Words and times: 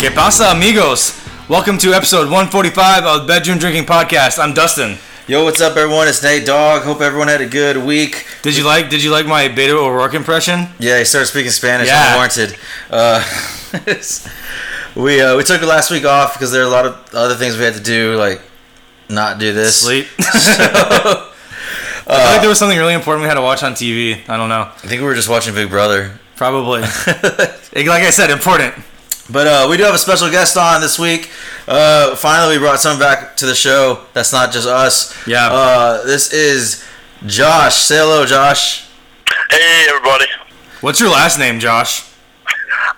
¿Qué 0.00 0.10
pasa, 0.10 0.50
amigos? 0.50 1.14
Welcome 1.46 1.76
to 1.78 1.92
episode 1.92 2.30
145 2.30 3.04
of 3.04 3.20
the 3.22 3.26
Bedroom 3.26 3.58
Drinking 3.58 3.84
Podcast. 3.84 4.38
I'm 4.42 4.54
Dustin. 4.54 4.96
Yo, 5.26 5.44
what's 5.44 5.60
up, 5.60 5.76
everyone? 5.76 6.08
It's 6.08 6.22
Nate 6.22 6.46
Dog. 6.46 6.82
Hope 6.84 7.02
everyone 7.02 7.28
had 7.28 7.42
a 7.42 7.46
good 7.46 7.76
week. 7.76 8.26
Did 8.42 8.56
you 8.56 8.64
like 8.64 8.88
Did 8.88 9.02
you 9.04 9.10
like 9.10 9.26
my 9.26 9.48
Beto 9.48 9.74
O'Rourke 9.74 10.14
impression? 10.14 10.68
Yeah, 10.78 10.98
he 10.98 11.04
started 11.04 11.26
speaking 11.26 11.50
Spanish 11.50 11.88
Yeah. 11.88 12.12
unwarranted. 12.12 12.56
Uh, 12.88 13.22
we 14.96 15.20
uh, 15.20 15.36
we 15.36 15.44
took 15.44 15.60
last 15.60 15.90
week 15.90 16.06
off 16.06 16.32
because 16.32 16.50
there 16.50 16.62
are 16.62 16.66
a 16.66 16.70
lot 16.70 16.86
of 16.86 16.96
other 17.14 17.34
things 17.34 17.58
we 17.58 17.64
had 17.64 17.74
to 17.74 17.82
do, 17.82 18.16
like 18.16 18.40
not 19.10 19.38
do 19.38 19.52
this. 19.52 19.82
Sleep. 19.82 20.06
I 20.18 21.26
feel 22.06 22.32
like 22.32 22.40
there 22.40 22.48
was 22.48 22.58
something 22.58 22.78
really 22.78 22.94
important 22.94 23.22
we 23.22 23.28
had 23.28 23.34
to 23.34 23.42
watch 23.42 23.62
on 23.62 23.74
TV. 23.74 24.18
I 24.30 24.38
don't 24.38 24.48
know. 24.48 24.62
I 24.62 24.86
think 24.88 25.02
we 25.02 25.06
were 25.06 25.14
just 25.14 25.28
watching 25.28 25.54
Big 25.54 25.68
Brother. 25.68 26.18
Probably. 26.36 26.80
like 26.80 28.02
I 28.02 28.10
said, 28.10 28.30
important. 28.30 28.74
But 29.30 29.46
uh, 29.46 29.66
we 29.70 29.76
do 29.76 29.84
have 29.84 29.94
a 29.94 29.98
special 29.98 30.30
guest 30.30 30.56
on 30.56 30.80
this 30.80 30.98
week. 30.98 31.30
Uh, 31.68 32.16
finally, 32.16 32.56
we 32.56 32.62
brought 32.62 32.80
someone 32.80 32.98
back 33.00 33.36
to 33.36 33.46
the 33.46 33.54
show. 33.54 34.04
That's 34.12 34.32
not 34.32 34.52
just 34.52 34.66
us. 34.66 35.14
Yeah. 35.26 35.46
Uh, 35.52 36.04
this 36.04 36.32
is 36.32 36.84
Josh. 37.26 37.76
Say 37.76 37.98
hello, 37.98 38.26
Josh. 38.26 38.88
Hey 39.50 39.86
everybody. 39.88 40.26
What's 40.80 40.98
your 41.00 41.10
last 41.10 41.38
name, 41.38 41.60
Josh? 41.60 42.08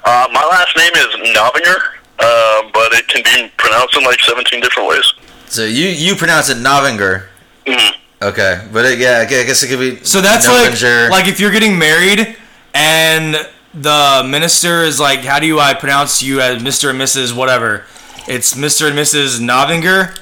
Uh, 0.05 0.27
my 0.33 0.43
last 0.51 0.77
name 0.77 0.93
is 0.95 1.35
Novinger, 1.37 1.77
uh, 2.19 2.71
but 2.73 2.93
it 2.93 3.07
can 3.09 3.23
be 3.25 3.51
pronounced 3.59 3.97
in 3.97 4.05
like 4.05 4.21
17 4.21 4.61
different 4.61 4.89
ways. 4.89 5.13
So 5.47 5.65
you 5.65 5.89
you 5.89 6.15
pronounce 6.17 6.49
it 6.49 6.57
Novinger. 6.59 7.27
Mhm. 7.67 7.91
Okay, 8.23 8.67
but 8.73 8.85
it, 8.87 8.99
yeah, 8.99 9.19
I 9.19 9.25
guess 9.27 9.63
it 9.63 9.69
could 9.69 9.81
be. 9.81 10.05
So 10.05 10.21
that's 10.21 10.47
Novinger. 10.47 11.11
like 11.11 11.25
like 11.25 11.29
if 11.33 11.41
you're 11.41 11.51
getting 11.51 11.79
married 11.79 12.37
and 12.75 13.37
the 13.75 14.23
minister 14.29 14.83
is 14.83 15.01
like, 15.01 15.21
how 15.21 15.39
do 15.39 15.47
you 15.47 15.59
I 15.61 15.75
pronounce 15.75 16.23
you 16.23 16.41
as 16.41 16.63
Mr. 16.63 16.91
and 16.91 17.01
Mrs. 17.01 17.35
whatever? 17.35 17.85
It's 18.29 18.55
Mr. 18.55 18.89
and 18.89 18.99
Mrs. 18.99 19.41
Novinger. 19.41 20.19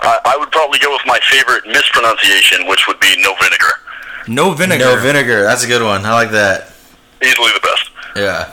I, 0.00 0.18
I 0.24 0.36
would 0.38 0.50
probably 0.50 0.78
go 0.78 0.90
with 0.92 1.02
my 1.06 1.18
favorite 1.30 1.66
mispronunciation, 1.66 2.66
which 2.66 2.86
would 2.88 2.98
be 3.00 3.14
no 3.18 3.34
vinegar. 3.40 3.72
No 4.28 4.52
vinegar. 4.52 4.84
No 4.84 5.00
vinegar. 5.00 5.42
That's 5.42 5.64
a 5.64 5.66
good 5.66 5.82
one. 5.82 6.04
I 6.06 6.12
like 6.14 6.30
that. 6.30 6.72
Easily 7.22 7.50
the 7.54 7.60
best. 7.62 7.90
Yeah. 8.16 8.52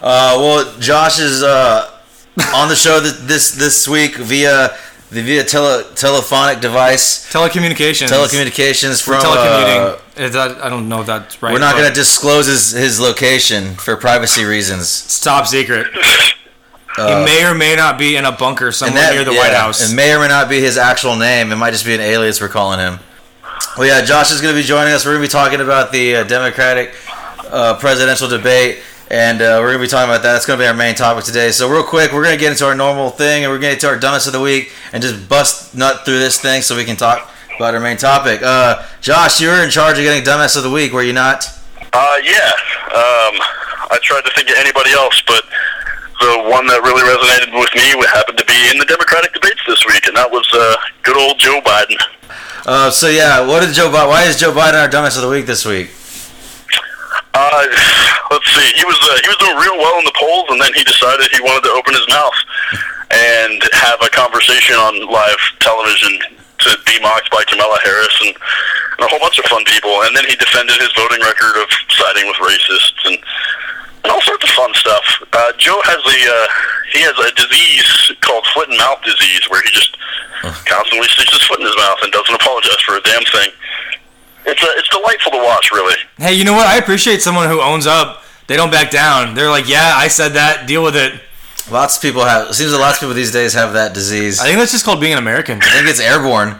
Uh, 0.00 0.36
well, 0.38 0.78
Josh 0.80 1.18
is 1.18 1.42
uh, 1.42 1.90
on 2.54 2.68
the 2.68 2.76
show 2.76 3.00
th- 3.00 3.14
this 3.22 3.50
this 3.52 3.86
week 3.88 4.16
via 4.16 4.76
the 5.10 5.22
via 5.22 5.44
tele, 5.44 5.84
telephonic 5.94 6.60
device, 6.60 7.30
Telecommunications. 7.32 8.08
telecommunications 8.08 9.02
For 9.02 9.12
from. 9.14 9.22
telecommuting. 9.24 10.00
That, 10.18 10.58
I 10.60 10.68
don't 10.68 10.88
know 10.88 11.00
if 11.02 11.06
that's 11.06 11.40
right. 11.40 11.52
we're 11.52 11.60
not 11.60 11.76
going 11.76 11.88
to 11.88 11.94
disclose 11.94 12.46
his, 12.46 12.72
his 12.72 12.98
location 12.98 13.74
for 13.74 13.96
privacy 13.96 14.44
reasons. 14.44 14.80
It's 14.80 15.20
top 15.20 15.46
secret. 15.46 15.86
Uh, 16.98 17.20
he 17.20 17.24
may 17.24 17.44
or 17.44 17.54
may 17.54 17.76
not 17.76 17.96
be 17.96 18.16
in 18.16 18.24
a 18.24 18.32
bunker 18.32 18.72
somewhere 18.72 19.12
near 19.12 19.24
the 19.24 19.32
White 19.32 19.52
House. 19.52 19.92
It 19.92 19.94
may 19.94 20.12
or 20.12 20.18
may 20.18 20.26
not 20.26 20.48
be 20.48 20.60
his 20.60 20.76
actual 20.76 21.14
name. 21.14 21.52
It 21.52 21.56
might 21.56 21.70
just 21.70 21.86
be 21.86 21.94
an 21.94 22.00
alias 22.00 22.40
we're 22.40 22.48
calling 22.48 22.80
him. 22.80 22.98
Well, 23.76 23.86
yeah, 23.86 24.04
Josh 24.04 24.32
is 24.32 24.40
going 24.40 24.52
to 24.52 24.60
be 24.60 24.66
joining 24.66 24.92
us. 24.92 25.06
We're 25.06 25.12
going 25.12 25.22
to 25.22 25.28
be 25.28 25.32
talking 25.32 25.60
about 25.60 25.92
the 25.92 26.16
uh, 26.16 26.24
Democratic 26.24 26.96
uh, 27.50 27.78
presidential 27.78 28.26
debate, 28.28 28.80
and 29.12 29.40
uh, 29.40 29.58
we're 29.60 29.68
going 29.68 29.78
to 29.78 29.84
be 29.84 29.88
talking 29.88 30.10
about 30.10 30.22
that. 30.24 30.32
That's 30.32 30.46
going 30.46 30.58
to 30.58 30.64
be 30.64 30.66
our 30.66 30.74
main 30.74 30.96
topic 30.96 31.24
today. 31.24 31.52
So, 31.52 31.70
real 31.70 31.84
quick, 31.84 32.12
we're 32.12 32.24
going 32.24 32.36
to 32.36 32.40
get 32.40 32.50
into 32.50 32.66
our 32.66 32.74
normal 32.74 33.10
thing, 33.10 33.44
and 33.44 33.52
we're 33.52 33.60
going 33.60 33.70
to 33.70 33.76
get 33.76 33.80
to 33.82 33.88
our 33.88 33.98
dumbest 33.98 34.26
of 34.26 34.32
the 34.32 34.40
week, 34.40 34.72
and 34.92 35.00
just 35.00 35.28
bust 35.28 35.76
nut 35.76 36.04
through 36.04 36.18
this 36.18 36.40
thing 36.40 36.62
so 36.62 36.76
we 36.76 36.84
can 36.84 36.96
talk 36.96 37.30
about 37.58 37.74
our 37.74 37.82
main 37.82 37.96
topic. 37.96 38.40
Uh, 38.40 38.86
Josh, 39.02 39.40
you 39.40 39.48
were 39.48 39.64
in 39.64 39.70
charge 39.70 39.98
of 39.98 40.04
getting 40.06 40.22
dumbest 40.22 40.54
of 40.56 40.62
the 40.62 40.70
week, 40.70 40.92
were 40.92 41.02
you 41.02 41.12
not? 41.12 41.42
Uh, 41.92 42.16
yeah. 42.22 42.54
Um, 42.94 43.34
I 43.90 43.98
tried 44.00 44.22
to 44.22 44.30
think 44.38 44.48
of 44.48 44.56
anybody 44.62 44.94
else, 44.94 45.18
but 45.26 45.42
the 46.22 46.46
one 46.46 46.70
that 46.70 46.78
really 46.86 47.02
resonated 47.02 47.50
with 47.58 47.70
me 47.74 47.98
would 47.98 48.10
happen 48.14 48.38
to 48.38 48.46
be 48.46 48.58
in 48.70 48.78
the 48.78 48.86
Democratic 48.86 49.34
debates 49.34 49.58
this 49.66 49.82
week, 49.90 50.06
and 50.06 50.14
that 50.14 50.30
was 50.30 50.46
uh, 50.54 50.76
good 51.02 51.18
old 51.18 51.38
Joe 51.42 51.58
Biden. 51.66 51.98
Uh, 52.62 52.90
so, 52.94 53.10
yeah, 53.10 53.42
what 53.42 53.66
did 53.66 53.74
Joe 53.74 53.90
Biden? 53.90 54.06
Why 54.06 54.22
is 54.30 54.38
Joe 54.38 54.54
Biden 54.54 54.78
our 54.78 54.88
dumbest 54.88 55.18
of 55.18 55.26
the 55.26 55.30
week 55.30 55.46
this 55.46 55.66
week? 55.66 55.90
Uh, 57.34 57.64
let's 58.30 58.50
see. 58.54 58.70
He 58.78 58.86
was 58.86 58.98
uh, 59.02 59.18
he 59.18 59.26
was 59.26 59.38
doing 59.42 59.58
real 59.58 59.78
well 59.82 59.98
in 59.98 60.06
the 60.06 60.14
polls, 60.14 60.46
and 60.54 60.62
then 60.62 60.70
he 60.74 60.82
decided 60.86 61.26
he 61.34 61.42
wanted 61.42 61.66
to 61.66 61.74
open 61.74 61.94
his 61.94 62.06
mouth 62.06 62.38
and 63.10 63.58
have 63.74 63.98
a 64.02 64.10
conversation 64.10 64.78
on 64.78 65.10
live 65.10 65.38
television 65.58 66.37
to 66.60 66.70
be 66.86 66.98
mocked 67.00 67.30
by 67.30 67.44
Kamala 67.46 67.78
Harris 67.82 68.16
and, 68.26 68.34
and 68.34 69.02
a 69.06 69.08
whole 69.08 69.20
bunch 69.20 69.38
of 69.38 69.46
fun 69.46 69.64
people. 69.64 69.92
And 70.06 70.16
then 70.16 70.24
he 70.26 70.34
defended 70.36 70.76
his 70.80 70.90
voting 70.96 71.20
record 71.22 71.54
of 71.62 71.68
siding 71.90 72.26
with 72.26 72.38
racists 72.42 72.98
and, 73.06 73.18
and 74.04 74.08
all 74.10 74.22
sorts 74.22 74.44
of 74.44 74.50
fun 74.50 74.72
stuff. 74.74 75.04
Uh, 75.32 75.52
Joe 75.58 75.78
has 75.84 76.02
a 76.02 76.18
uh, 76.26 76.46
he 76.92 77.00
has 77.04 77.16
a 77.18 77.30
disease 77.36 78.16
called 78.24 78.44
foot 78.54 78.68
and 78.68 78.78
mouth 78.78 79.02
disease, 79.04 79.44
where 79.50 79.62
he 79.62 79.70
just 79.70 79.96
constantly 80.66 81.08
sticks 81.08 81.32
his 81.32 81.42
foot 81.44 81.60
in 81.60 81.66
his 81.66 81.76
mouth 81.76 81.98
and 82.02 82.12
doesn't 82.12 82.34
apologize 82.34 82.80
for 82.86 82.96
a 82.96 83.02
damn 83.02 83.24
thing. 83.28 83.50
It's 84.46 84.62
uh, 84.62 84.78
it's 84.80 84.88
delightful 84.88 85.32
to 85.32 85.42
watch, 85.44 85.70
really. 85.70 85.96
hey, 86.16 86.34
you 86.34 86.44
know 86.44 86.54
what? 86.54 86.66
I 86.66 86.78
appreciate 86.78 87.22
someone 87.22 87.48
who 87.48 87.60
owns 87.60 87.86
up. 87.86 88.24
They 88.46 88.56
don't 88.56 88.70
back 88.72 88.90
down. 88.90 89.34
They're 89.34 89.50
like, 89.50 89.68
yeah, 89.68 89.92
I 89.94 90.08
said 90.08 90.32
that. 90.32 90.66
Deal 90.66 90.82
with 90.82 90.96
it. 90.96 91.20
Lots 91.70 91.96
of 91.96 92.02
people 92.02 92.24
have. 92.24 92.50
It 92.50 92.54
seems 92.54 92.72
that 92.72 92.78
lots 92.78 92.96
of 92.96 93.00
people 93.00 93.14
these 93.14 93.32
days 93.32 93.54
have 93.54 93.72
that 93.74 93.92
disease. 93.94 94.40
I 94.40 94.44
think 94.44 94.58
that's 94.58 94.72
just 94.72 94.84
called 94.84 95.00
being 95.00 95.12
an 95.12 95.18
American. 95.18 95.58
I 95.62 95.70
think 95.76 95.88
it's 95.88 96.00
airborne. 96.00 96.56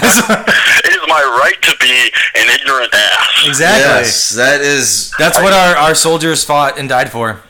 It 0.00 0.92
is 0.92 1.08
my 1.08 1.22
right 1.40 1.60
to 1.62 1.76
be 1.80 2.10
an 2.40 2.48
ignorant 2.54 2.94
ass. 2.94 3.44
exactly. 3.46 3.82
Yes, 3.82 4.30
that 4.30 4.60
is. 4.60 5.12
That's 5.18 5.38
what 5.38 5.52
our, 5.52 5.76
our 5.76 5.94
soldiers 5.94 6.44
fought 6.44 6.78
and 6.78 6.88
died 6.88 7.10
for. 7.10 7.40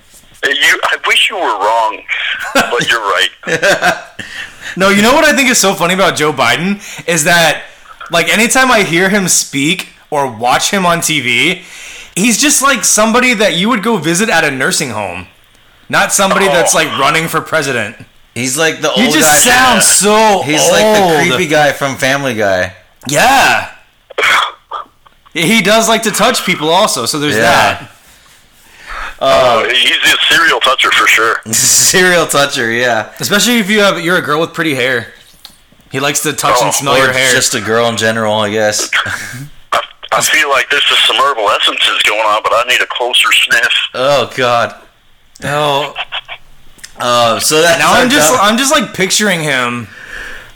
You, 0.44 0.80
I 0.84 0.96
wish 1.06 1.30
you 1.30 1.36
were 1.36 1.42
wrong, 1.42 2.02
but 2.54 2.88
you're 2.90 3.00
right. 3.00 4.04
No, 4.76 4.90
you 4.90 5.00
know 5.02 5.12
what 5.14 5.24
I 5.24 5.34
think 5.34 5.48
is 5.48 5.58
so 5.58 5.74
funny 5.74 5.94
about 5.94 6.14
Joe 6.14 6.32
Biden 6.32 6.76
is 7.08 7.24
that 7.24 7.64
like 8.12 8.28
anytime 8.28 8.70
I 8.70 8.82
hear 8.82 9.08
him 9.08 9.26
speak 9.26 9.88
or 10.10 10.30
watch 10.30 10.70
him 10.70 10.84
on 10.86 10.98
TV, 10.98 11.64
he's 12.14 12.38
just 12.40 12.62
like 12.62 12.84
somebody 12.84 13.34
that 13.34 13.56
you 13.56 13.70
would 13.70 13.82
go 13.82 13.96
visit 13.96 14.28
at 14.28 14.44
a 14.44 14.50
nursing 14.50 14.90
home. 14.90 15.26
Not 15.88 16.12
somebody 16.12 16.46
that's 16.46 16.74
like 16.74 16.88
running 16.98 17.28
for 17.28 17.40
president. 17.40 17.96
He's 18.34 18.56
like 18.58 18.80
the 18.80 18.88
old. 18.90 18.98
He 18.98 19.06
old 19.06 19.14
just 19.14 19.44
guy. 19.46 19.50
sounds 19.52 19.86
so 19.86 20.42
He's 20.44 20.62
old. 20.62 20.72
like 20.72 20.84
the 20.84 21.28
creepy 21.36 21.50
guy 21.50 21.72
from 21.72 21.96
Family 21.96 22.34
Guy. 22.34 22.74
Yeah. 23.08 23.74
He 25.34 25.62
does 25.62 25.88
like 25.88 26.02
to 26.02 26.10
touch 26.10 26.44
people 26.44 26.68
also, 26.68 27.06
so 27.06 27.18
there's 27.18 27.36
Yeah. 27.36 27.42
that. 27.42 27.90
Uh, 29.20 29.64
he's 29.68 30.14
a 30.14 30.16
serial 30.32 30.60
toucher 30.60 30.90
for 30.92 31.06
sure. 31.08 31.40
Serial 31.52 32.26
toucher, 32.26 32.70
yeah. 32.70 33.12
Especially 33.18 33.58
if 33.58 33.68
you 33.68 33.80
have 33.80 34.00
you're 34.00 34.16
a 34.18 34.22
girl 34.22 34.40
with 34.40 34.54
pretty 34.54 34.74
hair. 34.76 35.12
He 35.90 35.98
likes 36.00 36.20
to 36.22 36.32
touch 36.32 36.54
Oh, 36.58 36.66
and 36.66 36.74
smell 36.74 36.94
or 36.94 36.98
your 36.98 37.12
hair. 37.12 37.32
just 37.34 37.54
a 37.54 37.60
girl 37.60 37.88
in 37.88 37.96
general, 37.96 38.34
I 38.34 38.50
guess. 38.50 38.88
I, 39.72 39.80
I 40.12 40.20
feel 40.20 40.48
like 40.50 40.70
this 40.70 40.84
is 40.90 40.98
some 41.04 41.16
herbal 41.16 41.48
essences 41.50 42.02
going 42.04 42.20
on, 42.20 42.42
but 42.44 42.52
I 42.52 42.64
need 42.68 42.80
a 42.80 42.86
closer 42.86 43.32
sniff. 43.32 43.72
Oh 43.94 44.30
God. 44.36 44.80
Oh, 45.44 45.94
Uh, 46.98 47.38
so 47.38 47.62
that 47.62 47.78
Now 47.78 47.92
I'm 47.92 48.10
just 48.10 48.32
I'm 48.42 48.58
just 48.58 48.72
like 48.72 48.92
picturing 48.94 49.40
him. 49.40 49.86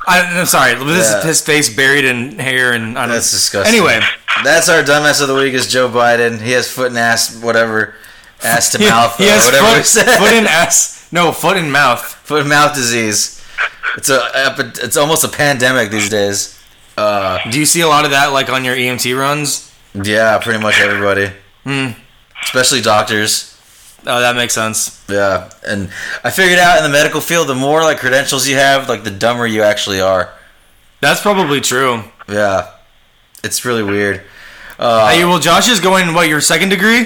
I, 0.08 0.20
I'm 0.40 0.46
sorry, 0.46 0.74
this 0.74 1.08
Yeah. 1.10 1.18
is 1.18 1.24
his 1.24 1.40
face 1.40 1.74
buried 1.74 2.04
in 2.04 2.38
hair 2.40 2.72
and 2.72 2.98
I 2.98 3.02
don't, 3.06 3.14
That's 3.14 3.30
disgusting. 3.30 3.72
Anyway, 3.74 4.00
that's 4.42 4.68
our 4.68 4.82
dumbass 4.82 5.22
of 5.22 5.28
the 5.28 5.34
week 5.36 5.54
is 5.54 5.68
Joe 5.68 5.88
Biden. 5.88 6.40
He 6.40 6.50
has 6.52 6.68
foot 6.68 6.88
and 6.88 6.98
ass, 6.98 7.36
whatever, 7.40 7.94
ass 8.42 8.70
to 8.72 8.78
mouth, 8.90 9.16
he 9.16 9.28
uh, 9.28 9.32
has 9.34 9.44
whatever 9.44 9.66
foot, 9.82 10.18
foot 10.18 10.32
and 10.34 10.46
ass. 10.60 11.06
No, 11.12 11.30
foot 11.30 11.56
and 11.56 11.70
mouth. 11.72 12.02
foot 12.02 12.40
and 12.40 12.48
mouth 12.48 12.74
disease. 12.74 13.40
It's 13.96 14.08
a 14.08 14.30
it's 14.82 14.96
almost 14.96 15.22
a 15.22 15.28
pandemic 15.28 15.90
these 15.92 16.08
days. 16.08 16.58
Uh, 16.98 17.38
Do 17.50 17.58
you 17.60 17.66
see 17.66 17.82
a 17.82 17.88
lot 17.88 18.04
of 18.04 18.10
that 18.10 18.32
like 18.32 18.48
on 18.50 18.64
your 18.64 18.74
EMT 18.74 19.16
runs? 19.16 19.70
yeah, 19.94 20.38
pretty 20.38 20.58
much 20.60 20.80
everybody, 20.80 21.30
Hmm. 21.64 21.90
especially 22.42 22.80
doctors. 22.80 23.51
Oh, 24.04 24.20
that 24.20 24.34
makes 24.34 24.54
sense. 24.54 25.04
Yeah, 25.08 25.50
and 25.66 25.90
I 26.24 26.30
figured 26.30 26.58
out 26.58 26.78
in 26.78 26.82
the 26.82 26.90
medical 26.90 27.20
field, 27.20 27.48
the 27.48 27.54
more 27.54 27.82
like 27.82 27.98
credentials 27.98 28.48
you 28.48 28.56
have, 28.56 28.88
like 28.88 29.04
the 29.04 29.10
dumber 29.10 29.46
you 29.46 29.62
actually 29.62 30.00
are. 30.00 30.32
That's 31.00 31.20
probably 31.20 31.60
true. 31.60 32.02
Yeah, 32.28 32.70
it's 33.44 33.64
really 33.64 33.82
weird. 33.82 34.22
Uh, 34.78 35.10
hey, 35.10 35.24
well, 35.24 35.38
Josh 35.38 35.68
is 35.68 35.78
going 35.78 36.14
what 36.14 36.28
your 36.28 36.40
second 36.40 36.70
degree? 36.70 37.02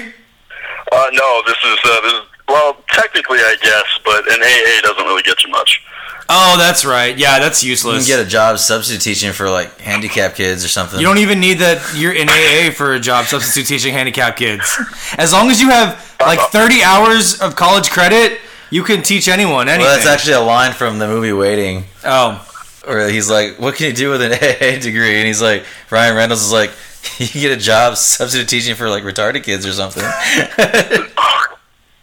Uh, 0.91 1.09
no, 1.11 1.41
this 1.45 1.57
is 1.63 1.79
uh, 1.85 2.01
this 2.01 2.13
is 2.13 2.21
well, 2.47 2.77
technically, 2.89 3.39
I 3.39 3.55
guess, 3.61 3.99
but 4.05 4.25
an 4.31 4.41
AA 4.41 4.81
doesn't 4.81 5.05
really 5.05 5.23
get 5.23 5.43
you 5.43 5.51
much. 5.51 5.83
Oh, 6.29 6.55
that's 6.57 6.83
right. 6.83 7.17
Yeah, 7.17 7.39
that's 7.39 7.63
useless. 7.63 8.07
you 8.07 8.13
can 8.13 8.19
get 8.21 8.27
a 8.27 8.29
job 8.29 8.57
substitute 8.59 9.01
teaching 9.01 9.31
for 9.31 9.49
like 9.49 9.79
handicapped 9.79 10.35
kids 10.35 10.65
or 10.65 10.67
something. 10.67 10.99
You 10.99 11.05
don't 11.05 11.19
even 11.19 11.39
need 11.39 11.59
that 11.59 11.81
you're 11.95 12.13
in 12.13 12.27
AA 12.29 12.71
for 12.73 12.93
a 12.93 12.99
job 12.99 13.25
substitute 13.25 13.67
teaching 13.67 13.93
handicapped 13.93 14.37
kids. 14.37 14.77
As 15.17 15.31
long 15.31 15.49
as 15.49 15.61
you 15.61 15.69
have 15.69 16.15
like 16.19 16.39
30 16.51 16.83
hours 16.83 17.39
of 17.39 17.55
college 17.55 17.89
credit, 17.89 18.39
you 18.69 18.83
can 18.83 19.01
teach 19.03 19.29
anyone 19.29 19.69
anything. 19.69 19.85
well, 19.85 19.95
that's 19.95 20.07
actually 20.07 20.33
a 20.33 20.41
line 20.41 20.73
from 20.73 20.99
the 20.99 21.07
movie 21.07 21.31
Waiting, 21.31 21.85
oh, 22.03 22.43
where 22.83 23.09
he's 23.09 23.29
like, 23.29 23.57
"What 23.59 23.75
can 23.75 23.85
you 23.87 23.93
do 23.93 24.09
with 24.09 24.21
an 24.21 24.33
AA 24.33 24.79
degree?" 24.81 25.15
And 25.17 25.25
he's 25.25 25.41
like, 25.41 25.63
Ryan 25.89 26.15
Reynolds 26.17 26.43
is 26.43 26.51
like, 26.51 26.71
"You 27.17 27.27
can 27.29 27.39
get 27.41 27.51
a 27.57 27.61
job 27.61 27.95
substitute 27.95 28.49
teaching 28.49 28.75
for 28.75 28.89
like 28.89 29.03
retarded 29.03 29.43
kids 29.43 29.65
or 29.65 29.71
something." 29.71 30.03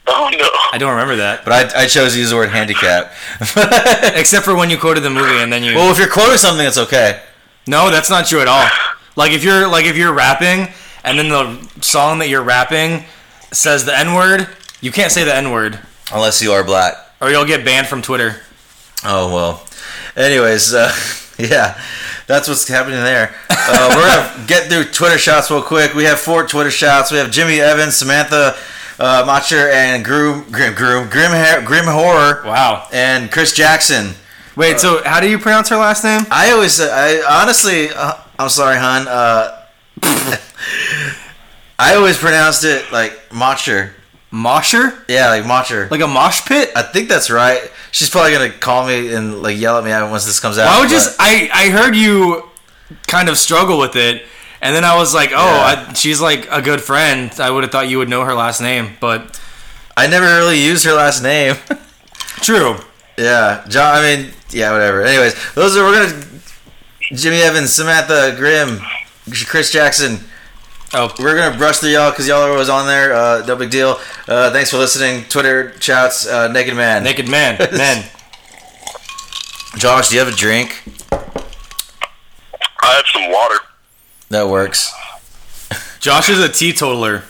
Oh 0.07 0.29
no. 0.31 0.49
I 0.73 0.79
don't 0.79 0.91
remember 0.91 1.17
that. 1.17 1.45
But 1.45 1.75
I, 1.75 1.83
I 1.85 1.87
chose 1.87 2.13
to 2.13 2.19
use 2.19 2.31
the 2.31 2.37
word 2.37 2.51
handicap. 2.51 3.13
Except 4.17 4.45
for 4.45 4.55
when 4.55 4.69
you 4.71 4.79
quoted 4.79 5.01
the 5.01 5.11
movie 5.11 5.39
and 5.39 5.53
then 5.53 5.63
you. 5.63 5.75
well, 5.75 5.91
if 5.91 5.99
you're 5.99 6.09
quoting 6.11 6.37
something, 6.37 6.67
it's 6.67 6.79
okay. 6.79 7.23
no, 7.67 7.91
that's 7.91 8.11
not 8.11 8.27
true 8.27 8.41
at 8.41 8.49
all. 8.49 8.69
Like 9.17 9.33
if 9.33 9.43
you're 9.45 9.67
like 9.69 9.87
if 9.87 9.97
you're 9.97 10.13
rapping 10.13 10.69
and 11.05 11.19
then 11.19 11.29
the 11.29 11.81
song 11.81 12.19
that 12.19 12.29
you're 12.29 12.43
rapping 12.43 13.05
says 13.53 13.85
the 13.85 13.97
N 13.97 14.15
word, 14.15 14.49
you 14.81 14.91
can't 14.93 15.13
say 15.13 15.25
the 15.25 15.35
N 15.35 15.51
word 15.53 15.79
Unless 16.13 16.43
you 16.43 16.53
are 16.53 16.65
black. 16.65 16.95
or 17.21 17.31
you'll 17.31 17.45
get 17.47 17.65
banned 17.65 17.87
from 17.87 18.03
Twitter. 18.03 18.41
Oh 19.05 19.33
well. 19.33 19.67
Anyways, 20.17 20.75
uh, 20.75 20.93
yeah, 21.39 21.81
that's 22.27 22.49
what's 22.49 22.67
happening 22.69 23.01
there. 23.01 23.35
Uh, 23.51 23.95
we're 23.97 24.03
gonna 24.37 24.47
get 24.47 24.69
through 24.71 24.85
Twitter 24.93 25.19
shots 25.19 25.51
real 25.51 25.63
quick. 25.63 25.95
We 25.95 26.05
have 26.05 26.19
four 26.21 26.47
Twitter 26.47 26.71
shots. 26.71 27.11
We 27.11 27.19
have 27.19 27.31
Jimmy 27.31 27.61
Evans, 27.61 27.97
Samantha 27.97 28.57
uh, 28.99 29.25
Macher, 29.27 29.73
and 29.73 30.05
Groom, 30.05 30.45
Grim, 30.51 30.75
Groom, 30.75 31.09
Grim, 31.09 31.65
Grim 31.65 31.85
Horror, 31.87 32.43
Wow. 32.45 32.87
and 32.93 33.31
Chris 33.31 33.53
Jackson. 33.53 34.15
Wait, 34.57 34.79
so 34.79 35.03
how 35.05 35.21
do 35.21 35.29
you 35.29 35.39
pronounce 35.39 35.69
her 35.71 35.77
last 35.77 36.05
name? 36.05 36.23
I 36.31 36.53
always, 36.53 36.81
I 36.81 37.21
honestly, 37.43 37.89
uh, 37.91 38.15
I'm 38.39 38.49
sorry, 38.49 38.77
hon. 38.79 39.07
Uh, 39.09 39.61
I 41.79 41.95
always 41.97 42.17
pronounced 42.19 42.65
it 42.65 42.91
like 42.93 43.13
Macher. 43.31 43.91
Mosher? 44.31 44.93
Yeah, 45.09 45.29
like 45.29 45.45
Macher. 45.45 45.89
Like 45.91 46.01
a 46.01 46.09
mosh 46.09 46.45
pit? 46.45 46.71
I 46.75 46.83
think 46.83 47.09
that's 47.09 47.31
right. 47.31 47.71
She's 47.93 48.11
probably 48.11 48.33
gonna 48.33 48.51
call 48.51 48.85
me 48.87 49.15
and 49.15 49.41
like 49.43 49.57
yell 49.59 49.79
at 49.79 49.85
me 49.85 49.91
once 50.11 50.25
this 50.27 50.41
comes 50.41 50.59
out. 50.59 50.65
Well, 50.67 50.79
I 50.79 50.81
would 50.81 50.89
just 50.91 51.17
I 51.21 51.49
I 51.55 51.69
heard 51.71 51.95
you 51.95 52.43
kind 53.07 53.29
of 53.29 53.39
struggle 53.39 53.79
with 53.79 53.95
it, 53.95 54.25
and 54.65 54.75
then 54.75 54.85
I 54.85 54.97
was 54.97 55.15
like, 55.15 55.31
oh, 55.31 55.37
Yeah. 55.37 55.87
I, 55.91 55.93
she's 55.93 56.21
like 56.21 56.49
a 56.51 56.61
good 56.61 56.81
friend. 56.81 57.31
I 57.39 57.51
would 57.51 57.63
have 57.63 57.71
thought 57.71 57.89
you 57.89 57.99
would 57.99 58.09
know 58.09 58.25
her 58.25 58.35
last 58.35 58.61
name, 58.61 58.97
but 58.99 59.39
I 59.97 60.09
never 60.09 60.27
really 60.27 60.61
used 60.61 60.85
her 60.87 60.93
last 60.95 61.23
name. 61.23 61.55
true. 62.43 62.77
yeah, 63.17 63.65
John. 63.69 63.95
I 63.95 64.03
mean, 64.03 64.31
yeah, 64.51 64.73
whatever. 64.73 65.03
Anyways, 65.03 65.35
those 65.55 65.77
are 65.77 65.85
we're 65.85 66.09
gonna 66.09 66.25
Jimmy 67.13 67.43
Evans, 67.43 67.73
Samantha 67.73 68.35
Grimm, 68.37 68.81
Chris 69.47 69.71
Jackson. 69.71 70.19
Oh, 70.97 71.13
We're 71.19 71.37
gonna 71.37 71.57
brush 71.59 71.79
through 71.79 71.91
y'all 71.91 72.11
because 72.11 72.29
y'all 72.29 72.43
are 72.43 72.51
always 72.53 72.69
on 72.69 72.87
there. 72.87 73.13
Uh, 73.15 73.45
no 73.47 73.57
big 73.57 73.71
deal. 73.71 73.99
Uh, 74.29 74.51
thanks 74.53 74.71
for 74.71 74.79
listening. 74.79 75.25
Twitter 75.25 75.75
shouts, 75.81 76.25
uh, 76.27 76.47
Naked 76.49 76.75
Man. 76.77 77.03
naked 77.03 77.29
man, 77.29 77.59
men. 77.73 78.05
Josh, 79.77 80.09
do 80.09 80.15
you 80.15 80.25
have 80.25 80.33
a 80.33 80.37
drink? 80.37 80.83
I 81.13 82.95
have 82.95 83.05
some 83.13 83.31
water. 83.33 83.57
That 84.31 84.49
works. 84.49 84.93
Josh 86.01 86.29
is 86.29 86.39
a 86.39 86.49
teetotaler. 86.49 87.23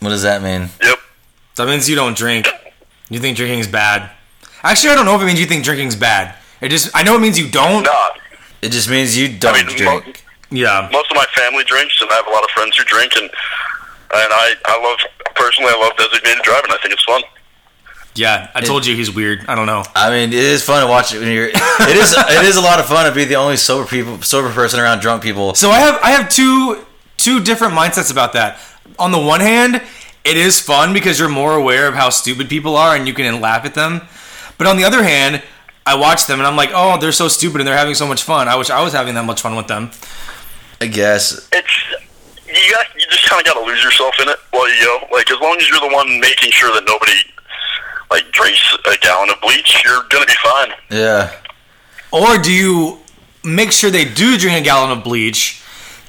What 0.00 0.10
does 0.10 0.22
that 0.22 0.42
mean? 0.42 0.70
Yep. 0.82 0.98
That 1.56 1.66
means 1.66 1.88
you 1.88 1.96
don't 1.96 2.16
drink. 2.16 2.48
You 3.08 3.18
think 3.18 3.36
drinking's 3.36 3.66
bad. 3.66 4.10
Actually, 4.62 4.90
I 4.90 4.94
don't 4.94 5.04
know 5.04 5.16
if 5.16 5.22
it 5.22 5.26
means 5.26 5.40
you 5.40 5.46
think 5.46 5.64
drinking's 5.64 5.96
bad. 5.96 6.34
It 6.60 6.68
just 6.68 6.90
I 6.94 7.02
know 7.02 7.16
it 7.16 7.20
means 7.20 7.38
you 7.38 7.50
don't. 7.50 7.82
Nah. 7.84 8.10
It 8.62 8.70
just 8.72 8.88
means 8.90 9.16
you 9.16 9.28
don't 9.38 9.54
I 9.54 9.64
mean, 9.64 9.76
drink. 9.76 10.04
mo- 10.06 10.12
Yeah. 10.56 10.88
most 10.92 11.10
of 11.10 11.16
my 11.16 11.26
family 11.34 11.64
drinks, 11.64 12.00
and 12.00 12.10
I 12.10 12.14
have 12.14 12.26
a 12.26 12.30
lot 12.30 12.44
of 12.44 12.50
friends 12.50 12.76
who 12.76 12.84
drink, 12.84 13.12
and 13.16 13.24
and 13.24 13.30
I 14.32 14.54
I 14.66 14.80
love 14.82 14.98
personally 15.34 15.70
I 15.74 15.78
love 15.80 15.96
designated 15.96 16.42
driving. 16.42 16.70
I 16.70 16.76
think 16.82 16.92
it's 16.94 17.04
fun. 17.04 17.22
Yeah, 18.14 18.50
I 18.54 18.60
told 18.60 18.86
you 18.86 18.96
he's 18.96 19.14
weird. 19.14 19.46
I 19.46 19.54
don't 19.54 19.66
know. 19.66 19.84
I 19.94 20.10
mean, 20.10 20.30
it 20.30 20.38
is 20.38 20.64
fun 20.64 20.82
to 20.82 20.88
watch 20.88 21.14
it 21.14 21.20
when 21.20 21.32
you're. 21.32 21.48
It 21.48 21.96
is. 21.96 22.14
it 22.16 22.44
is 22.44 22.56
a 22.56 22.60
lot 22.60 22.80
of 22.80 22.86
fun 22.86 23.06
to 23.06 23.14
be 23.14 23.24
the 23.24 23.36
only 23.36 23.56
sober 23.56 23.88
people, 23.88 24.20
sober 24.22 24.50
person 24.52 24.80
around 24.80 25.00
drunk 25.00 25.22
people. 25.22 25.54
So 25.54 25.70
I 25.70 25.78
have 25.78 26.00
I 26.02 26.10
have 26.10 26.28
two 26.28 26.84
two 27.16 27.40
different 27.40 27.74
mindsets 27.74 28.10
about 28.10 28.32
that. 28.32 28.58
On 28.98 29.12
the 29.12 29.18
one 29.18 29.40
hand, 29.40 29.80
it 30.24 30.36
is 30.36 30.60
fun 30.60 30.92
because 30.92 31.18
you're 31.18 31.28
more 31.28 31.54
aware 31.54 31.86
of 31.88 31.94
how 31.94 32.10
stupid 32.10 32.48
people 32.48 32.76
are 32.76 32.96
and 32.96 33.06
you 33.06 33.14
can 33.14 33.40
laugh 33.40 33.64
at 33.64 33.74
them. 33.74 34.02
But 34.58 34.66
on 34.66 34.76
the 34.76 34.84
other 34.84 35.02
hand, 35.02 35.42
I 35.86 35.94
watch 35.94 36.26
them 36.26 36.38
and 36.40 36.46
I'm 36.46 36.56
like, 36.56 36.70
oh, 36.74 36.98
they're 36.98 37.12
so 37.12 37.28
stupid 37.28 37.60
and 37.60 37.68
they're 37.68 37.76
having 37.76 37.94
so 37.94 38.06
much 38.06 38.22
fun. 38.22 38.48
I 38.48 38.56
wish 38.56 38.70
I 38.70 38.82
was 38.82 38.92
having 38.92 39.14
that 39.14 39.24
much 39.24 39.40
fun 39.40 39.56
with 39.56 39.68
them. 39.68 39.90
I 40.80 40.86
guess. 40.86 41.48
It's 41.52 41.84
you 42.46 42.70
got 42.72 42.86
you 42.94 43.06
just 43.08 43.28
kind 43.28 43.40
of 43.40 43.46
got 43.46 43.60
to 43.60 43.64
lose 43.64 43.82
yourself 43.82 44.14
in 44.20 44.28
it 44.28 44.38
while 44.50 44.68
you 44.68 44.84
go. 44.84 45.06
Like 45.12 45.30
as 45.30 45.40
long 45.40 45.56
as 45.58 45.68
you're 45.68 45.80
the 45.80 45.94
one 45.94 46.20
making 46.20 46.50
sure 46.50 46.72
that 46.74 46.84
nobody 46.86 47.12
like 48.10 48.30
drinks 48.32 48.76
a 48.86 48.96
gallon 48.98 49.30
of 49.30 49.40
bleach, 49.40 49.82
you're 49.84 50.02
gonna 50.10 50.26
be 50.26 50.32
fine. 50.42 50.72
Yeah. 50.90 51.32
Or 52.12 52.38
do 52.38 52.52
you 52.52 52.98
make 53.44 53.72
sure 53.72 53.90
they 53.90 54.04
do 54.04 54.36
drink 54.36 54.60
a 54.60 54.64
gallon 54.64 54.96
of 54.96 55.04
bleach 55.04 55.62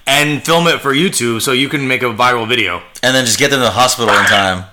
and 0.07 0.43
film 0.43 0.67
it 0.67 0.81
for 0.81 0.93
YouTube 0.93 1.41
so 1.41 1.51
you 1.51 1.69
can 1.69 1.87
make 1.87 2.01
a 2.01 2.05
viral 2.05 2.47
video? 2.47 2.81
And 3.03 3.15
then 3.15 3.25
just 3.25 3.39
get 3.39 3.51
them 3.51 3.59
to 3.59 3.65
the 3.65 3.71
hospital 3.71 4.13
in 4.13 4.25
time. 4.25 4.65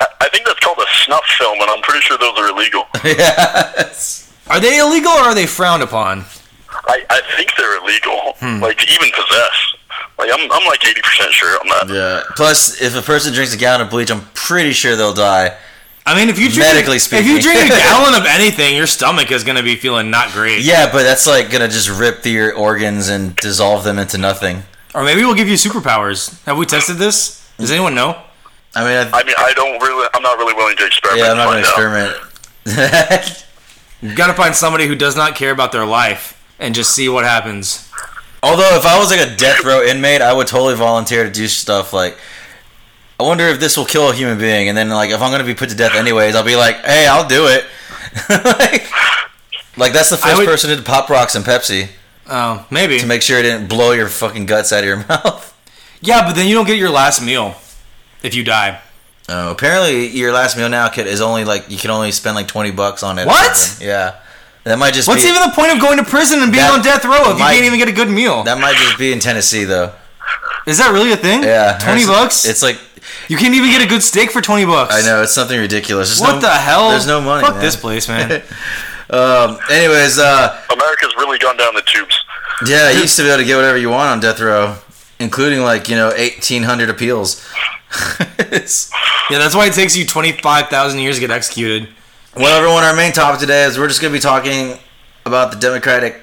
I 0.00 0.06
I 0.20 0.28
think 0.30 0.46
that's 0.46 0.60
called 0.60 0.78
a 0.78 0.86
snuff 1.04 1.24
film, 1.38 1.60
and 1.60 1.70
I'm 1.70 1.82
pretty 1.82 2.00
sure 2.00 2.18
those 2.18 2.38
are 2.38 2.48
illegal. 2.48 2.84
yes. 3.04 4.32
Are 4.48 4.60
they 4.60 4.78
illegal 4.78 5.12
or 5.12 5.20
are 5.20 5.34
they 5.34 5.46
frowned 5.46 5.82
upon? 5.82 6.24
I, 6.88 7.04
I 7.10 7.20
think 7.36 7.50
they're 7.56 7.78
illegal. 7.82 8.34
Hmm. 8.38 8.62
Like 8.62 8.78
to 8.78 8.84
even 8.92 9.10
possess. 9.14 9.74
Like 10.18 10.30
I'm 10.32 10.50
I'm 10.50 10.66
like 10.66 10.86
eighty 10.86 11.02
percent 11.02 11.32
sure 11.32 11.58
on 11.60 11.68
that. 11.68 11.94
Yeah. 11.94 12.22
Plus, 12.36 12.80
if 12.80 12.96
a 12.96 13.02
person 13.02 13.32
drinks 13.34 13.54
a 13.54 13.58
gallon 13.58 13.82
of 13.82 13.90
bleach, 13.90 14.10
I'm 14.10 14.22
pretty 14.34 14.72
sure 14.72 14.96
they'll 14.96 15.14
die. 15.14 15.56
I 16.08 16.14
mean, 16.14 16.28
if 16.28 16.38
you 16.38 16.48
drink, 16.48 16.72
Medically 16.72 16.96
if 16.98 17.26
you 17.26 17.42
drink 17.42 17.64
a 17.64 17.68
gallon 17.76 18.14
of 18.14 18.26
anything, 18.26 18.76
your 18.76 18.86
stomach 18.86 19.32
is 19.32 19.42
going 19.42 19.56
to 19.56 19.62
be 19.64 19.74
feeling 19.74 20.08
not 20.08 20.30
great. 20.30 20.62
Yeah, 20.62 20.90
but 20.92 21.02
that's 21.02 21.26
like 21.26 21.50
gonna 21.50 21.66
just 21.66 21.88
rip 21.88 22.22
through 22.22 22.30
your 22.30 22.54
organs 22.54 23.08
and 23.08 23.34
dissolve 23.34 23.82
them 23.82 23.98
into 23.98 24.16
nothing. 24.16 24.62
Or 24.94 25.02
maybe 25.02 25.22
we'll 25.22 25.34
give 25.34 25.48
you 25.48 25.56
superpowers. 25.56 26.40
Have 26.44 26.58
we 26.58 26.64
tested 26.64 26.98
this? 26.98 27.50
Does 27.58 27.72
anyone 27.72 27.96
know? 27.96 28.22
I 28.76 28.84
mean, 28.84 29.12
I, 29.12 29.20
I 29.20 29.24
mean, 29.24 29.34
I 29.36 29.52
don't 29.54 29.82
really. 29.82 30.08
I'm 30.14 30.22
not 30.22 30.38
really 30.38 30.54
willing 30.54 30.76
to 30.76 30.86
experiment. 30.86 31.24
yeah, 31.24 31.32
I'm 31.32 31.36
not 31.38 31.46
gonna 31.46 31.60
experiment. 31.60 32.16
You've 34.00 34.16
got 34.16 34.28
to 34.28 34.34
find 34.34 34.54
somebody 34.54 34.86
who 34.86 34.94
does 34.94 35.16
not 35.16 35.34
care 35.34 35.50
about 35.50 35.72
their 35.72 35.86
life 35.86 36.40
and 36.60 36.74
just 36.74 36.94
see 36.94 37.08
what 37.08 37.24
happens. 37.24 37.90
Although, 38.42 38.76
if 38.76 38.86
I 38.86 38.98
was 38.98 39.10
like 39.10 39.20
a 39.26 39.34
death 39.34 39.64
row 39.64 39.82
inmate, 39.82 40.20
I 40.22 40.32
would 40.32 40.46
totally 40.46 40.76
volunteer 40.76 41.24
to 41.24 41.30
do 41.30 41.48
stuff 41.48 41.92
like. 41.92 42.16
I 43.18 43.22
wonder 43.22 43.44
if 43.48 43.60
this 43.60 43.76
will 43.76 43.86
kill 43.86 44.10
a 44.10 44.14
human 44.14 44.38
being, 44.38 44.68
and 44.68 44.76
then 44.76 44.88
like 44.90 45.10
if 45.10 45.20
I'm 45.22 45.30
gonna 45.30 45.44
be 45.44 45.54
put 45.54 45.70
to 45.70 45.74
death 45.74 45.94
anyways, 45.94 46.34
I'll 46.34 46.44
be 46.44 46.56
like, 46.56 46.76
hey, 46.84 47.06
I'll 47.06 47.26
do 47.28 47.46
it. 47.46 47.64
like, 48.28 48.86
like, 49.76 49.92
that's 49.92 50.10
the 50.10 50.16
first 50.16 50.36
would- 50.38 50.46
person 50.46 50.76
to 50.76 50.82
pop 50.82 51.08
rocks 51.08 51.34
and 51.34 51.44
Pepsi 51.44 51.88
Oh, 52.28 52.66
maybe. 52.70 52.98
to 52.98 53.06
make 53.06 53.22
sure 53.22 53.38
it 53.38 53.42
didn't 53.42 53.68
blow 53.68 53.92
your 53.92 54.08
fucking 54.08 54.46
guts 54.46 54.72
out 54.72 54.80
of 54.80 54.84
your 54.86 54.96
mouth. 55.08 55.54
yeah, 56.00 56.26
but 56.26 56.34
then 56.34 56.46
you 56.48 56.54
don't 56.54 56.66
get 56.66 56.78
your 56.78 56.90
last 56.90 57.22
meal 57.22 57.54
if 58.22 58.34
you 58.34 58.42
die. 58.44 58.80
Oh, 59.28 59.50
apparently 59.50 60.06
your 60.08 60.32
last 60.32 60.56
meal 60.56 60.68
now 60.68 60.88
kid 60.88 61.06
is 61.06 61.20
only 61.20 61.44
like 61.44 61.70
you 61.70 61.76
can 61.78 61.90
only 61.90 62.12
spend 62.12 62.36
like 62.36 62.46
twenty 62.48 62.70
bucks 62.70 63.02
on 63.02 63.18
it. 63.18 63.26
What? 63.26 63.78
Yeah, 63.80 64.16
that 64.64 64.78
might 64.78 64.94
just 64.94 65.08
What's 65.08 65.22
be, 65.24 65.28
even 65.30 65.42
the 65.42 65.52
point 65.54 65.72
of 65.72 65.80
going 65.80 65.98
to 65.98 66.04
prison 66.04 66.40
and 66.42 66.52
being 66.52 66.62
That 66.62 66.78
on 66.78 66.84
death 66.84 67.04
row 67.04 67.32
if 67.32 67.38
might- 67.38 67.54
you 67.54 67.60
can't 67.62 67.66
even 67.66 67.78
get 67.78 67.88
a 67.88 67.92
good 67.92 68.08
meal? 68.10 68.42
that 68.44 68.60
might 68.60 68.76
just 68.76 68.98
be 68.98 69.12
in 69.12 69.18
Tennessee 69.20 69.64
though. 69.64 69.92
Is 70.66 70.78
that 70.78 70.92
really 70.92 71.12
a 71.12 71.16
thing? 71.16 71.42
Yeah, 71.42 71.78
twenty 71.78 72.04
bucks. 72.06 72.44
It's 72.44 72.62
like 72.62 72.78
you 73.28 73.36
can't 73.36 73.54
even 73.54 73.70
get 73.70 73.82
a 73.82 73.86
good 73.88 74.02
steak 74.02 74.30
for 74.30 74.40
twenty 74.40 74.64
bucks. 74.64 74.94
I 74.94 75.02
know 75.06 75.22
it's 75.22 75.32
something 75.34 75.58
ridiculous. 75.58 76.08
There's 76.08 76.20
What 76.20 76.34
no- 76.36 76.40
the 76.48 76.50
hell? 76.54 76.90
There's 76.90 77.06
no 77.06 77.20
money. 77.20 77.44
Fuck 77.44 77.54
man. 77.56 77.62
this 77.64 77.76
place, 77.76 78.08
man. 78.08 78.42
Um. 79.08 79.56
Anyways, 79.70 80.18
uh, 80.18 80.60
America's 80.72 81.14
really 81.16 81.38
gone 81.38 81.56
down 81.56 81.74
the 81.76 81.82
tubes. 81.82 82.18
yeah, 82.66 82.90
you 82.90 83.02
used 83.02 83.14
to 83.18 83.22
be 83.22 83.28
able 83.28 83.38
to 83.38 83.44
get 83.44 83.54
whatever 83.54 83.78
you 83.78 83.88
want 83.88 84.08
on 84.10 84.18
death 84.18 84.40
row, 84.40 84.74
including 85.20 85.60
like 85.60 85.88
you 85.88 85.94
know 85.94 86.12
eighteen 86.16 86.64
hundred 86.64 86.90
appeals. 86.90 87.46
Yeah, 89.28 89.38
that's 89.38 89.54
why 89.54 89.66
it 89.66 89.74
takes 89.74 89.96
you 89.96 90.06
twenty 90.06 90.32
five 90.32 90.68
thousand 90.68 91.00
years 91.00 91.16
to 91.16 91.20
get 91.20 91.30
executed. 91.30 91.88
well, 92.36 92.56
everyone, 92.56 92.82
our 92.84 92.94
main 92.94 93.12
topic 93.12 93.40
today 93.40 93.64
is 93.64 93.78
we're 93.78 93.88
just 93.88 94.00
going 94.00 94.12
to 94.12 94.16
be 94.16 94.20
talking 94.22 94.78
about 95.24 95.50
the 95.52 95.58
Democratic 95.58 96.20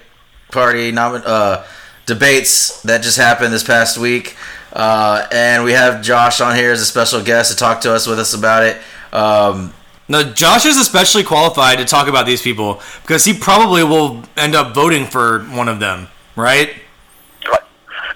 Party 0.51 0.91
nomin- 0.91 1.23
uh, 1.25 1.63
debates 2.05 2.81
that 2.83 3.01
just 3.01 3.17
happened 3.17 3.53
this 3.53 3.63
past 3.63 3.97
week, 3.97 4.35
uh, 4.73 5.27
and 5.31 5.63
we 5.63 5.71
have 5.73 6.01
Josh 6.01 6.41
on 6.41 6.55
here 6.55 6.71
as 6.71 6.81
a 6.81 6.85
special 6.85 7.23
guest 7.23 7.51
to 7.51 7.57
talk 7.57 7.81
to 7.81 7.93
us 7.93 8.07
with 8.07 8.19
us 8.19 8.33
about 8.33 8.63
it. 8.63 8.77
Um, 9.13 9.73
No, 10.09 10.21
Josh 10.23 10.65
is 10.65 10.77
especially 10.77 11.23
qualified 11.23 11.77
to 11.77 11.85
talk 11.85 12.07
about 12.07 12.25
these 12.25 12.41
people 12.41 12.81
because 13.03 13.23
he 13.23 13.33
probably 13.33 13.83
will 13.83 14.21
end 14.35 14.53
up 14.55 14.73
voting 14.75 15.05
for 15.05 15.43
one 15.45 15.69
of 15.69 15.79
them, 15.79 16.07
right? 16.35 16.75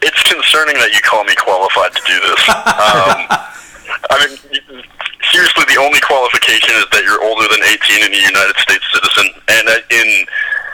It's 0.02 0.22
concerning 0.24 0.76
that 0.78 0.92
you 0.94 1.02
call 1.02 1.24
me 1.24 1.34
qualified 1.36 1.92
to 1.96 2.02
do 2.06 2.18
this. 2.22 2.42
um, 2.50 3.26
I 4.14 4.16
mean, 4.22 4.84
seriously, 5.32 5.66
the 5.74 5.80
only 5.82 6.00
qualification 6.02 6.70
is 6.76 6.86
that 6.92 7.02
you're 7.04 7.24
older 7.24 7.48
than 7.50 7.64
18 7.66 8.06
and 8.06 8.14
a 8.14 8.22
United 8.22 8.56
States 8.62 8.86
citizen. 8.94 9.34
And 9.48 9.66
uh, 9.68 9.80
in 9.90 10.26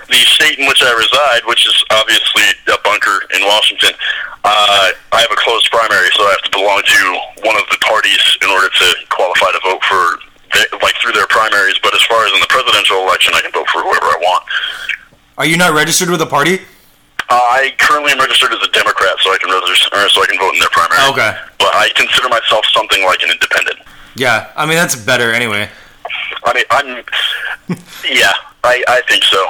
the 0.10 0.22
state 0.28 0.60
in 0.60 0.68
which 0.68 0.84
I 0.84 0.92
reside, 0.94 1.46
which 1.48 1.66
is 1.68 1.76
obviously 1.92 2.44
a 2.68 2.78
bunker 2.84 3.24
in 3.36 3.42
Washington, 3.46 3.92
uh, 4.44 4.92
I 5.12 5.22
have 5.22 5.32
a 5.32 5.40
closed 5.40 5.70
primary, 5.72 6.10
so 6.16 6.24
I 6.24 6.32
have 6.36 6.44
to 6.44 6.52
belong 6.52 6.82
to 6.84 7.02
one 7.48 7.56
of 7.56 7.64
the 7.72 7.80
parties 7.80 8.24
in 8.44 8.50
order 8.50 8.68
to 8.68 8.88
qualify 9.10 9.52
to 9.56 9.62
vote 9.64 9.84
for, 9.88 10.20
the, 10.52 10.80
like, 10.84 10.96
through 11.02 11.14
their 11.14 11.28
primaries. 11.28 11.80
But 11.82 11.96
as 11.96 12.04
far 12.04 12.26
as 12.26 12.32
in 12.34 12.40
the 12.40 12.52
presidential 12.52 13.00
election, 13.04 13.34
I 13.36 13.42
can 13.42 13.52
vote 13.52 13.68
for 13.72 13.82
whoever 13.82 14.06
I 14.06 14.20
want. 14.20 14.44
Are 15.38 15.46
you 15.46 15.58
not 15.58 15.74
registered 15.74 16.10
with 16.10 16.22
a 16.22 16.28
party? 16.28 16.60
Uh, 17.30 17.40
I 17.40 17.74
currently 17.80 18.12
am 18.12 18.20
registered 18.20 18.52
as 18.52 18.62
a 18.62 18.72
Democrat, 18.72 19.16
so 19.24 19.32
I 19.32 19.38
can 19.40 19.50
register, 19.50 19.90
so 20.10 20.22
I 20.22 20.28
can 20.28 20.38
vote 20.38 20.54
in 20.54 20.60
their 20.60 20.70
primary. 20.70 21.02
Okay. 21.10 21.32
But 21.58 21.74
I 21.74 21.90
consider 21.96 22.28
myself 22.30 22.66
something 22.74 23.04
like 23.06 23.24
an 23.24 23.32
independent. 23.32 23.80
Yeah, 24.16 24.52
I 24.56 24.66
mean 24.68 24.76
that's 24.76 24.96
better 24.96 25.32
anyway. 25.32 25.70
I 26.44 26.54
mean, 26.54 26.66
I'm. 26.70 27.04
Yeah, 28.06 28.34
I, 28.64 28.84
I 28.88 29.02
think 29.10 29.24
so. 29.24 29.46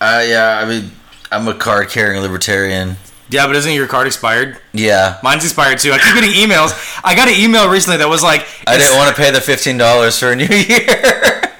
Uh, 0.00 0.22
yeah, 0.26 0.60
I 0.62 0.68
mean, 0.68 0.90
I'm 1.32 1.48
a 1.48 1.54
card 1.54 1.88
carrying 1.88 2.20
libertarian. 2.22 2.96
Yeah, 3.30 3.46
but 3.46 3.56
isn't 3.56 3.72
your 3.72 3.86
card 3.86 4.06
expired? 4.06 4.58
Yeah. 4.72 5.18
Mine's 5.22 5.44
expired 5.44 5.78
too. 5.78 5.92
I 5.92 5.98
keep 5.98 6.14
getting 6.14 6.30
emails. 6.30 6.72
I 7.02 7.14
got 7.16 7.28
an 7.28 7.34
email 7.40 7.70
recently 7.70 7.96
that 7.98 8.08
was 8.08 8.22
like, 8.22 8.46
I 8.66 8.76
didn't 8.76 8.96
want 8.98 9.14
to 9.14 9.20
pay 9.20 9.30
the 9.30 9.40
fifteen 9.40 9.78
dollars 9.78 10.18
for 10.18 10.32
a 10.32 10.36
new 10.36 10.44
year. 10.50 11.53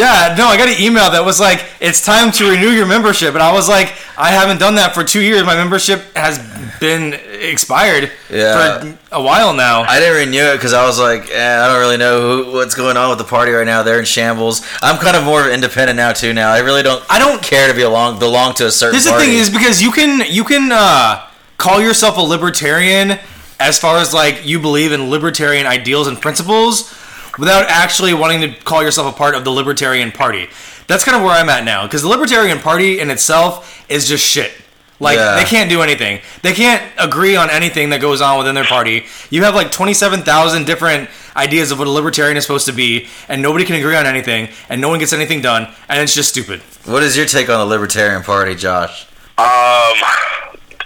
Yeah, 0.00 0.34
no, 0.38 0.46
I 0.46 0.56
got 0.56 0.68
an 0.68 0.80
email 0.80 1.10
that 1.10 1.24
was 1.24 1.38
like, 1.38 1.62
it's 1.80 2.02
time 2.04 2.32
to 2.32 2.50
renew 2.50 2.70
your 2.70 2.86
membership, 2.86 3.34
and 3.34 3.42
I 3.42 3.52
was 3.52 3.68
like, 3.68 3.92
I 4.16 4.30
haven't 4.30 4.58
done 4.58 4.76
that 4.76 4.94
for 4.94 5.04
two 5.04 5.20
years. 5.20 5.44
My 5.44 5.54
membership 5.56 6.00
has 6.16 6.38
been 6.80 7.12
expired 7.42 8.10
Yeah. 8.30 8.80
for 8.80 8.98
a 9.12 9.22
while 9.22 9.52
now. 9.52 9.82
I 9.82 9.98
didn't 10.00 10.16
renew 10.26 10.42
it 10.52 10.56
because 10.56 10.72
I 10.72 10.86
was 10.86 10.98
like, 10.98 11.30
eh, 11.30 11.60
I 11.62 11.68
don't 11.68 11.80
really 11.80 11.98
know 11.98 12.44
who, 12.44 12.52
what's 12.52 12.74
going 12.74 12.96
on 12.96 13.10
with 13.10 13.18
the 13.18 13.24
party 13.24 13.52
right 13.52 13.66
now. 13.66 13.82
They're 13.82 13.98
in 13.98 14.06
shambles. 14.06 14.66
I'm 14.80 14.98
kind 14.98 15.16
of 15.16 15.24
more 15.24 15.50
independent 15.50 15.96
now 15.98 16.12
too. 16.12 16.32
Now 16.32 16.50
I 16.50 16.60
really 16.60 16.82
don't. 16.82 17.04
I 17.10 17.18
don't 17.18 17.42
care 17.42 17.68
to 17.68 17.74
be 17.74 17.82
along 17.82 18.18
belong 18.18 18.54
to 18.54 18.66
a 18.66 18.70
certain. 18.70 18.94
Here's 18.94 19.04
the 19.04 19.12
thing 19.18 19.34
is 19.34 19.50
because 19.50 19.82
you 19.82 19.90
can 19.92 20.22
you 20.32 20.44
can 20.44 20.72
uh, 20.72 21.26
call 21.58 21.80
yourself 21.82 22.16
a 22.16 22.22
libertarian 22.22 23.18
as 23.58 23.78
far 23.78 23.98
as 23.98 24.14
like 24.14 24.46
you 24.46 24.58
believe 24.58 24.92
in 24.92 25.10
libertarian 25.10 25.66
ideals 25.66 26.06
and 26.06 26.18
principles 26.20 26.90
without 27.40 27.64
actually 27.68 28.14
wanting 28.14 28.40
to 28.42 28.48
call 28.62 28.82
yourself 28.82 29.12
a 29.12 29.16
part 29.16 29.34
of 29.34 29.42
the 29.44 29.50
libertarian 29.50 30.12
party. 30.12 30.48
That's 30.86 31.02
kind 31.04 31.16
of 31.16 31.22
where 31.22 31.32
I'm 31.32 31.48
at 31.48 31.64
now 31.64 31.86
because 31.86 32.02
the 32.02 32.08
libertarian 32.08 32.58
party 32.60 33.00
in 33.00 33.10
itself 33.10 33.84
is 33.88 34.06
just 34.06 34.24
shit. 34.24 34.52
Like 35.00 35.16
Yeah. 35.16 35.36
they 35.36 35.44
can't 35.44 35.70
do 35.70 35.80
anything. 35.80 36.20
They 36.42 36.52
can't 36.52 36.82
agree 36.98 37.34
on 37.34 37.48
anything 37.48 37.88
that 37.90 38.00
goes 38.02 38.20
on 38.20 38.36
within 38.38 38.54
their 38.54 38.64
party. 38.66 39.06
You 39.30 39.44
have 39.44 39.54
like 39.54 39.72
27,000 39.72 40.66
different 40.66 41.08
ideas 41.34 41.70
of 41.70 41.78
what 41.78 41.88
a 41.88 41.90
libertarian 41.90 42.36
is 42.36 42.44
supposed 42.44 42.66
to 42.66 42.72
be 42.72 43.08
and 43.28 43.40
nobody 43.40 43.64
can 43.64 43.76
agree 43.76 43.96
on 43.96 44.04
anything 44.04 44.48
and 44.68 44.78
no 44.80 44.88
one 44.90 44.98
gets 44.98 45.12
anything 45.14 45.40
done 45.40 45.68
and 45.88 46.00
it's 46.02 46.14
just 46.14 46.28
stupid. 46.28 46.60
What 46.84 47.02
is 47.02 47.16
your 47.16 47.24
take 47.24 47.48
on 47.48 47.58
the 47.58 47.64
Libertarian 47.66 48.22
Party, 48.22 48.54
Josh? 48.54 49.06
Um, 49.38 49.96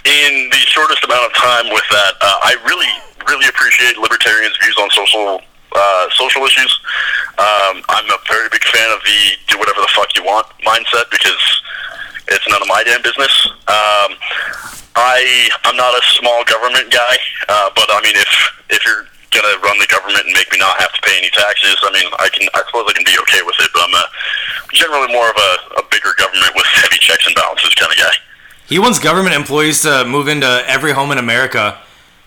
in 0.05 0.49
the 0.49 0.57
shortest 0.69 1.03
amount 1.03 1.25
of 1.25 1.33
time 1.33 1.65
with 1.73 1.83
that, 1.89 2.13
uh, 2.21 2.39
I 2.43 2.55
really, 2.65 2.87
really 3.27 3.47
appreciate 3.49 3.97
libertarians' 3.97 4.55
views 4.63 4.75
on 4.79 4.89
social 4.91 5.41
uh, 5.75 6.07
social 6.15 6.43
issues. 6.45 6.71
Um, 7.37 7.83
I'm 7.89 8.07
a 8.09 8.17
very 8.31 8.47
big 8.49 8.63
fan 8.63 8.89
of 8.95 8.99
the 9.03 9.19
"do 9.47 9.59
whatever 9.59 9.81
the 9.81 9.91
fuck 9.93 10.15
you 10.15 10.23
want" 10.23 10.47
mindset 10.65 11.11
because 11.11 11.41
it's 12.29 12.47
none 12.49 12.61
of 12.61 12.67
my 12.67 12.83
damn 12.83 13.01
business. 13.03 13.33
Um, 13.67 14.15
I 14.95 15.49
I'm 15.65 15.75
not 15.75 15.93
a 15.93 16.01
small 16.15 16.43
government 16.45 16.91
guy, 16.91 17.15
uh, 17.49 17.69
but 17.75 17.85
I 17.91 17.99
mean, 18.01 18.15
if 18.15 18.31
if 18.69 18.85
you're 18.85 19.05
gonna 19.35 19.59
run 19.59 19.77
the 19.79 19.87
government 19.87 20.23
and 20.25 20.33
make 20.33 20.49
me 20.51 20.57
not 20.57 20.79
have 20.79 20.93
to 20.93 21.01
pay 21.01 21.17
any 21.17 21.29
taxes, 21.29 21.75
I 21.83 21.91
mean, 21.91 22.07
I 22.19 22.29
can 22.29 22.47
I 22.55 22.63
suppose 22.67 22.85
I 22.87 22.93
can 22.93 23.03
be 23.03 23.17
okay 23.27 23.43
with 23.45 23.55
it. 23.59 23.69
But 23.73 23.83
I'm 23.83 23.93
a, 23.93 24.05
generally 24.73 25.11
more 25.11 25.29
of 25.29 25.35
a, 25.35 25.79
a 25.79 25.83
bigger 25.91 26.15
government 26.17 26.55
with 26.55 26.65
heavy 26.65 26.97
checks 26.99 27.27
and 27.27 27.35
balances 27.35 27.73
kind 27.75 27.91
of 27.91 27.97
guy. 27.97 28.15
He 28.67 28.79
wants 28.79 28.97
government 28.97 29.35
employees 29.35 29.81
to 29.81 30.05
move 30.05 30.27
into 30.27 30.47
every 30.65 30.93
home 30.93 31.11
in 31.11 31.17
America 31.17 31.77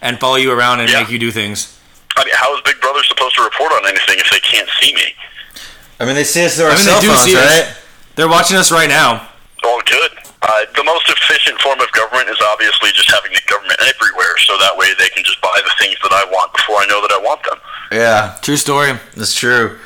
and 0.01 0.21
follow 0.21 0.37
you 0.37 0.53
around 0.53 0.81
and 0.81 0.89
Yeah. 0.91 1.01
make 1.01 1.11
you 1.11 1.19
do 1.19 1.33
things. 1.33 1.78
I 2.19 2.25
mean, 2.27 2.35
how 2.35 2.51
is 2.57 2.61
Big 2.67 2.81
Brother 2.81 3.03
supposed 3.07 3.37
to 3.37 3.43
report 3.43 3.71
on 3.73 3.87
anything 3.87 4.19
if 4.19 4.29
they 4.31 4.41
can't 4.41 4.69
see 4.83 4.93
me? 4.95 5.15
I 6.01 6.05
mean, 6.05 6.15
they 6.15 6.25
see 6.25 6.45
us 6.45 6.57
through 6.57 6.67
our 6.67 6.73
I 6.73 6.77
mean, 6.77 6.85
they 6.87 6.91
cell 6.93 7.01
do 7.01 7.09
phones, 7.15 7.23
see 7.25 7.37
us. 7.37 7.47
right? 7.47 7.67
They're 8.17 8.29
watching 8.29 8.57
us 8.57 8.71
right 8.71 8.89
now. 8.89 9.29
All 9.65 9.81
good. 9.87 10.11
Uh, 10.43 10.65
the 10.77 10.85
most 10.85 11.09
efficient 11.09 11.61
form 11.61 11.81
of 11.81 11.91
government 11.93 12.29
is 12.29 12.39
obviously 12.53 12.91
just 12.95 13.11
having 13.11 13.33
the 13.33 13.43
government 13.51 13.79
everywhere, 13.83 14.35
so 14.47 14.57
that 14.59 14.75
way 14.77 14.87
they 14.99 15.09
can 15.11 15.23
just 15.25 15.41
buy 15.43 15.55
the 15.65 15.73
things 15.79 15.97
that 16.03 16.13
I 16.13 16.25
want 16.31 16.53
before 16.55 16.77
I 16.77 16.87
know 16.87 17.03
that 17.03 17.11
I 17.13 17.19
want 17.23 17.43
them. 17.43 17.59
Yeah, 17.93 18.37
True 18.43 18.57
story. 18.57 18.93
that's 19.17 19.35
true. 19.35 19.79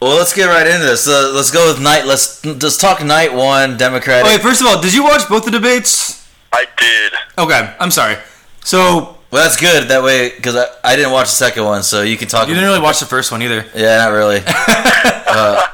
Well, 0.00 0.16
let's 0.16 0.32
get 0.32 0.46
right 0.46 0.66
into 0.66 0.84
this. 0.86 1.08
Uh, 1.08 1.32
let's 1.34 1.50
go 1.50 1.66
with 1.72 1.82
night. 1.82 2.06
Let's 2.06 2.44
let's 2.46 2.76
talk 2.76 3.04
night 3.04 3.34
one 3.34 3.76
Democratic. 3.76 4.26
Okay, 4.32 4.40
first 4.42 4.60
of 4.60 4.68
all, 4.68 4.80
did 4.80 4.94
you 4.94 5.02
watch 5.02 5.28
both 5.28 5.44
the 5.44 5.50
debates? 5.50 6.24
I 6.52 6.66
did. 6.78 7.12
Okay, 7.36 7.74
I'm 7.80 7.90
sorry. 7.90 8.16
So 8.62 9.17
well, 9.30 9.42
that's 9.42 9.56
good. 9.60 9.88
That 9.88 10.02
way, 10.02 10.30
because 10.30 10.56
I, 10.56 10.66
I 10.84 10.96
didn't 10.96 11.12
watch 11.12 11.26
the 11.26 11.36
second 11.36 11.64
one, 11.64 11.82
so 11.82 12.02
you 12.02 12.16
can 12.16 12.28
talk. 12.28 12.48
you 12.48 12.54
didn't 12.54 12.68
really 12.68 12.82
watch 12.82 13.00
the 13.00 13.06
first 13.06 13.30
one 13.32 13.42
either. 13.42 13.64
Yeah, 13.74 13.98
not 13.98 14.12
really. 14.12 14.40
uh, 14.46 15.66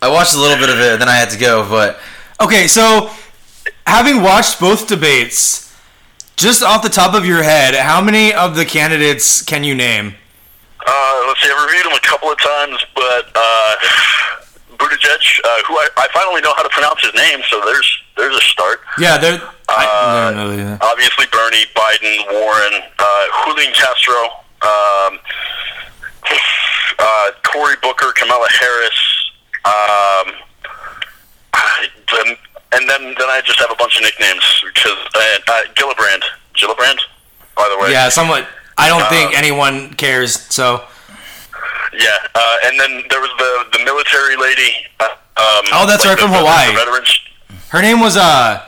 I 0.00 0.08
watched 0.08 0.34
a 0.34 0.38
little 0.38 0.56
bit 0.58 0.68
of 0.70 0.78
it, 0.78 0.98
then 0.98 1.08
I 1.08 1.16
had 1.16 1.30
to 1.30 1.38
go. 1.38 1.68
But 1.68 1.98
Okay, 2.40 2.68
so 2.68 3.10
having 3.84 4.22
watched 4.22 4.60
both 4.60 4.86
debates, 4.86 5.74
just 6.36 6.62
off 6.62 6.82
the 6.82 6.88
top 6.88 7.14
of 7.14 7.26
your 7.26 7.42
head, 7.42 7.74
how 7.74 8.00
many 8.00 8.32
of 8.32 8.54
the 8.54 8.64
candidates 8.64 9.42
can 9.42 9.64
you 9.64 9.74
name? 9.74 10.14
Uh, 10.86 11.24
let's 11.26 11.40
see, 11.42 11.50
I've 11.50 11.66
reviewed 11.66 11.86
them 11.86 11.94
a 11.94 12.06
couple 12.06 12.30
of 12.30 12.38
times, 12.38 12.78
but 12.94 13.32
uh, 13.34 13.74
Buttigieg, 14.78 15.40
uh, 15.44 15.62
who 15.66 15.74
I, 15.74 15.88
I 15.96 16.08
finally 16.14 16.40
know 16.40 16.54
how 16.54 16.62
to 16.62 16.68
pronounce 16.68 17.02
his 17.02 17.12
name, 17.14 17.40
so 17.50 17.60
there's 17.64 18.02
there's 18.18 18.36
a 18.36 18.40
start. 18.42 18.80
Yeah, 18.98 19.16
they're. 19.16 19.40
Uh, 19.68 20.32
no, 20.34 20.54
no, 20.56 20.78
obviously 20.82 21.24
Bernie, 21.32 21.64
Biden, 21.74 22.18
Warren, 22.32 22.82
uh, 22.98 23.24
Julian 23.46 23.72
Castro, 23.72 24.16
um, 24.62 25.18
uh, 26.98 27.30
Cory 27.52 27.76
Booker, 27.82 28.12
Kamala 28.16 28.46
Harris, 28.50 29.30
um, 29.64 30.34
then, 32.12 32.36
and 32.72 32.88
then 32.88 33.02
then 33.18 33.28
I 33.28 33.40
just 33.44 33.58
have 33.60 33.70
a 33.70 33.74
bunch 33.76 33.96
of 33.96 34.02
nicknames 34.02 34.62
because 34.74 34.98
uh, 35.14 35.38
uh, 35.48 35.60
Gillibrand, 35.74 36.22
Gillibrand, 36.54 36.98
by 37.56 37.68
the 37.70 37.82
way. 37.84 37.92
Yeah, 37.92 38.08
somewhat. 38.08 38.46
I 38.76 38.88
don't 38.88 39.08
think 39.08 39.32
Uh, 39.34 39.38
anyone 39.38 39.92
cares. 39.94 40.40
So. 40.54 40.84
Yeah, 41.92 42.08
uh, 42.34 42.56
and 42.66 42.78
then 42.78 43.02
there 43.10 43.20
was 43.20 43.30
the 43.38 43.78
the 43.78 43.84
military 43.84 44.36
lady. 44.36 44.72
Uh, 45.00 45.04
um, 45.04 45.64
Oh, 45.72 45.84
that's 45.86 46.04
right, 46.06 46.16
the- 46.16 46.22
from 46.22 46.32
Hawaii. 46.32 46.66
The 46.68 46.72
veterans. 46.78 47.20
Her 47.70 47.82
name 47.82 48.00
was 48.00 48.16
uh 48.16 48.62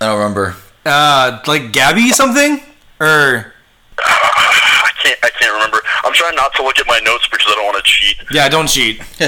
I 0.00 0.06
don't 0.06 0.18
remember. 0.18 0.56
uh 0.84 1.40
like 1.46 1.72
Gabby 1.72 2.10
something 2.10 2.60
or 3.00 3.52
I 3.98 4.90
can't 5.02 5.18
I 5.22 5.30
can't 5.38 5.52
remember. 5.52 5.78
I'm 6.04 6.12
trying 6.14 6.34
not 6.36 6.54
to 6.54 6.62
look 6.62 6.78
at 6.78 6.86
my 6.86 6.98
notes 7.00 7.28
because 7.28 7.46
I 7.48 7.54
don't 7.56 7.64
want 7.66 7.76
to 7.78 7.82
cheat. 7.90 8.16
yeah, 8.30 8.48
don't 8.48 8.66
cheat. 8.68 9.00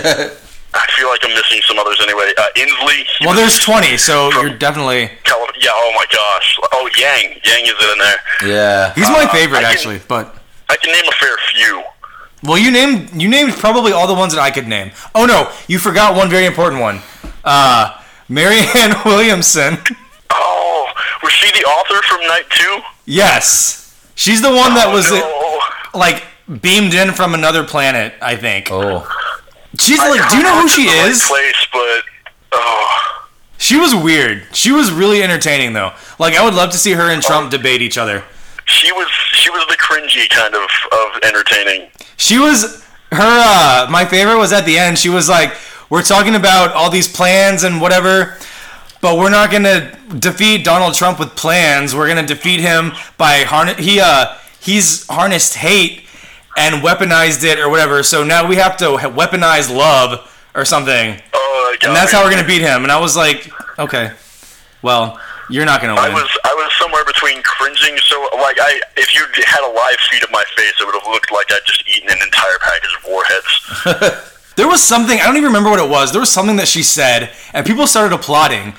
I 0.75 0.87
feel 0.97 1.08
like 1.08 1.20
I'm 1.25 1.30
missing 1.35 1.61
some 1.66 1.78
others 1.78 1.99
anyway. 2.02 2.30
Uh, 2.37 2.44
Inslee. 2.54 3.04
Well, 3.25 3.35
there's 3.35 3.58
20, 3.58 3.97
so 3.97 4.30
you're 4.32 4.56
definitely 4.56 5.11
Cali- 5.25 5.49
yeah. 5.61 5.70
Oh 5.73 5.92
my 5.97 6.04
gosh. 6.12 6.58
Oh, 6.73 6.88
Yang. 6.97 7.40
Yang 7.42 7.62
is 7.64 7.92
in 7.92 7.99
there. 7.99 8.16
Yeah. 8.54 8.94
he's 8.94 9.08
my 9.08 9.25
Uh, 9.25 9.28
favorite 9.28 9.61
can- 9.62 9.70
actually. 9.73 9.99
But 10.06 10.37
I 10.68 10.76
can 10.76 10.92
name 10.92 11.04
a 11.08 11.12
fair 11.12 11.37
few. 11.54 11.82
well, 12.42 12.58
you 12.58 12.70
named 12.70 13.20
you 13.20 13.28
named 13.28 13.54
probably 13.54 13.92
all 13.92 14.06
the 14.06 14.14
ones 14.14 14.35
that 14.35 14.40
I 14.42 14.50
could 14.50 14.68
name. 14.68 14.92
Oh 15.14 15.25
no, 15.26 15.50
you 15.68 15.78
forgot 15.78 16.14
one 16.14 16.28
very 16.28 16.44
important 16.44 16.82
one. 16.82 17.00
Uh, 17.44 17.98
Marianne 18.28 18.94
Williamson. 19.04 19.78
Oh, 20.30 20.88
was 21.23 21.32
she 21.32 21.50
the 21.58 21.66
author 21.66 22.02
from 22.02 22.20
Night 22.23 22.44
Two? 22.50 22.80
Yes, 23.06 23.97
she's 24.14 24.42
the 24.42 24.49
one 24.52 24.75
that 24.75 24.88
Oh, 24.88 24.92
was 24.92 25.11
no. 25.11 25.99
like 25.99 26.25
beamed 26.61 26.94
in 26.94 27.12
from 27.12 27.35
another 27.35 27.64
planet. 27.64 28.14
I 28.20 28.37
think 28.37 28.68
Oh. 28.70 29.08
she's 29.78 29.99
I 30.00 30.11
like. 30.11 30.30
Do 30.30 30.37
you 30.37 30.42
know 30.42 30.61
who 30.62 30.68
she 30.68 30.85
the 30.85 30.88
right 30.90 31.08
is? 31.11 31.26
Place, 31.26 31.66
but 31.73 32.02
oh, 32.52 33.26
She 33.56 33.76
was 33.76 33.94
weird. 33.94 34.42
She 34.52 34.70
was 34.73 34.90
really 34.92 35.23
entertaining 35.23 35.73
though. 35.73 35.92
Like 36.18 36.35
I 36.35 36.44
would 36.44 36.54
love 36.54 36.70
to 36.73 36.78
see 36.78 36.92
her 36.92 37.11
and 37.11 37.23
Trump 37.23 37.50
debate 37.50 37.80
each 37.82 37.97
other. 37.99 38.23
she 38.66 38.92
was 38.92 39.08
she 39.32 39.50
was 39.50 39.64
the 39.68 39.76
cringy 39.76 40.28
kind 40.28 40.54
of 40.54 40.68
of 40.92 41.23
entertaining. 41.23 41.88
She 42.18 42.38
was 42.38 42.85
her 43.12 43.16
uh 43.23 43.87
my 43.90 44.04
favorite 44.04 44.37
was 44.37 44.52
at 44.52 44.66
the 44.66 44.78
end. 44.78 44.99
She 44.99 45.08
was 45.08 45.28
like, 45.30 45.54
We're 45.90 46.02
talking 46.02 46.35
about 46.35 46.73
all 46.75 46.90
these 46.90 47.09
plans 47.11 47.64
and 47.64 47.80
whatever, 47.80 48.37
but 49.00 49.16
we're 49.16 49.30
not 49.30 49.50
gonna 49.50 49.97
defeat 50.18 50.64
Donald 50.64 50.95
Trump 50.95 51.18
with 51.18 51.35
plans. 51.35 51.95
We're 51.95 52.09
gonna 52.09 52.26
defeat 52.26 52.61
him 52.61 52.92
by 53.16 53.38
harness 53.45 53.78
he 53.78 54.00
uh 54.00 54.37
he's 54.61 55.07
harnessed 55.07 55.54
hate 55.54 56.04
and 56.57 56.83
weaponized 56.83 57.45
it 57.45 57.59
or 57.59 57.71
whatever. 57.71 58.02
So 58.02 58.23
now 58.25 58.47
we 58.47 58.57
have 58.57 58.76
to 58.78 58.85
weaponize 58.87 59.75
love 59.75 60.30
or 60.54 60.64
something. 60.64 61.21
Oh, 61.33 61.76
And 61.83 61.97
that's 61.97 62.12
how 62.12 62.23
we're 62.25 62.30
gonna 62.30 62.47
beat 62.47 62.62
him. 62.62 62.83
And 62.83 62.92
I 62.92 63.00
was 63.00 63.16
like, 63.16 63.50
Okay. 63.78 64.12
Well, 64.83 65.18
you're 65.49 65.64
not 65.64 65.80
gonna 65.80 65.95
I 65.95 66.11
was 66.11 66.28
I 66.45 66.52
was 66.52 66.71
somewhere 66.78 67.04
between 67.07 67.42
cringing. 67.42 67.97
So 68.04 68.21
like 68.37 68.59
I, 68.61 68.78
if 68.99 69.14
you 69.14 69.25
had 69.47 69.64
a 69.66 69.73
live 69.73 69.97
feed 70.11 70.23
of 70.23 70.30
my 70.30 70.45
face, 70.54 70.75
it 70.80 70.85
would 70.85 70.95
have 70.95 71.11
looked 71.11 71.33
like 71.33 71.50
I'd 71.50 71.64
just 71.64 71.83
eaten 71.88 72.11
an 72.11 72.18
entire 72.23 72.59
package 72.61 72.95
of 72.99 73.04
warheads. 73.09 74.35
There 74.59 74.67
was 74.67 74.83
something 74.83 75.21
I 75.21 75.23
don't 75.23 75.37
even 75.37 75.47
remember 75.47 75.71
what 75.71 75.79
it 75.79 75.88
was. 75.88 76.11
There 76.11 76.19
was 76.21 76.33
something 76.33 76.57
that 76.57 76.67
she 76.67 76.83
said, 76.83 77.31
and 77.55 77.65
people 77.65 77.87
started 77.87 78.12
applauding, 78.12 78.75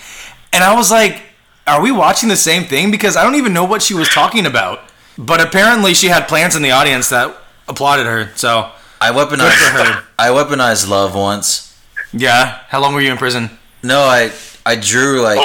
and 0.52 0.62
I 0.62 0.76
was 0.76 0.92
like, 0.92 1.22
"Are 1.66 1.82
we 1.82 1.90
watching 1.90 2.28
the 2.28 2.36
same 2.36 2.66
thing?" 2.66 2.92
Because 2.92 3.16
I 3.16 3.24
don't 3.24 3.36
even 3.36 3.54
know 3.54 3.64
what 3.64 3.82
she 3.82 3.94
was 3.94 4.10
talking 4.10 4.46
about. 4.46 4.82
But 5.18 5.40
apparently, 5.40 5.94
she 5.94 6.08
had 6.08 6.28
plants 6.28 6.58
in 6.58 6.64
the 6.64 6.72
audience 6.72 7.08
that 7.12 7.34
applauded 7.70 8.08
her. 8.08 8.30
So 8.36 8.70
I 9.00 9.14
weaponized. 9.14 9.70
her. 9.72 10.04
I 10.20 10.28
weaponized 10.32 10.90
love 10.90 11.16
once. 11.16 11.74
yeah, 12.12 12.60
how 12.68 12.82
long 12.82 12.94
were 12.94 13.00
you 13.00 13.12
in 13.12 13.18
prison? 13.18 13.50
No, 13.82 14.02
I 14.02 14.34
I 14.66 14.76
drew 14.76 15.22
like. 15.22 15.40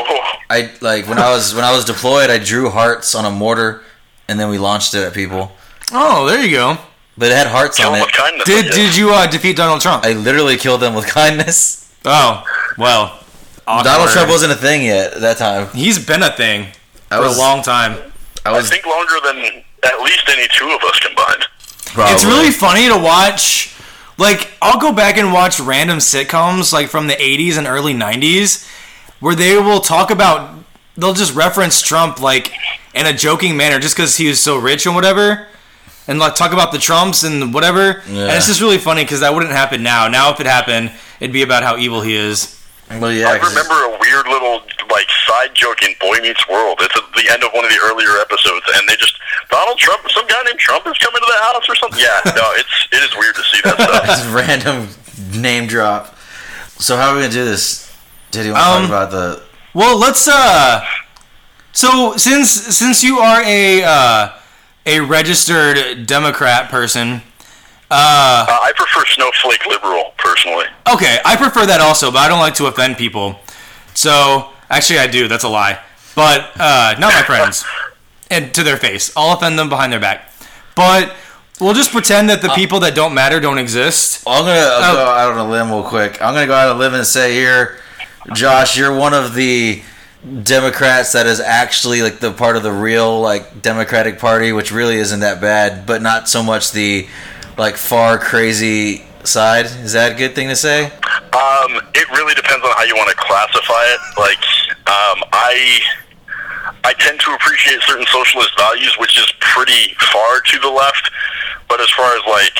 I 0.50 0.72
like 0.80 1.06
when 1.06 1.18
I 1.18 1.30
was 1.30 1.54
when 1.54 1.62
I 1.64 1.70
was 1.70 1.84
deployed. 1.84 2.28
I 2.28 2.38
drew 2.38 2.70
hearts 2.70 3.14
on 3.14 3.24
a 3.24 3.30
mortar, 3.30 3.84
and 4.28 4.40
then 4.40 4.50
we 4.50 4.58
launched 4.58 4.94
it 4.94 5.04
at 5.04 5.14
people. 5.14 5.52
Oh, 5.92 6.26
there 6.26 6.44
you 6.44 6.50
go. 6.50 6.78
But 7.18 7.30
it 7.30 7.36
had 7.36 7.46
hearts 7.46 7.76
Kill 7.76 7.90
on 7.90 7.98
it. 7.98 8.02
with 8.02 8.12
kindness. 8.12 8.44
Did 8.46 8.72
did 8.72 8.96
you 8.96 9.10
uh, 9.10 9.26
defeat 9.26 9.56
Donald 9.56 9.80
Trump? 9.80 10.04
I 10.04 10.12
literally 10.12 10.56
killed 10.56 10.80
them 10.80 10.94
with 10.94 11.06
kindness. 11.20 11.92
oh, 12.04 12.44
well. 12.78 13.20
Donald. 13.66 14.10
Trump 14.10 14.28
wasn't 14.28 14.52
a 14.52 14.56
thing 14.56 14.84
yet 14.84 15.14
at 15.14 15.20
that 15.22 15.38
time. 15.38 15.68
He's 15.74 16.04
been 16.04 16.22
a 16.22 16.30
thing 16.30 16.68
I 17.10 17.16
for 17.16 17.22
was 17.22 17.36
a 17.38 17.40
long 17.40 17.62
time. 17.62 17.96
I 18.44 18.50
I 18.50 18.52
was 18.52 18.68
think 18.68 18.84
longer 18.84 19.14
than 19.24 19.36
at 19.84 20.00
least 20.02 20.28
any 20.28 20.46
two 20.48 20.66
of 20.70 20.82
us 20.82 20.98
combined. 20.98 21.44
probably. 21.86 22.12
It's 22.14 22.24
really 22.24 22.50
funny 22.50 22.88
to 22.88 22.96
watch. 22.98 23.74
Like, 24.18 24.52
I'll 24.62 24.78
go 24.78 24.92
back 24.92 25.16
and 25.16 25.32
watch 25.32 25.58
random 25.58 25.98
sitcoms, 25.98 26.72
like 26.74 26.88
from 26.88 27.06
the 27.08 27.14
80s 27.14 27.56
and 27.58 27.66
early 27.66 27.94
90s, 27.94 28.68
where 29.18 29.34
they 29.34 29.56
will 29.56 29.80
talk 29.80 30.10
about, 30.12 30.56
they'll 30.96 31.14
just 31.14 31.34
reference 31.34 31.80
Trump, 31.82 32.20
like, 32.20 32.52
in 32.94 33.06
a 33.06 33.12
joking 33.12 33.56
manner 33.56 33.80
just 33.80 33.96
because 33.96 34.16
he 34.16 34.28
was 34.28 34.40
so 34.40 34.56
rich 34.56 34.86
and 34.86 34.94
whatever. 34.94 35.48
And, 36.06 36.18
like, 36.18 36.34
talk 36.34 36.52
about 36.52 36.70
the 36.72 36.78
Trumps 36.78 37.22
and 37.22 37.54
whatever. 37.54 38.02
And 38.06 38.30
it's 38.36 38.46
just 38.46 38.60
really 38.60 38.78
funny 38.78 39.04
because 39.04 39.20
that 39.20 39.32
wouldn't 39.32 39.52
happen 39.52 39.82
now. 39.82 40.06
Now, 40.08 40.30
if 40.32 40.40
it 40.40 40.46
happened, 40.46 40.92
it'd 41.20 41.32
be 41.32 41.42
about 41.42 41.62
how 41.62 41.78
evil 41.78 42.02
he 42.02 42.14
is. 42.14 42.60
Well, 42.90 43.10
yeah. 43.10 43.28
I 43.28 43.36
remember 43.36 43.72
a 43.72 43.98
weird 43.98 44.26
little 44.28 44.60
like 44.90 45.08
side 45.26 45.54
joke 45.54 45.82
in 45.82 45.94
Boy 45.98 46.18
Meets 46.20 46.46
World. 46.48 46.78
It's 46.82 46.94
at 46.94 47.02
the 47.16 47.26
end 47.32 47.42
of 47.42 47.50
one 47.52 47.64
of 47.64 47.70
the 47.70 47.80
earlier 47.82 48.20
episodes, 48.20 48.66
and 48.76 48.86
they 48.86 48.94
just 48.96 49.16
Donald 49.50 49.78
Trump, 49.78 50.02
some 50.10 50.26
guy 50.26 50.42
named 50.44 50.58
Trump 50.58 50.86
is 50.86 50.92
coming 50.98 51.20
to 51.20 51.26
the 51.26 51.44
house 51.44 51.64
or 51.66 51.74
something. 51.76 51.98
Yeah, 51.98 52.20
no, 52.36 52.52
it's 52.52 52.88
it 52.92 53.02
is 53.02 53.16
weird 53.16 53.34
to 53.36 53.42
see 53.42 53.60
that 53.64 53.80
stuff. 53.80 54.04
Just 54.06 54.30
random 54.30 54.88
name 55.40 55.66
drop. 55.66 56.14
So 56.78 56.96
how 56.98 57.08
are 57.10 57.14
we 57.16 57.22
gonna 57.22 57.32
do 57.32 57.44
this? 57.46 57.90
Did 58.30 58.44
you 58.44 58.52
want 58.52 58.62
to 58.62 58.70
Um, 58.70 58.80
talk 58.82 58.88
about 58.90 59.10
the? 59.10 59.42
Well, 59.72 59.98
let's, 59.98 60.28
uh. 60.28 60.84
So, 61.72 62.16
since 62.18 62.50
since 62.50 63.02
you 63.02 63.18
are 63.18 63.42
a, 63.42 63.82
uh, 63.82 64.28
a 64.86 65.00
registered 65.00 66.06
Democrat 66.06 66.68
person, 66.70 67.22
Uh, 67.90 68.46
I 68.48 68.72
prefer 68.74 69.04
snowflake 69.06 69.64
liberal 69.66 70.12
personally. 70.16 70.66
Okay, 70.92 71.18
I 71.24 71.36
prefer 71.36 71.66
that 71.66 71.80
also, 71.80 72.10
but 72.10 72.18
I 72.18 72.28
don't 72.28 72.40
like 72.40 72.54
to 72.54 72.66
offend 72.66 72.96
people. 72.96 73.38
So, 73.94 74.48
actually, 74.70 74.98
I 74.98 75.06
do. 75.06 75.28
That's 75.28 75.44
a 75.44 75.48
lie. 75.48 75.78
But, 76.16 76.50
uh, 76.58 76.94
not 76.98 77.12
my 77.14 77.22
friends. 77.22 77.64
And 78.30 78.52
to 78.54 78.64
their 78.64 78.78
face. 78.78 79.12
I'll 79.16 79.34
offend 79.36 79.58
them 79.58 79.68
behind 79.68 79.92
their 79.92 80.00
back. 80.00 80.32
But, 80.74 81.14
we'll 81.60 81.74
just 81.74 81.92
pretend 81.92 82.30
that 82.30 82.40
the 82.42 82.48
people 82.48 82.80
that 82.80 82.94
don't 82.94 83.14
matter 83.14 83.38
don't 83.38 83.58
exist. 83.58 84.24
I'm 84.26 84.44
gonna 84.46 84.58
I'll 84.58 84.92
Oh. 84.92 84.94
go 84.96 85.04
out 85.12 85.32
on 85.32 85.38
a 85.38 85.48
limb 85.48 85.70
real 85.70 85.82
quick. 85.84 86.20
I'm 86.22 86.32
gonna 86.34 86.46
go 86.46 86.54
out 86.54 86.70
on 86.70 86.76
a 86.76 86.78
limb 86.78 86.94
and 86.94 87.06
say 87.06 87.34
here, 87.34 87.78
Josh, 88.32 88.76
you're 88.78 88.92
one 88.94 89.12
of 89.14 89.34
the 89.34 89.82
Democrats 90.42 91.12
that 91.12 91.26
is 91.26 91.38
actually 91.38 92.00
like 92.00 92.18
the 92.18 92.32
part 92.32 92.56
of 92.56 92.62
the 92.62 92.72
real 92.72 93.20
like 93.20 93.60
Democratic 93.60 94.18
Party, 94.18 94.52
which 94.52 94.72
really 94.72 94.96
isn't 94.96 95.20
that 95.20 95.40
bad, 95.40 95.86
but 95.86 96.00
not 96.00 96.28
so 96.28 96.42
much 96.42 96.72
the 96.72 97.06
like 97.58 97.76
far 97.76 98.18
crazy 98.18 99.04
side. 99.22 99.66
Is 99.66 99.92
that 99.92 100.12
a 100.12 100.14
good 100.14 100.34
thing 100.34 100.48
to 100.48 100.56
say? 100.56 100.84
Um, 100.84 101.76
it 101.94 102.08
really 102.10 102.34
depends 102.34 102.64
on 102.64 102.72
how 102.72 102.84
you 102.84 102.94
want 102.96 103.10
to 103.10 103.16
classify 103.16 103.84
it. 103.92 104.00
Like, 104.16 104.44
um, 104.88 105.28
I 105.32 105.80
I 106.84 106.94
tend 106.94 107.20
to 107.20 107.34
appreciate 107.34 107.80
certain 107.82 108.06
socialist 108.06 108.56
values, 108.56 108.96
which 108.98 109.18
is 109.18 109.30
pretty 109.40 109.94
far 110.12 110.40
to 110.40 110.58
the 110.58 110.70
left. 110.70 111.10
But 111.68 111.80
as 111.80 111.90
far 111.90 112.16
as 112.16 112.22
like 112.28 112.58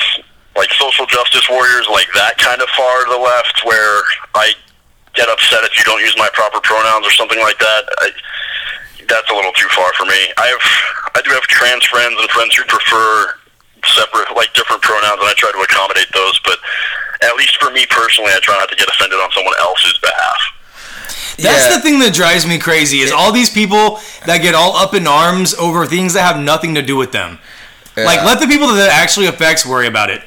like 0.55 0.71
social 0.73 1.05
justice 1.05 1.49
warriors, 1.49 1.87
like 1.91 2.07
that 2.13 2.37
kind 2.37 2.61
of 2.61 2.69
far 2.69 3.05
to 3.05 3.11
the 3.11 3.17
left, 3.17 3.65
where 3.65 4.01
I 4.35 4.53
get 5.15 5.29
upset 5.29 5.63
if 5.63 5.77
you 5.77 5.83
don't 5.83 6.01
use 6.01 6.15
my 6.17 6.29
proper 6.33 6.59
pronouns 6.61 7.07
or 7.07 7.11
something 7.11 7.39
like 7.39 7.57
that. 7.59 7.81
I, 7.99 8.11
that's 9.07 9.29
a 9.29 9.35
little 9.35 9.53
too 9.53 9.67
far 9.69 9.91
for 9.97 10.05
me. 10.05 10.17
I 10.37 10.47
have 10.51 10.65
I 11.15 11.21
do 11.21 11.31
have 11.31 11.43
trans 11.43 11.85
friends 11.85 12.15
and 12.19 12.29
friends 12.31 12.55
who 12.55 12.63
prefer 12.65 13.35
separate 13.85 14.35
like 14.35 14.53
different 14.53 14.81
pronouns 14.81 15.19
and 15.21 15.29
I 15.29 15.33
try 15.37 15.51
to 15.51 15.61
accommodate 15.61 16.07
those, 16.13 16.39
but 16.43 16.57
at 17.21 17.35
least 17.37 17.55
for 17.61 17.71
me 17.71 17.85
personally 17.89 18.31
I 18.33 18.39
try 18.41 18.57
not 18.57 18.69
to 18.69 18.75
get 18.75 18.87
offended 18.89 19.19
on 19.19 19.31
someone 19.31 19.53
else's 19.59 19.97
behalf. 19.99 20.41
That's 21.37 21.69
Yeah. 21.69 21.75
the 21.77 21.81
thing 21.81 21.99
that 21.99 22.13
drives 22.13 22.45
me 22.47 22.57
crazy 22.57 22.99
is 22.99 23.11
all 23.11 23.31
these 23.31 23.49
people 23.49 23.99
that 24.25 24.39
get 24.39 24.55
all 24.55 24.75
up 24.75 24.93
in 24.93 25.05
arms 25.05 25.53
over 25.53 25.85
things 25.85 26.13
that 26.13 26.21
have 26.21 26.39
nothing 26.39 26.75
to 26.75 26.81
do 26.81 26.95
with 26.95 27.11
them. 27.11 27.39
Like, 27.97 28.23
let 28.25 28.41
the 28.41 28.47
people 28.47 28.67
that 28.67 28.87
it 28.87 28.91
actually 28.91 29.27
affects 29.27 29.65
worry 29.65 29.87
about 29.87 30.09
it. 30.09 30.21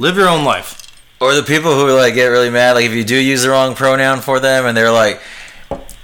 Live 0.00 0.16
your 0.16 0.28
own 0.28 0.44
life. 0.44 0.81
Or 1.22 1.34
the 1.34 1.44
people 1.44 1.74
who 1.74 1.94
like 1.94 2.14
get 2.14 2.26
really 2.26 2.50
mad, 2.50 2.72
like 2.72 2.84
if 2.84 2.92
you 2.92 3.04
do 3.04 3.16
use 3.16 3.42
the 3.42 3.50
wrong 3.50 3.76
pronoun 3.76 4.20
for 4.20 4.40
them, 4.40 4.66
and 4.66 4.76
they're 4.76 4.90
like, 4.90 5.22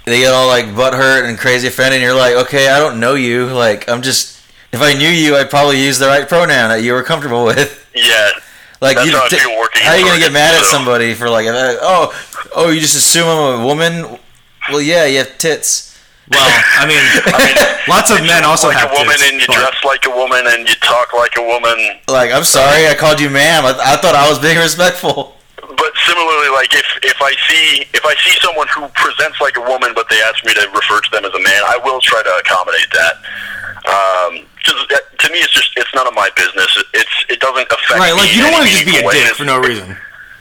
they 0.05 0.19
get 0.19 0.33
all 0.33 0.47
like 0.47 0.67
butthurt 0.67 1.27
and 1.27 1.37
crazy 1.37 1.67
offended. 1.67 1.95
And 1.95 2.03
you're 2.03 2.15
like, 2.15 2.35
okay, 2.47 2.69
I 2.69 2.79
don't 2.79 2.99
know 3.01 3.15
you. 3.15 3.47
Like 3.47 3.89
I'm 3.89 4.01
just, 4.01 4.41
if 4.71 4.81
I 4.81 4.93
knew 4.93 5.09
you, 5.09 5.35
I'd 5.35 5.49
probably 5.49 5.83
use 5.83 5.99
the 5.99 6.07
right 6.07 6.27
pronoun 6.27 6.69
that 6.69 6.83
you 6.83 6.93
were 6.93 7.03
comfortable 7.03 7.43
with. 7.45 7.75
Yeah. 7.93 8.29
Like 8.81 8.95
That's 8.95 9.09
you, 9.09 9.17
how 9.37 9.59
working 9.59 9.81
how 9.81 9.91
are 9.91 9.97
you 9.97 10.05
gonna 10.05 10.19
get 10.19 10.31
mad 10.31 10.55
at 10.55 10.63
somebody 10.63 11.13
for 11.13 11.29
like, 11.29 11.47
oh, 11.49 12.13
oh, 12.55 12.69
you 12.69 12.79
just 12.79 12.95
assume 12.95 13.27
I'm 13.27 13.59
a 13.59 13.65
woman? 13.65 14.19
Well, 14.69 14.81
yeah, 14.81 15.05
you 15.05 15.17
have 15.17 15.37
tits. 15.37 15.88
Well, 16.29 16.45
I 16.77 16.85
mean, 16.85 17.01
lots 17.89 18.13
of 18.13 18.21
men 18.21 18.45
also 18.45 18.67
look 18.69 18.77
like 18.77 18.85
have 18.85 18.93
a 18.93 19.01
woman 19.01 19.17
tits, 19.17 19.29
and 19.29 19.41
you 19.41 19.47
but- 19.47 19.57
dress 19.57 19.77
like 19.83 20.05
a 20.05 20.13
woman 20.13 20.45
and 20.45 20.69
you 20.69 20.75
talk 20.81 21.13
like 21.13 21.33
a 21.37 21.43
woman. 21.43 21.97
Like 22.07 22.31
I'm 22.31 22.45
sorry, 22.45 22.85
I 22.87 22.93
called 22.93 23.19
you 23.19 23.29
ma'am. 23.29 23.65
I, 23.65 23.73
I 23.73 23.97
thought 23.97 24.13
I 24.13 24.29
was 24.29 24.37
being 24.37 24.57
respectful. 24.57 25.35
But 25.57 25.91
similarly, 26.05 26.49
like 26.53 26.73
if 26.73 26.85
if 27.03 27.17
I 27.21 27.33
see 27.49 27.85
if 27.93 28.05
I 28.05 28.13
see 28.21 28.33
someone 28.41 28.67
who 28.73 28.87
presents 28.93 29.41
like 29.41 29.57
a 29.57 29.61
woman, 29.65 29.93
but 29.93 30.09
they 30.09 30.21
ask 30.21 30.43
me 30.45 30.53
to 30.53 30.65
refer 30.73 31.01
to 31.01 31.09
them 31.11 31.25
as 31.25 31.33
a 31.33 31.41
man, 31.41 31.61
I 31.65 31.77
will 31.83 31.99
try 32.01 32.21
to 32.21 32.33
accommodate 32.41 32.89
that. 32.93 33.15
Um, 33.89 34.45
because 34.57 34.85
to 34.85 35.27
me, 35.31 35.39
it's 35.39 35.53
just 35.53 35.71
it's 35.77 35.93
none 35.95 36.07
of 36.07 36.13
my 36.13 36.29
business. 36.35 36.69
It, 36.77 36.85
it's 36.93 37.15
it 37.29 37.39
doesn't 37.39 37.67
affect 37.71 37.97
me. 37.97 38.05
Right, 38.05 38.13
like 38.13 38.29
me 38.29 38.35
you 38.37 38.41
don't 38.43 38.53
want 38.53 38.65
to 38.67 38.71
just 38.71 38.85
be 38.85 38.97
a 38.97 39.05
dick 39.09 39.33
for 39.35 39.45
no 39.45 39.59
reason. 39.59 39.97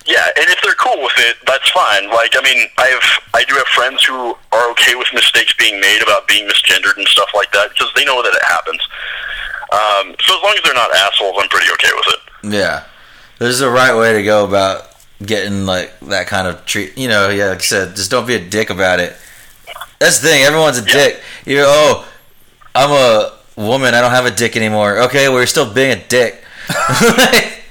Yeah, 0.08 0.24
and 0.40 0.48
if 0.48 0.58
they're 0.64 0.72
cool 0.80 1.02
with 1.04 1.12
it, 1.18 1.36
that's 1.46 1.68
fine. 1.70 2.08
Like, 2.08 2.32
I 2.34 2.40
mean, 2.40 2.66
I 2.78 2.86
have 2.96 3.24
I 3.34 3.44
do 3.44 3.54
have 3.56 3.66
friends 3.76 4.02
who 4.04 4.34
are 4.52 4.70
okay 4.72 4.94
with 4.94 5.06
mistakes 5.12 5.52
being 5.58 5.78
made 5.80 6.00
about 6.02 6.26
being 6.26 6.48
misgendered 6.48 6.96
and 6.96 7.06
stuff 7.06 7.28
like 7.34 7.52
that 7.52 7.68
because 7.70 7.92
they 7.94 8.06
know 8.06 8.22
that 8.22 8.32
it 8.32 8.42
happens. 8.48 8.80
Um, 9.70 10.16
so 10.24 10.34
as 10.34 10.42
long 10.42 10.54
as 10.56 10.62
they're 10.64 10.72
not 10.72 10.94
assholes, 10.96 11.36
I'm 11.38 11.48
pretty 11.50 11.70
okay 11.72 11.90
with 11.94 12.14
it. 12.14 12.54
Yeah, 12.54 12.84
there's 13.38 13.60
a 13.60 13.68
right 13.68 13.94
way 13.94 14.14
to 14.14 14.22
go 14.22 14.46
about 14.46 14.88
getting 15.22 15.66
like 15.66 15.92
that 16.00 16.26
kind 16.26 16.48
of 16.48 16.64
treat. 16.64 16.96
You 16.96 17.08
know, 17.08 17.28
yeah, 17.28 17.48
like 17.50 17.58
I 17.58 17.60
said, 17.60 17.94
just 17.94 18.10
don't 18.10 18.26
be 18.26 18.34
a 18.34 18.40
dick 18.48 18.70
about 18.70 19.00
it. 19.00 19.14
That's 19.98 20.20
the 20.20 20.28
thing. 20.28 20.42
Everyone's 20.42 20.78
a 20.78 20.86
Yeah. 20.86 20.92
dick. 20.94 21.20
You 21.44 21.64
oh, 21.66 22.08
I'm 22.74 22.90
a 22.90 23.32
woman. 23.62 23.92
I 23.92 24.00
don't 24.00 24.12
have 24.12 24.24
a 24.24 24.30
dick 24.30 24.56
anymore. 24.56 25.00
Okay, 25.00 25.28
well, 25.28 25.36
you're 25.36 25.46
still 25.46 25.70
being 25.70 25.98
a 25.98 26.02
dick. 26.08 26.42
like, 27.18 27.62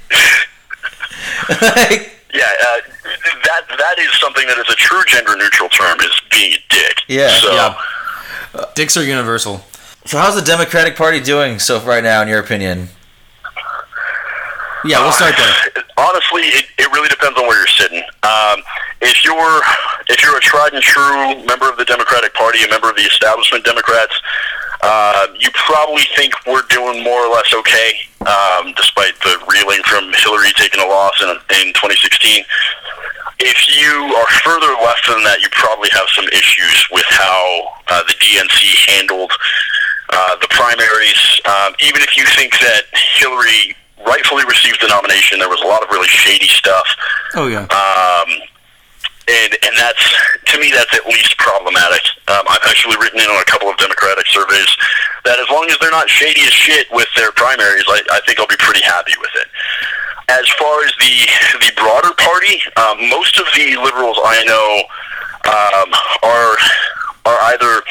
like, 1.62 2.12
Yeah, 2.34 2.44
uh, 2.44 2.80
that 3.46 3.62
that 3.78 4.00
is 4.00 4.12
something 4.20 4.46
that 4.48 4.58
is 4.58 4.70
a 4.70 4.76
true 4.76 5.02
gender 5.08 5.36
neutral 5.38 5.70
term 5.70 6.00
is 6.02 6.12
being 6.30 6.54
a 6.54 6.60
dick. 6.70 6.98
Yeah. 7.08 7.30
So 7.40 7.52
Yeah. 7.54 7.76
Dicks 8.76 8.98
are 8.98 9.04
universal. 9.04 9.64
so, 10.06 10.18
how's 10.18 10.36
the 10.36 10.42
Democratic 10.42 10.96
Party 10.96 11.20
doing 11.20 11.60
so 11.60 11.80
right 11.82 12.04
now, 12.04 12.22
in 12.22 12.28
your 12.28 12.40
opinion? 12.40 12.90
Yeah, 14.86 15.02
we'll 15.02 15.12
start 15.12 15.36
there. 15.38 15.84
honestly, 15.98 16.44
it, 16.44 16.66
it 16.78 16.88
really 16.92 17.10
depends 17.10 17.38
on 17.38 17.48
where 17.48 17.58
you're 17.58 17.68
sitting. 17.68 18.02
Um, 18.24 18.62
if 19.02 19.24
you're 19.26 19.62
if 20.08 20.22
you're 20.24 20.38
a 20.38 20.42
tried 20.42 20.74
and 20.74 20.82
true 20.84 21.44
member 21.46 21.70
of 21.70 21.78
the 21.78 21.86
Democratic 21.86 22.34
Party, 22.34 22.64
a 22.64 22.70
member 22.70 22.90
of 22.90 22.96
the 22.96 23.04
establishment 23.04 23.66
Democrats, 23.66 24.14
uh, 24.82 25.28
you 25.40 25.50
probably 25.54 26.04
think 26.16 26.34
we're 26.46 26.66
doing 26.70 27.04
more 27.04 27.26
or 27.26 27.34
less 27.34 27.54
okay, 27.54 27.94
um, 28.22 28.74
despite 28.76 29.18
the 29.22 29.38
reeling 29.50 29.82
from 29.84 30.12
Hillary 30.14 30.52
taking 30.56 30.82
a 30.82 30.88
loss 30.88 31.14
in, 31.22 31.30
in 31.62 31.74
2016. 31.74 32.44
If 33.40 33.70
you 33.70 34.14
are 34.18 34.28
further 34.42 34.74
left 34.82 35.06
than 35.08 35.24
that, 35.24 35.42
you 35.42 35.48
probably 35.52 35.90
have 35.94 36.08
some 36.14 36.26
issues 36.30 36.88
with 36.92 37.06
how 37.10 37.74
uh, 37.90 38.04
the 38.08 38.14
DNC 38.18 38.58
handled 38.90 39.32
uh, 40.10 40.36
the 40.42 40.48
primaries. 40.50 41.42
Um, 41.46 41.74
even 41.82 42.02
if 42.02 42.18
you 42.18 42.26
think 42.34 42.58
that 42.60 42.90
Hillary 43.18 43.76
rightfully 44.06 44.46
received 44.46 44.82
the 44.82 44.88
nomination, 44.88 45.40
there 45.40 45.50
was 45.50 45.62
a 45.62 45.68
lot 45.68 45.84
of 45.84 45.90
really 45.90 46.08
shady 46.08 46.48
stuff. 46.48 46.88
Oh 47.36 47.48
yeah. 47.48 47.66
Um, 47.70 48.30
and 49.28 49.52
and 49.64 49.76
that's 49.76 50.04
to 50.48 50.60
me 50.60 50.72
that's 50.72 50.94
at 50.96 51.06
least 51.06 51.38
problematic. 51.38 52.02
Um, 52.28 52.44
I've 52.48 52.64
actually 52.68 52.96
written 52.98 53.20
in 53.20 53.28
on 53.28 53.40
a 53.42 53.46
couple 53.46 53.70
of 53.70 53.78
Democratic 53.78 54.26
surveys 54.28 54.72
that 55.26 55.40
as 55.40 55.48
long 55.52 55.68
as 55.70 55.78
they're 55.80 55.92
not 55.92 56.10
shady 56.10 56.42
as 56.48 56.54
shit 56.54 56.88
with 56.92 57.08
their 57.16 57.32
primaries, 57.36 57.84
I, 57.88 58.02
I 58.12 58.20
think 58.26 58.40
I'll 58.40 58.48
be 58.48 58.60
pretty 58.60 58.84
happy 58.84 59.14
with 59.20 59.32
it. 59.36 59.48
As 60.32 60.48
far 60.60 60.84
as 60.84 60.92
the 61.00 61.16
the 61.68 61.72
broader 61.76 62.16
party, 62.16 62.60
um, 62.80 63.10
most 63.12 63.40
of 63.40 63.48
the 63.56 63.76
liberals 63.84 64.20
I 64.24 64.44
know 64.48 64.68
um, 65.48 65.90
are 66.24 66.56
are 67.28 67.40
either 67.52 67.84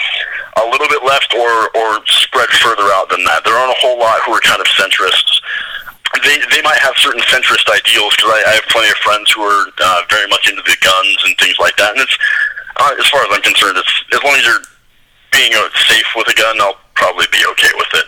a 0.57 0.65
little 0.73 0.89
bit 0.89 1.05
left 1.05 1.37
or 1.37 1.69
or 1.77 2.01
spread 2.07 2.49
further 2.65 2.89
out 2.97 3.09
than 3.13 3.25
that. 3.25 3.45
There 3.45 3.57
aren't 3.57 3.77
a 3.77 3.81
whole 3.81 3.99
lot 3.99 4.21
who 4.25 4.33
are 4.33 4.41
kind 4.41 4.61
of 4.61 4.67
centrists 4.73 5.41
they 6.23 6.39
they 6.55 6.63
might 6.63 6.79
have 6.81 6.95
certain 6.97 7.23
centrist 7.29 7.69
ideals 7.69 8.15
because 8.17 8.33
I, 8.33 8.41
I 8.51 8.53
have 8.57 8.67
plenty 8.69 8.89
of 8.89 8.99
friends 9.03 9.31
who 9.33 9.43
are 9.43 9.67
uh, 9.81 10.01
very 10.09 10.29
much 10.29 10.49
into 10.49 10.63
the 10.63 10.77
guns 10.81 11.19
and 11.25 11.37
things 11.39 11.59
like 11.59 11.77
that. 11.77 11.93
And 11.93 12.01
it's 12.01 12.17
uh, 12.77 12.95
as 12.99 13.07
far 13.09 13.23
as 13.23 13.31
I'm 13.33 13.43
concerned, 13.43 13.79
it's 13.79 13.95
as 14.13 14.23
long 14.23 14.35
as 14.37 14.45
you're 14.45 14.65
being 15.33 15.53
uh, 15.55 15.69
safe 15.89 16.07
with 16.17 16.29
a 16.29 16.37
gun, 16.37 16.61
I'll 16.61 16.81
probably 16.95 17.27
be 17.33 17.43
okay 17.57 17.73
with 17.77 17.93
it. 17.95 18.07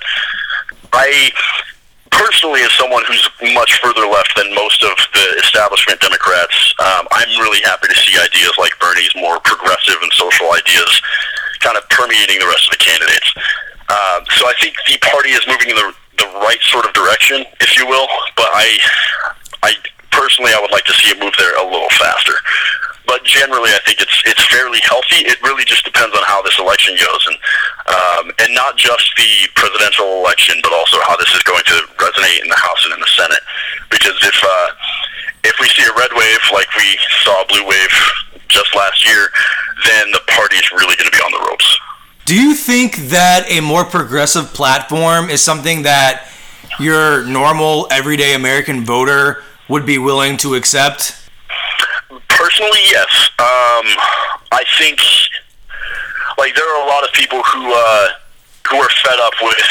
I 0.92 1.31
personally, 2.11 2.62
as 2.62 2.73
someone 2.73 3.05
who's 3.05 3.29
much 3.55 3.79
further 3.81 4.07
left 4.07 4.35
than 4.37 4.53
most 4.55 4.83
of 4.83 4.97
the 5.12 5.27
establishment 5.44 6.01
Democrats, 6.01 6.75
um, 6.81 7.07
I'm 7.12 7.31
really 7.40 7.61
happy 7.64 7.88
to 7.88 7.94
see 7.94 8.16
ideas 8.18 8.53
like 8.59 8.73
Bernie's 8.81 9.14
more 9.16 9.40
progressive 9.40 10.01
and 10.01 10.12
social 10.12 10.51
ideas 10.53 11.01
kind 11.61 11.77
of 11.77 11.88
permeating 11.88 12.38
the 12.38 12.47
rest 12.47 12.66
of 12.71 12.79
the 12.79 12.83
candidates. 12.85 13.29
Um, 13.88 14.21
so 14.37 14.47
I 14.47 14.55
think 14.61 14.77
the 14.87 14.99
party 15.01 15.31
is 15.31 15.42
moving 15.49 15.71
in 15.71 15.77
the 15.77 15.92
the 16.18 16.28
right 16.44 16.61
sort 16.70 16.87
of 16.87 16.92
direction, 16.92 17.44
if 17.61 17.76
you 17.76 17.87
will. 17.87 18.07
But 18.37 18.50
I, 18.52 18.78
I 19.62 19.72
personally, 20.11 20.52
I 20.52 20.61
would 20.61 20.70
like 20.70 20.85
to 20.85 20.94
see 20.94 21.11
it 21.11 21.18
move 21.18 21.35
there 21.38 21.57
a 21.57 21.64
little 21.64 21.90
faster. 21.98 22.35
But 23.09 23.24
generally, 23.24 23.72
I 23.72 23.81
think 23.88 24.04
it's 24.04 24.22
it's 24.28 24.44
fairly 24.52 24.85
healthy. 24.85 25.24
It 25.24 25.40
really 25.40 25.64
just 25.64 25.83
depends 25.83 26.12
on 26.12 26.20
how 26.28 26.44
this 26.44 26.59
election 26.61 26.92
goes, 27.00 27.22
and 27.24 27.37
um, 27.88 28.24
and 28.44 28.52
not 28.52 28.76
just 28.76 29.09
the 29.16 29.48
presidential 29.57 30.20
election, 30.20 30.61
but 30.61 30.76
also 30.76 31.00
how 31.09 31.16
this 31.16 31.33
is 31.33 31.40
going 31.48 31.64
to 31.72 31.76
resonate 31.96 32.44
in 32.44 32.48
the 32.52 32.61
House 32.61 32.85
and 32.85 32.92
in 32.92 33.00
the 33.00 33.12
Senate. 33.16 33.40
Because 33.88 34.20
if 34.20 34.37
uh, 34.44 34.68
if 35.48 35.57
we 35.57 35.72
see 35.72 35.88
a 35.88 35.94
red 35.96 36.12
wave 36.12 36.42
like 36.52 36.68
we 36.76 37.00
saw 37.24 37.40
a 37.40 37.46
blue 37.48 37.64
wave 37.64 37.94
just 38.52 38.74
last 38.76 39.00
year, 39.09 39.33
then 39.88 40.12
the 40.12 40.20
party 40.28 40.57
is 40.57 40.68
really 40.72 40.96
going 41.00 41.09
to 41.09 41.16
be 41.16 41.24
on 41.24 41.33
the 41.33 41.42
ropes. 41.48 41.68
Do 42.28 42.34
you 42.34 42.52
think 42.52 43.08
that 43.08 43.48
a 43.48 43.60
more 43.60 43.86
progressive 43.86 44.52
platform 44.52 45.30
is 45.30 45.40
something 45.40 45.84
that 45.84 46.28
your 46.78 47.24
normal, 47.24 47.88
everyday 47.90 48.34
American 48.34 48.84
voter 48.84 49.44
would 49.70 49.86
be 49.86 49.96
willing 49.96 50.36
to 50.44 50.54
accept? 50.54 51.16
Personally, 52.28 52.84
yes. 52.84 53.08
Um, 53.40 53.88
I 54.52 54.62
think 54.76 55.00
like 56.36 56.54
there 56.54 56.68
are 56.68 56.84
a 56.84 56.88
lot 56.90 57.02
of 57.02 57.14
people 57.14 57.42
who 57.44 57.72
uh, 57.74 58.08
who 58.68 58.76
are 58.76 58.90
fed 59.02 59.18
up 59.20 59.32
with 59.40 59.70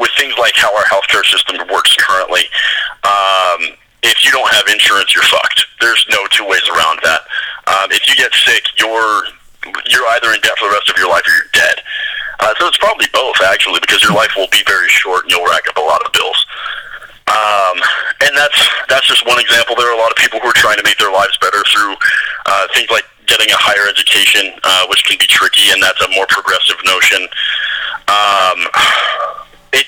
with 0.00 0.10
things 0.16 0.32
like 0.38 0.56
how 0.56 0.74
our 0.74 0.84
healthcare 0.84 1.26
system 1.26 1.58
works 1.70 1.94
currently. 2.00 2.48
Um, 3.04 3.76
if 4.02 4.24
you 4.24 4.30
don't 4.30 4.50
have 4.50 4.64
insurance, 4.72 5.14
you're 5.14 5.24
fucked. 5.24 5.66
There's 5.82 6.06
no 6.08 6.26
two 6.30 6.48
ways 6.48 6.64
around 6.74 7.00
that. 7.04 7.20
Um, 7.66 7.92
if 7.92 8.08
you 8.08 8.16
get 8.16 8.32
sick, 8.32 8.64
you're 8.78 9.24
you're 9.88 10.06
either 10.18 10.32
in 10.34 10.40
debt 10.40 10.56
for 10.58 10.68
the 10.68 10.74
rest 10.74 10.90
of 10.90 10.96
your 10.98 11.08
life 11.08 11.22
or 11.26 11.32
you're 11.32 11.52
dead. 11.52 11.82
Uh, 12.40 12.52
so 12.58 12.66
it's 12.66 12.78
probably 12.78 13.06
both, 13.12 13.36
actually, 13.44 13.78
because 13.80 14.02
your 14.02 14.12
life 14.12 14.32
will 14.36 14.50
be 14.50 14.62
very 14.66 14.88
short 14.88 15.24
and 15.24 15.30
you'll 15.30 15.46
rack 15.46 15.62
up 15.68 15.76
a 15.76 15.80
lot 15.80 16.02
of 16.04 16.12
bills. 16.12 16.40
Um, 17.30 17.78
and 18.26 18.36
that's 18.36 18.58
that's 18.88 19.06
just 19.06 19.24
one 19.26 19.40
example. 19.40 19.74
There 19.76 19.88
are 19.88 19.96
a 19.96 20.00
lot 20.02 20.10
of 20.10 20.18
people 20.18 20.40
who 20.40 20.48
are 20.48 20.58
trying 20.58 20.76
to 20.76 20.82
make 20.82 20.98
their 20.98 21.12
lives 21.12 21.38
better 21.40 21.62
through 21.72 21.94
uh, 22.46 22.66
things 22.74 22.90
like 22.90 23.06
getting 23.26 23.48
a 23.48 23.56
higher 23.56 23.88
education, 23.88 24.52
uh, 24.64 24.84
which 24.90 25.06
can 25.06 25.16
be 25.16 25.26
tricky, 25.30 25.70
and 25.70 25.80
that's 25.80 26.00
a 26.02 26.10
more 26.10 26.26
progressive 26.28 26.76
notion. 26.84 27.22
Um, 28.10 28.58
it, 29.72 29.86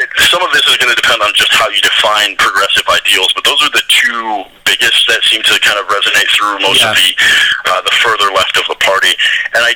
it, 0.00 0.08
some 0.30 0.40
of 0.42 0.50
this 0.52 0.64
is 0.66 0.76
going 0.80 0.90
to 0.94 0.98
depend 1.00 1.20
on 1.22 1.32
just 1.34 1.52
how 1.52 1.68
you 1.68 1.80
define 1.80 2.36
progressive 2.36 2.84
ideals, 2.88 3.32
but 3.34 3.44
those 3.44 3.60
are 3.62 3.72
the 3.72 3.84
two 3.88 4.44
biggest 4.64 5.04
that 5.08 5.20
seem 5.28 5.42
to 5.44 5.54
kind 5.60 5.76
of 5.80 5.86
resonate 5.88 6.28
through 6.32 6.58
most 6.64 6.80
Yeah. 6.80 6.90
of 6.92 6.96
the 6.96 7.08
uh, 7.68 7.80
the 7.84 7.94
further 8.00 8.28
left 8.32 8.56
of 8.56 8.64
the 8.68 8.78
party. 8.80 9.12
And 9.54 9.62
I 9.64 9.72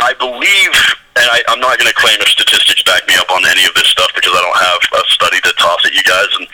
I 0.00 0.12
believe, 0.16 0.72
and 1.16 1.26
I, 1.32 1.40
I'm 1.48 1.60
not 1.60 1.78
going 1.78 1.88
to 1.88 1.96
claim 1.96 2.16
if 2.20 2.28
statistics 2.28 2.82
back 2.84 3.06
me 3.08 3.14
up 3.16 3.30
on 3.30 3.44
any 3.46 3.64
of 3.64 3.72
this 3.76 3.88
stuff 3.88 4.10
because 4.16 4.32
I 4.32 4.40
don't 4.42 4.60
have 4.60 4.80
a 5.00 5.02
study 5.12 5.40
to 5.40 5.52
toss 5.56 5.80
at 5.86 5.92
you 5.94 6.02
guys. 6.04 6.28
And 6.40 6.46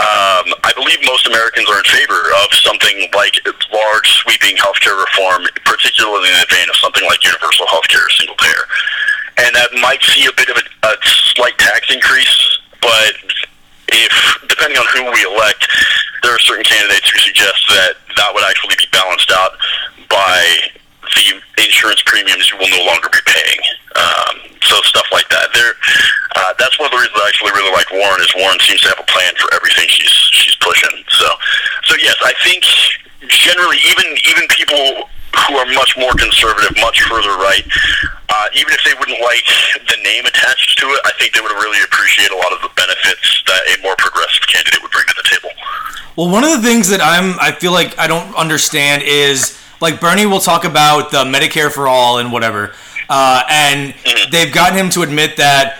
um, 0.00 0.46
I 0.64 0.72
believe 0.76 0.96
most 1.04 1.26
Americans 1.26 1.68
are 1.68 1.76
in 1.82 1.88
favor 1.88 2.20
of 2.40 2.48
something 2.64 3.08
like 3.12 3.36
large, 3.74 4.08
sweeping 4.24 4.56
healthcare 4.56 4.96
reform, 4.96 5.44
particularly 5.66 6.30
in 6.30 6.36
the 6.40 6.48
vein 6.48 6.68
of 6.70 6.76
something 6.80 7.04
like 7.04 7.20
universal 7.24 7.66
healthcare 7.68 8.06
single 8.16 8.36
payer. 8.38 8.64
And 9.40 9.56
that 9.56 9.72
might 9.80 10.02
see 10.02 10.26
a 10.26 10.34
bit 10.36 10.48
of 10.50 10.56
a, 10.56 10.64
a 10.86 10.92
slight 11.34 11.56
tax 11.56 11.88
increase, 11.92 12.58
but 12.80 13.16
if 13.88 14.12
depending 14.48 14.78
on 14.78 14.86
who 14.92 15.08
we 15.10 15.20
elect, 15.24 15.66
there 16.22 16.34
are 16.34 16.42
certain 16.44 16.64
candidates 16.64 17.08
who 17.08 17.18
suggest 17.18 17.64
that 17.68 17.96
that 18.16 18.30
would 18.34 18.44
actually 18.44 18.76
be 18.76 18.86
balanced 18.92 19.32
out 19.32 19.56
by 20.08 20.44
the 21.16 21.40
insurance 21.64 22.02
premiums 22.04 22.52
you 22.52 22.58
will 22.58 22.70
no 22.70 22.84
longer 22.84 23.08
be 23.08 23.24
paying. 23.26 23.60
Um, 23.96 24.34
so 24.62 24.76
stuff 24.84 25.06
like 25.10 25.28
that. 25.32 25.48
There, 25.56 25.74
uh, 26.36 26.54
that's 26.58 26.78
one 26.78 26.86
of 26.86 26.92
the 26.92 27.00
reasons 27.00 27.18
I 27.18 27.26
actually 27.26 27.56
really 27.56 27.72
like 27.72 27.90
Warren. 27.90 28.20
Is 28.20 28.32
Warren 28.36 28.60
seems 28.60 28.84
to 28.86 28.92
have 28.92 29.00
a 29.00 29.08
plan 29.08 29.32
for 29.40 29.50
everything 29.56 29.88
she's 29.88 30.12
she's 30.30 30.56
pushing. 30.60 31.02
So, 31.10 31.26
so 31.88 31.96
yes, 31.98 32.16
I 32.22 32.34
think 32.44 32.62
generally 33.26 33.80
even 33.88 34.06
even 34.28 34.44
people 34.52 35.08
who 35.36 35.56
are 35.56 35.66
much 35.74 35.96
more 35.96 36.12
conservative, 36.14 36.76
much 36.80 37.02
further 37.02 37.30
right, 37.38 37.64
uh, 38.28 38.46
even 38.54 38.72
if 38.72 38.82
they 38.84 38.94
wouldn't 38.98 39.20
like 39.20 39.46
the 39.88 39.96
name 40.02 40.24
attached 40.26 40.78
to 40.78 40.86
it, 40.86 41.00
I 41.04 41.12
think 41.18 41.34
they 41.34 41.40
would 41.40 41.52
really 41.52 41.82
appreciate 41.82 42.30
a 42.30 42.36
lot 42.36 42.52
of 42.52 42.62
the 42.62 42.70
benefits 42.76 43.42
that 43.46 43.60
a 43.76 43.82
more 43.82 43.94
progressive 43.98 44.46
candidate 44.46 44.80
would 44.82 44.90
bring 44.90 45.06
to 45.06 45.14
the 45.16 45.28
table. 45.28 45.50
Well, 46.16 46.30
one 46.30 46.44
of 46.44 46.50
the 46.50 46.62
things 46.66 46.88
that 46.90 47.00
I'm 47.00 47.38
I 47.40 47.52
feel 47.52 47.72
like 47.72 47.98
I 47.98 48.06
don't 48.06 48.34
understand 48.36 49.02
is 49.04 49.58
like 49.80 50.00
Bernie 50.00 50.26
will 50.26 50.40
talk 50.40 50.64
about 50.64 51.10
the 51.10 51.24
Medicare 51.24 51.70
for 51.70 51.88
all 51.88 52.18
and 52.18 52.32
whatever, 52.32 52.74
uh, 53.08 53.42
and 53.48 53.94
they've 54.30 54.52
gotten 54.52 54.76
him 54.78 54.90
to 54.90 55.02
admit 55.02 55.36
that 55.38 55.78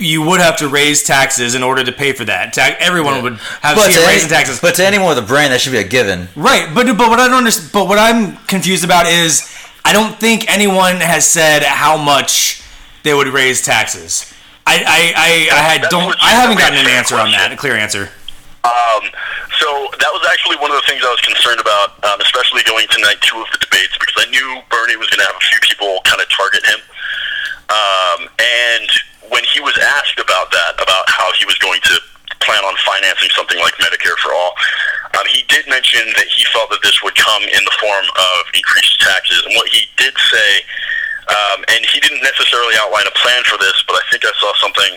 you 0.00 0.22
would 0.22 0.40
have 0.40 0.56
to 0.58 0.68
raise 0.68 1.02
taxes 1.02 1.54
in 1.54 1.62
order 1.62 1.84
to 1.84 1.92
pay 1.92 2.12
for 2.12 2.24
that. 2.24 2.52
Ta- 2.54 2.74
everyone 2.80 3.22
would 3.22 3.34
have 3.62 3.76
But 3.76 3.86
to 3.88 3.92
to, 3.92 3.98
see 3.98 4.02
a 4.04 4.06
raise 4.06 4.26
taxes. 4.28 4.60
but 4.60 4.74
to 4.76 4.84
anyone 4.84 5.08
with 5.10 5.18
a 5.18 5.26
brain, 5.26 5.50
that 5.50 5.60
should 5.60 5.72
be 5.72 5.78
a 5.78 5.84
given. 5.84 6.28
Right, 6.34 6.68
but 6.74 6.86
but 6.96 7.08
what 7.10 7.20
I 7.20 7.28
don't 7.28 7.36
understand, 7.38 7.70
but 7.72 7.86
what 7.86 7.98
I'm 7.98 8.36
confused 8.46 8.84
about 8.84 9.06
is 9.06 9.46
I 9.84 9.92
don't 9.92 10.18
think 10.18 10.50
anyone 10.50 10.96
has 10.96 11.26
said 11.26 11.62
how 11.62 11.96
much 11.96 12.62
they 13.02 13.14
would 13.14 13.28
raise 13.28 13.62
taxes. 13.64 14.32
I 14.66 14.76
I, 14.80 15.00
I, 15.16 15.56
I 15.56 15.62
had 15.62 15.88
don't 15.90 16.16
I 16.22 16.30
haven't 16.30 16.58
gotten 16.58 16.78
an 16.78 16.86
answer 16.86 17.16
on 17.16 17.30
that, 17.32 17.52
a 17.52 17.56
clear 17.56 17.74
answer. 17.76 18.08
Um, 18.62 19.04
so 19.56 19.68
that 20.00 20.12
was 20.12 20.20
actually 20.28 20.56
one 20.60 20.70
of 20.70 20.76
the 20.76 20.84
things 20.88 21.00
I 21.04 21.08
was 21.10 21.20
concerned 21.24 21.60
about, 21.60 21.96
um, 22.04 22.20
especially 22.20 22.60
going 22.64 22.86
to 22.88 22.98
night 23.00 23.16
two 23.24 23.40
of 23.40 23.48
the 23.52 23.58
debates, 23.58 23.96
because 23.96 24.16
I 24.20 24.28
knew 24.30 24.60
Bernie 24.68 24.96
was 25.00 25.08
going 25.08 25.20
to 25.24 25.28
have 25.32 25.36
a 25.36 25.44
few 25.48 25.58
people 25.64 26.00
kind 26.04 26.20
of 26.20 26.28
target 26.28 26.60
him. 26.68 26.80
Um, 27.72 28.28
and 28.36 28.88
when 29.30 29.42
he 29.46 29.62
was 29.62 29.74
asked 29.98 30.18
about 30.18 30.50
that, 30.50 30.74
about 30.82 31.06
how 31.08 31.30
he 31.38 31.46
was 31.46 31.56
going 31.58 31.80
to 31.86 31.96
plan 32.42 32.62
on 32.66 32.74
financing 32.82 33.30
something 33.34 33.58
like 33.62 33.74
Medicare 33.78 34.18
for 34.18 34.34
all, 34.34 34.52
um, 35.18 35.26
he 35.30 35.42
did 35.46 35.66
mention 35.70 36.02
that 36.18 36.26
he 36.30 36.44
felt 36.50 36.70
that 36.70 36.82
this 36.82 37.02
would 37.02 37.14
come 37.14 37.42
in 37.42 37.62
the 37.62 37.76
form 37.78 38.06
of 38.06 38.38
increased 38.54 38.98
taxes. 39.00 39.42
And 39.46 39.54
what 39.54 39.70
he 39.70 39.86
did 39.98 40.14
say, 40.30 40.50
um, 41.30 41.62
and 41.70 41.82
he 41.86 42.02
didn't 42.02 42.22
necessarily 42.22 42.74
outline 42.78 43.06
a 43.06 43.14
plan 43.18 43.42
for 43.46 43.58
this, 43.58 43.78
but 43.86 43.94
I 43.98 44.04
think 44.10 44.26
I 44.26 44.34
saw 44.38 44.50
something 44.58 44.92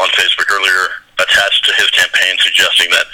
on 0.00 0.08
Facebook 0.16 0.48
earlier 0.52 1.00
attached 1.18 1.64
to 1.66 1.72
his 1.74 1.90
campaign 1.90 2.36
suggesting 2.38 2.90
that 2.94 3.06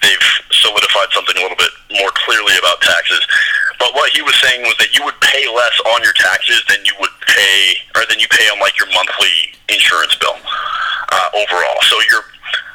they've 0.00 0.28
solidified 0.50 1.12
something 1.12 1.36
a 1.36 1.42
little 1.42 1.58
bit 1.58 1.72
more 1.98 2.10
clearly 2.24 2.56
about 2.58 2.80
taxes. 2.80 3.20
But 3.82 3.98
what 3.98 4.14
he 4.14 4.22
was 4.22 4.38
saying 4.38 4.62
was 4.62 4.78
that 4.78 4.94
you 4.94 5.02
would 5.02 5.18
pay 5.18 5.42
less 5.50 5.74
on 5.90 6.06
your 6.06 6.14
taxes 6.14 6.62
than 6.70 6.78
you 6.86 6.94
would 7.02 7.10
pay, 7.26 7.74
or 7.98 8.06
than 8.06 8.22
you 8.22 8.30
pay 8.30 8.46
on 8.54 8.62
like 8.62 8.78
your 8.78 8.86
monthly 8.94 9.50
insurance 9.66 10.14
bill 10.22 10.38
uh, 11.10 11.28
overall. 11.34 11.82
So 11.90 11.98
your 12.06 12.22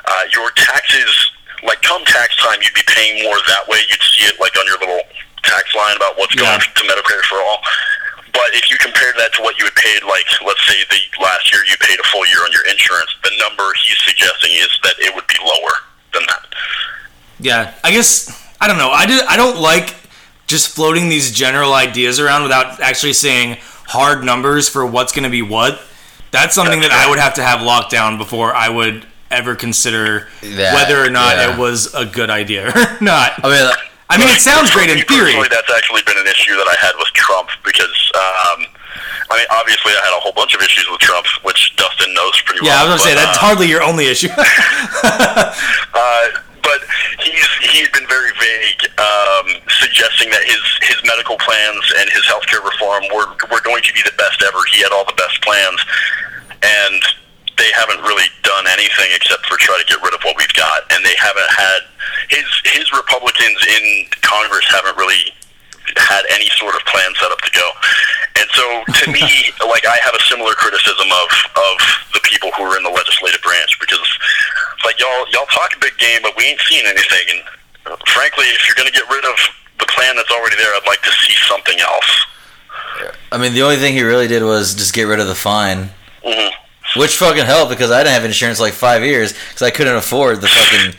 uh, 0.03 0.23
your 0.35 0.51
taxes, 0.59 1.07
like 1.63 1.79
come 1.81 2.03
tax 2.03 2.35
time, 2.43 2.59
you'd 2.59 2.75
be 2.75 2.83
paying 2.91 3.23
more 3.23 3.39
that 3.47 3.63
way. 3.71 3.79
You'd 3.87 4.03
see 4.03 4.27
it 4.27 4.35
like 4.43 4.51
on 4.59 4.67
your 4.67 4.83
little 4.83 4.99
tax 5.47 5.71
line 5.79 5.95
about 5.95 6.19
what's 6.19 6.35
Yeah. 6.35 6.43
going 6.43 6.59
to 6.59 6.83
Medicare 6.91 7.23
for 7.31 7.39
all. 7.39 7.63
But 8.35 8.51
if 8.51 8.67
you 8.69 8.75
compared 8.77 9.15
that 9.15 9.31
to 9.39 9.41
what 9.47 9.55
you 9.57 9.63
had 9.63 9.75
paid, 9.79 10.03
like 10.03 10.27
let's 10.43 10.59
say 10.67 10.75
the 10.91 10.99
last 11.23 11.47
year 11.55 11.63
you 11.71 11.79
paid 11.79 11.99
a 11.99 12.07
full 12.11 12.27
year 12.27 12.43
on 12.43 12.51
your 12.51 12.67
insurance, 12.67 13.15
the 13.23 13.31
number 13.39 13.63
he's 13.79 13.97
suggesting 14.03 14.51
is 14.59 14.67
that 14.83 14.99
it 14.99 15.15
would 15.15 15.25
be 15.27 15.39
lower 15.39 15.73
than 16.11 16.23
that. 16.27 16.43
Yeah, 17.39 17.73
I 17.83 17.91
guess 17.95 18.27
I 18.59 18.67
don't 18.67 18.77
know. 18.77 18.91
I 18.91 19.05
do, 19.05 19.19
I 19.27 19.37
don't 19.37 19.57
like 19.57 19.95
just 20.47 20.69
floating 20.69 21.09
these 21.09 21.31
general 21.31 21.73
ideas 21.73 22.19
around 22.19 22.43
without 22.43 22.79
actually 22.79 23.13
saying 23.13 23.57
hard 23.85 24.23
numbers 24.23 24.67
for 24.69 24.85
what's 24.85 25.11
going 25.11 25.23
to 25.23 25.29
be 25.29 25.41
what. 25.41 25.79
That's 26.31 26.55
something 26.55 26.81
that 26.81 26.91
I 26.91 27.09
would 27.09 27.19
have 27.19 27.35
to 27.35 27.43
have 27.43 27.61
locked 27.61 27.91
down 27.91 28.17
before 28.17 28.53
I 28.55 28.69
would 28.69 29.05
ever 29.29 29.55
consider 29.55 30.27
That- 30.41 30.73
whether 30.73 31.03
or 31.03 31.09
not 31.09 31.35
yeah. 31.35 31.53
it 31.53 31.59
was 31.59 31.93
a 31.93 32.05
good 32.05 32.29
idea 32.29 32.67
or 32.69 32.73
not. 33.01 33.43
I 33.43 33.49
mean, 33.49 33.71
I 34.09 34.17
mean, 34.17 34.27
it 34.29 34.39
sounds 34.39 34.71
great 34.71 34.89
in 34.89 35.03
theory. 35.03 35.35
Personally, 35.35 35.49
that's 35.51 35.71
actually 35.71 36.01
been 36.07 36.17
an 36.17 36.27
issue 36.27 36.55
that 36.55 36.67
I 36.67 36.75
had 36.79 36.95
with 36.97 37.11
Trump 37.11 37.49
because, 37.65 37.95
um, 38.15 38.63
I 39.29 39.35
mean, 39.35 39.47
obviously 39.51 39.91
I 39.91 39.99
had 40.03 40.15
a 40.15 40.21
whole 40.23 40.31
bunch 40.31 40.55
of 40.55 40.61
issues 40.61 40.87
with 40.89 40.99
Trump, 41.01 41.27
which 41.43 41.75
Dustin 41.75 42.13
knows 42.13 42.39
pretty 42.45 42.61
well. 42.63 42.71
Yeah, 42.71 42.79
I 42.79 42.87
was 42.87 43.03
gonna 43.03 43.11
say 43.11 43.15
that's 43.15 43.37
uh, 43.37 43.41
hardly 43.41 43.67
your 43.67 43.83
only 43.83 44.07
issue. 44.07 44.29
Uh, 45.93 46.29
but 46.63 46.79
he's 47.19 47.47
he's 47.71 47.89
been 47.89 48.07
very 48.07 48.31
vague, 48.39 48.81
um, 48.99 49.47
suggesting 49.81 50.29
that 50.31 50.43
his 50.43 50.61
his 50.81 50.99
medical 51.05 51.37
plans 51.37 51.83
and 51.99 52.09
his 52.09 52.23
healthcare 52.25 52.63
reform 52.63 53.03
were 53.13 53.27
were 53.51 53.61
going 53.61 53.83
to 53.83 53.93
be 53.93 54.01
the 54.03 54.15
best 54.17 54.41
ever. 54.43 54.59
He 54.71 54.81
had 54.81 54.91
all 54.91 55.05
the 55.05 55.17
best 55.17 55.41
plans, 55.41 55.79
and 56.63 57.01
they 57.57 57.71
haven't 57.73 58.01
really 58.05 58.29
done 58.43 58.65
anything 58.69 59.09
except 59.13 59.45
for 59.45 59.57
try 59.57 59.77
to 59.77 59.87
get 59.89 60.01
rid 60.01 60.13
of 60.13 60.21
what 60.21 60.37
we've 60.37 60.53
got. 60.53 60.85
And 60.93 61.03
they 61.05 61.15
haven't 61.17 61.51
had 61.51 61.79
his 62.29 62.47
his 62.65 62.91
Republicans 62.93 63.59
in 63.65 64.05
Congress 64.21 64.65
haven't 64.69 64.97
really 64.97 65.33
had 65.95 66.27
any 66.29 66.49
sort 66.59 66.75
of 66.75 66.83
plan 66.85 67.07
set 67.15 67.31
up 67.31 67.39
to 67.41 67.51
go. 67.51 67.67
And 68.35 68.47
so, 68.53 68.65
to 69.03 69.05
me, 69.11 69.23
like 69.71 69.87
I 69.87 69.97
have 70.03 70.13
a 70.13 70.23
similar 70.27 70.53
criticism 70.53 71.07
of 71.07 71.29
of 71.55 71.75
the 72.13 72.21
people 72.27 72.51
who 72.59 72.63
are 72.67 72.77
in 72.77 72.83
the 72.83 72.91
legislative 72.91 73.41
branch 73.41 73.79
because, 73.79 74.07
like, 74.83 74.99
y'all 74.99 75.25
y'all 75.31 75.47
talk 75.47 75.71
a 75.75 75.79
big 75.79 75.97
game, 75.97 76.19
but 76.21 76.35
we 76.35 76.43
ain't 76.45 76.61
seen 76.61 76.85
anything. 76.85 77.25
And 77.31 77.41
uh, 77.93 77.97
frankly, 78.11 78.45
if 78.51 78.67
you're 78.67 78.75
going 78.75 78.91
to 78.91 78.95
get 78.95 79.07
rid 79.09 79.23
of 79.23 79.37
the 79.79 79.87
plan 79.87 80.15
that's 80.15 80.31
already 80.31 80.57
there, 80.57 80.69
I'd 80.75 80.87
like 80.87 81.01
to 81.01 81.13
see 81.23 81.33
something 81.47 81.79
else. 81.79 82.11
I 83.31 83.37
mean, 83.37 83.53
the 83.53 83.61
only 83.61 83.77
thing 83.77 83.93
he 83.93 84.01
really 84.01 84.27
did 84.27 84.43
was 84.43 84.73
just 84.73 84.93
get 84.93 85.03
rid 85.03 85.19
of 85.19 85.27
the 85.27 85.35
fine, 85.35 85.89
hmm 86.23 86.49
which 86.95 87.17
fucking 87.17 87.45
helped 87.45 87.69
because 87.69 87.91
I 87.91 87.99
didn't 87.99 88.13
have 88.13 88.25
insurance 88.25 88.59
like 88.59 88.73
five 88.73 89.03
years 89.03 89.33
because 89.33 89.61
I 89.61 89.71
couldn't 89.71 89.97
afford 89.97 90.41
the 90.41 90.47
fucking 90.47 90.95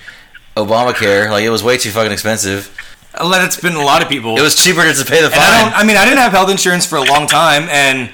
Obamacare. 0.56 1.30
Like 1.30 1.44
it 1.44 1.50
was 1.50 1.62
way 1.64 1.78
too 1.78 1.90
fucking 1.90 2.12
expensive. 2.12 2.74
Let 3.22 3.44
it's 3.44 3.60
been 3.60 3.74
a 3.74 3.82
lot 3.84 4.02
of 4.02 4.08
people. 4.08 4.36
It 4.38 4.42
was 4.42 4.54
cheaper 4.54 4.82
to 4.82 5.04
pay 5.04 5.20
the 5.20 5.26
And 5.26 5.34
I 5.34 5.62
don't. 5.62 5.72
fine. 5.72 5.80
I 5.82 5.86
mean, 5.86 5.96
I 5.96 6.04
didn't 6.04 6.18
have 6.18 6.32
health 6.32 6.50
insurance 6.50 6.86
for 6.86 6.96
a 6.96 7.02
long 7.04 7.26
time, 7.26 7.68
and 7.70 8.10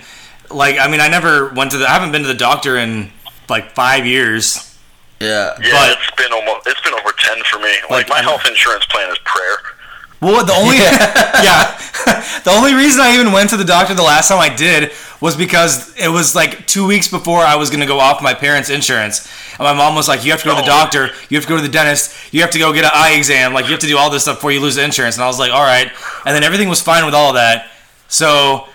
like, 0.51 0.79
I 0.79 0.89
mean, 0.89 1.01
I 1.01 1.09
never 1.09 1.49
went 1.51 1.71
to 1.73 1.79
the. 1.79 1.87
I 1.87 1.93
haven't 1.93 2.13
been 2.13 2.23
to 2.23 2.29
the 2.29 2.35
doctor 2.35 2.77
in 2.79 3.11
like 3.49 3.75
five 3.75 4.07
years. 4.07 4.71
Yeah. 5.21 5.55
Yeah, 5.63 5.73
But- 5.73 5.99
it's 5.99 6.11
been 6.17 6.33
almost 6.33 6.67
it's 6.67 6.81
been 6.81 6.95
over 6.95 7.13
ten 7.19 7.43
for 7.45 7.59
me. 7.59 7.71
Like, 7.83 7.91
Like, 7.91 8.09
my 8.09 8.23
health 8.23 8.47
insurance 8.47 8.85
plan 8.87 9.11
is 9.11 9.19
prayer. 9.25 9.57
Well, 10.21 10.45
the 10.45 10.55
only 10.55 10.77
yeah, 10.79 11.77
the 12.45 12.51
only 12.51 12.73
reason 12.75 13.01
I 13.03 13.13
even 13.15 13.31
went 13.33 13.51
to 13.51 13.57
the 13.59 13.65
doctor 13.65 13.95
the 13.95 14.03
last 14.03 14.29
time 14.29 14.39
I 14.41 14.49
did 14.55 14.93
was 15.21 15.37
because 15.37 15.95
it 15.97 16.09
was 16.09 16.35
like 16.35 16.67
two 16.67 16.87
weeks 16.87 17.09
before 17.09 17.41
I 17.41 17.57
was 17.57 17.69
gonna 17.71 17.87
go 17.87 18.01
off 18.01 18.23
my 18.23 18.33
parents' 18.33 18.71
insurance, 18.71 19.29
and 19.59 19.65
my 19.65 19.73
mom 19.73 19.95
was 19.95 20.09
like, 20.09 20.25
"You 20.25 20.31
have 20.33 20.41
to 20.41 20.47
go 20.47 20.55
to 20.57 20.61
the 20.63 20.67
doctor, 20.67 21.11
you 21.29 21.37
have 21.37 21.45
to 21.45 21.49
go 21.49 21.57
to 21.57 21.63
the 21.63 21.69
dentist, 21.69 22.15
you 22.33 22.41
have 22.43 22.51
to 22.51 22.59
go 22.59 22.73
get 22.73 22.85
an 22.85 22.91
eye 22.95 23.15
exam, 23.17 23.53
like 23.55 23.65
you 23.67 23.73
have 23.73 23.81
to 23.81 23.87
do 23.87 23.97
all 23.99 24.11
this 24.11 24.23
stuff 24.23 24.37
before 24.39 24.53
you 24.53 24.61
lose 24.61 24.75
the 24.77 24.85
insurance." 24.85 25.17
And 25.17 25.25
I 25.25 25.27
was 25.27 25.39
like, 25.39 25.53
"All 25.53 25.63
right," 25.63 25.91
and 26.25 26.35
then 26.35 26.43
everything 26.43 26.69
was 26.69 26.81
fine 26.81 27.05
with 27.05 27.15
all 27.15 27.29
of 27.31 27.35
that. 27.35 27.67
So, 28.09 28.69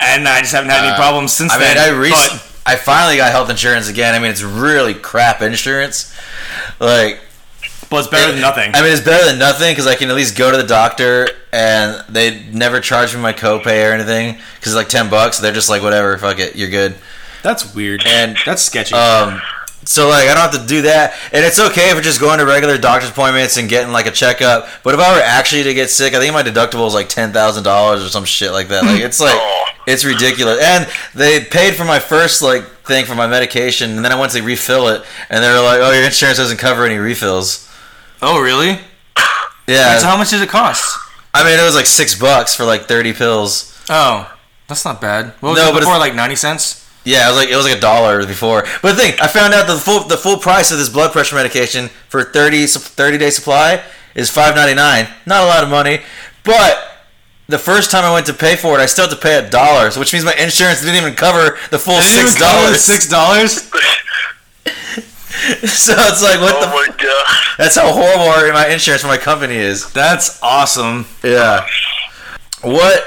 and 0.00 0.26
I 0.28 0.40
just 0.40 0.52
haven't 0.52 0.70
had 0.70 0.80
any 0.84 0.92
Uh, 0.92 0.96
problems 0.96 1.32
since 1.32 1.52
I 1.52 1.58
mean, 1.58 1.74
then. 1.74 2.12
I 2.12 2.40
I 2.66 2.76
finally 2.76 3.16
got 3.18 3.30
health 3.30 3.50
insurance 3.50 3.88
again. 3.88 4.14
I 4.14 4.18
mean, 4.18 4.30
it's 4.30 4.42
really 4.42 4.94
crap 4.94 5.42
insurance. 5.42 6.14
Like, 6.80 7.20
but 7.90 7.98
it's 7.98 8.08
better 8.08 8.32
than 8.32 8.40
nothing. 8.40 8.74
I 8.74 8.80
mean, 8.80 8.90
it's 8.90 9.02
better 9.04 9.24
than 9.26 9.38
nothing 9.38 9.70
because 9.72 9.86
I 9.86 9.94
can 9.96 10.08
at 10.08 10.16
least 10.16 10.34
go 10.36 10.50
to 10.50 10.56
the 10.56 10.62
doctor 10.66 11.28
and 11.52 12.02
they 12.08 12.42
never 12.52 12.80
charge 12.80 13.14
me 13.14 13.20
my 13.20 13.34
copay 13.34 13.88
or 13.88 13.92
anything 13.92 14.34
because 14.56 14.72
it's 14.72 14.76
like 14.76 14.88
ten 14.88 15.10
bucks. 15.10 15.38
They're 15.38 15.52
just 15.52 15.68
like, 15.68 15.82
whatever, 15.82 16.16
fuck 16.16 16.38
it, 16.38 16.56
you're 16.56 16.70
good. 16.70 16.94
That's 17.42 17.74
weird. 17.74 18.02
And- 18.06 18.38
that's 18.46 18.62
sketchy. 18.62 18.94
Um, 18.94 19.42
so 19.86 20.08
like, 20.08 20.28
I 20.28 20.34
don't 20.34 20.50
have 20.52 20.60
to 20.60 20.66
do 20.66 20.82
that, 20.82 21.14
and 21.32 21.44
it's 21.44 21.58
okay 21.60 21.90
if 21.90 21.94
we're 21.94 22.00
just 22.02 22.20
going 22.20 22.38
to 22.38 22.46
regular 22.46 22.78
doctor's 22.78 23.10
appointments 23.10 23.56
and 23.56 23.68
getting 23.68 23.92
like 23.92 24.06
a 24.06 24.10
checkup. 24.10 24.66
But 24.82 24.94
if 24.94 25.00
I 25.00 25.14
were 25.14 25.22
actually 25.22 25.62
to 25.64 25.74
get 25.74 25.90
sick, 25.90 26.14
I 26.14 26.18
think 26.20 26.32
my 26.34 26.42
deductible 26.42 26.86
is 26.86 26.94
like 26.94 27.08
ten 27.08 27.32
thousand 27.32 27.64
dollars 27.64 28.04
or 28.04 28.08
some 28.08 28.24
shit 28.24 28.52
like 28.52 28.68
that. 28.68 28.84
Like, 28.84 29.00
it's 29.00 29.20
like 29.20 29.38
it's 29.86 30.04
ridiculous. 30.04 30.58
And 30.62 30.88
they 31.14 31.44
paid 31.44 31.74
for 31.74 31.84
my 31.84 31.98
first 31.98 32.42
like 32.42 32.64
thing 32.84 33.04
for 33.06 33.14
my 33.14 33.26
medication, 33.26 33.90
and 33.96 34.04
then 34.04 34.12
I 34.12 34.18
went 34.20 34.32
to 34.32 34.42
refill 34.42 34.88
it, 34.88 35.04
and 35.30 35.42
they 35.42 35.48
were 35.48 35.60
like, 35.62 35.80
"Oh, 35.80 35.90
your 35.92 36.04
insurance 36.04 36.38
doesn't 36.38 36.58
cover 36.58 36.84
any 36.86 36.96
refills." 36.98 37.68
oh, 38.22 38.40
really? 38.40 38.78
Yeah, 39.66 39.98
So 39.98 40.06
how 40.06 40.16
much 40.16 40.30
does 40.30 40.40
it 40.42 40.48
cost? 40.48 40.98
I 41.32 41.42
mean, 41.44 41.58
it 41.58 41.62
was 41.64 41.74
like 41.74 41.86
six 41.86 42.14
bucks 42.18 42.54
for 42.54 42.64
like 42.64 42.82
thirty 42.82 43.12
pills. 43.12 43.70
Oh, 43.88 44.30
that's 44.68 44.84
not 44.84 45.00
bad. 45.00 45.32
What 45.40 45.50
was 45.50 45.58
No, 45.58 45.68
it 45.70 45.72
but 45.72 45.78
before? 45.80 45.94
it's- 45.94 46.00
Like 46.08 46.14
ninety 46.14 46.36
cents. 46.36 46.83
Yeah, 47.04 47.26
it 47.26 47.32
was 47.32 47.36
like 47.36 47.48
it 47.50 47.56
was 47.56 47.66
like 47.66 47.76
a 47.76 47.80
dollar 47.80 48.26
before. 48.26 48.64
But 48.82 48.96
the 48.96 49.02
thing, 49.02 49.14
I 49.20 49.28
found 49.28 49.52
out 49.52 49.66
the 49.66 49.76
full 49.76 50.04
the 50.04 50.16
full 50.16 50.38
price 50.38 50.72
of 50.72 50.78
this 50.78 50.88
blood 50.88 51.12
pressure 51.12 51.36
medication 51.36 51.88
for 52.08 52.24
30, 52.24 52.66
30 52.66 53.18
day 53.18 53.30
supply 53.30 53.82
is 54.14 54.30
five 54.30 54.54
ninety 54.54 54.74
nine. 54.74 55.08
Not 55.26 55.42
a 55.42 55.46
lot 55.46 55.62
of 55.62 55.68
money, 55.70 56.00
but 56.44 56.90
the 57.48 57.58
first 57.58 57.90
time 57.90 58.04
I 58.04 58.12
went 58.12 58.26
to 58.26 58.32
pay 58.32 58.56
for 58.56 58.78
it, 58.78 58.82
I 58.82 58.86
still 58.86 59.06
had 59.06 59.14
to 59.14 59.20
pay 59.20 59.38
a 59.38 59.48
dollar, 59.48 59.90
which 59.92 60.12
means 60.12 60.24
my 60.24 60.34
insurance 60.34 60.80
didn't 60.80 60.96
even 60.96 61.14
cover 61.14 61.58
the 61.70 61.78
full 61.78 61.98
Did 61.98 62.06
it 62.06 62.14
even 62.14 62.26
six 62.28 62.38
cover 62.38 62.56
the 62.56 62.62
dollars. 62.64 62.80
Six 62.80 63.08
dollars. 63.08 63.52
so 65.70 65.92
it's 65.98 66.22
like 66.22 66.40
what 66.40 66.54
oh 66.56 66.60
the? 66.60 66.66
my 66.68 66.88
god. 66.96 67.26
That's 67.58 67.76
how 67.76 67.92
horrible 67.92 68.52
my 68.54 68.68
insurance 68.68 69.02
for 69.02 69.08
my 69.08 69.18
company 69.18 69.56
is. 69.56 69.92
That's 69.92 70.42
awesome. 70.42 71.06
Yeah. 71.22 71.66
What? 72.62 73.04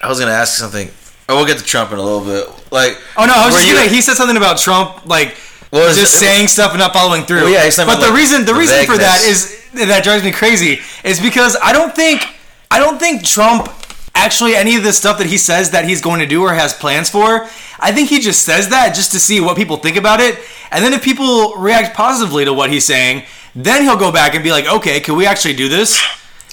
I 0.00 0.08
was 0.08 0.18
gonna 0.18 0.32
ask 0.32 0.56
something. 0.56 0.90
Oh, 1.28 1.36
we'll 1.36 1.46
get 1.46 1.58
to 1.58 1.64
Trump 1.64 1.92
in 1.92 1.98
a 1.98 2.02
little 2.02 2.24
bit. 2.24 2.48
Like, 2.70 2.98
Oh 3.16 3.26
no, 3.26 3.32
I 3.34 3.46
was 3.46 3.54
just 3.56 3.68
you- 3.68 3.74
gonna. 3.74 3.88
He 3.88 4.00
said 4.00 4.14
something 4.14 4.36
about 4.36 4.58
Trump, 4.58 5.06
like 5.06 5.34
just 5.72 6.18
saying 6.18 6.48
stuff 6.48 6.70
and 6.72 6.78
not 6.80 6.92
following 6.92 7.22
through. 7.24 7.42
Well, 7.42 7.50
yeah, 7.50 7.64
but 7.64 7.82
about, 7.84 8.00
the 8.00 8.08
like, 8.08 8.16
reason, 8.16 8.44
the 8.44 8.52
the 8.52 8.58
reason 8.58 8.84
for 8.86 8.96
that 8.98 9.22
is 9.24 9.64
that 9.74 10.02
drives 10.04 10.24
me 10.24 10.32
crazy 10.32 10.80
is 11.04 11.20
because 11.20 11.56
I 11.62 11.72
don't 11.72 11.94
think, 11.94 12.26
I 12.70 12.78
don't 12.78 12.98
think 12.98 13.24
Trump 13.24 13.68
actually 14.14 14.56
any 14.56 14.76
of 14.76 14.82
the 14.82 14.92
stuff 14.92 15.18
that 15.18 15.28
he 15.28 15.38
says 15.38 15.70
that 15.70 15.84
he's 15.84 16.00
going 16.00 16.18
to 16.20 16.26
do 16.26 16.42
or 16.42 16.52
has 16.52 16.74
plans 16.74 17.08
for. 17.08 17.46
I 17.78 17.92
think 17.92 18.08
he 18.08 18.18
just 18.20 18.42
says 18.42 18.68
that 18.70 18.94
just 18.94 19.12
to 19.12 19.20
see 19.20 19.40
what 19.40 19.56
people 19.56 19.76
think 19.76 19.96
about 19.96 20.20
it, 20.20 20.38
and 20.70 20.84
then 20.84 20.92
if 20.92 21.02
people 21.02 21.54
react 21.56 21.96
positively 21.96 22.44
to 22.44 22.52
what 22.52 22.70
he's 22.70 22.84
saying, 22.84 23.24
then 23.54 23.82
he'll 23.82 23.96
go 23.96 24.12
back 24.12 24.34
and 24.34 24.44
be 24.44 24.50
like, 24.50 24.66
okay, 24.66 25.00
can 25.00 25.16
we 25.16 25.26
actually 25.26 25.54
do 25.54 25.68
this? 25.68 26.00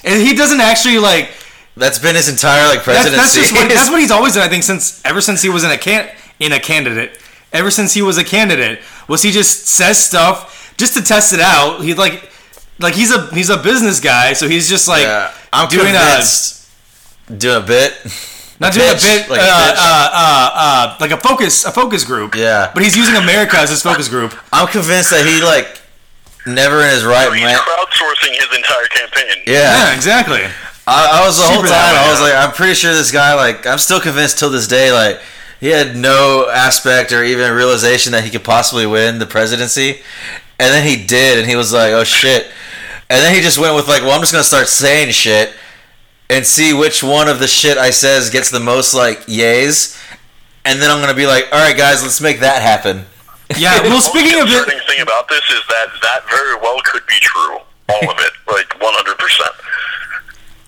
And 0.04 0.22
he 0.22 0.34
doesn't 0.34 0.60
actually 0.60 0.98
like. 0.98 1.30
That's 1.78 1.98
been 1.98 2.14
his 2.16 2.28
entire 2.28 2.66
like 2.68 2.84
That's, 2.84 3.08
presidency. 3.08 3.16
that's 3.16 3.34
just 3.34 3.52
what, 3.52 3.68
that's 3.74 3.90
what 3.90 4.00
he's 4.00 4.10
always 4.10 4.34
done. 4.34 4.42
I 4.44 4.48
think 4.48 4.64
since 4.64 5.04
ever 5.04 5.20
since 5.20 5.42
he 5.42 5.48
was 5.48 5.64
in 5.64 5.70
a 5.70 5.78
can 5.78 6.08
in 6.38 6.52
a 6.52 6.60
candidate, 6.60 7.18
ever 7.52 7.70
since 7.70 7.94
he 7.94 8.02
was 8.02 8.18
a 8.18 8.24
candidate, 8.24 8.80
was 9.08 9.22
he 9.22 9.30
just 9.30 9.66
says 9.68 10.02
stuff 10.02 10.74
just 10.76 10.94
to 10.94 11.02
test 11.02 11.32
it 11.32 11.40
out. 11.40 11.80
He 11.82 11.94
like 11.94 12.30
like 12.78 12.94
he's 12.94 13.10
a 13.12 13.26
he's 13.34 13.50
a 13.50 13.56
business 13.56 14.00
guy, 14.00 14.32
so 14.34 14.48
he's 14.48 14.68
just 14.68 14.86
like 14.88 15.02
Yeah, 15.02 15.32
I'm 15.52 15.68
doing 15.68 15.92
convinced. 15.94 16.68
doing 17.36 17.62
a 17.62 17.66
bit. 17.66 17.92
a 18.04 18.10
not 18.60 18.72
doing 18.72 18.88
a 18.90 18.94
bit 18.94 19.28
like 19.30 19.40
uh, 19.40 19.44
a 19.44 19.46
bitch. 19.46 19.76
uh, 19.78 20.10
uh, 20.12 20.50
uh, 20.54 20.96
like 21.00 21.10
a 21.12 21.16
focus 21.16 21.64
a 21.64 21.70
focus 21.72 22.04
group. 22.04 22.34
Yeah. 22.34 22.70
but 22.74 22.82
he's 22.82 22.96
using 22.96 23.14
America 23.16 23.56
as 23.58 23.70
his 23.70 23.82
focus 23.82 24.08
group. 24.08 24.34
I'm 24.52 24.66
convinced 24.68 25.10
that 25.10 25.24
he 25.26 25.42
like 25.44 25.80
never 26.46 26.82
in 26.82 26.90
his 26.90 27.04
right 27.04 27.26
So 27.26 27.32
he's 27.32 27.44
mind. 27.44 27.58
crowdsourcing 27.58 28.34
his 28.34 28.48
entire 28.56 28.86
campaign. 28.86 29.42
Yeah, 29.46 29.90
Yeah, 29.90 29.94
exactly. 29.94 30.42
I, 30.88 31.20
I 31.20 31.26
was 31.26 31.36
the 31.36 31.44
whole 31.44 31.62
time. 31.62 31.70
I 31.72 32.10
was 32.10 32.20
like, 32.20 32.34
I'm 32.34 32.52
pretty 32.52 32.74
sure 32.74 32.94
this 32.94 33.12
guy. 33.12 33.34
Like, 33.34 33.66
I'm 33.66 33.78
still 33.78 34.00
convinced 34.00 34.38
till 34.38 34.48
this 34.48 34.66
day. 34.66 34.90
Like, 34.90 35.20
he 35.60 35.68
had 35.68 35.96
no 35.96 36.48
aspect 36.50 37.12
or 37.12 37.22
even 37.24 37.52
realization 37.52 38.12
that 38.12 38.24
he 38.24 38.30
could 38.30 38.44
possibly 38.44 38.86
win 38.86 39.18
the 39.18 39.26
presidency, 39.26 40.00
and 40.58 40.72
then 40.72 40.86
he 40.86 41.04
did, 41.04 41.38
and 41.38 41.48
he 41.48 41.56
was 41.56 41.72
like, 41.72 41.92
oh 41.92 42.04
shit. 42.04 42.46
And 43.10 43.24
then 43.24 43.34
he 43.34 43.40
just 43.40 43.58
went 43.58 43.74
with 43.74 43.88
like, 43.88 44.02
well, 44.02 44.12
I'm 44.12 44.20
just 44.20 44.32
gonna 44.32 44.44
start 44.44 44.68
saying 44.68 45.12
shit 45.12 45.54
and 46.30 46.46
see 46.46 46.72
which 46.72 47.02
one 47.02 47.28
of 47.28 47.38
the 47.38 47.48
shit 47.48 47.78
I 47.78 47.90
says 47.90 48.30
gets 48.30 48.50
the 48.50 48.60
most 48.60 48.94
like 48.94 49.26
yays, 49.26 49.98
and 50.64 50.80
then 50.80 50.90
I'm 50.90 51.00
gonna 51.00 51.14
be 51.14 51.26
like, 51.26 51.48
all 51.52 51.58
right, 51.58 51.76
guys, 51.76 52.02
let's 52.02 52.20
make 52.20 52.40
that 52.40 52.62
happen. 52.62 53.04
Yeah. 53.56 53.80
Well, 53.82 54.00
speaking 54.00 54.40
of 54.40 54.48
the 54.48 54.54
it, 54.54 54.64
concerning 54.64 54.86
thing 54.86 55.00
about 55.00 55.28
this 55.28 55.42
is 55.50 55.62
that 55.68 55.88
that 56.02 56.28
very 56.30 56.54
well 56.56 56.80
could 56.84 57.06
be 57.06 57.18
true. 57.20 57.58
All 57.88 58.10
of 58.10 58.18
it, 58.20 58.32
like 58.46 58.80
100. 58.80 59.18
percent 59.18 59.52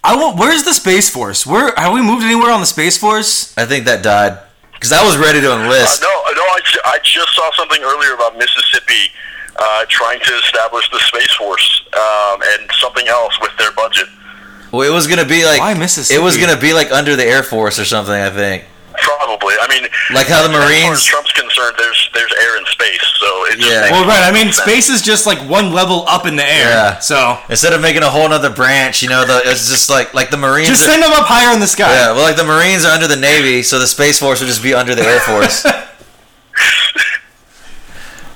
I 0.03 0.17
want. 0.17 0.39
Where's 0.39 0.65
the 0.65 0.73
space 0.73 1.11
force? 1.11 1.47
Where 1.47 1.73
have 1.77 1.93
we 1.93 2.03
moved 2.03 2.25
anywhere 2.25 2.51
on 2.51 2.61
the 2.61 2.67
space 2.67 2.97
force? 2.97 3.57
I 3.59 3.67
think 3.67 3.85
that 3.85 4.03
died 4.03 4.39
because 4.73 4.93
I 4.93 5.05
was 5.05 5.17
ready 5.19 5.41
to 5.43 5.53
Uh, 5.53 5.59
enlist. 5.63 6.01
no, 6.01 6.09
no, 6.09 6.43
I, 6.43 6.61
ju- 6.65 6.81
I 6.85 6.99
just 7.03 7.35
saw 7.35 7.51
something 7.57 7.83
earlier 7.83 8.15
about 8.15 8.39
Mississippi 8.39 9.13
uh, 9.59 9.85
trying 9.89 10.21
to 10.21 10.33
establish 10.39 10.89
the 10.91 11.01
space 11.01 11.35
force 11.35 11.83
um, 11.93 12.41
and 12.43 12.71
something 12.81 13.07
else 13.09 13.39
with 13.43 13.55
their 13.59 13.73
budget. 13.73 14.07
Well, 14.73 14.83
it 14.89 14.93
was 14.95 15.07
gonna 15.07 15.27
be 15.27 15.45
like 15.45 15.61
Why 15.61 15.75
Mississippi? 15.75 16.19
It 16.19 16.23
was 16.23 16.39
gonna 16.39 16.57
be 16.59 16.73
like 16.73 16.91
under 16.93 17.15
the 17.17 17.25
Air 17.25 17.43
Force 17.43 17.79
or 17.79 17.85
something. 17.85 18.15
I 18.15 18.31
think. 18.31 18.65
Probably. 18.99 19.55
I 19.61 19.69
mean, 19.69 19.89
Like 20.13 20.27
how 20.27 20.43
the 20.43 20.49
As 20.51 20.57
far 20.57 20.67
Marines- 20.69 20.99
as 20.99 21.05
Trump's 21.05 21.33
concerned, 21.33 21.75
there's 21.79 22.11
there's 22.15 22.33
air 22.41 22.59
in 22.59 22.65
space, 22.67 23.05
so 23.21 23.47
it 23.47 23.59
just 23.59 23.71
Yeah. 23.71 23.91
Well, 23.93 24.05
right. 24.07 24.23
I 24.23 24.33
sense. 24.33 24.45
mean, 24.45 24.53
space 24.53 24.89
is 24.89 25.03
just 25.03 25.27
like 25.27 25.39
one 25.49 25.73
level 25.73 26.05
up 26.09 26.27
in 26.27 26.37
the 26.37 26.45
air. 26.45 26.69
Yeah. 26.71 26.99
So 26.99 27.39
Instead 27.49 27.73
of 27.73 27.81
making 27.81 28.03
a 28.03 28.11
whole 28.11 28.31
other 28.33 28.51
branch, 28.51 29.03
you 29.03 29.09
know, 29.09 29.25
the, 29.25 29.41
it's 29.45 29.69
just 29.69 29.89
like 29.91 30.13
like 30.15 30.31
the 30.31 30.37
Marines. 30.37 30.69
just 30.69 30.83
are, 30.83 30.91
send 30.93 31.03
them 31.03 31.13
up 31.13 31.27
higher 31.27 31.53
in 31.55 31.61
the 31.61 31.67
sky. 31.67 31.93
yeah, 31.93 32.13
well, 32.13 32.23
like 32.23 32.37
the 32.37 32.45
Marines 32.45 32.85
are 32.85 32.93
under 32.93 33.07
the 33.09 33.17
Navy, 33.17 33.63
so 33.63 33.79
the 33.79 33.87
Space 33.87 34.19
Force 34.19 34.41
would 34.41 34.47
just 34.49 34.63
be 34.63 34.75
under 34.75 34.95
the 34.95 35.03
Air 35.03 35.21
Force. 35.21 35.65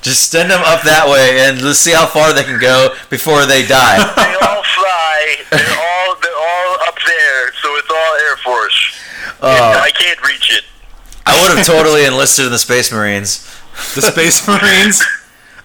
just 0.01 0.31
send 0.31 0.51
them 0.51 0.61
up 0.65 0.83
that 0.83 1.07
way, 1.09 1.39
and 1.47 1.61
let's 1.61 1.79
see 1.79 1.91
how 1.93 2.05
far 2.05 2.33
they 2.33 2.43
can 2.43 2.59
go 2.59 2.93
before 3.09 3.45
they 3.45 3.65
die. 3.65 3.97
They 4.15 4.35
all 4.45 4.63
fly. 4.63 5.35
They're 5.51 5.77
all 5.77 6.15
they're 6.21 6.37
all 6.37 6.73
up 6.87 6.95
there, 7.07 7.51
so 7.61 7.67
it's 7.81 7.89
all 9.41 9.49
Air 9.49 9.59
Force. 9.59 9.75
Uh, 9.75 9.81
I 9.83 9.91
can't 9.91 10.21
reach 10.21 10.51
it. 10.53 10.63
I 11.25 11.41
would 11.41 11.57
have 11.57 11.65
totally 11.65 12.05
enlisted 12.05 12.45
in 12.45 12.51
the 12.51 12.59
Space 12.59 12.91
Marines. 12.91 13.43
The 13.95 14.01
Space 14.01 14.47
Marines. 14.47 15.03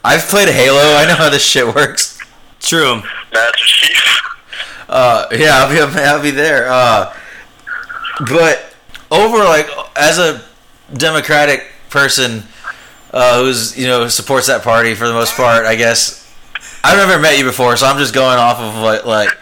I've 0.02 0.22
played 0.22 0.48
Halo. 0.48 0.80
I 0.96 1.06
know 1.06 1.14
how 1.14 1.28
this 1.28 1.44
shit 1.44 1.66
works. 1.74 2.18
True. 2.60 3.02
Master 3.32 3.64
Chief. 3.64 4.20
Uh, 4.88 5.26
yeah, 5.32 5.50
I'll 5.52 5.92
be 5.92 6.00
I'll 6.00 6.22
be 6.22 6.30
there. 6.30 6.68
Uh, 6.68 7.14
but 8.28 8.74
over 9.10 9.38
like 9.38 9.68
as 9.96 10.18
a 10.18 10.42
Democratic 10.92 11.66
person 11.90 12.42
uh, 13.12 13.42
who's 13.42 13.78
you 13.78 13.86
know 13.86 14.08
supports 14.08 14.46
that 14.48 14.62
party 14.62 14.94
for 14.94 15.06
the 15.06 15.14
most 15.14 15.36
part, 15.36 15.64
I 15.66 15.76
guess 15.76 16.20
I've 16.82 16.96
never 16.96 17.20
met 17.20 17.38
you 17.38 17.44
before, 17.44 17.76
so 17.76 17.86
I'm 17.86 17.98
just 17.98 18.14
going 18.14 18.38
off 18.38 18.58
of 18.58 18.74
like 18.82 19.04
like 19.04 19.38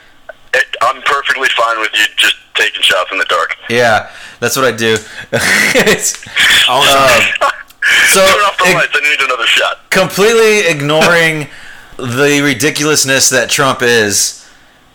It, 0.55 0.77
I'm 0.83 1.03
perfectly 1.03 1.49
fine 1.57 1.79
with 1.81 1.91
you 1.95 2.05
just 2.17 2.37
taking 2.55 2.83
shots 2.83 3.11
in 3.13 3.19
the 3.19 3.25
dark. 3.27 3.57
yeah, 3.69 4.11
that's 4.41 4.57
what 4.57 4.65
I 4.65 4.73
do. 4.77 4.97
it's, 5.33 6.17
um, 6.69 6.83
so 8.09 8.27
Turn 8.27 8.41
off 8.45 8.59
the 8.59 8.65
it- 8.71 8.75
lights. 8.75 8.93
I 8.95 9.01
need 9.01 9.21
another 9.21 9.47
shot. 9.47 9.91
completely 9.91 10.67
ignoring 10.75 11.49
the 11.97 12.41
ridiculousness 12.43 13.29
that 13.31 13.51
Trump 13.51 13.83
is, 13.83 14.49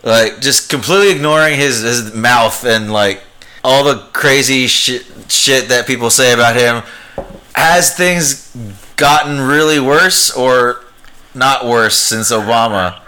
like 0.04 0.42
just 0.42 0.70
completely 0.70 1.12
ignoring 1.12 1.56
his 1.58 1.82
his 1.82 2.14
mouth 2.14 2.66
and 2.66 2.92
like 2.92 3.22
all 3.64 3.84
the 3.84 4.00
crazy 4.14 4.68
shit 4.68 5.06
shit 5.30 5.70
that 5.70 5.86
people 5.88 6.10
say 6.10 6.34
about 6.34 6.56
him, 6.56 6.84
has 7.56 7.96
things 7.96 8.56
gotten 8.98 9.40
really 9.42 9.80
worse 9.80 10.32
or 10.36 10.82
not 11.34 11.66
worse 11.66 11.98
since 11.98 12.32
Obama? 12.32 13.00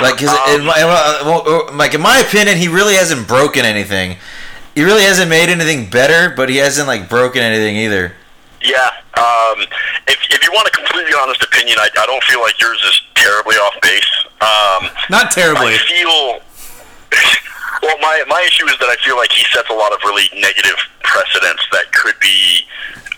Like, 0.00 0.18
cause 0.18 0.28
in, 0.54 0.64
my, 0.64 0.78
in 0.80 0.86
my- 0.88 1.70
like 1.76 1.94
in 1.94 2.00
my 2.00 2.18
opinion, 2.18 2.58
he 2.58 2.68
really 2.68 2.94
hasn't 2.94 3.26
broken 3.26 3.64
anything. 3.64 4.16
He 4.74 4.84
really 4.84 5.02
hasn't 5.04 5.30
made 5.30 5.48
anything 5.48 5.88
better, 5.88 6.34
but 6.36 6.48
he 6.50 6.56
hasn't 6.56 6.86
like 6.86 7.08
broken 7.08 7.40
anything 7.42 7.76
either. 7.76 8.12
Yeah. 8.62 8.90
Um, 9.16 9.64
if, 10.06 10.18
if 10.28 10.42
you 10.42 10.50
want 10.52 10.68
a 10.68 10.70
completely 10.72 11.12
honest 11.18 11.42
opinion, 11.42 11.78
I, 11.78 11.88
I 11.98 12.04
don't 12.06 12.22
feel 12.24 12.42
like 12.42 12.60
yours 12.60 12.82
is 12.84 13.00
terribly 13.14 13.56
off 13.56 13.74
base. 13.80 14.26
Um, 14.42 14.90
Not 15.08 15.30
terribly. 15.30 15.74
I 15.74 15.78
feel. 15.78 16.40
Well, 17.82 17.98
my 18.00 18.24
my 18.26 18.42
issue 18.48 18.64
is 18.66 18.76
that 18.80 18.88
I 18.88 18.96
feel 19.04 19.16
like 19.18 19.30
he 19.30 19.44
sets 19.52 19.68
a 19.70 19.74
lot 19.74 19.92
of 19.92 20.00
really 20.02 20.24
negative 20.34 20.74
precedents 21.04 21.62
that 21.72 21.92
could 21.92 22.14
be 22.20 22.64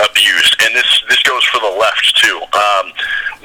abused, 0.01 0.55
and 0.63 0.75
this 0.75 0.91
this 1.09 1.23
goes 1.23 1.43
for 1.51 1.59
the 1.61 1.75
left 1.79 2.07
too. 2.19 2.39
Um, 2.55 2.93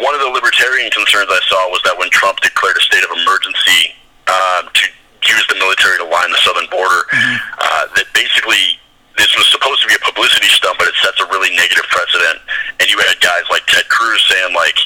one 0.02 0.14
of 0.14 0.22
the 0.22 0.30
libertarian 0.30 0.90
concerns 0.92 1.30
I 1.30 1.42
saw 1.50 1.70
was 1.70 1.82
that 1.86 1.98
when 1.98 2.10
Trump 2.10 2.40
declared 2.42 2.78
a 2.78 2.84
state 2.86 3.04
of 3.04 3.12
emergency 3.14 3.94
um, 4.30 4.70
to 4.74 4.84
use 5.30 5.46
the 5.50 5.58
military 5.58 5.98
to 6.02 6.08
line 6.10 6.30
the 6.30 6.42
southern 6.44 6.70
border, 6.70 7.06
uh, 7.14 7.88
that 7.96 8.06
basically 8.14 8.78
this 9.18 9.30
was 9.38 9.46
supposed 9.54 9.82
to 9.86 9.88
be 9.88 9.94
a 9.94 10.04
publicity 10.04 10.50
stunt, 10.50 10.78
but 10.82 10.90
it 10.90 10.98
sets 11.02 11.22
a 11.22 11.28
really 11.30 11.54
negative 11.54 11.86
precedent. 11.90 12.42
And 12.82 12.90
you 12.90 12.98
had 12.98 13.14
guys 13.22 13.46
like 13.54 13.66
Ted 13.70 13.86
Cruz 13.90 14.22
saying 14.30 14.54
like, 14.54 14.78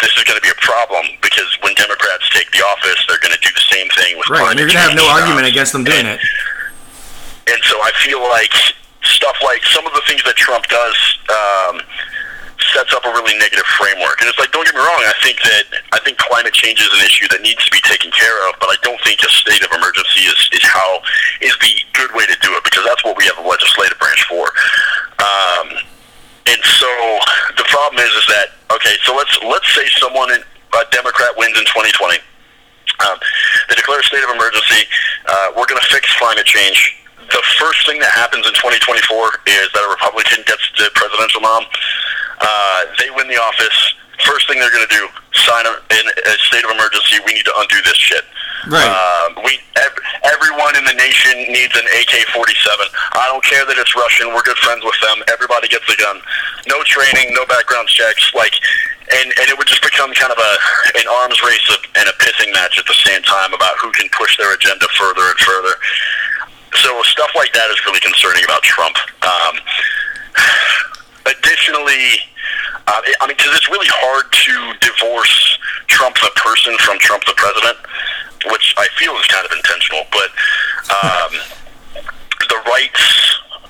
"This 0.00 0.12
is 0.16 0.24
going 0.24 0.36
to 0.36 0.44
be 0.44 0.52
a 0.52 0.60
problem 0.60 1.04
because 1.24 1.48
when 1.64 1.72
Democrats 1.76 2.28
take 2.32 2.48
the 2.52 2.60
office, 2.76 3.00
they're 3.08 3.20
going 3.24 3.34
to 3.34 3.40
do 3.40 3.52
the 3.52 3.66
same 3.72 3.88
thing 3.96 4.16
with 4.20 4.28
Right, 4.28 4.52
and 4.52 4.58
you're 4.60 4.68
gonna 4.68 4.84
have 4.84 4.96
no 4.96 5.08
argument 5.08 5.48
against 5.48 5.72
them 5.72 5.84
doing 5.84 6.06
it. 6.06 6.20
And 7.48 7.60
so 7.64 7.76
I 7.82 7.90
feel 8.04 8.20
like 8.20 8.52
stuff 9.10 9.36
like 9.42 9.64
some 9.66 9.86
of 9.86 9.92
the 9.92 10.02
things 10.06 10.22
that 10.24 10.36
Trump 10.36 10.66
does 10.66 10.96
um, 11.28 11.82
sets 12.72 12.92
up 12.92 13.04
a 13.04 13.10
really 13.10 13.36
negative 13.38 13.66
framework. 13.76 14.20
And 14.20 14.28
it's 14.28 14.38
like, 14.38 14.52
don't 14.52 14.64
get 14.64 14.74
me 14.74 14.80
wrong, 14.80 15.02
I 15.04 15.16
think 15.22 15.40
that 15.42 15.64
I 15.92 15.98
think 16.00 16.18
climate 16.18 16.54
change 16.54 16.80
is 16.80 16.90
an 16.92 17.02
issue 17.04 17.26
that 17.34 17.42
needs 17.42 17.64
to 17.64 17.72
be 17.72 17.80
taken 17.82 18.10
care 18.12 18.36
of, 18.48 18.56
but 18.60 18.68
I 18.70 18.76
don't 18.82 19.00
think 19.02 19.22
a 19.22 19.30
state 19.30 19.62
of 19.64 19.70
emergency 19.72 20.28
is, 20.28 20.38
is 20.52 20.64
how 20.64 21.02
is 21.40 21.54
the 21.60 21.72
good 21.94 22.12
way 22.14 22.26
to 22.26 22.36
do 22.42 22.54
it 22.54 22.62
because 22.64 22.84
that's 22.84 23.02
what 23.04 23.16
we 23.16 23.24
have 23.26 23.36
the 23.36 23.46
legislative 23.46 23.98
branch 23.98 24.22
for. 24.28 24.44
Um, 25.20 25.68
and 26.46 26.60
so 26.64 26.90
the 27.56 27.66
problem 27.68 28.00
is, 28.02 28.10
is 28.10 28.26
that 28.32 28.56
okay? 28.72 28.96
So 29.04 29.14
let's 29.14 29.32
let's 29.44 29.68
say 29.74 29.86
someone, 30.00 30.32
in, 30.32 30.40
a 30.40 30.82
Democrat, 30.90 31.36
wins 31.36 31.58
in 31.58 31.64
2020. 31.66 32.18
Um, 33.00 33.18
they 33.68 33.74
declare 33.74 34.00
a 34.00 34.04
state 34.04 34.22
of 34.22 34.30
emergency. 34.30 34.86
Uh, 35.26 35.52
we're 35.56 35.66
going 35.66 35.80
to 35.80 35.88
fix 35.88 36.06
climate 36.18 36.46
change. 36.46 36.99
The 37.30 37.42
first 37.58 37.86
thing 37.86 37.98
that 38.02 38.10
happens 38.10 38.46
in 38.46 38.54
2024 38.58 39.46
is 39.46 39.66
that 39.72 39.82
a 39.86 39.90
Republican 39.90 40.42
gets 40.46 40.62
the 40.78 40.90
presidential 40.94 41.40
nom. 41.40 41.64
Uh, 42.40 42.80
they 42.98 43.10
win 43.14 43.28
the 43.28 43.38
office. 43.38 43.94
First 44.26 44.50
thing 44.50 44.60
they're 44.60 44.74
going 44.74 44.84
to 44.84 44.94
do, 44.94 45.08
sign 45.46 45.64
a, 45.64 45.74
in 45.96 46.04
a 46.04 46.34
state 46.50 46.64
of 46.66 46.70
emergency. 46.74 47.22
We 47.24 47.32
need 47.32 47.46
to 47.48 47.54
undo 47.56 47.80
this 47.82 47.96
shit. 47.96 48.24
Right. 48.68 48.84
Um, 48.84 49.40
we 49.40 49.56
ev- 49.80 50.00
everyone 50.28 50.76
in 50.76 50.84
the 50.84 50.92
nation 50.92 51.32
needs 51.48 51.72
an 51.72 51.86
AK-47. 52.04 52.36
I 53.16 53.24
don't 53.32 53.44
care 53.44 53.64
that 53.64 53.78
it's 53.80 53.96
Russian. 53.96 54.34
We're 54.36 54.44
good 54.44 54.60
friends 54.60 54.84
with 54.84 55.00
them. 55.00 55.24
Everybody 55.32 55.68
gets 55.72 55.88
a 55.88 55.96
gun. 55.96 56.20
No 56.68 56.76
training, 56.84 57.32
no 57.32 57.46
background 57.48 57.88
checks. 57.88 58.28
Like, 58.36 58.52
and 59.10 59.32
and 59.40 59.46
it 59.48 59.56
would 59.56 59.66
just 59.66 59.82
become 59.82 60.12
kind 60.12 60.30
of 60.30 60.38
a 60.38 60.52
an 61.00 61.08
arms 61.08 61.40
race 61.42 61.64
of, 61.72 61.80
and 61.96 62.06
a 62.06 62.14
pissing 62.20 62.52
match 62.52 62.76
at 62.76 62.84
the 62.84 62.98
same 63.06 63.22
time 63.24 63.54
about 63.54 63.78
who 63.80 63.90
can 63.92 64.08
push 64.12 64.36
their 64.36 64.52
agenda 64.52 64.86
further 64.98 65.24
and 65.24 65.38
further. 65.40 65.74
So 66.74 67.02
stuff 67.02 67.30
like 67.34 67.52
that 67.52 67.70
is 67.70 67.84
really 67.84 68.00
concerning 68.00 68.44
about 68.44 68.62
Trump. 68.62 68.96
Um, 69.22 69.54
additionally, 71.26 72.22
uh, 72.86 73.02
I 73.20 73.26
mean, 73.26 73.36
because 73.36 73.54
it's 73.56 73.68
really 73.68 73.90
hard 73.90 74.30
to 74.30 74.54
divorce 74.80 75.58
Trump 75.86 76.16
the 76.22 76.30
person 76.36 76.76
from 76.78 76.98
Trump 76.98 77.24
the 77.26 77.34
president, 77.36 77.78
which 78.50 78.74
I 78.78 78.86
feel 78.96 79.14
is 79.18 79.26
kind 79.26 79.44
of 79.44 79.52
intentional. 79.52 80.06
But 80.10 80.30
um, 80.90 81.32
the 82.48 82.58
rights 82.70 83.02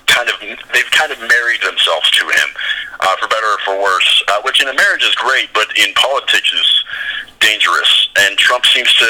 kind 0.06 0.28
of 0.28 0.36
they've 0.72 0.90
kind 0.92 1.12
of 1.12 1.18
married 1.20 1.62
themselves 1.62 2.10
to 2.20 2.24
him, 2.24 2.48
uh, 3.00 3.16
for 3.16 3.28
better 3.28 3.46
or 3.46 3.60
for 3.64 3.76
worse. 3.80 4.24
Uh, 4.28 4.40
which 4.44 4.60
in 4.62 4.68
a 4.68 4.74
marriage 4.74 5.02
is 5.02 5.14
great, 5.16 5.52
but 5.52 5.68
in 5.76 5.92
politics 5.94 6.52
is 6.52 6.68
dangerous. 7.40 8.08
And 8.18 8.36
Trump 8.36 8.64
seems 8.66 8.92
to. 9.00 9.08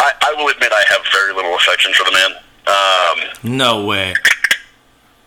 I, 0.00 0.12
I 0.22 0.34
will 0.34 0.48
admit 0.48 0.72
I 0.72 0.84
have 0.88 1.02
very 1.12 1.34
little 1.34 1.54
affection 1.54 1.92
for 1.92 2.04
the 2.04 2.12
man. 2.12 2.32
Um, 2.70 3.56
No 3.58 3.84
way. 3.84 4.14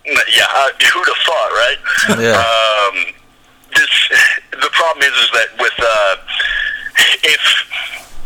yeah, 0.05 0.47
uh, 0.49 0.69
who'd 0.93 1.07
have 1.07 1.23
thought, 1.25 1.51
right? 1.51 1.77
Yeah. 2.19 2.37
Um, 2.39 3.13
this 3.75 4.09
the 4.51 4.69
problem 4.71 5.03
is 5.03 5.13
is 5.23 5.29
that 5.31 5.47
with 5.59 5.73
uh, 5.79 6.15
if 7.23 7.41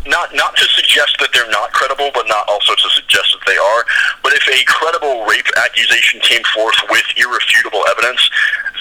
not 0.08 0.34
not 0.34 0.56
to 0.58 0.66
suggest 0.76 1.18
that 1.20 1.30
they're 1.34 1.50
not 1.50 1.72
credible, 1.72 2.12
but 2.14 2.28
not 2.28 2.48
also 2.48 2.76
to 2.76 2.90
suggest 2.96 3.36
that 3.36 3.44
they 3.46 3.58
are. 3.58 3.82
But 4.24 4.34
if 4.34 4.46
a 4.48 4.64
credible 4.66 5.26
rape 5.26 5.48
accusation 5.58 6.20
came 6.22 6.44
forth 6.56 6.78
with 6.90 7.06
irrefutable 7.16 7.84
evidence, 7.92 8.22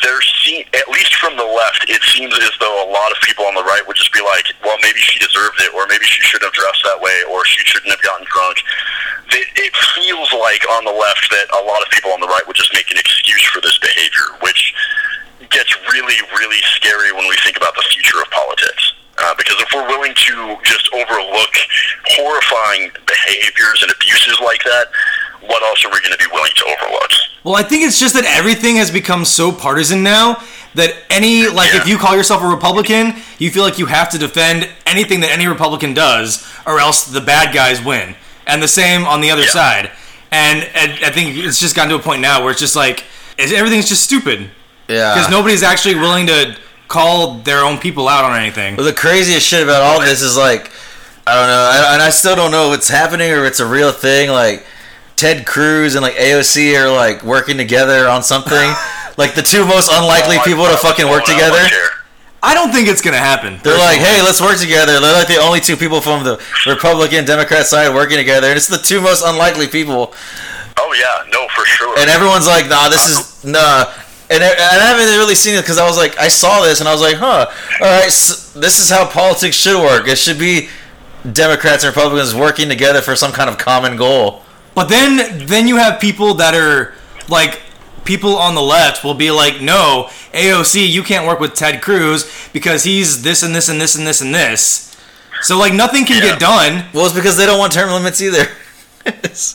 there 0.02 0.20
seem 0.42 0.64
at 0.74 0.88
least 0.88 1.14
from 1.16 1.36
the 1.36 1.46
left, 1.46 1.88
it 1.88 2.02
seems 2.14 2.34
as 2.38 2.54
though 2.60 2.76
a 2.84 2.88
lot 2.90 3.12
of 3.12 3.18
people 3.22 3.44
on 3.46 3.54
the 3.54 3.64
right 3.64 3.82
would 3.86 3.96
just 3.96 4.12
be 4.12 4.22
like, 4.22 4.46
well, 4.62 4.76
maybe 4.82 5.00
she 5.00 5.18
deserved 5.18 5.58
it, 5.60 5.72
or 5.74 5.86
maybe 5.88 6.04
she 6.06 6.22
shouldn't 6.22 6.48
have 6.48 6.56
dressed 6.56 6.82
that 6.84 7.00
way, 7.00 7.22
or 7.30 7.44
she 7.44 7.64
shouldn't 7.64 7.90
have 7.90 8.02
gotten 8.02 8.26
drunk. 8.30 8.58
It, 9.32 9.48
it 9.56 9.72
feels 9.98 10.30
like 10.32 10.62
on 10.78 10.84
the 10.84 10.94
left 10.94 11.28
that 11.30 11.46
a 11.58 11.62
lot 11.64 11.82
of 11.82 11.88
people 11.90 12.12
on 12.12 12.20
the 12.20 12.30
right 12.30 12.44
would 12.46 12.56
just 12.56 12.72
make 12.74 12.90
an 12.90 12.98
excuse 12.98 13.42
for 13.50 13.60
this 13.60 13.78
behavior, 13.78 14.38
which 14.42 14.74
gets 15.50 15.74
really, 15.92 16.18
really 16.38 16.62
scary 16.76 17.12
when 17.12 17.26
we 17.28 17.36
think 17.44 17.56
about 17.56 17.74
the 17.74 17.84
future 17.90 18.18
of 18.20 18.30
politics. 18.30 18.94
Uh, 19.18 19.34
because 19.38 19.56
if 19.60 19.68
we're 19.74 19.86
willing 19.88 20.14
to 20.14 20.56
just 20.62 20.92
overlook 20.92 21.54
horrifying 22.04 22.90
behaviors 23.06 23.82
and 23.82 23.90
abuses 23.92 24.38
like 24.44 24.62
that, 24.64 24.86
what 25.40 25.62
else 25.62 25.84
are 25.84 25.90
we 25.90 26.00
going 26.00 26.12
to 26.12 26.18
be 26.18 26.30
willing 26.32 26.50
to 26.56 26.64
overlook? 26.64 27.10
Well, 27.44 27.54
I 27.56 27.62
think 27.62 27.84
it's 27.84 27.98
just 27.98 28.14
that 28.14 28.24
everything 28.24 28.76
has 28.76 28.90
become 28.90 29.24
so 29.24 29.52
partisan 29.52 30.02
now 30.02 30.42
that 30.74 30.94
any 31.10 31.46
like 31.46 31.74
if 31.74 31.86
you 31.88 31.96
call 31.96 32.14
yourself 32.16 32.42
a 32.42 32.46
Republican, 32.46 33.14
you 33.38 33.50
feel 33.50 33.62
like 33.62 33.78
you 33.78 33.86
have 33.86 34.10
to 34.10 34.18
defend 34.18 34.68
anything 34.84 35.20
that 35.20 35.30
any 35.30 35.46
Republican 35.46 35.94
does, 35.94 36.46
or 36.66 36.80
else 36.80 37.06
the 37.06 37.20
bad 37.20 37.54
guys 37.54 37.82
win. 37.82 38.14
And 38.46 38.62
the 38.62 38.68
same 38.68 39.04
on 39.04 39.20
the 39.20 39.30
other 39.30 39.42
Yeah. 39.42 39.48
side. 39.50 39.90
And, 40.30 40.64
and 40.74 41.04
I 41.04 41.10
think 41.10 41.36
it's 41.36 41.58
just 41.58 41.74
gotten 41.74 41.90
to 41.90 41.96
a 41.96 42.02
point 42.02 42.20
now 42.20 42.42
where 42.42 42.50
it's 42.50 42.60
just 42.60 42.76
like 42.76 43.04
it's, 43.38 43.52
everything's 43.52 43.88
just 43.88 44.02
stupid 44.02 44.50
yeah. 44.88 45.14
because 45.14 45.30
nobody's 45.30 45.62
actually 45.62 45.94
willing 45.94 46.26
to 46.26 46.56
call 46.88 47.38
their 47.38 47.64
own 47.64 47.78
people 47.78 48.08
out 48.08 48.24
on 48.24 48.38
anything. 48.38 48.76
But 48.76 48.82
the 48.84 48.92
craziest 48.92 49.46
shit 49.46 49.62
about 49.62 49.82
all 49.82 50.00
this 50.00 50.22
is 50.22 50.36
like, 50.36 50.70
I 51.26 51.34
don't 51.34 51.48
know, 51.48 51.88
I, 51.88 51.94
and 51.94 52.02
I 52.02 52.10
still 52.10 52.36
don't 52.36 52.50
know 52.50 52.72
if 52.72 52.78
it's 52.78 52.88
happening 52.88 53.30
or 53.32 53.44
if 53.44 53.50
it's 53.50 53.60
a 53.60 53.66
real 53.66 53.92
thing. 53.92 54.30
Like, 54.30 54.64
Ted 55.16 55.46
Cruz 55.46 55.94
and 55.94 56.02
like 56.02 56.14
AOC 56.14 56.78
are 56.78 56.94
like 56.94 57.24
working 57.24 57.56
together 57.56 58.06
on 58.06 58.22
something. 58.22 58.52
like 59.16 59.34
the 59.34 59.42
two 59.42 59.66
most 59.66 59.90
unlikely 59.90 60.36
Oh, 60.38 60.44
people 60.44 60.64
to 60.64 60.76
fucking 60.76 61.08
work 61.08 61.24
falling 61.24 61.42
out 61.42 61.48
of 61.48 61.54
my 61.54 61.64
together. 61.64 61.88
I 62.42 62.54
don't 62.54 62.70
think 62.70 62.86
it's 62.86 63.00
gonna 63.00 63.16
happen. 63.16 63.58
They're 63.64 63.78
like, 63.78 63.98
hey, 63.98 64.22
let's 64.22 64.40
work 64.40 64.58
together. 64.58 65.00
They're 65.00 65.16
like 65.16 65.26
the 65.26 65.38
only 65.38 65.60
two 65.60 65.76
people 65.76 66.00
from 66.00 66.22
the 66.22 66.40
Republican 66.66 67.24
Democrat 67.24 67.66
side 67.66 67.92
working 67.94 68.18
together, 68.18 68.48
and 68.48 68.56
it's 68.56 68.68
the 68.68 68.78
two 68.78 69.00
most 69.00 69.24
unlikely 69.24 69.66
people. 69.66 70.14
Oh 70.76 70.92
yeah, 70.92 71.28
no, 71.32 71.48
for 71.56 71.64
sure. 71.64 71.98
And 71.98 72.10
everyone's 72.10 72.46
like, 72.46 72.68
nah, 72.68 72.88
this 72.88 73.08
is 73.08 73.44
nah. 73.44 73.86
And 74.28 74.42
I, 74.42 74.48
and 74.48 74.60
I 74.82 74.86
haven't 74.86 75.06
really 75.18 75.34
seen 75.36 75.54
it 75.54 75.60
because 75.62 75.78
I 75.78 75.86
was 75.86 75.96
like, 75.96 76.18
I 76.18 76.28
saw 76.28 76.62
this 76.62 76.80
and 76.80 76.88
I 76.88 76.92
was 76.92 77.00
like, 77.00 77.16
huh, 77.16 77.46
all 77.80 77.86
right, 78.00 78.10
so 78.10 78.58
this 78.58 78.80
is 78.80 78.90
how 78.90 79.06
politics 79.06 79.54
should 79.56 79.80
work. 79.80 80.08
It 80.08 80.18
should 80.18 80.38
be 80.38 80.68
Democrats 81.32 81.84
and 81.84 81.94
Republicans 81.94 82.34
working 82.34 82.68
together 82.68 83.00
for 83.02 83.14
some 83.14 83.30
kind 83.32 83.48
of 83.48 83.56
common 83.58 83.96
goal. 83.96 84.42
But 84.74 84.88
then 84.88 85.46
then 85.46 85.68
you 85.68 85.76
have 85.76 86.00
people 86.00 86.34
that 86.34 86.54
are 86.54 86.94
like 87.28 87.62
people 88.04 88.36
on 88.36 88.54
the 88.54 88.62
left 88.62 89.04
will 89.04 89.14
be 89.14 89.30
like, 89.30 89.60
no, 89.60 90.08
AOC, 90.32 90.88
you 90.88 91.02
can't 91.02 91.26
work 91.26 91.40
with 91.40 91.54
Ted 91.54 91.80
Cruz 91.82 92.30
because 92.52 92.84
he's 92.84 93.22
this 93.22 93.42
and 93.42 93.54
this 93.54 93.68
and 93.68 93.80
this 93.80 93.94
and 93.96 94.06
this 94.06 94.20
and 94.20 94.34
this. 94.34 94.96
So 95.42 95.56
like 95.58 95.72
nothing 95.72 96.04
can 96.04 96.22
Yeah. 96.22 96.30
get 96.32 96.40
done. 96.40 96.86
Well, 96.92 97.06
it's 97.06 97.14
because 97.14 97.36
they 97.36 97.46
don't 97.46 97.58
want 97.58 97.72
term 97.72 97.90
limits 97.90 98.20
either. 98.20 98.46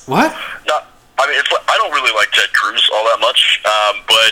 What? 0.06 0.32
Not, 0.66 0.88
I 1.20 1.28
mean, 1.28 1.38
it's, 1.40 1.52
like- 1.52 1.64
I 1.68 1.76
don't 1.78 1.92
really 1.92 2.14
like 2.16 2.32
Ted 2.32 2.52
Cruz 2.54 2.90
all 2.94 3.04
that 3.06 3.20
much, 3.20 3.62
um, 3.66 4.02
but 4.08 4.32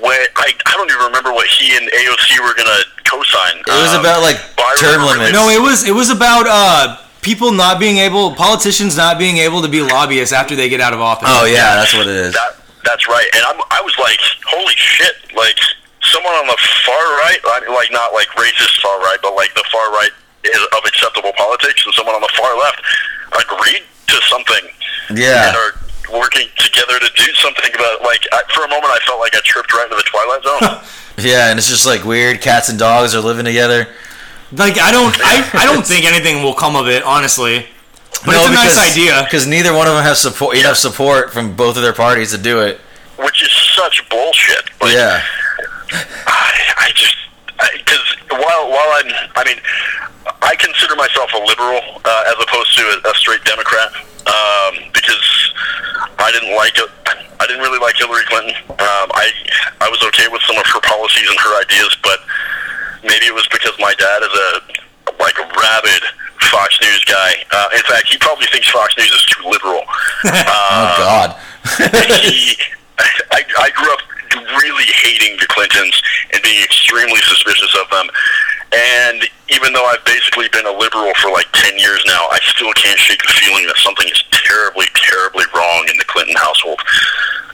when 0.00 0.18
I, 0.36 0.52
I 0.66 0.72
don't 0.76 0.90
even 0.90 1.06
remember 1.06 1.32
what 1.32 1.46
he 1.46 1.76
and 1.76 1.88
AOC 1.90 2.40
were 2.44 2.54
gonna 2.54 2.80
co-sign. 3.04 3.58
It 3.58 3.66
was 3.68 3.94
Um, 3.94 4.00
about 4.00 4.22
like 4.22 4.36
term 4.78 5.02
limits. 5.04 5.32
No, 5.32 5.48
it 5.48 5.60
was 5.60 5.86
it 5.88 5.94
was 5.94 6.10
about 6.10 6.46
uh 6.48 6.96
people 7.22 7.50
not 7.52 7.80
being 7.80 7.98
able 7.98 8.34
politicians 8.34 8.96
not 8.96 9.18
being 9.18 9.38
able 9.38 9.62
to 9.62 9.68
be 9.68 9.80
lobbyists 9.82 10.32
after 10.32 10.54
they 10.54 10.68
get 10.68 10.80
out 10.80 10.92
of 10.92 11.00
office. 11.00 11.28
Oh 11.30 11.44
yeah, 11.44 11.74
that's 11.76 11.94
what 11.94 12.06
it 12.06 12.16
is. 12.16 12.32
That 12.34 12.56
that's 12.84 13.08
right, 13.08 13.26
and 13.34 13.42
I'm, 13.42 13.58
I 13.74 13.82
was 13.82 13.98
like, 13.98 14.20
holy 14.46 14.74
shit! 14.76 15.16
Like, 15.34 15.58
someone 16.06 16.34
on 16.38 16.46
the 16.46 16.56
far 16.86 17.02
right, 17.26 17.38
like 17.66 17.90
not 17.90 18.12
like 18.14 18.28
racist 18.38 18.80
far 18.80 19.00
right, 19.00 19.18
but 19.22 19.34
like 19.34 19.52
the 19.54 19.64
far 19.72 19.90
right 19.90 20.10
of 20.70 20.82
acceptable 20.86 21.32
politics, 21.36 21.82
and 21.84 21.92
someone 21.94 22.14
on 22.14 22.20
the 22.22 22.30
far 22.38 22.56
left 22.56 22.80
agreed 23.42 23.82
to 24.06 24.20
something 24.30 24.70
Yeah. 25.18 25.50
And 26.06 26.14
are 26.14 26.18
working 26.18 26.48
together 26.58 26.98
to 26.98 27.10
do 27.16 27.32
something 27.34 27.70
about. 27.74 28.02
Like 28.02 28.22
I, 28.32 28.42
for 28.54 28.64
a 28.64 28.68
moment, 28.68 28.86
I 28.92 28.98
felt 29.06 29.20
like 29.20 29.34
I 29.34 29.40
tripped 29.44 29.72
right 29.72 29.84
into 29.84 29.96
the 29.96 30.04
twilight 30.06 30.42
zone. 30.42 30.90
Yeah, 31.18 31.48
and 31.48 31.58
it's 31.58 31.68
just 31.68 31.86
like 31.86 32.04
weird. 32.04 32.42
Cats 32.42 32.68
and 32.68 32.78
dogs 32.78 33.14
are 33.14 33.22
living 33.22 33.46
together. 33.46 33.88
Like 34.52 34.78
I 34.78 34.92
don't, 34.92 35.16
I, 35.24 35.48
I 35.54 35.64
don't 35.64 35.84
think 35.86 36.04
anything 36.04 36.42
will 36.42 36.52
come 36.52 36.76
of 36.76 36.88
it, 36.88 37.02
honestly. 37.04 37.64
But 38.26 38.34
it's 38.36 38.46
a 38.48 38.52
nice 38.52 38.92
idea. 38.92 39.22
because 39.24 39.46
neither 39.46 39.72
one 39.72 39.86
of 39.86 39.94
them 39.94 40.04
have 40.04 40.18
support 40.18 40.58
enough 40.58 40.76
support 40.76 41.32
from 41.32 41.56
both 41.56 41.76
of 41.78 41.82
their 41.82 41.94
parties 41.94 42.32
to 42.32 42.38
do 42.38 42.60
it. 42.60 42.80
which 43.18 43.42
is 43.42 43.50
such 43.74 44.06
bullshit. 44.10 44.68
Like, 44.82 44.92
yeah, 44.92 45.22
I, 46.26 46.52
I 46.76 46.90
just 46.94 47.16
because 47.76 48.04
while 48.30 48.70
while 48.70 48.90
I'm, 49.00 49.10
I 49.36 49.42
mean, 49.44 49.60
I 50.42 50.56
consider 50.56 50.96
myself 50.96 51.30
a 51.34 51.42
liberal 51.44 51.80
uh, 52.04 52.32
as 52.32 52.36
opposed 52.40 52.76
to 52.78 52.82
a, 52.82 53.10
a 53.10 53.14
straight 53.14 53.44
Democrat 53.44 53.90
um, 54.26 54.90
because 54.92 55.26
I 56.18 56.30
didn't 56.32 56.56
like 56.56 56.76
it. 56.78 56.90
I 57.38 57.46
didn't 57.46 57.62
really 57.62 57.78
like 57.78 57.96
Hillary 57.96 58.24
Clinton. 58.26 58.54
Um, 58.70 59.08
I 59.14 59.30
I 59.80 59.88
was 59.88 60.02
okay 60.12 60.28
with 60.28 60.42
some 60.42 60.56
of 60.56 60.66
her 60.66 60.80
policies 60.80 61.28
and 61.28 61.38
her 61.38 61.52
ideas, 61.60 61.96
but 62.02 62.20
maybe 63.04 63.26
it 63.26 63.34
was 63.34 63.46
because 63.48 63.74
my 63.78 63.94
dad 63.94 64.20
is 64.22 64.34
a 64.34 64.50
like 65.22 65.38
a 65.38 65.46
rabid 65.46 66.02
Fox 66.50 66.78
News 66.80 67.04
guy. 67.04 67.44
Uh, 67.50 67.68
in 67.74 67.82
fact, 67.88 68.08
he 68.08 68.18
probably 68.18 68.46
thinks 68.52 68.68
Fox 68.70 68.96
News 68.96 69.10
is 69.10 69.24
too 69.26 69.44
liberal. 69.48 69.82
oh 70.24 70.86
God. 70.98 71.36
he, 72.22 72.56
I, 73.32 73.42
I 73.58 73.70
grew 73.74 73.92
up 73.92 74.00
really 74.62 74.88
hating 75.02 75.36
the 75.38 75.46
Clintons 75.48 76.00
and 76.32 76.42
being 76.42 76.62
extremely 76.62 77.20
suspicious 77.22 77.74
of 77.80 77.88
them. 77.90 78.08
And 78.72 79.28
even 79.48 79.72
though 79.72 79.84
I've 79.86 80.04
basically 80.04 80.48
been 80.50 80.66
a 80.66 80.74
liberal 80.74 81.12
for 81.22 81.30
like 81.30 81.46
10 81.52 81.78
years 81.78 82.02
now, 82.06 82.26
I 82.30 82.38
still 82.42 82.72
can't 82.74 82.98
shake 82.98 83.22
the 83.22 83.32
feeling 83.38 83.66
that 83.66 83.78
something 83.78 84.06
is 84.08 84.22
terribly, 84.32 84.86
terribly 84.94 85.44
wrong 85.54 85.86
in 85.88 85.96
the 85.96 86.04
Clinton 86.04 86.34
household. 86.36 86.80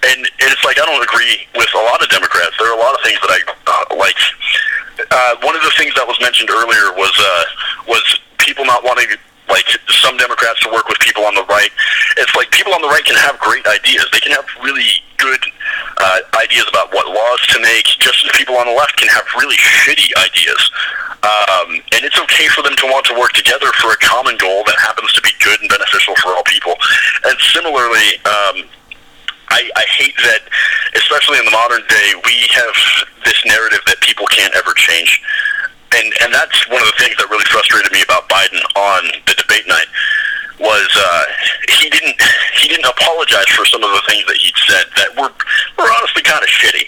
And 0.03 0.27
it's 0.41 0.65
like 0.65 0.81
I 0.81 0.87
don't 0.87 1.03
agree 1.05 1.47
with 1.55 1.69
a 1.75 1.83
lot 1.87 2.03
of 2.03 2.09
Democrats. 2.09 2.57
There 2.59 2.67
are 2.67 2.77
a 2.77 2.83
lot 2.83 2.95
of 2.95 3.01
things 3.05 3.21
that 3.23 3.31
I 3.31 3.41
uh, 3.71 3.97
like. 3.97 4.19
Uh, 4.99 5.37
one 5.43 5.55
of 5.55 5.63
the 5.63 5.73
things 5.77 5.95
that 5.95 6.07
was 6.07 6.19
mentioned 6.21 6.51
earlier 6.51 6.91
was 6.99 7.13
uh, 7.15 7.45
was 7.87 8.03
people 8.39 8.65
not 8.65 8.83
wanting 8.83 9.15
like 9.53 9.69
some 10.01 10.17
Democrats 10.17 10.65
to 10.65 10.73
work 10.73 10.89
with 10.89 10.99
people 11.05 11.29
on 11.29 11.37
the 11.37 11.45
right. 11.45 11.69
It's 12.17 12.35
like 12.35 12.51
people 12.51 12.73
on 12.73 12.81
the 12.81 12.89
right 12.89 13.05
can 13.05 13.17
have 13.21 13.39
great 13.39 13.67
ideas. 13.69 14.09
They 14.13 14.25
can 14.25 14.33
have 14.33 14.49
really 14.65 14.89
good 15.21 15.45
uh, 16.01 16.19
ideas 16.41 16.65
about 16.73 16.89
what 16.91 17.07
laws 17.07 17.41
to 17.53 17.61
make, 17.61 17.85
just 18.01 18.25
as 18.25 18.33
people 18.33 18.57
on 18.57 18.67
the 18.67 18.73
left 18.73 18.97
can 18.97 19.09
have 19.13 19.29
really 19.37 19.57
shitty 19.57 20.09
ideas. 20.17 20.63
Um, 21.23 21.79
and 21.95 22.03
it's 22.03 22.19
okay 22.19 22.49
for 22.49 22.63
them 22.65 22.75
to 22.81 22.87
want 22.89 23.07
to 23.07 23.15
work 23.15 23.33
together 23.37 23.71
for 23.79 23.93
a 23.93 24.01
common 24.01 24.37
goal 24.41 24.65
that 24.65 24.75
happens 24.81 25.13
to 25.13 25.23
be 25.23 25.31
good 25.45 25.61
and 25.61 25.69
beneficial 25.69 26.17
for 26.17 26.35
all 26.35 26.43
people. 26.49 26.75
And 27.29 27.39
similarly, 27.55 28.19
um, 28.27 28.67
I, 29.53 29.69
I 29.77 29.85
hate 30.01 30.17
that, 30.17 30.49
especially 30.97 31.39
in 31.39 31.45
the 31.45 31.53
modern 31.53 31.85
day, 31.87 32.09
we 32.25 32.49
have 32.57 32.75
this 33.25 33.39
narrative 33.45 33.85
that 33.87 34.01
people 34.01 34.27
can't 34.27 34.55
ever 34.57 34.73
change. 34.75 35.23
And, 35.95 36.13
and 36.23 36.33
that's 36.33 36.57
one 36.69 36.81
of 36.81 36.89
the 36.89 36.99
things 36.99 37.17
that 37.21 37.29
really 37.29 37.45
frustrated 37.53 37.93
me 37.93 38.03
about 38.03 38.29
Biden 38.29 38.61
on 38.77 39.03
the 39.27 39.35
debate 39.37 39.69
night 39.69 39.89
was 40.61 40.89
uh, 40.97 41.25
he 41.81 41.91
didn't 41.91 42.17
he 42.61 42.69
didn't 42.69 42.87
apologize 42.87 43.49
for 43.51 43.67
some 43.67 43.83
of 43.83 43.91
the 43.91 44.03
things 44.07 44.25
that 44.27 44.37
he'd 44.37 44.55
said 44.69 44.87
that 44.97 45.11
were 45.19 45.33
were 45.77 45.91
honestly 45.99 46.23
kind 46.23 46.43
of 46.43 46.49
shitty. 46.49 46.87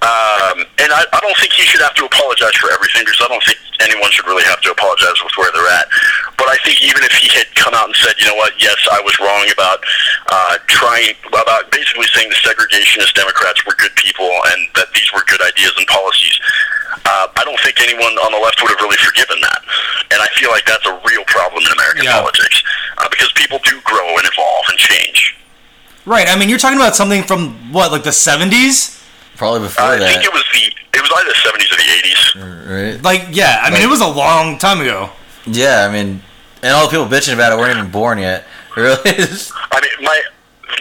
Um, 0.00 0.64
and 0.80 0.88
I, 0.96 1.04
I 1.12 1.20
don't 1.20 1.36
think 1.36 1.52
he 1.52 1.68
should 1.68 1.84
have 1.84 1.92
to 2.00 2.08
apologize 2.08 2.56
for 2.56 2.72
everything 2.72 3.04
because 3.04 3.20
I 3.20 3.28
don't 3.28 3.44
think 3.44 3.60
anyone 3.84 4.08
should 4.16 4.24
really 4.24 4.44
have 4.48 4.60
to 4.64 4.72
apologize 4.72 5.20
with 5.20 5.36
where 5.36 5.52
they're 5.52 5.68
at. 5.76 5.92
But 6.40 6.48
I 6.48 6.56
think 6.64 6.80
even 6.80 7.04
if 7.04 7.12
he 7.20 7.28
had 7.36 7.44
come 7.52 7.76
out 7.76 7.84
and 7.84 7.96
said, 8.00 8.16
you 8.16 8.24
know 8.24 8.34
what, 8.40 8.56
yes, 8.56 8.80
I 8.88 8.96
was 9.04 9.12
wrong 9.20 9.44
about 9.52 9.84
uh, 10.32 10.56
trying 10.72 11.12
about 11.28 11.68
basically 11.68 12.08
saying 12.16 12.32
the 12.32 12.40
segregationist 12.40 13.12
Democrats 13.12 13.60
were 13.68 13.76
good 13.76 13.92
people 14.00 14.24
and 14.24 14.72
that 14.80 14.88
these 14.96 15.12
were 15.12 15.20
good 15.28 15.44
ideas 15.44 15.76
and 15.76 15.84
policies. 15.84 16.32
Uh, 17.04 17.28
I 17.36 17.44
don't 17.44 17.60
think 17.60 17.76
anyone 17.84 18.16
on 18.24 18.32
the 18.32 18.40
left 18.40 18.56
would 18.64 18.72
have 18.72 18.80
really 18.80 18.96
forgiven 19.04 19.36
that, 19.44 19.60
and 20.16 20.20
I 20.24 20.28
feel 20.40 20.48
like 20.50 20.64
that's 20.64 20.84
a 20.88 20.96
real 21.04 21.24
problem 21.28 21.60
in 21.60 21.72
American 21.76 22.04
Yeah. 22.08 22.24
politics 22.24 22.64
uh, 22.98 23.08
because 23.12 23.30
people 23.36 23.60
do 23.68 23.80
grow 23.84 24.16
and 24.16 24.24
evolve 24.24 24.64
and 24.72 24.78
change. 24.78 25.36
Right. 26.04 26.28
I 26.28 26.36
mean, 26.40 26.48
you're 26.48 26.58
talking 26.58 26.78
about 26.80 26.96
something 26.96 27.22
from 27.22 27.52
what, 27.72 27.92
like 27.92 28.02
the 28.02 28.10
'70s? 28.16 28.96
Probably 29.40 29.60
before 29.72 29.84
Uh, 29.86 29.96
I 29.96 29.98
think 30.04 30.20
it 30.22 30.32
was 30.36 30.44
the 30.52 30.68
it 30.68 31.00
was 31.00 31.08
either 31.16 31.32
the 31.32 31.40
seventies 31.40 31.72
or 31.72 31.76
the 31.80 31.90
eighties. 31.96 32.20
right? 32.68 33.00
Like, 33.02 33.32
yeah. 33.32 33.64
I 33.64 33.70
mean, 33.72 33.80
it 33.80 33.88
was 33.88 34.02
a 34.04 34.06
long 34.06 34.58
time 34.58 34.82
ago. 34.84 35.08
Yeah, 35.48 35.88
I 35.88 35.90
mean, 35.90 36.20
and 36.60 36.74
all 36.76 36.84
the 36.84 36.90
people 36.92 37.06
bitching 37.08 37.32
about 37.32 37.50
it 37.50 37.56
weren't 37.58 37.72
even 37.78 37.90
born 37.90 38.18
yet. 38.18 38.44
Really? 38.76 39.00
I 39.02 39.80
mean, 39.82 39.96
my 40.06 40.18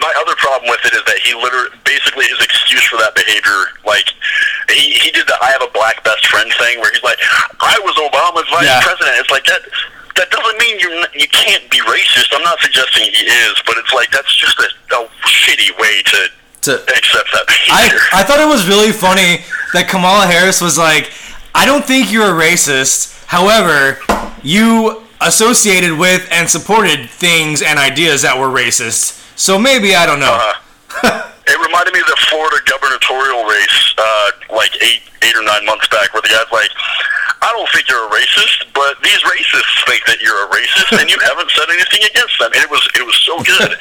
my 0.03 0.13
other 0.21 0.35
problem 0.37 0.69
with 0.69 0.83
it 0.85 0.93
is 0.93 1.01
that 1.09 1.17
he 1.25 1.33
literally, 1.33 1.71
basically, 1.85 2.25
his 2.29 2.37
excuse 2.43 2.83
for 2.85 2.97
that 3.01 3.15
behavior, 3.15 3.73
like 3.87 4.11
he 4.69 4.91
he 4.93 5.09
did 5.09 5.25
the 5.25 5.33
"I 5.41 5.49
have 5.55 5.63
a 5.63 5.71
black 5.73 6.03
best 6.03 6.27
friend" 6.27 6.51
thing, 6.59 6.79
where 6.83 6.91
he's 6.93 7.01
like, 7.01 7.17
"I 7.63 7.79
was 7.81 7.95
Obama's 7.97 8.45
vice 8.53 8.67
Yeah. 8.69 8.83
president." 8.83 9.17
It's 9.23 9.31
like 9.31 9.45
that. 9.49 9.61
That 10.21 10.29
doesn't 10.29 10.57
mean 10.59 10.77
you 10.83 10.89
you 11.15 11.27
can't 11.33 11.63
be 11.71 11.79
racist. 11.87 12.29
I'm 12.35 12.43
not 12.43 12.59
suggesting 12.59 13.07
he 13.09 13.23
is, 13.25 13.55
but 13.65 13.77
it's 13.81 13.91
like 13.95 14.11
that's 14.11 14.35
just 14.35 14.59
a, 14.59 14.69
a 14.99 15.07
shitty 15.25 15.71
way 15.79 16.03
to 16.13 16.19
to 16.61 16.75
accept 16.75 17.29
that 17.33 17.45
I, 17.47 17.87
behavior. 17.87 17.99
I 18.13 18.23
thought 18.23 18.39
it 18.39 18.47
was 18.47 18.67
really 18.67 18.91
funny 18.91 19.43
that 19.73 19.87
Kamala 19.89 20.25
Harris 20.25 20.61
was 20.61 20.77
like, 20.77 21.11
I 21.55 21.65
don't 21.65 21.85
think 21.85 22.11
you're 22.11 22.35
a 22.35 22.39
racist. 22.39 23.25
However, 23.25 23.99
you 24.43 25.03
associated 25.21 25.97
with 25.97 26.27
and 26.31 26.49
supported 26.49 27.09
things 27.09 27.61
and 27.61 27.77
ideas 27.77 28.21
that 28.21 28.37
were 28.37 28.47
racist. 28.47 29.19
So 29.37 29.59
maybe, 29.59 29.95
I 29.95 30.05
don't 30.05 30.19
know. 30.19 30.35
Uh, 30.35 31.31
it 31.47 31.57
reminded 31.59 31.93
me 31.93 31.99
of 31.99 32.07
the 32.07 32.19
Florida 32.29 32.57
gubernatorial 32.65 33.43
race, 33.45 33.79
uh, 33.97 34.31
like 34.55 34.71
eight, 34.83 35.01
eight 35.23 35.35
or 35.35 35.43
nine 35.43 35.65
months 35.65 35.87
back, 35.89 36.13
where 36.13 36.21
the 36.21 36.29
guy's 36.29 36.51
like, 36.51 36.71
"I 37.41 37.51
don't 37.55 37.69
think 37.71 37.87
you're 37.87 38.03
a 38.03 38.11
racist, 38.11 38.67
but 38.73 38.99
these 39.03 39.19
racists 39.23 39.75
think 39.87 40.05
that 40.07 40.19
you're 40.21 40.43
a 40.43 40.49
racist, 40.51 40.99
and 40.99 41.09
you 41.09 41.19
haven't 41.23 41.51
said 41.51 41.69
anything 41.69 42.03
against 42.09 42.35
them." 42.39 42.51
And 42.53 42.63
it 42.63 42.69
was, 42.69 42.83
it 42.95 43.05
was 43.05 43.15
so 43.23 43.39
good. 43.43 43.77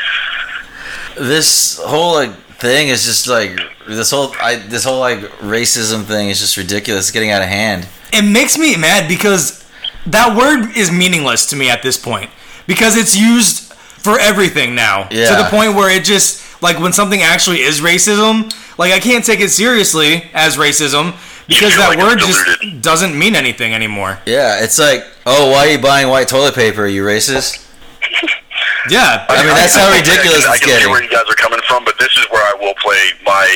this 1.29 1.79
whole 1.83 2.15
like 2.15 2.31
thing 2.59 2.89
is 2.89 3.05
just 3.05 3.27
like 3.29 3.59
this 3.87 4.11
whole 4.11 4.33
I 4.41 4.57
this 4.57 4.85
whole 4.85 4.99
like 5.01 5.21
racism 5.41 6.05
thing 6.05 6.29
is 6.31 6.41
just 6.41 6.57
ridiculous. 6.57 7.05
It's 7.07 7.11
getting 7.13 7.31
out 7.31 7.43
of 7.43 7.49
hand. 7.49 7.87
it 8.13 8.23
makes 8.23 8.59
me 8.59 8.77
mad 8.77 9.09
because 9.09 9.65
that 10.07 10.37
word 10.37 10.77
is 10.77 10.91
meaningless 10.91 11.47
to 11.51 11.57
me 11.57 11.69
at 11.71 11.83
this 11.83 11.97
point 11.97 12.31
because 12.67 12.97
it's 12.97 13.17
used 13.17 13.73
for 13.75 14.19
everything 14.19 14.75
now 14.75 15.05
to 15.05 15.43
the 15.43 15.49
point 15.51 15.75
where 15.75 15.91
it 15.91 16.05
just 16.05 16.63
like 16.63 16.79
when 16.81 16.93
something 16.93 17.21
actually 17.21 17.59
is 17.61 17.81
racism 17.81 18.51
like 18.79 18.93
i 18.93 18.99
can't 18.99 19.25
take 19.25 19.41
it 19.41 19.51
seriously 19.51 20.25
as 20.33 20.57
racism 20.57 21.13
because 21.47 21.77
that 21.77 21.89
like 21.91 21.99
word 21.99 22.19
just 22.19 22.83
doesn't 22.83 23.19
mean 23.19 23.35
anything 23.37 23.75
anymore 23.75 24.19
Yeah, 24.27 24.63
it's 24.65 24.79
like, 24.79 25.05
oh, 25.27 25.51
why 25.51 25.67
are 25.67 25.71
you 25.73 25.79
buying 25.79 26.09
white 26.09 26.29
toilet 26.29 26.55
paper? 26.55 26.83
Are 26.85 26.87
you 26.87 27.03
racist? 27.03 27.65
yeah 28.91 29.27
I 29.29 29.43
mean, 29.45 29.55
that's 29.55 29.77
how 29.77 29.91
ridiculous 29.91 30.47
I 30.47 30.55
it's 30.57 30.65
can, 30.65 30.71
I 30.71 30.79
can 30.79 30.83
see 30.83 30.91
where 30.91 31.03
you 31.03 31.11
guys 31.11 31.27
are 31.29 31.39
coming 31.39 31.61
from, 31.67 31.85
but 31.85 31.99
this 31.99 32.15
is 32.17 32.27
where 32.31 32.43
I 32.43 32.55
will 32.59 32.75
play 32.79 33.01
my 33.25 33.47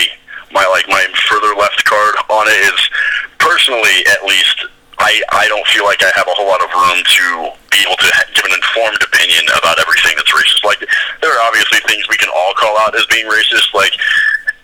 my 0.53 0.67
like 0.69 0.89
my 0.89 1.07
further 1.29 1.55
left 1.55 1.85
card 1.85 2.15
on 2.29 2.49
it 2.49 2.61
is 2.75 2.81
personally 3.39 4.05
at 4.13 4.23
least 4.25 4.67
I, 5.03 5.19
I 5.35 5.49
don't 5.49 5.67
feel 5.75 5.83
like 5.83 5.99
I 6.05 6.13
have 6.15 6.31
a 6.31 6.35
whole 6.39 6.47
lot 6.47 6.63
of 6.63 6.71
room 6.71 7.03
to 7.03 7.27
be 7.75 7.83
able 7.83 7.99
to 7.99 8.09
ha- 8.15 8.31
give 8.39 8.47
an 8.47 8.55
informed 8.55 9.03
opinion 9.03 9.43
about 9.59 9.83
everything 9.83 10.15
that's 10.15 10.31
racist. 10.31 10.63
Like 10.63 10.79
there 11.19 11.33
are 11.35 11.43
obviously 11.43 11.83
things 11.91 12.07
we 12.07 12.15
can 12.17 12.31
all 12.31 12.55
call 12.55 12.79
out 12.79 12.95
as 12.95 13.03
being 13.11 13.27
racist. 13.27 13.75
Like 13.75 13.91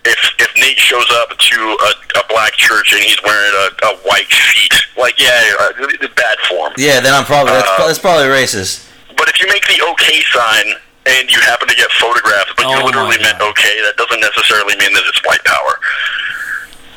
if 0.07 0.19
if 0.39 0.47
Nate 0.55 0.79
shows 0.79 1.07
up 1.19 1.35
to 1.35 1.57
a, 1.59 1.91
a 2.19 2.23
black 2.31 2.55
church 2.55 2.93
and 2.95 3.03
he's 3.03 3.19
wearing 3.27 3.51
a, 3.51 3.67
a 3.91 3.91
white 4.07 4.31
sheet, 4.31 4.73
like 4.95 5.19
yeah, 5.19 5.35
uh, 5.59 6.07
bad 6.15 6.37
form. 6.47 6.71
Yeah, 6.77 7.03
then 7.03 7.13
I'm 7.13 7.25
probably 7.25 7.53
that's, 7.53 7.67
Uh, 7.75 7.87
that's 7.87 7.99
probably 7.99 8.31
racist. 8.31 8.88
But 9.29 9.35
if 9.37 9.41
you 9.45 9.47
make 9.53 9.61
the 9.67 9.77
okay 9.93 10.21
sign 10.33 10.73
and 11.05 11.29
you 11.29 11.39
happen 11.41 11.67
to 11.67 11.75
get 11.75 11.91
photographed, 12.01 12.57
but 12.57 12.65
Oh 12.65 12.79
you 12.79 12.83
literally 12.83 13.17
meant 13.21 13.37
okay, 13.39 13.77
that 13.85 13.93
doesn't 13.95 14.19
necessarily 14.19 14.73
mean 14.81 14.89
that 14.97 15.03
it's 15.05 15.21
white 15.23 15.43
power. 15.45 15.77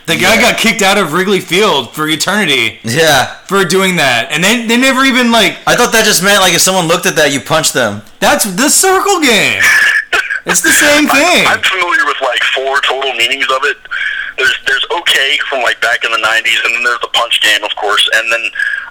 the 0.07 0.16
guy 0.16 0.41
got 0.41 0.57
kicked 0.57 0.80
out 0.80 0.97
of 0.97 1.12
wrigley 1.12 1.41
field 1.41 1.93
for 1.93 2.09
eternity 2.09 2.80
Yeah, 2.85 3.37
for 3.45 3.64
doing 3.66 3.97
that 3.97 4.33
and 4.33 4.43
they, 4.43 4.64
they 4.66 4.78
never 4.80 5.05
even 5.05 5.30
like 5.30 5.59
I 5.66 5.76
thought 5.76 5.93
that 5.93 6.07
just 6.09 6.24
meant 6.24 6.41
like 6.41 6.55
if 6.55 6.62
someone 6.64 6.89
looked 6.89 7.05
at 7.05 7.16
that, 7.16 7.33
you 7.37 7.41
punched 7.41 7.74
them. 7.76 8.01
that's 8.18 8.49
the 8.49 8.70
circle 8.72 9.20
game 9.20 9.61
it's 10.49 10.64
the 10.64 10.72
same 10.72 11.05
thing 11.12 11.45
I'm 11.45 11.61
familiar 11.61 12.09
with 12.09 12.16
like 12.24 12.41
four 12.57 12.80
total 12.80 13.12
meanings 13.12 13.45
of 13.53 13.61
it. 13.68 13.76
There's 14.41 14.57
there's 14.66 14.87
okay 15.05 15.37
from 15.53 15.61
like 15.61 15.78
back 15.85 16.03
in 16.05 16.11
the 16.11 16.18
'90s, 16.18 16.64
and 16.64 16.74
then 16.74 16.83
there's 16.83 16.99
the 17.05 17.12
punch 17.12 17.39
game, 17.45 17.62
of 17.62 17.70
course, 17.76 18.03
and 18.16 18.33
then 18.33 18.41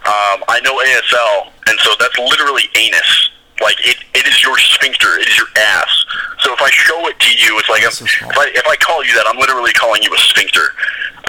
um, 0.02 0.42
I 0.50 0.58
know 0.66 0.82
ASL, 0.82 1.54
and 1.70 1.80
so 1.82 1.94
that's 2.00 2.18
literally 2.18 2.66
anus. 2.76 3.30
Like 3.62 3.78
it, 3.86 3.98
it 4.16 4.26
is 4.26 4.42
your 4.42 4.58
sphincter, 4.58 5.22
it 5.22 5.30
is 5.30 5.38
your 5.38 5.46
ass. 5.56 6.06
So 6.40 6.52
if 6.52 6.62
I 6.62 6.70
show 6.72 7.08
it 7.08 7.20
to 7.20 7.32
you, 7.38 7.60
it's 7.60 7.70
like 7.70 7.84
if, 7.84 7.94
so 7.94 8.06
small. 8.06 8.32
if 8.32 8.38
I 8.38 8.46
if 8.50 8.66
I 8.66 8.76
call 8.78 9.06
you 9.06 9.14
that, 9.14 9.30
I'm 9.30 9.38
literally 9.38 9.74
calling 9.74 10.02
you 10.02 10.10
a 10.14 10.18
sphincter. 10.18 10.74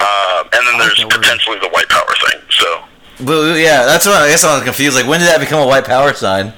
Um, 0.01 0.49
and 0.57 0.65
then 0.65 0.79
there's 0.79 0.97
potentially 1.05 1.59
the 1.59 1.69
white 1.69 1.87
power 1.89 2.09
thing. 2.25 2.41
So 2.49 2.83
But 3.23 3.61
yeah, 3.61 3.85
that's 3.85 4.07
what 4.07 4.15
I 4.15 4.29
guess 4.29 4.43
I'm 4.43 4.63
confused. 4.63 4.97
Like, 4.97 5.05
when 5.05 5.19
did 5.19 5.29
that 5.29 5.39
become 5.39 5.61
a 5.61 5.67
white 5.67 5.85
power 5.85 6.13
sign? 6.13 6.51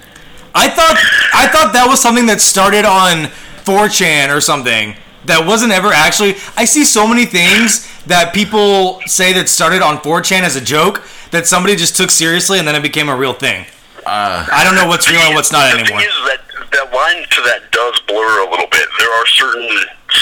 I 0.55 0.69
thought 0.69 0.95
I 1.33 1.47
thought 1.51 1.73
that 1.73 1.85
was 1.87 2.01
something 2.01 2.27
that 2.27 2.39
started 2.39 2.85
on 2.85 3.27
4chan 3.67 4.33
or 4.33 4.39
something. 4.39 4.95
That 5.25 5.45
wasn't 5.45 5.73
ever 5.73 5.89
actually. 5.91 6.35
I 6.55 6.63
see 6.63 6.85
so 6.85 7.05
many 7.05 7.25
things 7.25 7.91
that 8.05 8.33
people 8.33 9.01
say 9.05 9.33
that 9.33 9.49
started 9.49 9.81
on 9.81 9.97
4chan 9.97 10.41
as 10.41 10.55
a 10.55 10.61
joke 10.61 11.03
that 11.35 11.45
somebody 11.45 11.75
just 11.75 11.95
took 11.95 12.09
seriously 12.09 12.59
and 12.59 12.67
then 12.67 12.75
it 12.75 12.81
became 12.81 13.09
a 13.09 13.15
real 13.15 13.33
thing. 13.33 13.65
Uh, 14.05 14.45
I 14.51 14.63
don't 14.63 14.75
know 14.75 14.87
what's 14.87 15.09
real 15.09 15.21
and 15.21 15.35
what's 15.35 15.51
not 15.51 15.73
the 15.73 15.81
anymore. 15.81 15.99
thing 15.99 16.07
is 16.07 16.17
that 16.29 16.41
that 16.71 16.93
line 16.93 17.25
to 17.25 17.39
that 17.49 17.71
does 17.71 17.99
blur 18.07 18.45
a 18.45 18.49
little 18.49 18.69
bit. 18.69 18.87
There 18.99 19.11
are 19.11 19.27
certain 19.27 19.67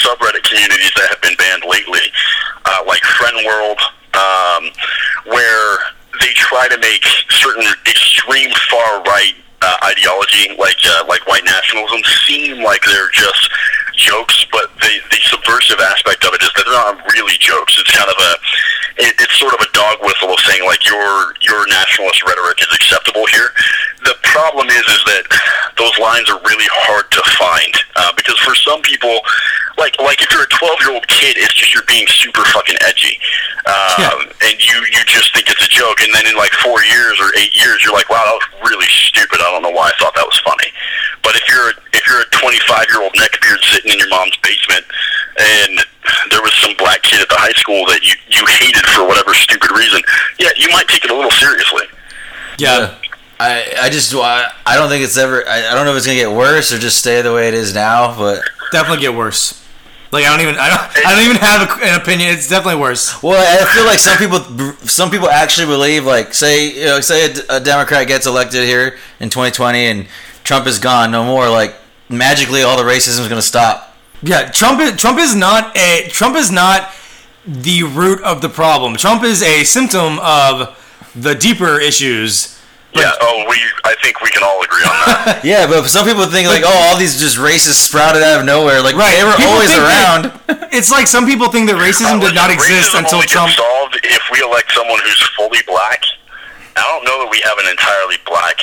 subreddit 0.02 0.42
communities 0.42 0.92
that 0.96 1.08
have 1.10 1.20
been 1.20 1.36
banned 1.36 1.64
lately, 1.68 2.02
uh, 2.64 2.82
like 2.86 3.02
FrenWorld, 3.02 3.78
um, 4.16 4.70
where 5.30 5.78
they 6.20 6.32
try 6.34 6.68
to 6.68 6.78
make 6.78 7.04
certain 7.30 7.66
extreme 7.86 8.50
far 8.70 9.02
right 9.02 9.34
uh, 9.62 9.76
ideology, 9.84 10.56
like 10.58 10.78
uh, 10.84 11.04
like 11.08 11.26
white 11.26 11.44
nationalism, 11.44 12.00
seem 12.26 12.62
like 12.62 12.82
they're 12.84 13.10
just 13.12 13.50
jokes. 13.96 14.46
But 14.52 14.70
the 14.80 14.92
the 15.10 15.20
subversive 15.22 15.80
aspect 15.80 16.24
of 16.24 16.34
it 16.34 16.42
is 16.42 16.50
that 16.54 16.64
they're 16.66 16.74
not 16.74 17.00
really 17.12 17.36
jokes. 17.38 17.76
It's 17.78 17.90
kind 17.90 18.10
of 18.10 18.18
a 18.18 18.32
it, 19.02 19.14
it's 19.18 19.36
sort 19.38 19.54
of 19.54 19.60
a 19.60 19.70
dog 19.72 19.98
whistle 20.02 20.30
of 20.30 20.40
saying 20.46 20.64
like 20.66 20.84
your 20.86 21.34
your 21.42 21.66
nationalist 21.68 22.22
rhetoric 22.24 22.60
is 22.62 22.70
acceptable 22.74 23.26
here. 23.26 23.50
The 24.04 24.16
problem 24.22 24.68
is 24.68 24.84
is 24.84 25.02
that 25.08 25.24
those 25.76 25.96
lines 25.98 26.28
are 26.30 26.40
really 26.44 26.68
hard 26.84 27.08
to 27.12 27.22
find 27.40 27.72
uh, 27.96 28.12
because 28.16 28.38
for 28.44 28.54
some 28.54 28.82
people, 28.82 29.20
like 29.78 29.96
like 29.98 30.22
if 30.22 30.30
you're 30.30 30.44
a 30.44 30.52
12 30.60 30.80
year 30.84 30.92
old 30.94 31.06
kid, 31.08 31.36
it's 31.40 31.54
just 31.54 31.74
you're 31.74 31.86
being 31.88 32.06
super 32.06 32.44
fucking 32.52 32.76
edgy, 32.84 33.18
um, 33.66 34.28
and 34.44 34.54
you 34.60 34.76
you 34.92 35.00
just 35.08 35.32
think 35.34 35.48
it's 35.50 35.64
a 35.64 35.72
joke, 35.72 36.04
and 36.04 36.12
then 36.14 36.26
in 36.28 36.36
like 36.36 36.52
four 36.60 36.84
years 36.84 37.16
or 37.20 37.32
eight 37.40 37.54
years, 37.56 37.82
you're 37.82 37.96
like, 37.96 38.08
wow, 38.12 38.22
that 38.22 38.36
was 38.36 38.48
really 38.70 38.86
stupid. 38.86 39.40
I 39.40 39.50
don't 39.50 39.62
know 39.62 39.74
why 39.74 39.90
I 39.90 39.94
thought 39.98 40.14
that 40.14 40.26
was 40.26 40.38
funny. 40.44 40.70
But 41.24 41.34
if 41.34 41.44
you're 41.48 41.72
if 41.96 42.02
you're 42.06 42.22
a 42.22 42.30
25 42.36 42.86
year 42.92 43.00
old 43.02 43.14
neckbeard 43.16 43.60
sitting 43.72 43.92
in 43.92 43.98
your 43.98 44.12
mom's 44.12 44.36
basement, 44.44 44.84
and 45.40 45.80
there 46.30 46.42
was 46.42 46.52
some 46.60 46.76
black 46.76 47.02
kid 47.02 47.20
at 47.20 47.28
the 47.28 47.40
high 47.40 47.56
school 47.56 47.86
that 47.88 48.04
you 48.04 48.14
you 48.28 48.44
hated 48.60 48.84
for 48.92 49.08
whatever 49.08 49.34
stupid 49.34 49.72
reason, 49.72 50.02
yeah, 50.38 50.52
you 50.56 50.68
might 50.70 50.86
take 50.88 51.04
it 51.04 51.10
a 51.10 51.16
little 51.16 51.32
seriously. 51.32 51.88
Yeah. 52.58 52.94
I 53.40 53.74
I 53.80 53.90
just 53.90 54.14
I, 54.14 54.52
I 54.64 54.76
don't 54.76 54.88
think 54.88 55.04
it's 55.04 55.16
ever. 55.16 55.46
I, 55.48 55.70
I 55.70 55.74
don't 55.74 55.84
know 55.84 55.92
if 55.92 55.98
it's 55.98 56.06
gonna 56.06 56.18
get 56.18 56.30
worse 56.30 56.72
or 56.72 56.78
just 56.78 56.98
stay 56.98 57.20
the 57.22 57.32
way 57.32 57.48
it 57.48 57.54
is 57.54 57.74
now. 57.74 58.16
But 58.16 58.42
Definitely 58.72 59.02
get 59.02 59.14
worse. 59.14 59.64
Like 60.12 60.24
I 60.26 60.30
don't 60.30 60.40
even 60.40 60.56
I 60.58 60.68
don't 60.68 61.06
I 61.06 61.14
don't 61.14 61.24
even 61.24 61.36
have 61.36 61.68
a, 61.68 61.84
an 61.86 62.00
opinion. 62.00 62.30
It's 62.30 62.48
definitely 62.48 62.80
worse. 62.80 63.20
well, 63.22 63.34
I 63.34 63.74
feel 63.74 63.84
like 63.84 63.98
some 63.98 64.16
people 64.16 64.38
some 64.86 65.10
people 65.10 65.28
actually 65.28 65.66
believe 65.66 66.04
like 66.04 66.32
say 66.32 66.70
you 66.70 66.84
know 66.84 67.00
say 67.00 67.32
a, 67.32 67.56
a 67.56 67.60
Democrat 67.60 68.06
gets 68.06 68.26
elected 68.26 68.62
here 68.64 68.96
in 69.18 69.28
2020 69.30 69.78
and 69.78 70.06
Trump 70.44 70.66
is 70.66 70.78
gone, 70.78 71.10
no 71.10 71.24
more. 71.24 71.48
Like 71.50 71.74
magically 72.08 72.62
all 72.62 72.76
the 72.76 72.84
racism 72.84 73.20
is 73.20 73.28
gonna 73.28 73.42
stop. 73.42 73.96
Yeah, 74.22 74.50
Trump 74.50 74.80
is 74.80 74.96
Trump 74.96 75.18
is 75.18 75.34
not 75.34 75.76
a 75.76 76.08
Trump 76.10 76.36
is 76.36 76.52
not 76.52 76.92
the 77.46 77.82
root 77.82 78.22
of 78.22 78.40
the 78.40 78.48
problem. 78.48 78.96
Trump 78.96 79.22
is 79.24 79.42
a 79.42 79.64
symptom 79.64 80.18
of 80.20 80.78
the 81.14 81.34
deeper 81.34 81.80
issues. 81.80 82.53
Yeah. 82.94 83.10
Oh, 83.20 83.44
we. 83.48 83.58
I 83.84 83.94
think 84.02 84.20
we 84.22 84.30
can 84.30 84.42
all 84.42 84.62
agree 84.62 84.84
on 84.86 84.94
that. 85.26 85.40
Yeah, 85.44 85.66
but 85.66 85.86
some 85.90 86.06
people 86.06 86.24
think 86.26 86.46
like, 86.48 86.62
oh, 86.64 86.72
all 86.88 86.96
these 86.96 87.18
just 87.18 87.36
racists 87.36 87.82
sprouted 87.82 88.22
out 88.22 88.40
of 88.40 88.46
nowhere. 88.46 88.80
Like 88.80 88.94
Right. 88.96 89.12
they 89.18 89.24
were 89.24 89.34
People 89.34 89.52
always 89.52 89.74
around. 89.74 90.30
that- 90.46 90.70
it's 90.72 90.90
like 90.90 91.06
some 91.06 91.26
people 91.26 91.50
think 91.50 91.66
that 91.70 91.76
racism 91.76 92.20
did 92.20 92.34
not 92.34 92.50
exist 92.50 92.94
until 92.94 93.22
only 93.22 93.26
Trump. 93.26 93.50
Solved 93.52 93.98
if 94.02 94.22
we 94.32 94.38
elect 94.42 94.70
someone 94.72 94.98
who's 95.02 95.22
fully 95.36 95.60
black. 95.66 96.02
I 96.76 96.82
don't 96.82 97.04
know 97.04 97.22
that 97.22 97.30
we 97.30 97.38
have 97.46 97.58
an 97.58 97.66
entirely 97.70 98.16
black 98.26 98.58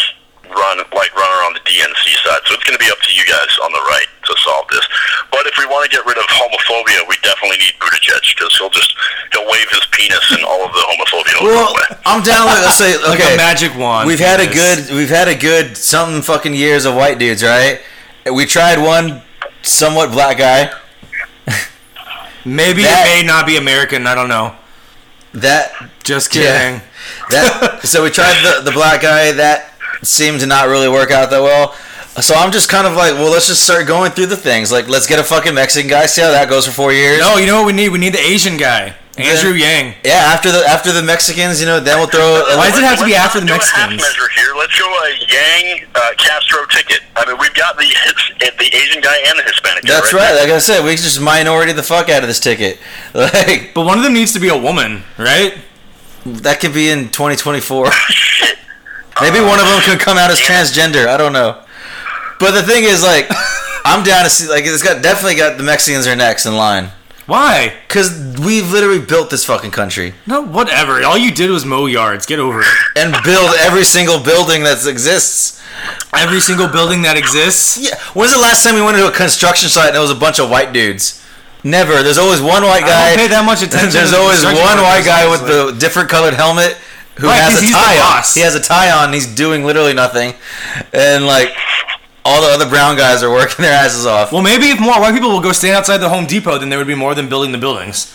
run 0.51 0.77
like 0.93 1.11
runner 1.15 1.39
on 1.47 1.53
the 1.53 1.63
DNC 1.65 2.03
side, 2.23 2.41
so 2.45 2.53
it's 2.55 2.63
going 2.63 2.77
to 2.77 2.83
be 2.83 2.91
up 2.91 2.99
to 2.99 3.11
you 3.15 3.23
guys 3.25 3.51
on 3.63 3.71
the 3.71 3.83
right 3.89 4.05
to 4.27 4.33
solve 4.43 4.67
this. 4.69 4.83
But 5.31 5.47
if 5.47 5.55
we 5.57 5.65
want 5.65 5.89
to 5.89 5.91
get 5.91 6.05
rid 6.05 6.17
of 6.17 6.25
homophobia, 6.27 7.07
we 7.07 7.15
definitely 7.23 7.57
need 7.57 7.73
Buttigieg 7.79 8.21
because 8.35 8.53
he'll 8.57 8.69
just 8.69 8.93
he'll 9.31 9.47
wave 9.49 9.67
his 9.71 9.85
penis 9.91 10.23
and 10.31 10.43
all 10.43 10.61
of 10.65 10.71
the 10.73 10.83
homophobia 10.91 11.35
will 11.41 11.47
go 11.49 11.55
Well, 11.55 11.71
away. 11.71 11.87
I'm 12.05 12.21
down 12.23 12.45
with 12.47 12.61
let's 12.61 12.77
say 12.77 12.95
okay. 12.95 13.09
Like 13.09 13.33
a 13.33 13.37
magic 13.37 13.75
wand. 13.77 14.07
We've 14.07 14.19
had 14.19 14.39
a 14.39 14.47
good 14.51 14.91
we've 14.91 15.09
had 15.09 15.27
a 15.27 15.35
good 15.35 15.77
something 15.77 16.21
fucking 16.21 16.53
years 16.53 16.85
of 16.85 16.95
white 16.95 17.17
dudes, 17.19 17.43
right? 17.43 17.79
We 18.31 18.45
tried 18.45 18.77
one 18.79 19.21
somewhat 19.63 20.11
black 20.11 20.37
guy. 20.37 20.71
Maybe 22.45 22.83
That- 22.83 23.05
it 23.07 23.21
may 23.21 23.27
not 23.27 23.45
be 23.45 23.57
American. 23.57 24.07
I 24.07 24.15
don't 24.15 24.29
know. 24.29 24.55
That 25.33 25.71
Just 26.03 26.33
Yeah. 26.35 26.41
kidding. 26.41 26.81
that 27.29 27.79
so 27.87 28.03
we 28.03 28.09
tried 28.09 28.41
the 28.43 28.61
the 28.63 28.71
black 28.71 29.01
guy 29.01 29.31
that 29.33 29.70
seemed 30.01 30.39
to 30.41 30.45
not 30.45 30.67
really 30.67 30.89
work 30.89 31.11
out 31.11 31.29
that 31.29 31.41
well. 31.41 31.75
So 32.21 32.35
I'm 32.35 32.51
just 32.51 32.67
kind 32.69 32.85
of 32.85 32.93
like, 32.93 33.13
well, 33.13 33.31
let's 33.31 33.47
just 33.47 33.63
start 33.63 33.87
going 33.87 34.11
through 34.11 34.27
the 34.27 34.37
things. 34.37 34.71
Like, 34.71 34.89
let's 34.89 35.07
get 35.07 35.19
a 35.19 35.23
fucking 35.23 35.53
Mexican 35.53 35.89
guy. 35.89 36.05
See 36.07 36.21
how 36.21 36.31
that 36.31 36.49
goes 36.49 36.65
for 36.65 36.73
four 36.73 36.91
years. 36.91 37.19
No, 37.19 37.37
you 37.37 37.47
know 37.47 37.59
what 37.63 37.67
we 37.67 37.73
need? 37.73 37.89
We 37.89 37.99
need 37.99 38.13
the 38.13 38.19
Asian 38.19 38.57
guy, 38.57 38.95
Andrew 39.17 39.53
Yang. 39.53 39.95
Yeah, 40.03 40.27
after 40.27 40.51
the 40.51 40.59
after 40.67 40.91
the 40.91 41.01
Mexicans, 41.01 41.61
you 41.61 41.67
know, 41.67 41.79
then 41.79 41.97
we'll 41.99 42.07
throw. 42.11 42.43
Why 42.57 42.69
does 42.69 42.79
it 42.79 42.83
have 42.83 42.99
to 42.99 43.05
be 43.05 43.15
after 43.15 43.39
the 43.39 43.45
not 43.45 43.63
half 43.63 43.89
Mexicans? 43.89 44.01
measure 44.01 44.29
here. 44.35 44.53
Let's 44.57 44.77
go 44.77 44.85
a 44.91 45.09
Yang 45.23 45.87
uh, 45.95 46.11
Castro 46.17 46.65
ticket. 46.67 46.99
I 47.15 47.25
mean, 47.25 47.37
we've 47.39 47.53
got 47.53 47.77
the 47.77 47.87
the 48.59 48.75
Asian 48.75 49.01
guy 49.01 49.15
and 49.27 49.39
the 49.39 49.43
Hispanic 49.43 49.85
guy. 49.85 49.93
That's 49.93 50.11
right. 50.11 50.35
Like 50.35 50.49
I 50.49 50.59
said, 50.59 50.83
we 50.83 50.91
just 50.91 51.21
minority 51.21 51.71
the 51.71 51.83
fuck 51.83 52.09
out 52.09 52.23
of 52.23 52.27
this 52.27 52.39
ticket. 52.39 52.77
Like 53.13 53.71
But 53.73 53.85
one 53.85 53.97
of 53.97 54.03
them 54.03 54.13
needs 54.13 54.33
to 54.33 54.39
be 54.39 54.49
a 54.49 54.57
woman, 54.57 55.03
right? 55.17 55.55
that 56.25 56.59
could 56.59 56.73
be 56.73 56.89
in 56.89 57.09
2024. 57.09 57.87
Maybe 59.20 59.39
one 59.39 59.59
of 59.59 59.66
them 59.68 59.82
could 59.82 59.99
come 59.99 60.18
out 60.18 60.32
as 60.32 60.39
transgender. 60.39 61.07
I 61.07 61.18
don't 61.18 61.34
know. 61.34 61.62
But 62.39 62.51
the 62.51 62.64
thing 62.64 62.84
is, 62.86 63.03
like, 63.03 63.28
I'm 63.86 64.03
down 64.03 64.24
to 64.24 64.30
see. 64.30 64.47
Like, 64.49 64.64
it's 64.66 64.84
got 64.84 65.01
definitely 65.03 65.36
got 65.36 65.57
the 65.57 65.64
Mexicans 65.64 66.07
are 66.07 66.16
next 66.16 66.45
in 66.45 66.55
line 66.55 66.89
Why? 67.28 67.74
because 67.88 68.09
we've 68.39 68.72
literally 68.72 68.99
built 69.03 69.30
this 69.30 69.43
fucking 69.45 69.72
country 69.72 70.14
No, 70.26 70.41
whatever. 70.41 71.03
All 71.03 71.18
you 71.18 71.32
did 71.32 71.49
was 71.51 71.66
mow 71.66 71.86
yards. 71.88 72.26
Get 72.26 72.39
over 72.39 72.62
it. 72.62 72.68
and 72.95 73.16
build 73.24 73.55
every 73.59 73.84
single 73.84 74.20
building 74.24 74.64
that 74.64 74.86
exists. 74.88 75.62
Every 76.14 76.39
single 76.41 76.68
building 76.68 77.01
that 77.03 77.18
exists. 77.18 77.78
Yeah. 77.78 77.95
When's 78.14 78.34
the 78.34 78.39
last 78.39 78.64
time 78.64 78.76
we 78.76 78.82
went 78.82 78.97
to 78.97 79.07
a 79.07 79.12
construction 79.12 79.70
site 79.70 79.88
and 79.88 79.95
there 79.95 80.01
was 80.01 80.12
a 80.12 80.16
bunch 80.16 80.39
of 80.39 80.49
white 80.49 80.74
dudes? 80.74 81.18
Never. 81.64 82.01
There's 82.03 82.18
always 82.18 82.41
one 82.41 82.64
white 82.64 82.84
I 82.84 82.88
guy. 82.89 83.09
don't 83.09 83.18
pay 83.18 83.28
that 83.30 83.45
much 83.45 83.62
attention 83.68 83.91
There's 83.91 84.12
to 84.12 84.18
always 84.18 84.41
construction 84.41 84.66
one 84.66 84.78
white 84.82 85.05
workers, 85.05 85.05
guy 85.07 85.30
with 85.30 85.41
honestly. 85.41 85.72
the 85.74 85.80
different 85.80 86.09
colored 86.09 86.34
helmet 86.34 86.78
who 87.16 87.28
Right, 87.28 87.41
has 87.41 87.59
'cause 87.59 87.70
a 87.70 87.72
tie 87.74 87.97
on. 87.97 88.03
boss. 88.18 88.34
He 88.34 88.41
has 88.41 88.55
a 88.55 88.59
tie 88.59 88.91
on. 88.91 89.14
He's 89.14 89.26
doing 89.28 89.66
literally 89.66 89.93
nothing, 89.93 90.34
and 90.93 91.26
like 91.28 91.53
all 92.24 92.41
the 92.41 92.47
other 92.49 92.66
brown 92.68 92.95
guys 92.95 93.24
are 93.24 93.32
working 93.32 93.64
their 93.64 93.74
asses 93.74 94.05
off. 94.05 94.32
Well, 94.32 94.41
maybe 94.41 94.70
if 94.70 94.80
more 94.80 94.99
white 94.99 95.14
people 95.14 95.30
will 95.32 95.39
go 95.41 95.51
stand 95.51 95.76
outside 95.76 95.97
the 95.97 96.09
Home 96.09 96.26
Depot, 96.26 96.57
then 96.57 96.70
there 96.70 96.78
would 96.80 96.88
be 96.88 96.95
more 96.95 97.16
than 97.16 97.28
building 97.30 97.51
the 97.51 97.57
buildings. 97.57 98.07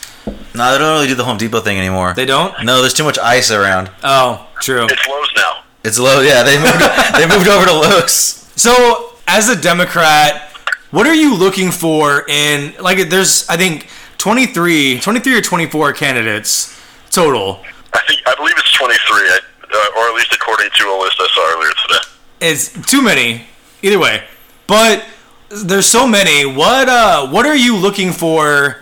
No, 0.55 0.73
they 0.73 0.79
don't 0.79 0.93
really 0.95 1.07
do 1.09 1.15
the 1.15 1.25
Home 1.25 1.37
Depot 1.37 1.61
thing 1.61 1.77
anymore. 1.79 2.15
They 2.17 2.25
don't? 2.25 2.55
No, 2.65 2.81
there's 2.81 2.95
too 2.95 3.05
much 3.05 3.19
ice 3.19 3.51
around. 3.51 3.91
Oh, 4.03 4.47
true. 4.61 4.87
It's 4.89 5.07
Lowe's 5.07 5.29
now. 5.37 5.53
It's 5.85 5.99
low. 5.99 6.21
Yeah, 6.21 6.43
they 6.43 6.57
moved. 6.59 6.81
they 7.17 7.27
moved 7.27 7.49
over 7.49 7.67
to 7.67 7.73
Lowe's. 7.73 8.51
So, 8.57 9.11
as 9.29 9.49
a 9.49 9.55
Democrat, 9.55 10.51
what 10.91 11.07
are 11.07 11.15
you 11.15 11.35
looking 11.37 11.71
for 11.71 12.25
in 12.29 12.75
like? 12.81 13.09
There's 13.11 13.49
I 13.49 13.57
think 13.57 13.87
23, 14.19 14.99
23 15.01 15.35
or 15.35 15.41
24 15.43 15.93
candidates 15.93 16.75
total. 17.11 17.63
I 17.97 18.03
think 18.07 18.21
I 18.27 18.35
believe 18.37 18.55
it's 18.59 18.73
23, 18.73 18.93
I- 19.17 19.41
uh, 19.73 19.99
or 19.99 20.09
at 20.09 20.15
least 20.15 20.33
according 20.35 20.71
to 20.79 20.85
a 20.89 20.97
list 21.03 21.17
I 21.19 21.27
saw 21.35 21.57
earlier 21.57 21.73
today. 21.89 22.05
It's 22.41 22.87
too 22.91 23.03
many. 23.03 23.47
Either 23.83 23.99
way, 23.99 24.25
but 24.67 25.05
there's 25.49 25.87
so 25.87 26.07
many. 26.07 26.45
What 26.47 26.89
uh, 26.89 27.27
what 27.29 27.47
are 27.47 27.57
you 27.57 27.77
looking 27.77 28.13
for 28.13 28.79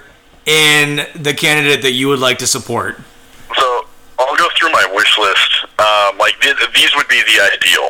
in 0.47 1.07
the 1.15 1.35
candidate 1.35 1.83
that 1.83 1.93
you 1.93 2.09
would 2.09 2.19
like 2.21 2.39
to 2.39 2.47
support? 2.47 2.97
So 3.57 3.87
I'll 4.19 4.37
go 4.37 4.49
through 4.59 4.71
my 4.71 4.87
wish 4.95 5.19
list. 5.19 5.51
Um, 5.79 6.19
like 6.19 6.39
th- 6.41 6.57
these 6.75 6.95
would 6.97 7.09
be 7.09 7.21
the 7.23 7.41
ideal. 7.53 7.89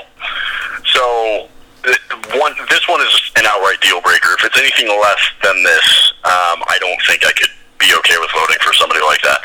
So 0.92 1.48
th- 1.84 2.00
one, 2.40 2.54
this 2.70 2.86
one 2.88 3.00
is 3.02 3.14
an 3.36 3.44
outright 3.46 3.80
deal 3.80 4.00
breaker. 4.00 4.34
If 4.38 4.44
it's 4.44 4.58
anything 4.58 4.88
less 4.88 5.20
than 5.42 5.62
this, 5.62 6.12
um, 6.24 6.64
I 6.66 6.78
don't 6.80 6.98
think 7.06 7.24
I 7.26 7.32
could 7.32 7.50
be 7.78 7.92
okay 7.98 8.16
with 8.18 8.30
voting 8.32 8.56
for 8.60 8.72
somebody 8.74 9.00
like 9.04 9.20
that. 9.22 9.40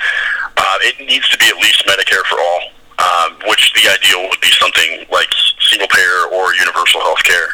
Uh, 0.80 0.88
it 0.88 1.00
needs 1.06 1.28
to 1.30 1.38
be 1.38 1.46
at 1.48 1.56
least 1.58 1.84
Medicare 1.86 2.24
for 2.26 2.40
all, 2.40 2.62
um, 3.00 3.36
which 3.48 3.74
the 3.74 3.90
ideal 3.90 4.28
would 4.30 4.42
be 4.42 4.52
something 4.60 5.06
like 5.12 5.28
single 5.70 5.88
payer 5.88 6.32
or 6.32 6.56
universal 6.56 7.02
health 7.02 7.24
care. 7.24 7.50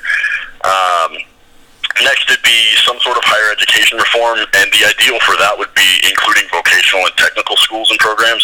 Um, 0.63 1.17
Next 2.03 2.27
would 2.27 2.43
be 2.43 2.75
some 2.83 2.99
sort 2.99 3.15
of 3.15 3.23
higher 3.23 3.55
education 3.55 3.95
reform, 3.95 4.43
and 4.43 4.67
the 4.75 4.83
ideal 4.83 5.15
for 5.23 5.39
that 5.39 5.55
would 5.55 5.71
be 5.79 5.87
including 6.03 6.43
vocational 6.51 7.07
and 7.07 7.15
technical 7.15 7.55
schools 7.55 7.87
and 7.87 7.95
programs. 8.03 8.43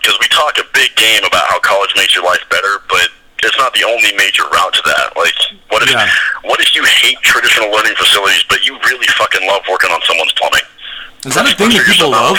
Because 0.00 0.16
we 0.24 0.28
talk 0.32 0.56
a 0.56 0.64
big 0.72 0.88
game 0.96 1.20
about 1.20 1.44
how 1.52 1.60
college 1.60 1.92
makes 2.00 2.16
your 2.16 2.24
life 2.24 2.40
better, 2.48 2.80
but 2.88 3.12
it's 3.44 3.58
not 3.60 3.76
the 3.76 3.84
only 3.84 4.08
major 4.16 4.48
route 4.48 4.72
to 4.72 4.80
that. 4.88 5.12
Like, 5.20 5.36
what 5.68 5.84
if 5.84 5.92
Yeah. 5.92 6.08
what 6.40 6.64
if 6.64 6.72
you 6.74 6.80
hate 6.84 7.20
traditional 7.20 7.68
learning 7.68 7.92
facilities, 8.00 8.42
but 8.48 8.64
you 8.64 8.72
really 8.88 9.06
fucking 9.20 9.44
love 9.46 9.60
working 9.68 9.92
on 9.92 10.00
someone's 10.08 10.32
plumbing? 10.32 10.64
Is 11.24 11.34
that 11.34 11.46
a 11.52 11.54
thing 11.56 11.70
that 11.70 11.84
people 11.86 12.10
love? 12.10 12.38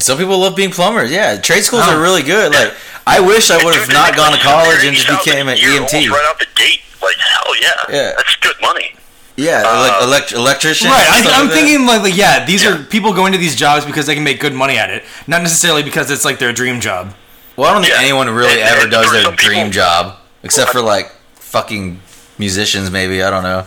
Some 0.00 0.18
people 0.18 0.38
love 0.38 0.54
being 0.56 0.70
plumbers. 0.70 1.10
Yeah, 1.10 1.36
trade 1.40 1.62
schools 1.64 1.84
Oh. 1.86 1.96
are 1.96 2.00
really 2.00 2.22
good. 2.22 2.52
Like, 2.52 2.74
I 3.06 3.20
wish 3.20 3.50
I 3.50 3.62
would 3.64 3.74
have 3.74 3.88
not 3.92 4.14
gone 4.16 4.32
to 4.32 4.38
college 4.38 4.84
and 4.84 4.94
just 4.94 5.06
$30,000 5.08 5.24
became 5.24 5.48
an 5.48 5.54
a 5.56 5.60
year 5.60 5.70
EMT. 5.80 5.94
almost 5.94 6.08
Right 6.10 6.26
out 6.28 6.38
the 6.38 6.46
gate, 6.54 6.80
like 7.02 7.16
hell 7.16 7.56
yeah, 7.60 7.68
Yeah. 7.88 8.12
that's 8.16 8.36
good 8.36 8.56
money. 8.60 8.94
Yeah, 9.36 9.62
Uh, 9.66 9.80
like 9.80 10.02
elect- 10.02 10.32
electrician. 10.32 10.88
Right, 10.90 11.06
I, 11.08 11.32
I'm 11.40 11.46
like 11.48 11.54
thinking 11.56 11.86
like, 11.86 12.02
like 12.02 12.16
yeah, 12.16 12.44
these 12.44 12.64
are 12.64 12.76
people 12.78 13.12
going 13.12 13.32
to 13.32 13.38
these 13.38 13.56
jobs 13.56 13.84
because 13.84 14.06
they 14.06 14.14
can 14.14 14.22
make 14.22 14.38
good 14.38 14.54
money 14.54 14.78
at 14.78 14.90
it, 14.90 15.04
not 15.26 15.42
necessarily 15.42 15.82
because 15.82 16.10
it's 16.10 16.24
like 16.24 16.38
their 16.38 16.52
dream 16.52 16.80
job. 16.80 17.14
Well, 17.56 17.68
I 17.68 17.72
don't 17.72 17.82
think 17.82 17.94
Yeah. 17.94 18.00
anyone 18.00 18.30
really 18.30 18.60
And- 18.60 18.70
ever 18.70 18.82
and 18.82 18.90
does 18.90 19.10
their 19.12 19.22
dream 19.32 19.66
people- 19.66 19.70
job, 19.70 20.16
except 20.44 20.70
for 20.70 20.80
like 20.80 21.10
fucking 21.40 22.00
musicians, 22.38 22.90
maybe. 22.90 23.22
I 23.24 23.30
don't 23.30 23.42
know. 23.42 23.64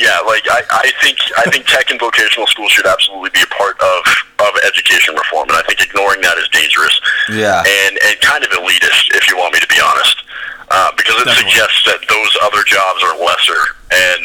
Yeah, 0.00 0.18
like 0.26 0.42
I, 0.50 0.62
I 0.70 0.90
think 1.02 1.18
I 1.38 1.46
think 1.50 1.66
tech 1.66 1.90
and 1.90 2.00
vocational 2.00 2.46
schools 2.50 2.72
should 2.72 2.86
absolutely 2.86 3.30
be 3.30 3.42
a 3.42 3.50
part 3.54 3.78
of 3.78 4.02
of 4.42 4.52
education 4.66 5.14
reform, 5.14 5.48
and 5.48 5.56
I 5.56 5.62
think 5.62 5.80
ignoring 5.80 6.20
that 6.22 6.34
is 6.38 6.48
dangerous. 6.50 6.98
Yeah. 7.30 7.62
and 7.62 7.94
and 8.02 8.18
kind 8.20 8.42
of 8.42 8.50
elitist, 8.50 9.14
if 9.14 9.30
you 9.30 9.38
want 9.38 9.54
me 9.54 9.60
to 9.62 9.70
be 9.70 9.78
honest, 9.78 10.18
uh, 10.74 10.90
because 10.98 11.14
it 11.22 11.30
Definitely. 11.30 11.46
suggests 11.54 11.80
that 11.86 12.00
those 12.10 12.32
other 12.42 12.66
jobs 12.66 13.00
are 13.06 13.14
lesser. 13.22 13.62
And 13.94 14.22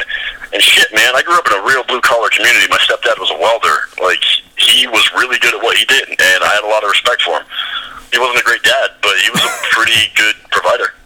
and 0.54 0.62
shit, 0.62 0.90
man, 0.90 1.14
I 1.14 1.22
grew 1.22 1.38
up 1.38 1.46
in 1.46 1.54
a 1.54 1.62
real 1.62 1.86
blue 1.86 2.02
collar 2.02 2.30
community. 2.34 2.66
My 2.74 2.82
stepdad 2.82 3.22
was 3.22 3.30
a 3.30 3.38
welder. 3.38 3.86
Like 4.02 4.26
he 4.58 4.90
was 4.90 5.06
really 5.14 5.38
good 5.38 5.54
at 5.54 5.62
what 5.62 5.78
he 5.78 5.86
did, 5.86 6.10
and 6.10 6.40
I 6.42 6.50
had 6.50 6.66
a 6.66 6.72
lot 6.72 6.82
of 6.84 6.90
respect 6.90 7.22
for 7.22 7.38
him. 7.38 7.46
He 8.10 8.18
wasn't 8.18 8.42
a 8.42 8.48
great 8.50 8.64
dad, 8.66 8.98
but 9.06 9.14
he 9.22 9.30
was 9.30 9.46
a 9.46 9.54
pretty 9.70 10.10
good 10.18 10.34
provider. 10.50 10.98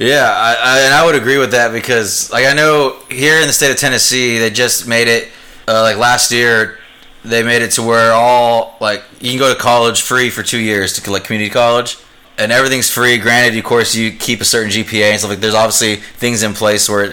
Yeah, 0.00 0.32
I, 0.34 0.54
I, 0.54 0.80
and 0.80 0.94
I 0.94 1.04
would 1.04 1.14
agree 1.14 1.36
with 1.36 1.50
that 1.50 1.72
because, 1.72 2.32
like, 2.32 2.46
I 2.46 2.54
know 2.54 2.96
here 3.10 3.38
in 3.38 3.46
the 3.46 3.52
state 3.52 3.70
of 3.70 3.76
Tennessee, 3.76 4.38
they 4.38 4.48
just 4.48 4.88
made 4.88 5.08
it, 5.08 5.28
uh, 5.68 5.82
like 5.82 5.98
last 5.98 6.32
year, 6.32 6.78
they 7.22 7.42
made 7.42 7.60
it 7.60 7.72
to 7.72 7.82
where 7.82 8.14
all 8.14 8.78
like 8.80 9.04
you 9.20 9.28
can 9.28 9.38
go 9.38 9.52
to 9.52 9.60
college 9.60 10.00
free 10.00 10.30
for 10.30 10.42
two 10.42 10.58
years 10.58 10.94
to 10.94 11.10
like 11.12 11.24
community 11.24 11.50
college, 11.50 11.98
and 12.38 12.50
everything's 12.50 12.90
free. 12.90 13.18
Granted, 13.18 13.58
of 13.58 13.64
course, 13.64 13.94
you 13.94 14.10
keep 14.10 14.40
a 14.40 14.44
certain 14.46 14.70
GPA 14.70 15.10
and 15.10 15.18
stuff. 15.18 15.32
Like, 15.32 15.40
there's 15.40 15.54
obviously 15.54 15.96
things 15.96 16.42
in 16.42 16.54
place 16.54 16.88
where 16.88 17.08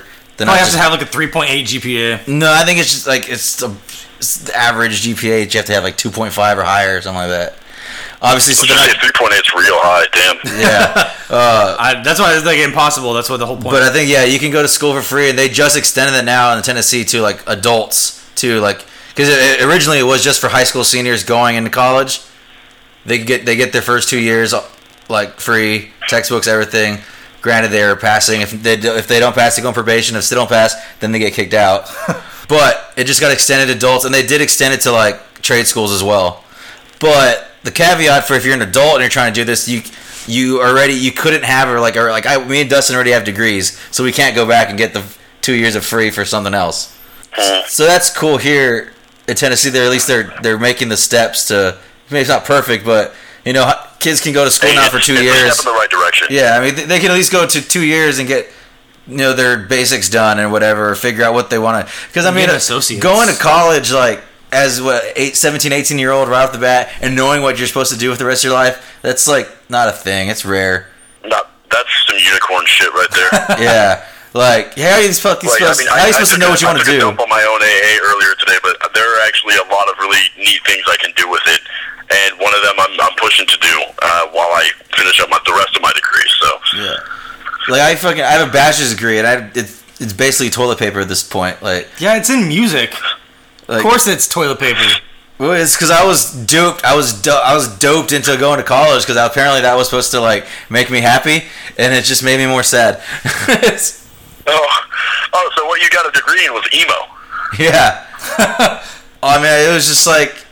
not 0.46 0.46
Probably 0.46 0.60
have 0.60 0.72
to 0.72 0.78
have 0.78 0.92
like 0.92 1.02
a 1.02 1.06
3.8 1.06 1.64
GPA. 1.64 2.28
No, 2.28 2.54
I 2.54 2.64
think 2.64 2.80
it's 2.80 2.92
just 2.92 3.08
like 3.08 3.28
it's, 3.28 3.62
a, 3.64 3.76
it's 4.18 4.38
the 4.46 4.56
average 4.56 5.02
GPA. 5.02 5.44
that 5.44 5.54
You 5.54 5.58
have 5.58 5.66
to 5.66 5.74
have 5.74 5.84
like 5.84 5.98
2.5 5.98 6.58
or 6.58 6.64
higher 6.64 6.98
or 6.98 7.02
something 7.02 7.28
like 7.28 7.30
that. 7.30 7.58
Obviously, 8.22 8.54
so 8.56 8.64
Let's 8.64 8.82
they're 8.86 8.94
not. 8.96 9.02
three 9.02 9.12
point 9.16 9.34
eight's 9.34 9.54
real 9.54 9.78
high. 9.80 10.06
Damn. 10.12 10.60
Yeah. 10.60 11.14
Uh, 11.30 11.76
I, 11.78 12.02
that's 12.04 12.22
why 12.22 12.34
it's 12.38 12.46
like 12.46 12.58
impossible. 12.60 13.12
That's 13.14 13.30
what 13.30 13.36
the 13.36 13.46
whole 13.46 13.58
point. 13.58 13.72
But 13.72 13.84
I 13.84 13.92
think 13.92 14.10
yeah, 14.10 14.24
you 14.24 14.40
can 14.40 14.50
go 14.50 14.62
to 14.62 14.68
school 14.70 14.94
for 14.94 15.02
free, 15.02 15.30
and 15.30 15.38
they 15.38 15.50
just 15.50 15.76
extended 15.76 16.18
it 16.18 16.24
now 16.24 16.56
in 16.56 16.64
Tennessee 16.64 17.04
to 17.04 17.22
like 17.22 17.44
adults 17.48 18.26
to 18.36 18.62
like 18.62 18.86
because 19.10 19.28
it, 19.28 19.62
originally 19.62 20.00
it 20.00 20.04
was 20.04 20.24
just 20.24 20.40
for 20.40 20.48
high 20.48 20.64
school 20.64 20.86
seniors 20.86 21.26
going 21.26 21.58
into 21.58 21.70
college. 21.70 22.22
They 23.06 23.18
get 23.18 23.46
they 23.46 23.58
get 23.58 23.74
their 23.74 23.82
first 23.82 24.08
two 24.08 24.20
years 24.22 24.54
like 25.10 25.42
free 25.42 25.92
textbooks, 26.08 26.48
everything. 26.48 27.00
Granted, 27.42 27.72
they're 27.72 27.98
passing. 27.98 28.40
If 28.40 28.52
they 28.64 28.78
do- 28.78 28.96
if 28.96 29.10
they 29.10 29.20
don't 29.20 29.36
pass, 29.36 29.58
they 29.58 29.62
go 29.62 29.68
on 29.68 29.74
probation. 29.74 30.16
If 30.16 30.30
they 30.30 30.36
don't 30.38 30.48
pass, 30.48 30.76
then 31.02 31.12
they 31.12 31.20
get 31.20 31.34
kicked 31.34 31.54
out. 31.54 31.90
but 32.48 32.94
it 32.96 33.04
just 33.04 33.20
got 33.20 33.34
extended 33.34 33.66
to 33.66 33.74
adults, 33.78 34.06
and 34.06 34.14
they 34.14 34.26
did 34.26 34.40
extend 34.40 34.74
it 34.74 34.80
to 34.84 34.94
like 34.94 35.42
trade 35.42 35.68
schools 35.68 35.92
as 35.92 36.04
well. 36.04 36.46
But 37.02 37.47
the 37.68 37.72
caveat 37.72 38.26
for 38.26 38.34
if 38.34 38.46
you're 38.46 38.56
an 38.56 38.62
adult 38.62 38.94
and 38.96 39.02
you're 39.02 39.10
trying 39.10 39.34
to 39.34 39.40
do 39.40 39.44
this, 39.46 39.68
you 39.68 39.82
you 40.28 40.62
already 40.62 40.94
you 40.94 41.12
couldn't 41.12 41.44
have 41.44 41.70
or 41.70 41.80
like 41.80 41.96
or 41.98 42.10
like 42.12 42.26
I 42.26 42.44
me 42.44 42.62
and 42.62 42.70
Dustin 42.70 42.96
already 42.96 43.12
have 43.12 43.24
degrees, 43.24 43.78
so 43.92 44.04
we 44.04 44.12
can't 44.12 44.36
go 44.36 44.48
back 44.48 44.70
and 44.70 44.78
get 44.78 44.94
the 44.94 45.04
two 45.42 45.54
years 45.54 45.76
of 45.76 45.86
free 45.86 46.10
for 46.10 46.26
something 46.26 46.54
else. 46.54 46.98
So 47.68 47.86
that's 47.86 48.10
cool 48.16 48.38
here 48.38 48.94
in 49.28 49.36
Tennessee. 49.36 49.70
They're 49.70 49.86
at 49.86 49.92
least 49.92 50.08
they're 50.08 50.34
they're 50.42 50.58
making 50.60 50.90
the 50.90 50.98
steps 50.98 51.48
to. 51.50 51.78
Maybe 52.10 52.22
it's 52.22 52.30
not 52.30 52.46
perfect, 52.46 52.86
but 52.86 53.14
you 53.46 53.52
know 53.54 53.72
kids 54.00 54.22
can 54.22 54.34
go 54.34 54.46
to 54.46 54.52
school 54.52 54.74
now 54.74 54.90
for 54.90 55.00
two 55.00 55.14
it's 55.14 55.24
years. 55.24 55.54
step 55.54 55.68
in 55.68 55.74
the 55.74 55.80
right 55.80 55.90
direction. 55.90 56.28
Yeah, 56.30 56.58
I 56.58 56.64
mean, 56.64 56.76
th- 56.76 56.88
they 56.88 57.00
can 57.00 57.12
at 57.12 57.16
least 57.16 57.32
go 57.32 57.46
to 57.46 57.62
two 57.62 57.84
years 57.84 58.20
and 58.20 58.28
get, 58.28 58.48
you 59.08 59.18
know, 59.18 59.34
their 59.34 59.58
basics 59.58 60.10
done 60.10 60.40
and 60.40 60.52
whatever, 60.52 60.90
or 60.90 60.96
figure 60.96 61.24
out 61.24 61.34
what 61.34 61.50
they 61.50 61.58
want 61.60 61.86
to. 61.88 61.94
Because, 62.08 62.26
I 62.26 62.32
mean, 62.32 62.50
uh, 62.50 62.54
associates. 62.54 63.04
going 63.04 63.28
to 63.28 63.36
college, 63.36 63.92
like, 63.92 64.22
as 64.52 64.82
what, 64.82 65.04
eight, 65.16 65.36
17, 65.36 65.72
18 65.72 66.00
year 66.00 66.12
old 66.12 66.30
right 66.30 66.44
off 66.46 66.52
the 66.54 66.60
bat, 66.60 66.90
and 67.02 67.16
knowing 67.16 67.42
what 67.42 67.58
you're 67.58 67.68
supposed 67.68 67.92
to 67.92 67.98
do 68.00 68.10
with 68.10 68.20
the 68.20 68.26
rest 68.26 68.44
of 68.46 68.50
your 68.50 68.58
life, 68.58 68.98
that's, 69.02 69.28
like, 69.28 69.48
not 69.70 69.90
a 69.90 69.92
thing. 69.92 70.30
It's 70.30 70.46
rare. 70.46 70.88
Not, 71.26 71.52
that's 71.70 71.90
some 72.08 72.18
unicorn 72.18 72.66
shit 72.66 72.92
right 72.94 73.08
there. 73.12 73.30
yeah. 73.60 74.06
Like, 74.34 74.78
how 74.78 74.96
are 74.96 75.02
you 75.02 75.12
supposed, 75.14 75.44
Like, 75.44 75.58
supposed, 75.58 75.82
I 75.82 75.84
mean, 75.84 75.88
how 75.90 75.94
are 75.96 76.00
you 76.00 76.08
I 76.08 76.12
supposed 76.12 76.34
to 76.34 76.40
know 76.40 76.48
a- 76.48 76.52
what 76.52 76.62
you 76.62 76.68
I 76.68 76.72
want 76.72 76.80
to 76.80 76.86
took 76.86 76.94
a 76.94 77.00
do? 77.00 77.06
dump 77.08 77.20
on 77.22 77.30
my 77.30 77.42
own 77.44 77.60
AA 77.64 77.94
earlier 78.06 78.36
today, 78.40 78.58
but 78.62 78.78
there 78.94 79.08
are 79.08 79.28
actually 79.28 79.56
a 79.56 79.66
lot 79.74 79.90
of 79.90 79.98
really 80.00 80.22
neat 80.38 80.62
things 80.66 80.84
I 80.88 80.98
can 81.02 81.12
do 81.18 81.28
with 81.30 81.42
it, 81.48 81.62
and 82.14 82.40
one 82.40 82.54
of 82.54 82.62
them 82.62 82.76
I'm, 82.80 82.94
I'm 83.02 83.16
pushing 83.18 83.48
to 83.48 83.58
do 83.60 83.76
uh, 84.02 84.28
while 84.32 84.52
I 84.54 84.70
finish 84.96 85.20
up 85.20 85.30
my, 85.30 85.40
the 85.46 85.54
rest 85.54 85.76
of 85.76 85.82
my 85.82 85.92
degree. 85.92 86.30
So 86.40 86.50
Yeah. 86.78 86.96
Like, 87.68 87.82
I 87.82 87.96
fucking, 87.96 88.22
I 88.22 88.32
have 88.38 88.48
a 88.48 88.52
bachelor's 88.52 88.92
degree, 88.94 89.18
and 89.18 89.28
I, 89.28 89.50
it's, 89.56 89.84
it's 90.00 90.14
basically 90.14 90.50
toilet 90.52 90.78
paper 90.80 91.00
at 91.02 91.08
this 91.10 91.24
point. 91.24 91.62
Like, 91.64 91.88
yeah, 92.00 92.16
it's 92.18 92.30
in 92.30 92.48
music. 92.48 92.94
Like 93.68 93.84
of 93.84 93.90
course, 93.90 94.08
it's 94.08 94.28
toilet 94.28 94.60
paper. 94.60 94.80
Well, 95.40 95.54
it's 95.54 95.76
because 95.76 95.92
I 95.92 96.04
was 96.04 96.32
duped. 96.46 96.84
I 96.84 96.96
was 96.96 97.22
do- 97.22 97.32
I 97.32 97.54
was 97.54 97.68
doped 97.78 98.12
into 98.12 98.36
going 98.38 98.58
to 98.58 98.64
college 98.64 99.04
because 99.04 99.18
apparently 99.18 99.62
that 99.62 99.76
was 99.76 99.88
supposed 99.88 100.12
to 100.12 100.20
like 100.20 100.48
make 100.70 100.90
me 100.90 101.00
happy, 101.02 101.44
and 101.78 101.94
it 101.94 102.04
just 102.06 102.24
made 102.24 102.38
me 102.38 102.48
more 102.48 102.64
sad. 102.64 103.02
Oh, 104.50 104.82
oh, 105.34 105.52
so 105.58 105.66
what 105.66 105.82
you 105.82 105.90
got 105.90 106.08
a 106.08 106.12
degree 106.12 106.46
in 106.46 106.54
was 106.54 106.66
emo. 106.74 106.94
yeah. 107.60 108.84
Oh, 109.24 109.30
I 109.30 109.42
mean, 109.42 109.70
it 109.70 109.74
was 109.74 109.88
just 109.88 110.06
like, 110.06 110.46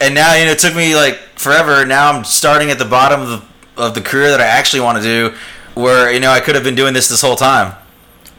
and 0.00 0.14
now 0.14 0.34
you 0.36 0.44
know, 0.44 0.52
it 0.52 0.58
took 0.60 0.76
me 0.76 0.94
like 0.94 1.16
forever. 1.34 1.84
Now 1.84 2.10
I'm 2.12 2.22
starting 2.24 2.70
at 2.70 2.78
the 2.78 2.84
bottom 2.84 3.20
of 3.20 3.28
the 3.28 3.82
of 3.82 3.94
the 3.94 4.00
career 4.00 4.30
that 4.30 4.40
I 4.40 4.46
actually 4.46 4.80
want 4.80 4.98
to 4.98 5.02
do, 5.04 5.34
where 5.74 6.12
you 6.12 6.20
know 6.20 6.30
I 6.30 6.38
could 6.38 6.54
have 6.54 6.62
been 6.62 6.76
doing 6.76 6.94
this 6.94 7.08
this 7.08 7.20
whole 7.20 7.34
time. 7.34 7.74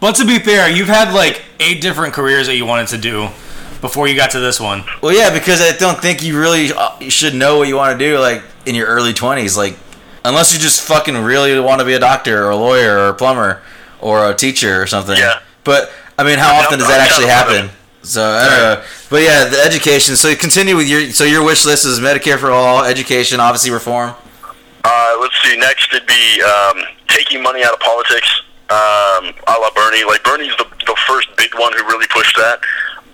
But 0.00 0.14
to 0.16 0.24
be 0.24 0.38
fair, 0.38 0.70
you've 0.70 0.88
had 0.88 1.12
like 1.12 1.42
eight 1.60 1.82
different 1.82 2.14
careers 2.14 2.46
that 2.46 2.56
you 2.56 2.64
wanted 2.64 2.88
to 2.88 2.98
do 2.98 3.28
before 3.84 4.08
you 4.08 4.16
got 4.16 4.30
to 4.30 4.40
this 4.40 4.58
one. 4.58 4.82
Well, 5.02 5.14
yeah, 5.14 5.30
because 5.30 5.60
I 5.60 5.76
don't 5.76 6.00
think 6.00 6.22
you 6.22 6.40
really 6.40 6.72
uh, 6.72 6.98
you 7.00 7.10
should 7.10 7.34
know 7.34 7.58
what 7.58 7.68
you 7.68 7.76
want 7.76 7.98
to 7.98 8.02
do 8.02 8.18
like 8.18 8.42
in 8.64 8.74
your 8.74 8.86
early 8.86 9.12
twenties, 9.12 9.58
like 9.58 9.76
unless 10.24 10.54
you 10.54 10.58
just 10.58 10.80
fucking 10.80 11.14
really 11.18 11.60
want 11.60 11.80
to 11.80 11.84
be 11.84 11.92
a 11.92 11.98
doctor 11.98 12.46
or 12.46 12.50
a 12.50 12.56
lawyer 12.56 12.96
or 12.96 13.08
a 13.10 13.14
plumber 13.14 13.60
or 14.00 14.30
a 14.30 14.34
teacher 14.34 14.80
or 14.80 14.86
something. 14.86 15.18
Yeah. 15.18 15.40
But 15.64 15.92
I 16.16 16.24
mean, 16.24 16.38
how 16.38 16.54
I 16.54 16.64
often 16.64 16.78
does 16.78 16.88
that 16.88 16.98
I'm 16.98 17.06
actually 17.06 17.26
happen? 17.26 17.70
So 18.00 18.22
I 18.24 18.48
don't 18.48 18.58
know. 18.58 18.84
But 19.10 19.22
yeah, 19.22 19.44
the 19.44 19.60
education. 19.60 20.16
So 20.16 20.28
you 20.28 20.36
continue 20.36 20.76
with 20.76 20.88
your 20.88 21.10
so 21.10 21.24
your 21.24 21.44
wish 21.44 21.66
list 21.66 21.84
is 21.84 22.00
Medicare 22.00 22.38
for 22.38 22.50
all, 22.50 22.84
education, 22.84 23.38
obviously 23.38 23.70
reform. 23.70 24.14
Uh, 24.82 25.16
let's 25.20 25.36
see. 25.42 25.56
Next, 25.58 25.92
it'd 25.92 26.08
be 26.08 26.42
um, 26.42 26.84
taking 27.08 27.42
money 27.42 27.62
out 27.64 27.74
of 27.74 27.80
politics, 27.80 28.28
um, 28.70 29.32
a 29.46 29.56
la 29.60 29.70
Bernie. 29.74 30.04
Like 30.04 30.24
Bernie's 30.24 30.56
the, 30.56 30.64
the 30.86 30.96
first 31.06 31.28
big 31.36 31.54
one 31.54 31.72
who 31.72 31.84
really 31.84 32.06
pushed 32.08 32.36
that, 32.36 32.60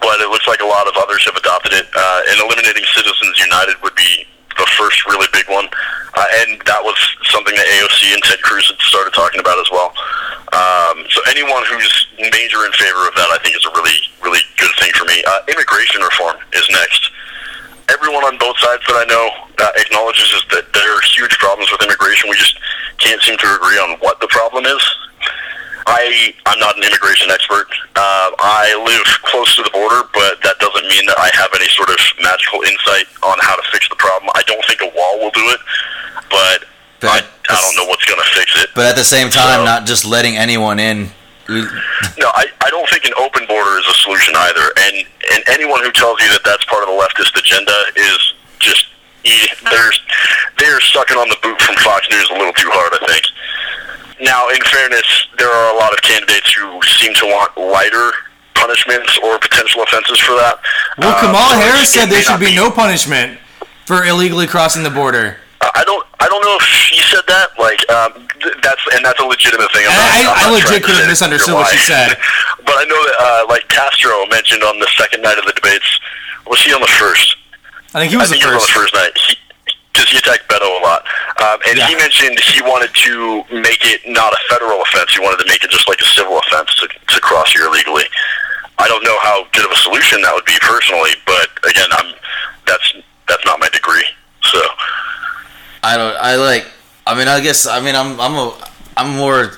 but 0.01 0.21
it 0.21 0.29
looks 0.29 0.49
like 0.49 0.61
a 0.61 0.67
lot 0.67 0.89
of 0.89 0.95
others 0.97 1.25
have 1.25 1.37
adopted 1.37 1.73
it. 1.73 1.87
Uh, 1.95 2.21
and 2.29 2.41
eliminating 2.41 2.85
Citizens 2.97 3.39
United 3.39 3.77
would 3.83 3.95
be 3.95 4.27
the 4.57 4.67
first 4.77 5.07
really 5.07 5.29
big 5.33 5.49
one, 5.49 5.69
uh, 6.17 6.27
and 6.45 6.61
that 6.67 6.83
was 6.83 6.97
something 7.31 7.55
that 7.55 7.65
AOC 7.81 8.13
and 8.13 8.23
Ted 8.25 8.43
Cruz 8.43 8.67
had 8.69 8.77
started 8.83 9.15
talking 9.15 9.41
about 9.41 9.57
as 9.57 9.71
well. 9.71 9.95
Um, 10.51 11.07
so 11.15 11.23
anyone 11.31 11.63
who's 11.71 12.09
major 12.19 12.67
in 12.67 12.73
favor 12.75 13.07
of 13.07 13.15
that, 13.15 13.31
I 13.31 13.39
think, 13.41 13.57
is 13.57 13.65
a 13.65 13.73
really, 13.73 13.97
really 14.21 14.43
good 14.59 14.75
thing 14.83 14.91
for 14.99 15.07
me. 15.07 15.23
Uh, 15.23 15.47
immigration 15.49 16.03
reform 16.03 16.37
is 16.53 16.67
next 16.71 17.11
everyone 17.91 18.23
on 18.25 18.39
both 18.39 18.57
sides 18.59 18.83
that 18.87 19.03
I 19.03 19.07
know 19.11 19.27
uh, 19.59 19.73
acknowledges 19.77 20.31
that 20.51 20.73
there 20.73 20.91
are 20.95 21.03
huge 21.03 21.37
problems 21.39 21.71
with 21.73 21.83
immigration. 21.83 22.31
We 22.31 22.37
just 22.37 22.59
can't 22.99 23.21
seem 23.23 23.37
to 23.39 23.49
agree 23.55 23.79
on 23.79 23.99
what 23.99 24.21
the 24.21 24.29
problem 24.29 24.65
is. 24.65 24.83
I 25.91 26.35
I'm 26.47 26.59
not 26.59 26.77
an 26.77 26.85
immigration 26.85 27.31
expert. 27.31 27.67
Uh, 27.97 28.31
I 28.39 28.73
live 28.87 29.07
close 29.27 29.55
to 29.57 29.63
the 29.63 29.71
border, 29.71 30.07
but 30.15 30.39
that 30.43 30.59
doesn't 30.59 30.87
mean 30.89 31.05
that 31.07 31.19
I 31.19 31.31
have 31.35 31.51
any 31.55 31.69
sort 31.75 31.91
of 31.91 31.99
magical 32.23 32.63
insight 32.63 33.07
on 33.23 33.37
how 33.43 33.57
to 33.57 33.65
fix 33.73 33.89
the 33.89 33.97
problem. 33.97 34.31
I 34.35 34.43
don't 34.47 34.65
think 34.67 34.81
a 34.83 34.91
wall 34.95 35.19
will 35.19 35.35
do 35.35 35.43
it, 35.51 35.61
but 36.31 36.65
I, 37.11 37.21
I 37.51 37.57
don't 37.61 37.77
know 37.77 37.87
what's 37.91 38.05
going 38.05 38.21
to 38.21 38.31
fix 38.35 38.55
it. 38.63 38.71
But 38.75 38.87
at 38.87 38.97
the 38.97 39.05
same 39.05 39.31
time, 39.31 39.61
So- 39.61 39.65
not 39.65 39.87
just 39.87 40.05
letting 40.07 40.37
anyone 40.37 40.79
in. 40.79 41.11
No, 41.51 42.31
I, 42.39 42.47
I 42.63 42.71
don't 42.71 42.89
think 42.91 43.05
an 43.07 43.15
open 43.19 43.43
border 43.51 43.75
is 43.83 43.87
a 43.91 43.95
solution 44.07 44.35
either. 44.37 44.71
And 44.87 45.03
and 45.35 45.41
anyone 45.51 45.83
who 45.83 45.91
tells 45.91 46.21
you 46.23 46.29
that 46.31 46.47
that's 46.47 46.65
part 46.71 46.87
of 46.87 46.95
the 46.95 46.95
leftist 46.95 47.35
agenda 47.35 47.75
is 47.99 48.21
just 48.63 48.87
they're 49.67 49.91
they're 50.63 50.81
sucking 50.95 51.17
on 51.19 51.27
the 51.29 51.37
boot 51.43 51.59
from 51.61 51.75
Fox 51.83 52.07
News 52.09 52.31
a 52.31 52.35
little 52.39 52.55
too 52.55 52.71
hard. 52.71 52.95
I 52.95 53.03
think. 53.07 53.25
Now, 54.21 54.49
in 54.49 54.61
fairness, 54.71 55.29
there 55.39 55.51
are 55.51 55.75
a 55.75 55.79
lot 55.79 55.93
of 55.93 56.03
candidates 56.03 56.53
who 56.53 56.81
seem 57.01 57.15
to 57.15 57.27
want 57.27 57.57
lighter 57.57 58.13
punishments 58.55 59.19
or 59.25 59.39
potential 59.39 59.83
offenses 59.83 60.19
for 60.21 60.33
that. 60.37 60.61
Well, 60.99 61.15
Um, 61.15 61.21
Kamala 61.33 61.57
Harris 61.57 61.93
said 61.93 62.11
there 62.11 62.23
should 62.23 62.41
be 62.41 62.55
no 62.55 62.71
punishment 62.71 63.39
for 63.87 64.05
illegally 64.05 64.47
crossing 64.47 64.83
the 64.83 64.91
border. 64.91 65.39
I 65.63 65.85
don't. 65.85 66.07
I 66.21 66.27
don't 66.29 66.41
know 66.43 66.57
if 66.57 66.65
she 66.65 66.97
said 67.03 67.21
that. 67.29 67.49
Like, 67.59 67.81
um, 67.93 68.27
th- 68.43 68.55
that's 68.63 68.81
and 68.95 69.05
that's 69.05 69.21
a 69.21 69.25
legitimate 69.25 69.71
thing. 69.73 69.85
Not, 69.85 69.93
I- 69.97 70.49
I 70.49 70.51
legit 70.51 70.83
could 70.83 70.97
have 70.97 71.07
misunderstood 71.09 71.53
what 71.55 71.69
she 71.73 71.79
said. 71.79 72.17
but 72.65 72.77
I 72.77 72.85
know 72.85 72.97
that, 73.05 73.17
uh, 73.21 73.47
like 73.49 73.69
Castro 73.69 74.25
mentioned 74.27 74.63
on 74.63 74.79
the 74.79 74.89
second 74.97 75.21
night 75.23 75.37
of 75.39 75.45
the 75.45 75.53
debates. 75.53 75.85
Was 76.47 76.61
he 76.63 76.73
on 76.73 76.81
the 76.81 76.87
first? 76.89 77.37
I 77.95 78.01
think 78.01 78.11
he 78.11 78.17
was 78.17 78.33
I 78.33 78.37
the 78.37 78.41
think 78.41 78.51
it 78.51 78.55
was 78.55 78.63
on 78.65 78.69
the 78.69 78.73
first 78.73 78.95
night. 78.95 79.13
Because 79.93 80.11
he, 80.11 80.19
attacked 80.19 80.49
Beto 80.49 80.67
a 80.67 80.83
lot. 80.83 81.03
Um, 81.43 81.59
and 81.69 81.79
he 81.79 81.97
mentioned 81.97 82.39
he 82.39 82.63
wanted 82.63 82.95
to 82.95 83.43
make 83.51 83.85
it 83.85 84.01
not 84.07 84.33
a 84.33 84.39
federal 84.49 84.81
offense. 84.83 85.13
He 85.13 85.21
wanted 85.21 85.43
to 85.43 85.49
make 85.51 85.65
it 85.65 85.71
just 85.71 85.89
like 85.89 86.01
a 86.01 86.05
civil 86.05 86.39
offense 86.39 86.75
to, 86.77 86.89
to 86.89 87.21
cross 87.21 87.53
here 87.53 87.67
illegally. 87.67 88.05
I 88.79 88.89
don't 88.89 89.05
know 89.05 89.19
how 89.21 89.47
good 89.53 89.65
of 89.65 89.73
a 89.73 89.77
solution 89.77 90.23
that 90.23 90.33
would 90.35 90.45
be 90.45 90.57
personally, 90.61 91.11
but 91.27 91.51
again, 91.69 91.89
I'm 91.93 92.15
that's 92.67 92.95
that's 93.29 93.45
not 93.45 93.61
my 93.61 93.69
degree. 93.69 94.05
So 94.43 94.61
I 95.83 95.97
don't. 95.97 96.17
I 96.17 96.37
like. 96.37 96.67
I 97.07 97.15
mean, 97.15 97.29
I 97.29 97.41
guess. 97.41 97.67
I 97.67 97.81
mean, 97.81 97.95
I'm. 97.95 98.21
I'm. 98.21 98.35
A, 98.35 98.69
I'm 98.97 99.17
more 99.17 99.53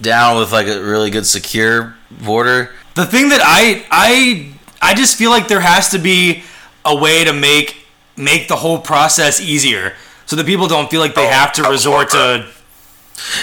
down 0.00 0.38
with 0.38 0.52
like 0.52 0.66
a 0.66 0.82
really 0.82 1.10
good 1.10 1.26
secure 1.26 1.94
border. 2.10 2.70
The 2.94 3.06
thing 3.06 3.28
that 3.30 3.40
I 3.42 3.84
I 3.90 4.52
I 4.82 4.94
just 4.94 5.16
feel 5.16 5.30
like 5.30 5.48
there 5.48 5.60
has 5.60 5.90
to 5.90 5.98
be 5.98 6.42
a 6.84 6.94
way 6.94 7.24
to 7.24 7.32
make 7.32 7.83
make 8.16 8.48
the 8.48 8.56
whole 8.56 8.78
process 8.78 9.40
easier, 9.40 9.94
so 10.26 10.36
that 10.36 10.46
people 10.46 10.68
don't 10.68 10.90
feel 10.90 11.00
like 11.00 11.14
they 11.14 11.26
Oh, 11.26 11.30
have 11.30 11.52
to 11.54 11.62
resort 11.64 12.10
to. 12.10 12.46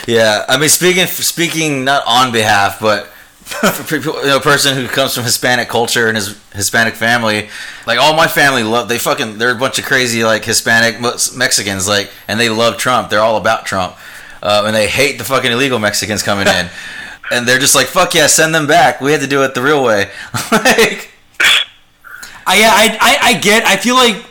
Yeah. 0.07 0.45
I 0.47 0.57
mean, 0.57 0.69
speaking. 0.69 1.07
Speaking 1.07 1.83
not 1.83 2.03
on 2.05 2.31
behalf, 2.31 2.79
but. 2.79 3.07
For 3.43 3.99
people, 3.99 4.21
you 4.21 4.27
know, 4.27 4.37
a 4.37 4.39
person 4.41 4.75
who 4.77 4.87
comes 4.87 5.13
from 5.13 5.23
Hispanic 5.25 5.67
culture 5.67 6.07
and 6.07 6.15
his 6.15 6.39
Hispanic 6.53 6.93
family, 6.93 7.49
like 7.85 7.99
all 7.99 8.15
my 8.15 8.27
family 8.27 8.63
love. 8.63 8.87
They 8.87 8.97
fucking. 8.97 9.39
They're 9.39 9.51
a 9.53 9.59
bunch 9.59 9.77
of 9.77 9.83
crazy 9.83 10.23
like 10.23 10.45
Hispanic 10.45 11.01
Mexicans, 11.35 11.85
like, 11.85 12.11
and 12.29 12.39
they 12.39 12.47
love 12.47 12.77
Trump. 12.77 13.09
They're 13.09 13.19
all 13.19 13.35
about 13.35 13.65
Trump, 13.65 13.97
uh, 14.41 14.63
and 14.65 14.73
they 14.73 14.87
hate 14.87 15.17
the 15.17 15.25
fucking 15.25 15.51
illegal 15.51 15.79
Mexicans 15.79 16.23
coming 16.23 16.47
in. 16.47 16.69
and 17.31 17.45
they're 17.45 17.59
just 17.59 17.75
like, 17.75 17.87
"Fuck 17.87 18.13
yeah, 18.13 18.27
send 18.27 18.55
them 18.55 18.67
back. 18.67 19.01
We 19.01 19.11
had 19.11 19.19
to 19.21 19.27
do 19.27 19.43
it 19.43 19.53
the 19.53 19.61
real 19.61 19.83
way." 19.83 20.11
like, 20.51 21.11
I 22.47 22.55
yeah 22.57 22.71
I, 22.71 22.97
I 23.01 23.17
I 23.21 23.33
get. 23.39 23.65
I 23.65 23.75
feel 23.75 23.95
like 23.95 24.23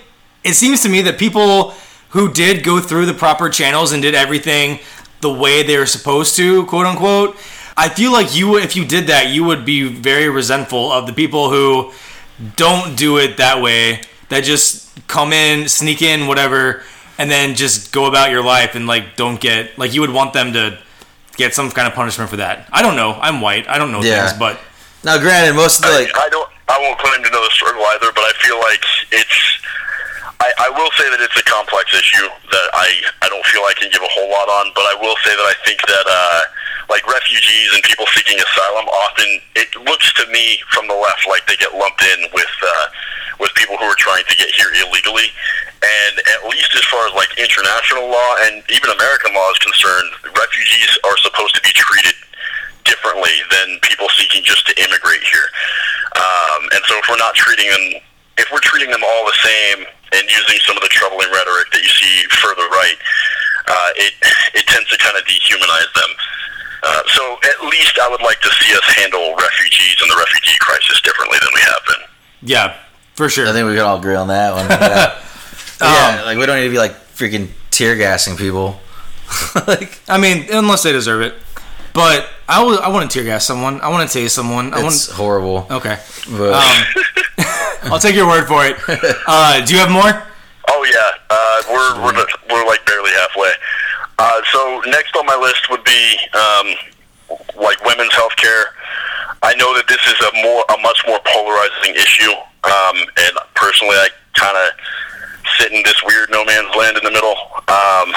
it 0.45 0.55
seems 0.55 0.83
to 0.83 0.89
me 0.89 1.03
that 1.03 1.19
people 1.19 1.75
who 2.11 2.33
did 2.33 2.65
go 2.65 2.81
through 2.81 3.07
the 3.07 3.15
proper 3.15 3.49
channels 3.49 3.93
and 3.93 4.03
did 4.03 4.15
everything 4.15 4.81
the 5.21 5.33
way 5.33 5.63
they 5.63 5.77
were 5.77 5.87
supposed 5.87 6.35
to, 6.37 6.65
quote 6.67 6.87
unquote. 6.87 7.37
I 7.77 7.89
feel 7.89 8.13
like 8.13 8.35
you, 8.35 8.57
if 8.57 8.75
you 8.77 8.85
did 8.85 9.07
that, 9.07 9.29
you 9.29 9.45
would 9.45 9.65
be 9.65 9.85
very 9.89 10.29
resentful 10.29 10.91
of 10.93 11.07
the 11.07 11.13
people 11.13 11.51
who 11.51 11.93
don't 12.57 12.97
do 12.97 13.19
it 13.19 13.37
that 13.37 13.63
way. 13.63 14.01
That 14.29 14.45
just 14.45 14.89
come 15.09 15.33
in, 15.33 15.69
sneak 15.69 16.03
in, 16.03 16.27
whatever, 16.27 16.83
and 17.19 17.31
then 17.31 17.55
just 17.55 17.93
go 17.93 18.07
about 18.07 18.31
your 18.31 18.43
life 18.45 18.75
and 18.75 18.87
like 18.87 19.17
don't 19.17 19.41
get 19.41 19.77
like 19.79 19.93
you 19.95 20.01
would 20.01 20.11
want 20.13 20.33
them 20.33 20.53
to 20.55 20.79
get 21.37 21.55
some 21.55 21.71
kind 21.71 21.87
of 21.89 21.95
punishment 21.95 22.31
for 22.31 22.37
that. 22.37 22.69
I 22.73 22.83
don't 22.83 22.97
know. 22.97 23.19
I'm 23.21 23.41
white. 23.41 23.69
I 23.69 23.77
don't 23.79 23.93
know 23.93 24.03
Yeah. 24.03 24.27
things, 24.27 24.39
but 24.39 24.61
now, 25.03 25.17
granted, 25.19 25.55
most 25.57 25.79
of 25.81 25.87
the 25.87 25.93
like, 26.01 26.15
I, 26.15 26.27
I 26.27 26.29
don't. 26.29 26.49
I 26.69 26.79
won't 26.79 26.99
claim 26.99 27.23
to 27.25 27.31
know 27.31 27.43
the 27.43 27.51
struggle 27.51 27.83
either, 27.97 28.13
but 28.15 28.21
I 28.21 28.33
feel 28.41 28.59
like 28.61 28.85
it's. 29.13 29.59
I, 30.41 30.49
I 30.57 30.69
will 30.73 30.89
say 30.97 31.05
that 31.13 31.21
it's 31.21 31.37
a 31.37 31.45
complex 31.45 31.93
issue 31.93 32.25
that 32.25 32.69
I, 32.73 32.89
I 33.21 33.29
don't 33.29 33.45
feel 33.53 33.61
I 33.69 33.77
can 33.77 33.93
give 33.93 34.01
a 34.01 34.09
whole 34.09 34.33
lot 34.33 34.49
on, 34.49 34.73
but 34.73 34.89
I 34.89 34.97
will 34.97 35.17
say 35.21 35.37
that 35.37 35.45
I 35.45 35.57
think 35.69 35.85
that 35.85 36.07
uh, 36.09 36.41
like 36.89 37.05
refugees 37.05 37.69
and 37.77 37.85
people 37.85 38.09
seeking 38.17 38.41
asylum 38.41 38.89
often 38.89 39.29
it 39.55 39.69
looks 39.85 40.09
to 40.17 40.25
me 40.33 40.59
from 40.73 40.89
the 40.89 40.97
left 40.97 41.29
like 41.29 41.45
they 41.45 41.61
get 41.61 41.77
lumped 41.77 42.01
in 42.03 42.25
with 42.33 42.55
uh, 42.65 42.87
with 43.39 43.53
people 43.55 43.77
who 43.77 43.85
are 43.85 44.01
trying 44.01 44.25
to 44.29 44.37
get 44.37 44.49
here 44.53 44.69
illegally, 44.85 45.29
and 45.81 46.15
at 46.37 46.49
least 46.49 46.73
as 46.77 46.85
far 46.89 47.05
as 47.09 47.13
like 47.13 47.33
international 47.37 48.09
law 48.09 48.37
and 48.49 48.65
even 48.69 48.91
American 48.97 49.33
law 49.33 49.49
is 49.53 49.61
concerned, 49.61 50.13
refugees 50.25 50.93
are 51.05 51.17
supposed 51.21 51.53
to 51.57 51.63
be 51.63 51.73
treated 51.73 52.17
differently 52.85 53.33
than 53.53 53.81
people 53.85 54.09
seeking 54.17 54.45
just 54.45 54.67
to 54.69 54.73
immigrate 54.81 55.25
here. 55.25 55.49
Um, 56.17 56.69
and 56.73 56.83
so 56.85 56.97
if 56.97 57.05
we're 57.09 57.21
not 57.21 57.37
treating 57.37 57.69
them, 57.71 58.03
if 58.39 58.47
we're 58.53 58.63
treating 58.63 58.91
them 58.91 59.03
all 59.05 59.25
the 59.27 59.39
same 59.43 59.87
and 60.13 60.23
using 60.29 60.59
some 60.67 60.77
of 60.77 60.83
the 60.83 60.89
troubling 60.91 61.29
rhetoric 61.33 61.71
that 61.73 61.83
you 61.83 61.89
see 61.89 62.15
further 62.43 62.67
right, 62.71 62.97
uh, 63.69 63.91
it 63.97 64.13
it 64.55 64.67
tends 64.67 64.89
to 64.91 64.99
kind 64.99 65.17
of 65.17 65.25
dehumanize 65.25 65.93
them. 65.95 66.11
Uh, 66.83 67.03
so 67.13 67.37
at 67.45 67.59
least 67.69 67.99
I 68.01 68.09
would 68.09 68.23
like 68.23 68.41
to 68.41 68.51
see 68.59 68.73
us 68.75 68.85
handle 68.97 69.35
refugees 69.37 69.97
and 70.01 70.11
the 70.11 70.17
refugee 70.17 70.57
crisis 70.61 71.01
differently 71.03 71.39
than 71.41 71.51
we 71.55 71.61
have 71.61 71.83
been. 71.87 72.49
yeah, 72.49 72.77
for 73.15 73.29
sure. 73.29 73.47
I 73.49 73.53
think 73.53 73.67
we 73.69 73.75
could 73.75 73.83
all 73.85 73.99
agree 73.99 74.15
on 74.17 74.29
that 74.29 74.55
one. 74.55 74.67
Yeah, 75.81 76.17
yeah 76.19 76.23
like 76.25 76.37
we 76.37 76.45
don't 76.45 76.57
need 76.57 76.65
to 76.65 76.71
be 76.71 76.79
like 76.79 76.93
freaking 76.93 77.49
tear 77.71 77.97
gassing 77.97 78.37
people. 78.37 78.79
like, 79.67 79.99
I 80.09 80.19
mean, 80.19 80.47
unless 80.53 80.83
they 80.83 80.93
deserve 80.93 81.23
it. 81.23 81.35
But 81.95 82.29
I 82.49 82.63
I 82.63 82.89
want 82.89 83.11
to 83.11 83.15
tear 83.15 83.25
gas 83.25 83.47
someone. 83.47 83.81
I 83.81 83.89
want 83.89 84.11
to 84.11 84.19
tase 84.19 84.31
someone. 84.31 84.75
I 84.75 84.83
want. 84.83 84.95
it's 84.95 85.11
horrible. 85.11 85.67
Okay. 85.71 85.99
But 86.31 86.53
Um, 86.53 87.03
I'll 87.91 87.99
take 87.99 88.15
your 88.15 88.27
word 88.27 88.47
for 88.47 88.65
it. 88.67 88.77
Uh, 89.27 89.65
do 89.65 89.75
you 89.75 89.81
have 89.81 89.91
more? 89.91 90.11
Oh 90.69 90.83
yeah, 90.87 91.11
uh, 91.31 91.63
we're 91.71 92.03
we're 92.03 92.27
we're 92.51 92.67
like 92.67 92.85
barely 92.87 93.11
halfway. 93.13 93.51
Uh, 94.19 94.41
so 94.53 94.83
next 94.87 95.15
on 95.17 95.27
my 95.27 95.37
list 95.37 95.71
would 95.71 95.85
be 95.85 96.17
um, 96.35 96.67
like 97.57 97.83
women's 97.85 98.13
health 98.13 98.35
care. 98.37 98.75
I 99.43 99.55
know 99.55 99.75
that 99.75 99.87
this 99.87 100.03
is 100.07 100.19
a 100.19 100.33
more 100.43 100.65
a 100.71 100.83
much 100.83 101.03
more 101.07 101.19
polarizing 101.27 101.95
issue, 101.95 102.33
um, 102.65 102.97
and 103.19 103.33
personally, 103.55 103.97
I 103.97 104.09
kind 104.35 104.57
of 104.57 104.69
sit 105.59 105.73
in 105.73 105.83
this 105.85 105.97
weird 106.05 106.31
no 106.31 106.45
man's 106.45 106.75
land 106.75 106.97
in 106.97 107.05
the 107.05 107.13
middle. 107.13 107.37
Um, 107.69 108.11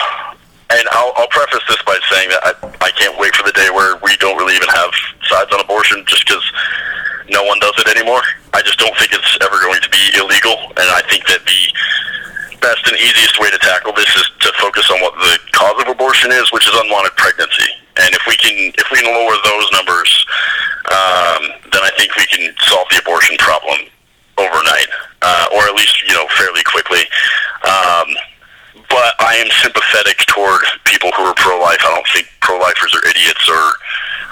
and 0.74 0.88
I'll, 0.91 1.13
I'll 1.17 1.28
preface 1.28 1.61
this 1.69 1.82
by 1.86 1.99
saying 2.09 2.30
that 2.30 2.41
I, 2.41 2.51
I 2.82 2.91
can't 2.97 3.17
wait 3.19 3.36
for 3.36 3.43
the 3.43 3.53
day 3.53 3.69
where 3.69 3.97
we 4.01 4.17
don't 4.17 4.38
really 4.38 4.55
even 4.55 4.69
have 4.69 4.89
sides 5.30 5.51
on 5.53 5.59
abortion, 5.59 6.03
just 6.07 6.26
because 6.26 6.43
no 7.30 7.43
one 7.43 7.59
does 7.59 7.74
it 7.78 7.88
anymore. 7.88 8.21
I 8.53 8.61
just 8.61 8.80
don't 8.80 8.95
think 8.97 9.13
it's 9.13 9.38
ever 9.41 9.59
going 9.61 9.82
to 9.82 9.89
be 9.89 10.03
illegal, 10.19 10.71
and 10.78 10.88
I 10.91 11.01
think 11.09 11.26
that 11.28 11.43
the 11.45 11.61
best 12.63 12.88
and 12.88 12.95
easiest 12.95 13.39
way 13.39 13.51
to 13.51 13.59
tackle 13.59 13.91
this 13.91 14.07
is 14.15 14.24
to 14.39 14.49
focus 14.59 14.89
on 14.89 15.01
what 15.03 15.13
the 15.19 15.36
cause 15.51 15.76
of 15.84 15.88
abortion 15.91 16.32
is, 16.32 16.51
which 16.51 16.67
is 16.67 16.74
unwanted 16.76 17.15
pregnancy. 17.19 17.67
And 17.99 18.15
if 18.15 18.24
we 18.26 18.36
can 18.39 18.71
if 18.80 18.88
we 18.91 19.03
can 19.03 19.11
lower 19.11 19.36
those 19.43 19.67
numbers, 19.76 20.09
um, 20.89 21.41
then 21.76 21.84
I 21.84 21.91
think 21.97 22.15
we 22.15 22.26
can 22.28 22.55
solve 22.63 22.88
the 22.89 23.03
abortion 23.03 23.38
problem 23.38 23.86
overnight, 24.39 24.89
uh, 25.21 25.47
or 25.53 25.67
at 25.67 25.76
least 25.76 26.01
you 26.07 26.15
know 26.15 26.26
fairly 26.39 26.63
quickly. 26.63 27.03
Um, 27.67 28.07
but 28.89 29.13
I 29.19 29.38
am 29.38 29.49
sympathetic 29.61 30.17
toward 30.26 30.63
people 30.86 31.11
who 31.17 31.24
are 31.24 31.36
pro-life. 31.36 31.82
I 31.82 31.93
don't 31.93 32.09
think 32.13 32.30
pro-lifers 32.41 32.95
are 32.95 33.05
idiots 33.05 33.45
or 33.49 33.65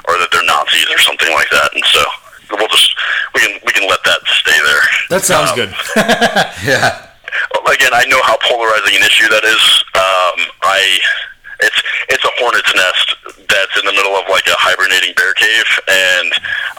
or 0.10 0.18
that 0.18 0.30
they're 0.32 0.46
Nazis 0.46 0.90
or 0.90 1.00
something 1.00 1.32
like 1.34 1.50
that. 1.52 1.70
And 1.76 1.84
so 1.86 2.02
we'll 2.58 2.68
just 2.70 2.94
we 3.36 3.42
can 3.42 3.60
we 3.66 3.72
can 3.74 3.88
let 3.90 4.04
that 4.06 4.20
stay 4.42 4.58
there. 4.64 4.84
That 5.10 5.24
sounds 5.24 5.52
Um, 5.52 5.56
good. 5.56 5.72
yeah, 6.68 7.08
again, 7.72 7.94
I 7.94 8.06
know 8.08 8.22
how 8.24 8.38
polarizing 8.48 8.96
an 8.96 9.04
issue 9.04 9.28
that 9.30 9.44
is. 9.44 9.64
Um, 9.96 10.38
I 10.64 10.80
it's 11.62 11.80
it's 12.10 12.26
a 12.26 12.32
hornet's 12.42 12.74
nest 12.76 13.08
that's 13.48 13.76
in 13.80 13.86
the 13.86 13.94
middle 13.94 14.16
of 14.16 14.26
like 14.30 14.48
a 14.48 14.56
hibernating 14.58 15.14
bear 15.16 15.34
cave, 15.36 15.70
and 15.88 16.32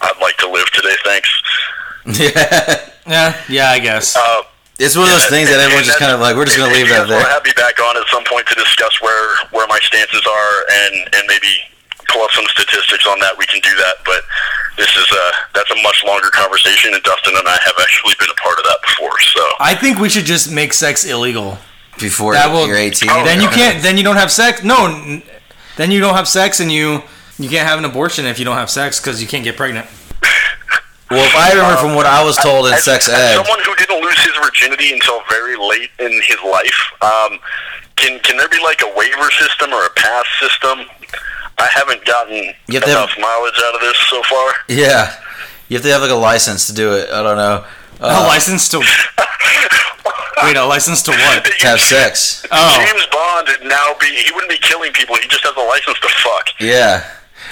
I'd 0.03 0.19
like 0.21 0.37
to 0.39 0.49
live 0.51 0.69
today. 0.73 0.97
Thanks. 1.05 1.31
yeah. 2.07 2.91
yeah, 3.07 3.37
yeah, 3.49 3.71
I 3.71 3.79
guess. 3.79 4.17
Uh, 4.17 4.43
It's 4.79 4.97
one 4.97 5.07
of 5.07 5.13
those 5.15 5.27
things 5.31 5.49
that 5.51 5.63
and- 5.63 5.71
everyone's 5.71 5.87
just 5.87 5.99
kind 6.03 6.11
of 6.11 6.19
like, 6.19 6.35
we're 6.35 6.47
just 6.51 6.59
gonna 6.59 6.73
leave 6.75 6.91
if 6.91 6.91
you 6.91 6.95
that 6.99 7.07
guys 7.07 7.11
wanna 7.15 7.23
there. 7.23 7.33
have 7.33 7.45
me 7.47 7.53
back 7.55 7.79
on 7.79 7.95
at 7.97 8.03
some 8.11 8.25
point 8.25 8.47
to 8.51 8.55
discuss 8.59 8.91
where 9.01 9.37
where 9.55 9.67
my 9.69 9.79
stances 9.87 10.25
are 10.27 10.55
and 10.83 10.95
and 11.15 11.23
maybe 11.31 11.53
pull 12.11 12.23
up 12.27 12.33
some 12.35 12.45
statistics 12.51 13.07
on 13.07 13.21
that. 13.21 13.39
We 13.39 13.47
can 13.47 13.61
do 13.63 13.71
that, 13.79 14.03
but 14.05 14.23
this 14.77 14.89
is 14.97 15.07
a 15.11 15.31
that's 15.55 15.71
a 15.71 15.83
much 15.83 16.03
longer 16.05 16.29
conversation, 16.33 16.95
and 16.95 17.03
Dustin 17.03 17.35
and 17.37 17.47
I 17.47 17.59
have 17.65 17.75
actually 17.81 18.15
been 18.19 18.31
a 18.31 18.35
part 18.41 18.59
of 18.59 18.65
that 18.65 18.79
before. 18.83 19.19
So 19.21 19.47
I 19.61 19.75
think 19.75 19.99
we 19.99 20.09
should 20.09 20.25
just 20.25 20.51
make 20.51 20.73
sex 20.73 21.05
illegal. 21.05 21.59
Before 22.01 22.33
That 22.33 22.51
will- 22.51 22.67
you're 22.67 22.77
18. 22.79 23.11
Oh, 23.11 23.23
then 23.25 23.41
you 23.43 23.49
can't. 23.49 23.83
Then 23.83 23.99
you 23.99 24.03
don't 24.03 24.17
have 24.17 24.33
sex. 24.33 24.63
No. 24.63 24.87
n- 24.87 25.23
Then 25.77 25.91
you 25.91 26.01
don't 26.01 26.15
have 26.15 26.27
sex, 26.29 26.59
and 26.61 26.73
you 26.73 27.03
you 27.39 27.49
can't 27.51 27.67
have 27.69 27.79
an 27.79 27.85
abortion 27.85 28.25
if 28.27 28.39
you 28.39 28.45
don't 28.45 28.57
have 28.57 28.71
sex 28.71 28.99
because 29.01 29.21
you 29.21 29.29
can't 29.29 29.45
get 29.45 29.57
pregnant. 29.57 29.87
Well, 31.11 31.23
if 31.27 31.37
I 31.37 31.51
remember 31.53 31.77
from 31.77 31.95
what 31.95 32.07
I 32.07 32.25
was 32.25 32.39
told 32.39 32.67
in 32.69 32.73
as, 32.73 32.85
sex 32.85 33.07
as 33.07 33.13
ed, 33.15 33.35
someone 33.37 33.61
who 33.67 33.75
didn't 33.77 34.01
lose 34.01 34.17
his 34.25 34.33
virginity 34.43 34.95
until 34.95 35.21
very 35.29 35.57
late 35.57 35.91
in 35.99 36.11
his 36.11 36.39
life, 36.43 36.81
um, 37.03 37.39
can 37.97 38.19
can 38.21 38.39
there 38.39 38.49
be 38.49 38.57
like 38.65 38.81
a 38.81 38.89
waiver 38.97 39.31
system 39.33 39.75
or 39.75 39.85
a 39.85 39.91
pass 39.91 40.25
system? 40.41 40.87
I 41.59 41.69
haven't 41.75 42.05
gotten 42.05 42.55
You 42.69 42.75
have 42.75 42.85
to 42.85 42.91
have- 42.91 42.99
enough 42.99 43.19
mileage 43.19 43.61
out 43.67 43.75
of 43.75 43.81
this 43.81 43.97
so 44.09 44.23
far. 44.25 44.53
yeah, 44.69 45.15
you 45.69 45.77
have 45.77 45.85
to 45.85 45.91
have 45.93 46.03
like 46.03 46.11
a 46.11 46.15
license 46.15 46.67
to 46.67 46.73
do 46.73 46.93
it. 46.95 47.11
I 47.11 47.23
don't 47.23 47.37
know. 47.37 47.65
a 48.01 48.05
Uh, 48.07 48.27
license 48.27 48.69
to 48.71 48.79
wait. 50.43 50.57
A 50.57 50.65
license 50.65 51.03
to 51.03 51.11
what? 51.13 51.45
to 51.45 51.67
have 51.67 51.81
sex. 51.81 52.45
Oh. 52.51 52.85
James 52.85 53.07
Bond 53.13 53.49
would 53.49 53.69
now 53.69 53.95
be 54.01 54.07
he 54.07 54.33
wouldn't 54.33 54.51
be 54.51 54.59
killing 54.59 54.93
people. 54.93 55.15
He 55.17 55.29
just 55.29 55.45
has 55.45 55.55
a 55.57 55.61
license 55.61 55.99
to 56.01 56.09
fuck. 56.09 56.47
Yeah. 56.61 57.05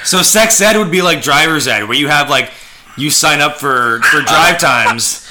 So 0.05 0.23
sex 0.23 0.61
ed 0.61 0.77
would 0.77 0.91
be 0.91 1.03
like 1.03 1.23
driver's 1.23 1.69
ed, 1.69 1.85
where 1.85 1.97
you 1.97 2.09
have 2.09 2.29
like 2.29 2.51
you 2.97 3.11
sign 3.11 3.41
up 3.41 3.59
for 3.59 4.01
for 4.11 4.23
drive 4.23 4.59
times. 4.71 5.27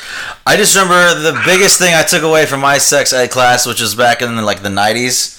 I 0.48 0.56
just 0.58 0.76
remember 0.76 1.20
the 1.20 1.42
biggest 1.46 1.78
thing 1.80 1.94
I 1.94 2.04
took 2.04 2.24
away 2.24 2.46
from 2.46 2.62
my 2.62 2.78
sex 2.78 3.12
ed 3.14 3.30
class, 3.30 3.66
which 3.66 3.82
was 3.82 3.94
back 3.94 4.22
in 4.22 4.36
like 4.46 4.62
the 4.64 4.70
90s. 4.70 5.36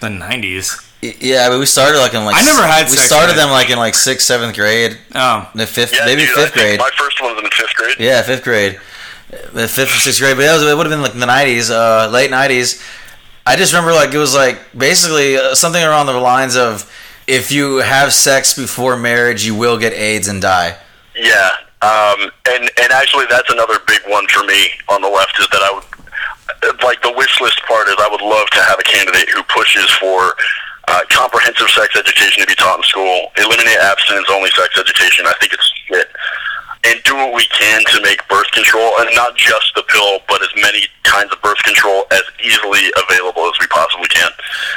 The 0.00 0.10
nineties. 0.10 0.76
Y- 1.02 1.16
Yeah, 1.20 1.48
but 1.48 1.58
we 1.58 1.66
started 1.66 1.98
like 1.98 2.14
in 2.14 2.24
like 2.24 2.36
I 2.36 2.42
never 2.44 2.62
had 2.66 2.84
we 2.84 2.96
sex 2.96 3.02
started 3.06 3.32
ed. 3.32 3.36
them 3.36 3.50
like 3.50 3.70
in 3.70 3.78
like 3.78 3.94
sixth, 3.94 4.26
seventh 4.26 4.54
grade, 4.54 4.98
Oh, 5.14 5.48
the 5.54 5.66
fifth, 5.66 5.92
Yeah, 5.94 6.04
maybe 6.06 6.22
dude, 6.26 6.34
fifth 6.36 6.52
grade. 6.54 6.78
My 6.78 6.90
first 6.96 7.20
one 7.20 7.34
was 7.34 7.44
in 7.44 7.50
fifth 7.50 7.74
grade. 7.74 7.96
Yeah, 7.98 8.22
fifth 8.22 8.44
grade. 8.44 8.80
the 9.52 9.66
fifth 9.68 9.90
or 9.94 9.98
sixth 9.98 10.20
grade, 10.20 10.36
but 10.36 10.44
it, 10.44 10.52
was, 10.52 10.62
it 10.62 10.76
would 10.76 10.86
have 10.86 10.92
been 10.92 11.02
like 11.02 11.14
in 11.14 11.20
the 11.20 11.26
nineties, 11.26 11.70
uh, 11.70 12.08
late 12.12 12.30
nineties. 12.30 12.82
I 13.44 13.56
just 13.56 13.72
remember 13.72 13.92
like 13.92 14.14
it 14.14 14.18
was 14.18 14.34
like 14.34 14.60
basically 14.76 15.36
uh, 15.36 15.54
something 15.54 15.82
around 15.82 16.06
the 16.06 16.12
lines 16.12 16.56
of 16.56 16.88
if 17.26 17.50
you 17.50 17.78
have 17.78 18.12
sex 18.12 18.54
before 18.56 18.96
marriage, 18.96 19.44
you 19.44 19.54
will 19.56 19.78
get 19.78 19.92
AIDS 19.94 20.28
and 20.28 20.40
die. 20.40 20.76
Yeah, 21.16 21.50
um, 21.82 22.30
and 22.48 22.70
and 22.80 22.92
actually, 22.92 23.26
that's 23.28 23.50
another 23.50 23.78
big 23.88 24.02
one 24.06 24.26
for 24.28 24.44
me 24.44 24.68
on 24.88 25.02
the 25.02 25.08
left 25.08 25.38
is 25.40 25.48
that 25.50 25.62
I 25.62 25.72
would 25.74 26.82
like 26.84 27.02
the 27.02 27.12
wish 27.16 27.40
list 27.40 27.60
part 27.66 27.88
is 27.88 27.96
I 27.98 28.08
would 28.10 28.20
love 28.22 28.48
to 28.50 28.60
have 28.62 28.78
a 28.78 28.82
candidate 28.84 29.28
who 29.30 29.42
pushes 29.44 29.90
for 29.98 30.34
uh, 30.88 31.00
comprehensive 31.10 31.68
sex 31.70 31.94
education 31.96 32.40
to 32.42 32.46
be 32.46 32.54
taught 32.54 32.78
in 32.78 32.82
school, 32.84 33.30
eliminate 33.38 33.78
abstinence 33.78 34.26
only 34.30 34.50
sex 34.50 34.76
education. 34.78 35.26
I 35.26 35.34
think 35.40 35.52
it's 35.52 35.72
shit. 35.86 36.08
And 36.84 37.00
do 37.04 37.14
what 37.14 37.32
we 37.32 37.44
can 37.46 37.84
to 37.94 38.02
make 38.02 38.26
birth 38.28 38.50
control, 38.50 38.90
and 38.98 39.08
not 39.14 39.36
just 39.36 39.72
the 39.76 39.84
pill, 39.84 40.18
but 40.28 40.42
as 40.42 40.48
many 40.60 40.82
kinds 41.04 41.30
of 41.32 41.40
birth 41.40 41.62
control 41.62 42.04
as 42.10 42.22
easily 42.42 42.90
available 43.08 43.42
as 43.46 43.52
we 43.60 43.68
possibly 43.68 44.08
can. 44.08 44.30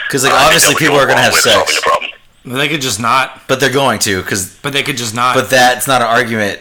Because 0.07 0.23
like 0.23 0.33
I 0.33 0.45
obviously 0.45 0.73
that 0.75 0.79
people 0.79 0.95
go 0.97 1.01
are 1.01 1.07
gonna 1.07 1.21
have 1.21 1.33
way 1.33 1.41
to 1.41 1.49
sex, 1.49 1.75
the 1.75 1.81
problem. 1.81 2.11
They 2.45 2.67
could 2.67 2.81
just 2.81 2.99
not. 2.99 3.41
but 3.47 3.59
they're 3.59 3.71
going 3.73 3.97
to 4.01 4.21
because 4.21 4.55
But 4.61 4.73
they 4.73 4.83
could 4.83 4.97
just 4.97 5.15
not. 5.15 5.33
but 5.35 5.49
that's 5.49 5.87
not 5.87 6.03
an 6.03 6.07
argument. 6.07 6.59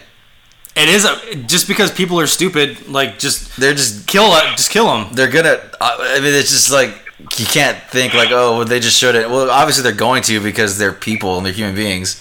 it 0.76 0.88
is 0.88 1.05
a, 1.05 1.34
just 1.45 1.68
because 1.68 1.90
people 1.92 2.18
are 2.18 2.26
stupid. 2.26 2.88
Like 2.88 3.18
just 3.18 3.55
They're 3.61 3.74
just 3.74 4.07
kill. 4.07 4.30
Just 4.57 4.70
kill 4.70 4.86
them. 4.86 5.12
they're 5.12 5.28
gonna. 5.30 5.61
I 5.78 6.20
mean, 6.20 6.32
it's 6.32 6.49
just 6.53 6.70
like 6.72 7.03
you 7.18 7.46
can't 7.46 7.78
think 7.90 8.12
like, 8.14 8.30
oh, 8.32 8.58
well, 8.58 8.64
they 8.66 8.80
just 8.80 8.98
showed 8.98 9.14
it. 9.14 9.30
Well, 9.30 9.50
obviously 9.50 9.82
they're 9.82 9.92
going 9.92 10.22
to 10.24 10.40
because 10.40 10.78
they're 10.78 10.92
people 10.92 11.36
and 11.36 11.46
they're 11.46 11.52
human 11.52 11.74
beings. 11.74 12.20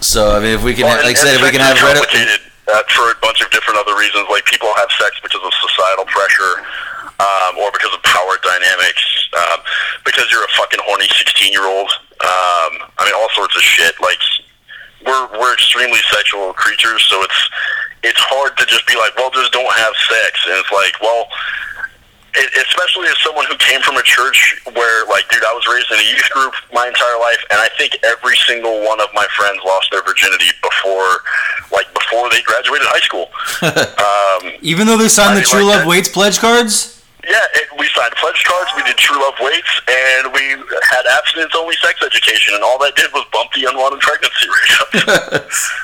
So 0.00 0.34
I 0.34 0.40
mean, 0.40 0.56
if 0.56 0.64
we 0.64 0.74
can, 0.74 0.84
Well, 0.86 0.98
like 1.04 1.16
I 1.16 1.20
said, 1.20 1.36
if 1.36 1.42
we 1.42 1.50
can 1.50 1.60
have 1.60 1.76
is 1.76 1.82
Reddit, 1.82 2.02
complicated 2.02 2.40
uh, 2.72 2.82
for 2.90 3.12
a 3.12 3.18
bunch 3.20 3.40
of 3.40 3.50
different 3.50 3.78
other 3.78 3.94
reasons. 3.94 4.26
Like 4.30 4.44
people 4.46 4.72
have 4.74 4.90
sex 4.98 5.20
because 5.22 5.40
of 5.44 5.52
societal 5.62 6.06
pressure, 6.10 6.64
um, 7.20 7.60
or 7.60 7.70
because 7.70 7.92
of 7.94 8.02
power 8.02 8.34
dynamics, 8.42 9.04
um, 9.36 9.60
because 10.04 10.26
you're 10.32 10.42
a 10.42 10.52
fucking 10.58 10.80
horny 10.82 11.06
sixteen 11.14 11.52
year 11.52 11.68
old. 11.68 11.90
Um, 12.24 12.88
I 12.98 13.06
mean, 13.06 13.14
all 13.14 13.30
sorts 13.36 13.54
of 13.54 13.62
shit. 13.62 13.94
Like 14.00 14.18
we're 15.06 15.38
we're 15.38 15.52
extremely 15.54 16.00
sexual 16.10 16.52
creatures, 16.54 17.04
so 17.06 17.22
it's 17.22 17.40
it's 18.02 18.22
hard 18.32 18.56
to 18.58 18.66
just 18.66 18.88
be 18.88 18.96
like, 18.96 19.14
well, 19.14 19.30
just 19.30 19.52
don't 19.52 19.70
have 19.76 19.94
sex, 20.08 20.40
and 20.48 20.56
it's 20.56 20.72
like, 20.72 20.96
well. 21.04 21.28
Especially 22.32 23.08
as 23.08 23.18
someone 23.20 23.44
who 23.44 23.56
came 23.60 23.80
from 23.82 23.96
a 23.96 24.02
church 24.02 24.56
where, 24.72 25.04
like, 25.06 25.28
dude, 25.28 25.44
I 25.44 25.52
was 25.52 25.66
raised 25.68 25.92
in 25.92 26.00
a 26.00 26.08
youth 26.08 26.24
group 26.32 26.54
my 26.72 26.88
entire 26.88 27.18
life, 27.20 27.36
and 27.52 27.60
I 27.60 27.68
think 27.76 27.98
every 28.04 28.36
single 28.48 28.80
one 28.88 29.00
of 29.00 29.08
my 29.12 29.26
friends 29.36 29.60
lost 29.64 29.90
their 29.92 30.02
virginity 30.02 30.48
before, 30.64 31.20
like, 31.70 31.92
before 31.92 32.30
they 32.32 32.40
graduated 32.40 32.88
high 32.88 33.04
school. 33.04 33.28
um, 33.68 34.56
Even 34.62 34.86
though 34.86 34.96
they 34.96 35.08
signed 35.12 35.36
the 35.36 35.42
I 35.42 35.44
True 35.44 35.60
like 35.64 35.76
Love 35.76 35.80
that. 35.84 35.88
Waits 35.92 36.08
pledge 36.08 36.38
cards. 36.40 37.04
yeah, 37.28 37.36
it, 37.54 37.68
we 37.78 37.84
signed 37.92 38.14
pledge 38.16 38.40
cards, 38.48 38.70
we 38.76 38.82
did 38.88 38.96
True 38.96 39.20
Love 39.20 39.36
Waits, 39.40 39.72
and 39.92 40.32
we 40.32 40.56
had 40.88 41.04
abstinence-only 41.20 41.76
sex 41.84 42.00
education, 42.00 42.54
and 42.56 42.64
all 42.64 42.78
that 42.80 42.96
did 42.96 43.12
was 43.12 43.24
bump 43.32 43.52
the 43.52 43.68
unwanted 43.68 44.00
pregnancy 44.00 44.48
rate 44.56 44.74
up. 44.80 44.88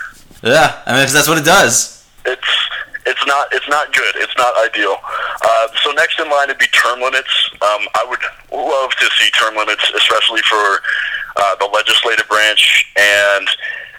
yeah, 0.42 0.80
I 0.88 0.96
mean, 0.96 1.12
that's 1.12 1.28
what 1.28 1.36
it 1.36 1.44
does. 1.44 2.08
it's 2.24 2.48
it's 3.08 3.24
not 3.26 3.48
it's 3.52 3.68
not 3.68 3.92
good. 3.92 4.14
It's 4.16 4.36
not 4.36 4.52
ideal. 4.60 4.96
Uh, 5.42 5.68
so 5.82 5.92
next 5.92 6.20
in 6.20 6.28
line 6.28 6.48
would 6.48 6.58
be 6.58 6.68
term 6.68 7.00
limits. 7.00 7.32
Um, 7.64 7.88
I 7.96 8.04
would 8.08 8.20
love 8.52 8.90
to 9.00 9.06
see 9.16 9.30
term 9.30 9.56
limits, 9.56 9.82
especially 9.96 10.42
for 10.42 10.84
uh, 11.36 11.56
the 11.56 11.66
legislative 11.72 12.28
branch, 12.28 12.84
and 12.96 13.48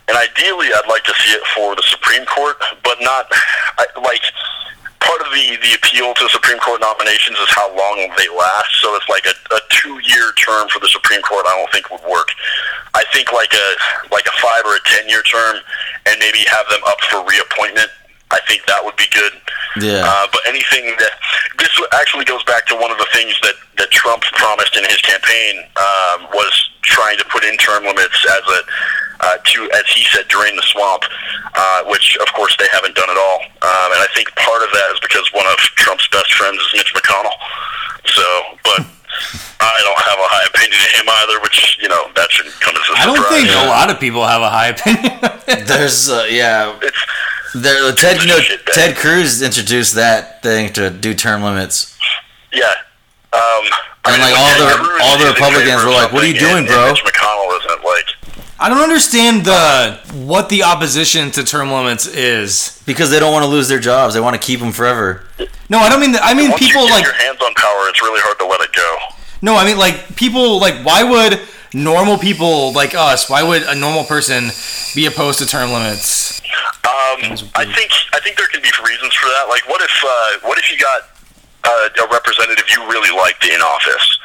and 0.07 0.17
ideally, 0.17 0.69
I'd 0.73 0.87
like 0.87 1.03
to 1.05 1.13
see 1.25 1.33
it 1.33 1.43
for 1.55 1.75
the 1.75 1.83
Supreme 1.85 2.25
Court, 2.25 2.57
but 2.83 2.97
not 3.01 3.25
I, 3.77 3.85
like. 4.05 4.21
Part 4.99 5.21
of 5.21 5.31
the, 5.31 5.57
the 5.63 5.73
appeal 5.73 6.13
to 6.13 6.29
Supreme 6.29 6.59
Court 6.59 6.81
nominations 6.81 7.39
is 7.39 7.49
how 7.49 7.71
long 7.71 8.11
they 8.17 8.27
last. 8.29 8.69
So 8.83 8.93
it's 8.99 9.07
like 9.07 9.25
a, 9.25 9.33
a 9.55 9.59
two 9.71 9.97
year 10.03 10.33
term 10.37 10.67
for 10.67 10.79
the 10.79 10.89
Supreme 10.89 11.21
Court. 11.23 11.47
I 11.47 11.55
don't 11.55 11.71
think 11.71 11.89
would 11.89 12.03
work. 12.03 12.27
I 12.93 13.05
think 13.13 13.31
like 13.31 13.49
a 13.55 13.67
like 14.11 14.27
a 14.27 14.35
five 14.43 14.65
or 14.65 14.75
a 14.75 14.83
ten 14.85 15.07
year 15.07 15.23
term, 15.23 15.55
and 16.05 16.19
maybe 16.19 16.43
have 16.51 16.67
them 16.69 16.81
up 16.85 16.99
for 17.09 17.25
reappointment. 17.25 17.89
I 18.31 18.39
think 18.47 18.65
that 18.67 18.83
would 18.85 18.95
be 18.95 19.09
good. 19.11 19.33
Yeah. 19.81 20.05
Uh, 20.05 20.27
but 20.31 20.41
anything 20.45 20.85
that 20.97 21.13
this 21.57 21.69
actually 21.93 22.25
goes 22.25 22.43
back 22.43 22.65
to 22.67 22.75
one 22.75 22.91
of 22.91 22.97
the 22.97 23.07
things 23.13 23.33
that 23.41 23.55
that 23.77 23.89
Trump 23.89 24.23
promised 24.37 24.75
in 24.77 24.83
his 24.85 25.01
campaign 25.01 25.65
um, 25.77 26.29
was 26.33 26.53
trying 26.81 27.17
to 27.17 27.25
put 27.25 27.43
in 27.43 27.57
term 27.57 27.85
limits 27.85 28.17
as 28.25 28.43
a 28.49 28.59
uh, 29.19 29.37
to 29.37 29.69
as 29.73 29.85
he 29.93 30.05
said 30.13 30.27
drain 30.27 30.55
the 30.55 30.65
swamp, 30.69 31.03
uh, 31.55 31.83
which 31.89 32.17
of 32.21 32.29
course 32.33 32.55
they 32.57 32.67
haven't 32.71 32.95
done 32.95 33.09
at 33.09 33.17
all. 33.17 33.41
Um, 33.65 33.89
and 33.97 34.01
I 34.01 34.07
think 34.13 34.29
part 34.35 34.61
of 34.61 34.69
that 34.73 34.89
is 34.93 34.99
because 35.01 35.25
one 35.33 35.45
of 35.45 35.57
Trump's 35.77 36.07
best 36.09 36.33
friends 36.33 36.57
is 36.57 36.69
Mitch 36.75 36.93
McConnell. 36.93 37.37
So, 38.05 38.25
but. 38.63 38.85
I 39.59 39.81
don't 39.83 39.99
have 39.99 40.19
a 40.19 40.29
high 40.31 40.47
opinion 40.47 40.79
of 40.79 40.91
him 40.95 41.07
either, 41.09 41.41
which 41.41 41.77
you 41.81 41.89
know 41.89 42.07
that 42.15 42.31
shouldn't 42.31 42.55
come 42.61 42.75
as 42.75 42.83
a 42.83 42.85
surprise. 42.85 43.03
I 43.03 43.13
don't 43.13 43.27
think 43.27 43.49
a 43.49 43.67
lot 43.67 43.91
of 43.91 43.99
people 43.99 44.25
have 44.25 44.41
a 44.41 44.49
high 44.49 44.69
opinion. 44.69 45.67
There's 45.67 46.09
uh, 46.09 46.25
yeah, 46.29 46.77
it's 46.81 47.03
there, 47.55 47.91
Ted. 47.93 48.21
You 48.21 48.27
know, 48.27 48.39
Ted 48.73 48.95
Cruz 48.97 49.41
introduced 49.41 49.95
that 49.95 50.41
thing 50.43 50.71
to 50.73 50.89
do 50.89 51.13
term 51.13 51.43
limits. 51.43 51.97
Yeah. 52.53 52.65
Um, 53.31 53.41
I 54.05 54.13
And, 54.13 54.21
like, 54.21 54.37
all 54.37 54.49
Ted 54.49 54.61
the- 54.61 54.83
Cruz 54.83 55.01
all 55.03 55.17
the 55.17 55.25
Republicans 55.27 55.83
were 55.83 55.91
like, 55.91 56.11
"What 56.11 56.23
are 56.23 56.27
you 56.27 56.39
doing, 56.39 56.57
and- 56.59 56.67
bro?" 56.67 56.85
and 56.87 56.93
Mitch 56.93 57.03
McConnell 57.13 57.59
isn't 57.59 57.83
like. 57.85 58.05
I 58.61 58.67
don't 58.67 58.81
understand 58.81 59.45
the 59.45 59.99
what 60.13 60.49
the 60.49 60.63
opposition 60.63 61.31
to 61.31 61.43
term 61.45 61.71
limits 61.71 62.05
is. 62.07 62.81
Because 62.85 63.09
they 63.09 63.19
don't 63.19 63.31
want 63.31 63.43
to 63.43 63.47
lose 63.49 63.69
their 63.69 63.79
jobs. 63.79 64.13
They 64.15 64.19
want 64.19 64.33
to 64.39 64.45
keep 64.45 64.59
them 64.59 64.71
forever. 64.73 65.23
No, 65.69 65.79
I 65.79 65.87
don't 65.89 66.01
mean 66.01 66.11
that. 66.13 66.23
I 66.25 66.33
mean 66.33 66.51
people 66.57 66.81
you 66.81 66.87
get 66.89 66.95
like 66.95 67.03
your 67.05 67.13
hands 67.13 67.39
on 67.41 67.53
power, 67.53 67.87
it's 67.87 68.01
really 68.01 68.19
hard 68.21 68.37
to 68.39 68.45
let 68.45 68.59
it 68.61 68.73
go. 68.73 68.97
no, 69.41 69.55
I 69.55 69.63
mean 69.65 69.77
like 69.77 70.15
people 70.17 70.59
like 70.59 70.75
why 70.83 71.03
would 71.03 71.39
normal 71.73 72.17
people 72.17 72.71
like 72.73 72.95
us? 72.95 73.29
Why 73.29 73.43
would 73.43 73.63
a 73.63 73.75
normal 73.75 74.03
person 74.03 74.49
be 74.95 75.05
opposed 75.05 75.39
to 75.39 75.45
term 75.45 75.71
limits? 75.71 76.39
Um, 76.83 77.35
I 77.55 77.65
think 77.75 77.91
I 78.13 78.19
think 78.23 78.37
there 78.37 78.47
can 78.47 78.61
be 78.61 78.71
reasons 78.85 79.13
for 79.15 79.27
that. 79.27 79.45
Like, 79.49 79.67
what 79.67 79.81
if 79.81 79.91
uh, 80.03 80.47
what 80.47 80.57
if 80.57 80.71
you 80.71 80.77
got 80.79 81.01
uh, 81.63 82.05
a 82.05 82.13
representative 82.13 82.65
you 82.69 82.81
really 82.89 83.15
liked 83.15 83.45
in 83.45 83.61
office? 83.61 84.17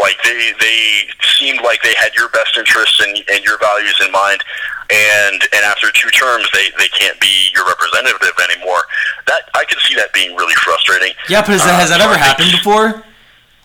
Like 0.00 0.16
they 0.24 0.52
they 0.58 1.02
seemed 1.38 1.60
like 1.62 1.82
they 1.82 1.94
had 1.94 2.14
your 2.14 2.28
best 2.30 2.56
interests 2.56 3.00
and, 3.00 3.12
and 3.30 3.44
your 3.44 3.58
values 3.58 3.94
in 4.04 4.10
mind, 4.10 4.42
and 4.90 5.42
and 5.52 5.62
after 5.64 5.92
two 5.92 6.08
terms 6.10 6.48
they, 6.54 6.70
they 6.78 6.88
can't 6.88 7.20
be 7.20 7.50
your 7.54 7.66
representative 7.68 8.32
anymore. 8.50 8.82
That 9.26 9.42
I 9.54 9.64
can 9.66 9.78
see 9.80 9.94
that 9.96 10.12
being 10.14 10.34
really 10.34 10.54
frustrating. 10.54 11.12
Yeah, 11.28 11.42
but 11.42 11.50
has, 11.50 11.60
that- 11.64 11.78
has 11.78 11.90
Uh, 11.90 11.98
that 11.98 12.04
so 12.04 12.08
ever 12.10 12.18
happened 12.18 12.52
before? 12.52 13.04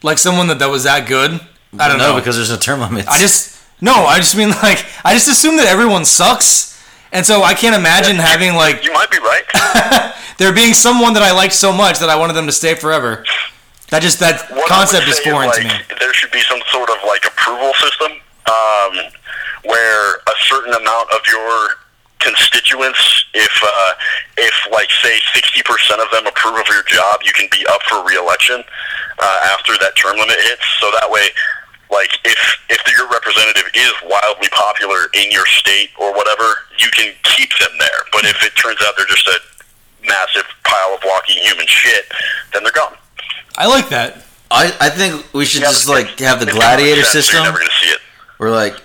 Like 0.04 0.18
someone 0.18 0.48
that 0.50 0.60
that 0.60 0.70
was 0.70 0.84
that 0.84 1.08
good? 1.08 1.40
I 1.78 1.88
don't 1.88 1.98
know 1.98 2.16
because 2.16 2.36
there's 2.36 2.50
no 2.50 2.58
term 2.58 2.82
limits. 2.82 3.08
I 3.08 3.18
just 3.20 3.58
no, 3.82 3.94
I 4.06 4.18
just 4.18 4.36
mean 4.36 4.50
like 4.64 4.86
I 5.04 5.14
just 5.14 5.28
assume 5.28 5.58
that 5.58 5.68
everyone 5.68 6.06
sucks, 6.06 6.82
and 7.12 7.26
so 7.26 7.44
I 7.44 7.54
can't 7.54 7.76
imagine 7.76 8.16
having 8.18 8.56
like 8.56 8.84
You 8.84 8.94
might 8.94 9.12
be 9.12 9.20
right. 9.20 10.14
there 10.38 10.54
being 10.54 10.74
someone 10.74 11.14
that 11.14 11.24
I 11.24 11.32
liked 11.32 11.54
so 11.54 11.72
much 11.72 12.00
that 12.00 12.10
I 12.10 12.16
wanted 12.16 12.34
them 12.34 12.46
to 12.46 12.52
stay 12.52 12.76
forever. 12.76 13.26
That 13.90 14.02
just 14.02 14.20
that 14.20 14.52
What 14.52 14.68
concept 14.68 15.04
I 15.04 15.08
would 15.08 15.10
is 15.10 15.24
say 15.24 15.32
foreign 15.32 15.50
like, 15.50 15.62
to 15.62 15.68
me. 15.68 15.96
There 16.00 16.14
should 16.14 16.32
be 16.32 16.42
some 16.42 16.60
sort 16.72 16.90
of 16.90 16.98
like 17.08 17.26
approval 17.26 17.74
system 17.76 18.12
um, 18.48 18.94
where 19.64 20.16
a 20.16 20.36
certain 20.48 20.74
amount 20.74 21.12
of 21.14 21.22
your 21.28 21.78
constituents, 22.20 23.26
if 23.34 23.54
uh, 23.64 23.94
if 24.38 24.56
like 24.72 24.90
say 25.04 25.20
sixty 25.34 25.62
percent 25.64 26.02
of 26.02 26.10
them 26.12 26.28
approve 26.28 26.60
of 26.60 26.68
your 26.68 26.84
job, 26.84 27.22
you 27.24 27.34
can 27.34 27.48
be 27.52 27.66
up 27.68 27.82
for 27.90 28.04
reelection 28.04 28.64
uh, 29.20 29.40
after 29.54 29.74
that 29.80 29.96
term 29.96 30.18
limit 30.18 30.38
hits. 30.38 30.64
So 30.80 30.92
that 31.00 31.10
way. 31.10 31.30
Like 31.90 32.12
if 32.26 32.38
if 32.70 32.84
your 32.98 33.08
representative 33.08 33.72
is 33.74 33.94
wildly 34.04 34.50
popular 34.52 35.08
in 35.14 35.32
your 35.32 35.46
state 35.46 35.90
or 35.98 36.14
whatever, 36.14 36.44
you 36.78 36.90
can 36.92 37.14
keep 37.24 37.50
them 37.60 37.70
there. 37.80 38.04
But 38.12 38.26
if 38.26 38.44
it 38.44 38.52
turns 38.58 38.78
out 38.86 38.94
they're 38.98 39.06
just 39.08 39.26
a 39.26 39.40
massive 40.06 40.44
pile 40.66 40.96
of 40.96 41.00
walking 41.06 41.38
human 41.38 41.66
shit, 41.66 42.12
then 42.52 42.64
they're 42.64 42.74
gone. 42.74 42.96
I 43.58 43.68
like 43.68 43.88
that. 43.88 44.26
I, 44.52 44.76
I 44.82 44.90
think 44.90 45.34
we 45.34 45.46
should 45.46 45.62
Yeah, 45.62 45.70
just 45.70 45.88
like 45.88 46.20
have 46.20 46.42
the 46.42 46.48
gladiator 46.48 47.02
common 47.02 47.06
so 47.06 47.22
system. 47.22 47.36
You're 47.36 47.44
never 47.46 47.58
gonna 47.60 47.70
see 47.82 47.90
it. 47.90 48.02
Where 48.38 48.52
like 48.52 48.76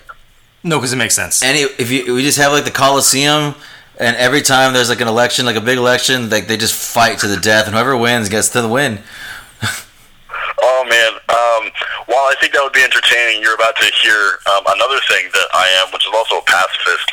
No, 0.64 0.78
because 0.78 0.92
it 0.92 0.96
makes 0.96 1.14
sense. 1.14 1.42
any 1.42 1.60
if 1.60 1.90
you 1.90 2.14
we 2.14 2.22
just 2.22 2.38
have 2.38 2.52
like 2.52 2.64
the 2.64 2.70
Coliseum, 2.70 3.54
and 3.98 4.16
every 4.16 4.42
time 4.42 4.72
there's 4.72 4.88
like 4.88 5.00
an 5.00 5.08
election, 5.08 5.44
like 5.46 5.56
a 5.56 5.60
big 5.60 5.78
election, 5.78 6.30
like 6.30 6.46
they 6.46 6.56
just 6.56 6.74
fight 6.74 7.18
to 7.20 7.26
the 7.28 7.36
death, 7.36 7.66
and 7.66 7.74
whoever 7.74 7.96
wins 7.96 8.28
gets 8.28 8.48
to 8.50 8.62
the 8.62 8.68
win. 8.68 9.00
Oh 10.64 10.84
man! 10.88 11.12
Um, 11.28 11.70
while 12.06 12.26
I 12.30 12.34
think 12.40 12.52
that 12.54 12.62
would 12.62 12.72
be 12.72 12.82
entertaining, 12.82 13.42
you're 13.42 13.54
about 13.54 13.74
to 13.76 13.84
hear 14.02 14.38
um, 14.46 14.62
another 14.68 14.98
thing 15.08 15.28
that 15.32 15.46
I 15.54 15.66
am, 15.82 15.92
which 15.92 16.06
is 16.06 16.12
also 16.14 16.38
a 16.38 16.42
pacifist. 16.42 17.10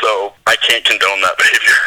So 0.00 0.32
I 0.46 0.56
can't 0.56 0.84
condone 0.84 1.20
that 1.22 1.36
behavior. 1.38 1.78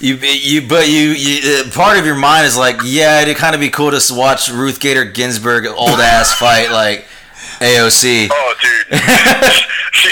You 0.00 0.14
you 0.60 0.68
but 0.68 0.88
you, 0.88 1.10
you 1.16 1.60
uh, 1.64 1.70
part 1.70 1.98
of 1.98 2.04
your 2.04 2.14
mind 2.14 2.46
is 2.46 2.56
like 2.58 2.76
yeah, 2.84 3.20
it'd 3.22 3.36
kind 3.36 3.54
of 3.54 3.60
be 3.60 3.70
cool 3.70 3.90
to 3.90 3.96
s- 3.96 4.10
watch 4.12 4.50
Ruth 4.50 4.80
Bader 4.82 5.04
Ginsburg 5.06 5.66
old 5.66 5.98
ass 6.00 6.32
fight 6.38 6.70
like 6.70 7.06
AOC. 7.60 8.28
Oh, 8.30 8.54
dude, 8.60 9.00
she. 9.92 10.10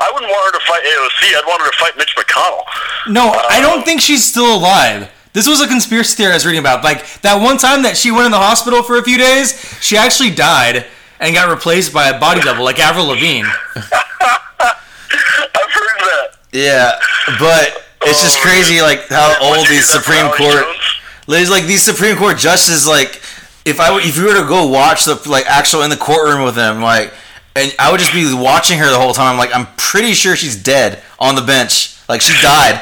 I 0.00 0.10
wouldn't 0.12 0.30
want 0.30 0.54
her 0.54 0.58
to 0.58 0.64
fight 0.66 0.82
AOC. 0.82 1.36
I'd 1.36 1.44
want 1.46 1.62
her 1.62 1.70
to 1.70 1.76
fight 1.78 1.96
Mitch 1.96 2.14
McConnell. 2.16 2.64
No, 3.12 3.32
I 3.50 3.56
um, 3.58 3.62
don't 3.62 3.84
think 3.84 4.00
she's 4.00 4.24
still 4.24 4.56
alive. 4.56 5.10
This 5.32 5.46
was 5.46 5.60
a 5.60 5.68
conspiracy 5.68 6.16
theory 6.16 6.32
I 6.32 6.34
was 6.36 6.46
reading 6.46 6.60
about. 6.60 6.82
Like 6.84 7.20
that 7.22 7.40
one 7.40 7.58
time 7.58 7.82
that 7.82 7.96
she 7.96 8.10
went 8.10 8.26
in 8.26 8.32
the 8.32 8.38
hospital 8.38 8.82
for 8.82 8.98
a 8.98 9.02
few 9.02 9.18
days, 9.18 9.54
she 9.80 9.96
actually 9.96 10.30
died 10.30 10.86
and 11.20 11.34
got 11.34 11.48
replaced 11.50 11.92
by 11.92 12.08
a 12.08 12.18
body 12.18 12.40
double, 12.40 12.64
like 12.64 12.78
Avril 12.78 13.06
Lavigne. 13.06 13.46
I've 13.76 15.72
heard 15.72 15.98
that. 16.00 16.28
Yeah, 16.52 16.98
but 17.38 17.84
it's 18.02 18.22
just 18.22 18.38
Oh, 18.38 18.42
crazy, 18.42 18.80
like 18.80 19.06
how 19.08 19.28
Would 19.40 19.58
old 19.58 19.68
you 19.68 19.74
these 19.76 19.86
do 19.88 19.94
that 19.94 20.02
for 20.04 20.12
Supreme 20.12 20.32
Court. 20.32 20.64
Jones? 20.64 21.00
There's 21.26 21.50
like 21.50 21.64
these 21.64 21.82
Supreme 21.82 22.16
Court 22.16 22.38
justices. 22.38 22.86
Like, 22.86 23.20
if 23.64 23.80
I 23.80 23.96
if 24.00 24.16
you 24.16 24.24
were 24.24 24.40
to 24.40 24.48
go 24.48 24.66
watch 24.66 25.04
the 25.04 25.20
like 25.28 25.46
actual 25.46 25.82
in 25.82 25.90
the 25.90 25.96
courtroom 25.96 26.42
with 26.44 26.54
them, 26.54 26.80
like, 26.80 27.12
and 27.56 27.74
I 27.78 27.90
would 27.90 27.98
just 28.00 28.12
be 28.12 28.32
watching 28.34 28.78
her 28.78 28.88
the 28.90 28.98
whole 28.98 29.12
time. 29.14 29.32
I'm 29.32 29.38
like, 29.38 29.54
I'm 29.54 29.66
pretty 29.76 30.12
sure 30.14 30.36
she's 30.36 30.60
dead 30.62 31.02
on 31.18 31.34
the 31.34 31.42
bench. 31.42 31.96
Like, 32.08 32.20
she 32.20 32.32
died. 32.42 32.80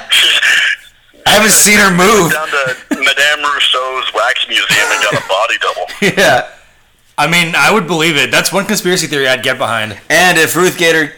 I 1.27 1.31
haven't 1.31 1.51
seen 1.65 1.79
her 1.79 1.91
move. 1.91 2.33
Down 2.33 2.49
to 2.49 2.77
Madame 2.91 3.41
Tussaud's 3.43 4.13
wax 4.15 4.47
museum 4.49 4.87
and 4.91 5.03
got 5.03 5.15
a 5.15 5.29
body 5.29 5.55
double. 5.61 5.87
Yeah. 6.23 6.51
I 7.19 7.27
mean, 7.29 7.55
I 7.57 7.73
would 7.73 7.87
believe 7.87 8.17
it. 8.17 8.31
That's 8.31 8.53
one 8.53 8.67
conspiracy 8.67 9.07
theory 9.07 9.27
I'd 9.27 9.43
get 9.43 9.57
behind. 9.57 9.99
And 10.11 10.37
if 10.37 10.55
Ruth 10.55 10.77
Gator 10.77 11.11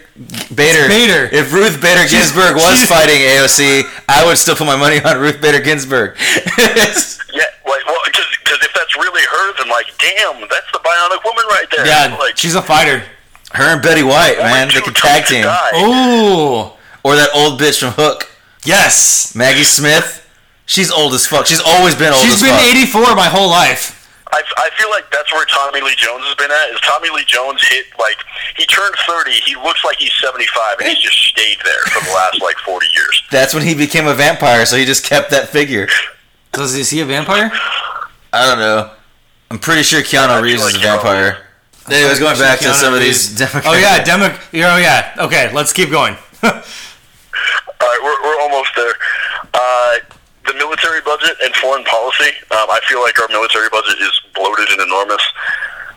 Bader, 0.54 0.86
Bader. 0.88 1.28
if 1.32 1.52
Ruth 1.52 1.80
Bader 1.82 2.06
She's- 2.06 2.30
Ginsburg 2.32 2.54
was 2.54 2.76
she's- 2.78 2.88
fighting 2.88 3.16
AOC, 3.18 3.82
I 4.08 4.24
would 4.24 4.38
still 4.38 4.54
put 4.54 4.66
my 4.66 4.76
money 4.76 5.00
on 5.02 5.18
Ruth 5.18 5.40
Bader 5.40 5.60
Ginsburg. 5.60 6.16
Yeah, 7.34 7.44
like, 7.66 7.84
well, 7.86 8.00
because 8.06 8.24
if 8.64 8.72
that's 8.74 8.96
really 8.96 9.22
her, 9.22 9.52
then 9.58 9.68
like, 9.68 9.86
damn, 9.98 10.40
that's 10.48 10.70
the 10.72 10.78
bionic 10.78 11.22
woman 11.24 11.44
right 11.50 11.66
there. 11.76 11.86
Yeah, 11.86 12.16
like, 12.18 12.36
she's 12.36 12.54
a 12.54 12.62
fighter. 12.62 13.02
Her 13.52 13.64
and 13.74 13.82
Betty 13.82 14.02
White, 14.02 14.36
oh 14.38 14.42
only 14.42 14.52
man, 14.52 14.68
they 14.68 14.74
two 14.74 14.80
could 14.82 14.96
tag 14.96 15.24
team. 15.26 15.44
Ooh, 15.76 16.72
Or 17.04 17.16
that 17.16 17.30
old 17.34 17.60
bitch 17.60 17.80
from 17.80 17.92
Hook, 17.92 18.28
yes. 18.64 19.34
Maggie 19.34 19.64
Smith. 19.64 20.24
She's 20.66 20.90
old 20.90 21.14
as 21.14 21.26
fuck. 21.26 21.46
She's 21.46 21.60
always 21.64 21.94
been 21.94 22.12
old 22.12 22.20
She's 22.22 22.34
as 22.34 22.42
been 22.42 22.50
fuck. 22.54 22.76
84 23.08 23.14
my 23.16 23.26
whole 23.28 23.48
life. 23.48 23.94
I, 24.30 24.42
I 24.58 24.68
feel 24.76 24.90
like 24.90 25.10
that's 25.10 25.32
where 25.32 25.46
Tommy 25.46 25.80
Lee 25.80 25.94
Jones 25.96 26.22
has 26.26 26.34
been 26.34 26.50
at. 26.50 26.68
Is 26.74 26.80
Tommy 26.82 27.08
Lee 27.08 27.24
Jones 27.26 27.62
hit 27.66 27.86
like 27.98 28.18
he 28.58 28.66
turned 28.66 28.94
thirty? 29.06 29.30
He 29.32 29.54
looks 29.56 29.82
like 29.86 29.96
he's 29.96 30.12
seventy 30.22 30.44
five, 30.48 30.76
and 30.80 30.86
he's 30.90 30.98
just 30.98 31.16
stayed 31.16 31.56
there 31.64 31.80
for 31.90 32.04
the 32.04 32.10
last 32.12 32.42
like 32.42 32.58
forty 32.58 32.88
years. 32.94 33.22
That's 33.30 33.54
when 33.54 33.62
he 33.62 33.74
became 33.74 34.06
a 34.06 34.12
vampire, 34.12 34.66
so 34.66 34.76
he 34.76 34.84
just 34.84 35.02
kept 35.06 35.30
that 35.30 35.48
figure. 35.48 35.88
Does 36.52 36.74
is 36.74 36.90
he 36.90 37.00
a 37.00 37.06
vampire? 37.06 37.50
I 38.30 38.44
don't 38.46 38.58
know. 38.58 38.90
I'm 39.50 39.58
pretty 39.58 39.82
sure 39.82 40.00
I 40.00 40.02
Keanu 40.02 40.34
feel 40.34 40.42
Reeves 40.42 40.62
is 40.62 40.74
a 40.74 40.78
Keanu- 40.78 40.82
vampire. 40.82 41.38
Anyways, 41.92 42.18
going 42.18 42.38
back 42.38 42.60
to 42.60 42.74
some 42.74 42.92
of 42.92 43.00
these 43.00 43.34
Democrats. 43.34 43.66
Oh 43.66 43.72
yeah, 43.72 44.04
Demo. 44.04 44.28
Oh 44.28 44.76
yeah. 44.76 45.16
Okay, 45.18 45.52
let's 45.54 45.72
keep 45.72 45.88
going. 45.90 46.16
All 46.44 46.52
right, 46.52 48.00
we're, 48.02 48.20
we're 48.24 48.40
almost 48.42 48.68
there. 48.76 48.92
Uh, 49.54 49.96
the 50.44 50.52
military 50.54 51.00
budget 51.00 51.36
and 51.42 51.54
foreign 51.56 51.84
policy. 51.84 52.28
Um, 52.52 52.68
I 52.68 52.80
feel 52.88 53.00
like 53.00 53.18
our 53.20 53.28
military 53.28 53.68
budget 53.72 53.96
is 54.00 54.12
bloated 54.34 54.68
and 54.68 54.82
enormous. 54.82 55.22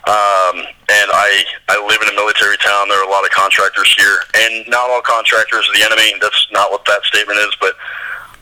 Um, 0.08 0.64
and 0.88 1.08
I 1.12 1.44
I 1.68 1.76
live 1.84 2.02
in 2.02 2.08
a 2.08 2.16
military 2.16 2.56
town. 2.58 2.88
There 2.88 3.00
are 3.04 3.08
a 3.08 3.12
lot 3.12 3.26
of 3.26 3.32
contractors 3.32 3.92
here, 3.92 4.16
and 4.36 4.64
not 4.70 4.89
all 4.89 5.02
contractors 5.02 5.68
are 5.68 5.76
the 5.76 5.84
enemy. 5.84 6.16
That's 6.22 6.48
not 6.52 6.72
what 6.72 6.86
that 6.86 7.04
statement 7.04 7.39
is, 7.39 7.56
but. 7.60 7.76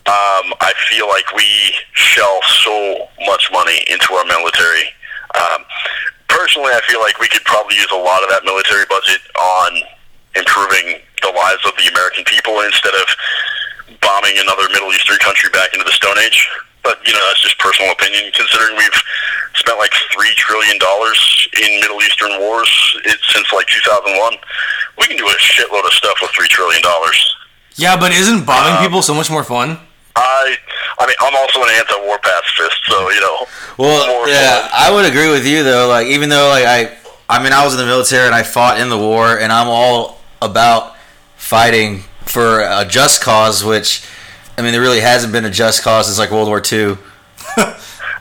Um, 0.08 0.56
I 0.60 0.74
feel 0.90 1.08
like 1.08 1.36
we 1.36 1.46
shell 1.94 2.40
so 2.64 3.10
much 3.28 3.52
money 3.54 3.84
into 3.92 4.14
our 4.14 4.26
military. 4.26 4.90
Um, 5.38 5.66
personally, 6.30 6.72
I 6.72 6.82
feel 6.88 7.02
like 7.02 7.20
we 7.20 7.28
could 7.28 7.44
probably 7.44 7.76
use 7.76 7.92
a 7.92 8.00
lot 8.00 8.24
of 8.24 8.30
that 8.30 8.46
military 8.46 8.86
budget 8.88 9.22
on 9.36 9.82
improving 10.38 11.02
the 11.22 11.34
lives 11.36 11.62
of 11.66 11.74
the 11.76 11.90
American 11.92 12.24
people 12.24 12.62
instead 12.64 12.96
of 12.96 13.08
bombing 14.00 14.38
another 14.40 14.70
Middle 14.72 14.94
Eastern 14.94 15.18
country 15.20 15.50
back 15.52 15.74
into 15.74 15.84
the 15.84 15.92
Stone 15.92 16.18
Age. 16.24 16.48
But 16.82 17.02
you 17.06 17.12
know, 17.12 17.20
that's 17.28 17.44
just 17.44 17.60
personal 17.60 17.92
opinion. 17.92 18.32
Considering 18.32 18.78
we've 18.78 19.00
spent 19.60 19.78
like 19.78 19.92
three 20.16 20.32
trillion 20.38 20.80
dollars 20.80 21.20
in 21.60 21.82
Middle 21.82 22.00
Eastern 22.02 22.40
wars 22.40 22.72
it, 23.04 23.20
since 23.36 23.52
like 23.52 23.68
2001, 23.68 24.16
we 24.98 25.06
can 25.12 25.18
do 25.18 25.28
a 25.28 25.38
shitload 25.38 25.84
of 25.84 25.92
stuff 25.92 26.18
with 26.22 26.32
three 26.32 26.48
trillion 26.48 26.82
dollars. 26.82 27.20
Yeah, 27.76 28.00
but 28.00 28.12
isn't 28.12 28.46
bombing 28.46 28.80
um, 28.80 28.84
people 28.84 29.02
so 29.02 29.14
much 29.14 29.30
more 29.30 29.44
fun? 29.44 29.80
I, 30.16 30.58
I 31.00 31.06
mean, 31.08 31.16
I'm 31.22 31.36
also 31.36 31.64
an 31.64 31.70
anti-war 31.80 32.20
pacifist, 32.20 32.78
so 32.86 33.10
you 33.10 33.22
know. 33.22 33.48
Well, 33.78 34.28
yeah, 34.28 34.62
fun. 34.62 34.72
I 34.74 34.92
would 34.94 35.06
agree 35.06 35.32
with 35.32 35.48
you 35.48 35.64
though. 35.64 35.88
Like, 35.88 36.08
even 36.08 36.30
though 36.30 36.50
like 36.50 36.66
I, 36.66 36.98
I 37.30 37.42
mean, 37.42 37.54
I 37.54 37.64
was 37.64 37.74
in 37.74 37.80
the 37.80 37.86
military 37.86 38.26
and 38.26 38.36
I 38.36 38.44
fought 38.44 38.80
in 38.80 38.90
the 38.90 38.98
war, 38.98 39.38
and 39.38 39.52
I'm 39.52 39.68
all 39.68 40.20
about 40.42 40.96
fighting 41.38 42.04
for 42.26 42.62
a 42.62 42.86
just 42.88 43.22
cause. 43.22 43.64
Which, 43.64 44.04
I 44.58 44.62
mean, 44.62 44.74
there 44.74 44.82
really 44.82 45.00
hasn't 45.00 45.32
been 45.32 45.46
a 45.46 45.50
just 45.50 45.84
cause 45.84 46.08
since 46.08 46.20
like 46.20 46.32
World 46.32 46.50
War 46.50 46.60
II. 46.60 46.98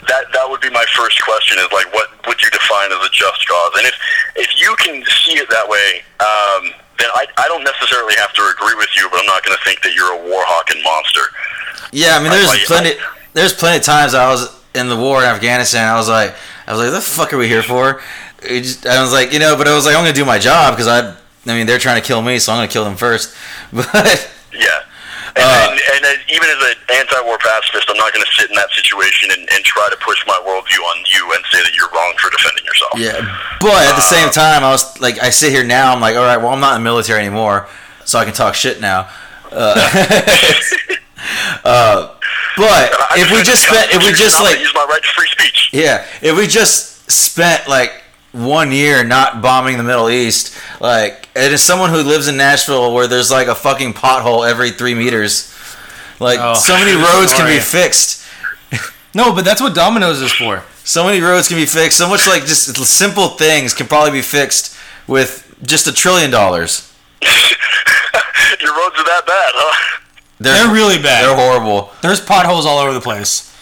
that 0.08 0.24
that 0.32 0.46
would 0.48 0.60
be 0.60 0.70
my 0.70 0.84
first 0.96 1.20
question 1.22 1.58
is 1.58 1.68
like 1.72 1.92
what 1.92 2.08
would 2.26 2.40
you 2.42 2.50
define 2.50 2.90
as 2.90 2.98
a 3.04 3.12
just 3.12 3.46
cause 3.46 3.72
and 3.76 3.86
if 3.86 3.94
if 4.36 4.48
you 4.56 4.74
can 4.80 5.04
see 5.22 5.36
it 5.36 5.48
that 5.50 5.68
way 5.68 6.00
um, 6.24 6.72
then 6.98 7.12
I, 7.14 7.28
I 7.36 7.46
don't 7.46 7.62
necessarily 7.62 8.16
have 8.16 8.32
to 8.34 8.42
agree 8.48 8.74
with 8.74 8.88
you 8.96 9.06
but 9.12 9.20
I'm 9.20 9.26
not 9.28 9.44
going 9.44 9.56
to 9.56 9.64
think 9.64 9.82
that 9.82 9.94
you're 9.94 10.16
a 10.16 10.22
war 10.24 10.42
hawk 10.48 10.72
and 10.72 10.82
monster 10.82 11.28
Yeah, 11.92 12.16
I 12.16 12.22
mean, 12.22 12.30
there's 12.30 12.48
I- 12.48 12.64
plenty. 12.66 12.92
There's 13.34 13.52
plenty 13.52 13.78
of 13.78 13.84
times 13.84 14.14
I 14.14 14.28
was 14.28 14.48
in 14.74 14.88
the 14.88 14.96
war 14.96 15.22
in 15.22 15.28
Afghanistan. 15.28 15.86
I 15.88 15.96
was 15.96 16.08
like, 16.08 16.34
I 16.66 16.72
was 16.72 16.80
like, 16.80 16.90
the 16.90 17.00
fuck 17.00 17.32
are 17.32 17.38
we 17.38 17.46
here 17.46 17.62
for? 17.62 18.00
Just, 18.42 18.86
I 18.86 19.00
was 19.02 19.12
like, 19.12 19.32
you 19.32 19.38
know, 19.38 19.56
but 19.56 19.68
I 19.68 19.74
was 19.74 19.84
like, 19.84 19.94
I'm 19.94 20.02
gonna 20.02 20.12
do 20.12 20.24
my 20.24 20.38
job 20.38 20.74
because 20.74 20.88
I, 20.88 21.14
I 21.46 21.56
mean, 21.56 21.66
they're 21.66 21.78
trying 21.78 22.00
to 22.00 22.06
kill 22.06 22.22
me, 22.22 22.38
so 22.38 22.52
I'm 22.52 22.58
gonna 22.58 22.68
kill 22.68 22.84
them 22.84 22.96
first. 22.96 23.34
But 23.72 24.32
yeah 24.52 24.80
and, 25.38 25.46
Uh, 25.46 25.94
and, 25.94 26.04
and 26.04 26.18
even 26.28 26.48
as 26.50 26.58
an 26.58 26.76
anti-war 26.98 27.38
pacifist 27.38 27.86
I'm 27.88 27.96
not 27.96 28.12
going 28.12 28.24
to 28.24 28.32
sit 28.32 28.50
in 28.50 28.56
that 28.56 28.70
situation 28.74 29.30
and, 29.30 29.48
and 29.52 29.64
try 29.64 29.88
to 29.88 29.96
push 30.04 30.18
my 30.26 30.38
worldview 30.42 30.82
on 30.82 31.04
you 31.06 31.22
and 31.34 31.44
say 31.52 31.62
that 31.62 31.72
you're 31.76 31.90
wrong 31.94 32.14
for 32.18 32.30
defending 32.30 32.64
yourself 32.64 32.92
yeah, 32.96 33.20
but 33.60 33.86
at 33.86 33.94
the 33.94 34.02
same 34.02 34.30
time, 34.30 34.64
I 34.64 34.70
was 34.70 35.00
like, 35.00 35.20
I 35.22 35.30
sit 35.30 35.52
here 35.52 35.64
now, 35.64 35.92
I'm 35.92 36.00
like, 36.00 36.16
all 36.16 36.22
right, 36.24 36.36
well, 36.38 36.48
I'm 36.48 36.60
not 36.60 36.76
in 36.76 36.82
the 36.82 36.84
military 36.84 37.20
anymore, 37.20 37.68
so 38.04 38.18
I 38.18 38.24
can 38.24 38.34
talk 38.34 38.54
shit 38.54 38.80
now. 38.80 39.08
Uh, 39.52 39.74
uh, 41.64 42.14
but 42.56 42.90
I 42.92 43.16
if 43.18 43.30
we 43.30 43.42
just 43.42 43.66
spent, 43.66 43.90
if 43.94 44.04
we 44.04 44.12
just 44.12 44.40
like 44.40 44.58
use 44.58 44.72
my 44.74 44.84
right 44.88 45.02
to 45.02 45.08
free 45.08 45.28
speech 45.28 45.70
Yeah, 45.72 46.04
if 46.22 46.36
we 46.36 46.46
just 46.46 47.10
spent 47.10 47.68
like 47.68 48.02
one 48.32 48.72
year 48.72 49.04
not 49.04 49.42
bombing 49.42 49.78
the 49.78 49.82
Middle 49.82 50.10
East, 50.10 50.56
like, 50.80 51.28
and 51.34 51.52
as 51.52 51.62
someone 51.62 51.90
who 51.90 52.02
lives 52.02 52.28
in 52.28 52.36
Nashville 52.36 52.92
where 52.94 53.06
there's 53.06 53.30
like 53.30 53.48
a 53.48 53.54
fucking 53.54 53.94
pothole 53.94 54.48
every 54.48 54.70
three 54.70 54.94
meters, 54.94 55.54
like, 56.20 56.38
Oh, 56.40 56.54
so 56.54 56.74
many 56.74 56.92
roads 57.14 57.32
can 57.32 57.46
be 57.46 57.60
fixed. 57.60 58.24
No, 59.14 59.34
but 59.34 59.44
that's 59.44 59.60
what 59.60 59.74
Domino's 59.74 60.20
is 60.20 60.32
for. 60.32 60.62
So 60.84 61.04
many 61.04 61.20
roads 61.20 61.48
can 61.48 61.56
be 61.56 61.66
fixed. 61.66 61.96
So 61.96 62.08
much 62.08 62.26
like 62.26 62.42
just 62.42 62.76
simple 62.76 63.28
things 63.28 63.74
can 63.74 63.86
probably 63.86 64.12
be 64.12 64.22
fixed 64.22 64.76
with 65.06 65.54
just 65.62 65.86
a 65.86 65.92
trillion 65.92 66.30
dollars. 66.30 66.92
your 67.22 68.72
roads 68.72 68.96
are 68.98 69.04
that 69.04 69.22
bad 69.26 69.52
huh 69.54 70.00
They're 70.40 70.72
really 70.72 70.98
bad. 71.02 71.24
They're 71.26 71.36
horrible, 71.36 71.90
There's 72.02 72.20
potholes 72.20 72.66
all 72.66 72.78
over 72.78 72.92
the 72.92 73.00
place. 73.00 73.52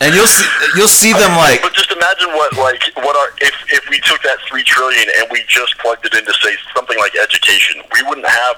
and 0.00 0.14
you'll 0.14 0.26
see 0.30 0.46
you'll 0.76 0.86
see 0.86 1.12
them 1.12 1.34
like 1.36 1.62
But 1.62 1.72
just 1.74 1.90
imagine 1.90 2.28
what 2.36 2.54
like 2.56 2.82
what 3.02 3.16
our 3.16 3.30
if 3.40 3.54
if 3.72 3.88
we 3.90 3.98
took 4.00 4.22
that 4.22 4.38
three 4.48 4.62
trillion 4.62 5.08
and 5.18 5.26
we 5.32 5.42
just 5.48 5.76
plugged 5.78 6.06
it 6.06 6.14
into 6.14 6.32
say 6.44 6.54
something 6.76 6.98
like 6.98 7.16
education, 7.16 7.82
we 7.92 8.02
wouldn't 8.06 8.28
have 8.28 8.56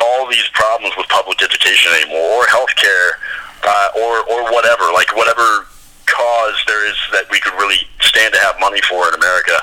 all 0.00 0.26
these 0.30 0.48
problems 0.54 0.94
with 0.96 1.06
public 1.08 1.42
education 1.42 1.92
anymore, 2.00 2.40
or 2.40 2.44
healthcare, 2.46 3.20
uh, 3.64 3.88
or 4.00 4.24
or 4.32 4.52
whatever, 4.52 4.84
like 4.94 5.14
whatever 5.16 5.66
cause 6.06 6.56
there 6.66 6.86
is 6.88 6.96
that 7.12 7.28
we 7.30 7.40
could 7.40 7.52
really 7.60 7.82
stand 8.00 8.32
to 8.32 8.40
have 8.40 8.54
money 8.60 8.80
for 8.88 9.08
in 9.08 9.14
America, 9.14 9.58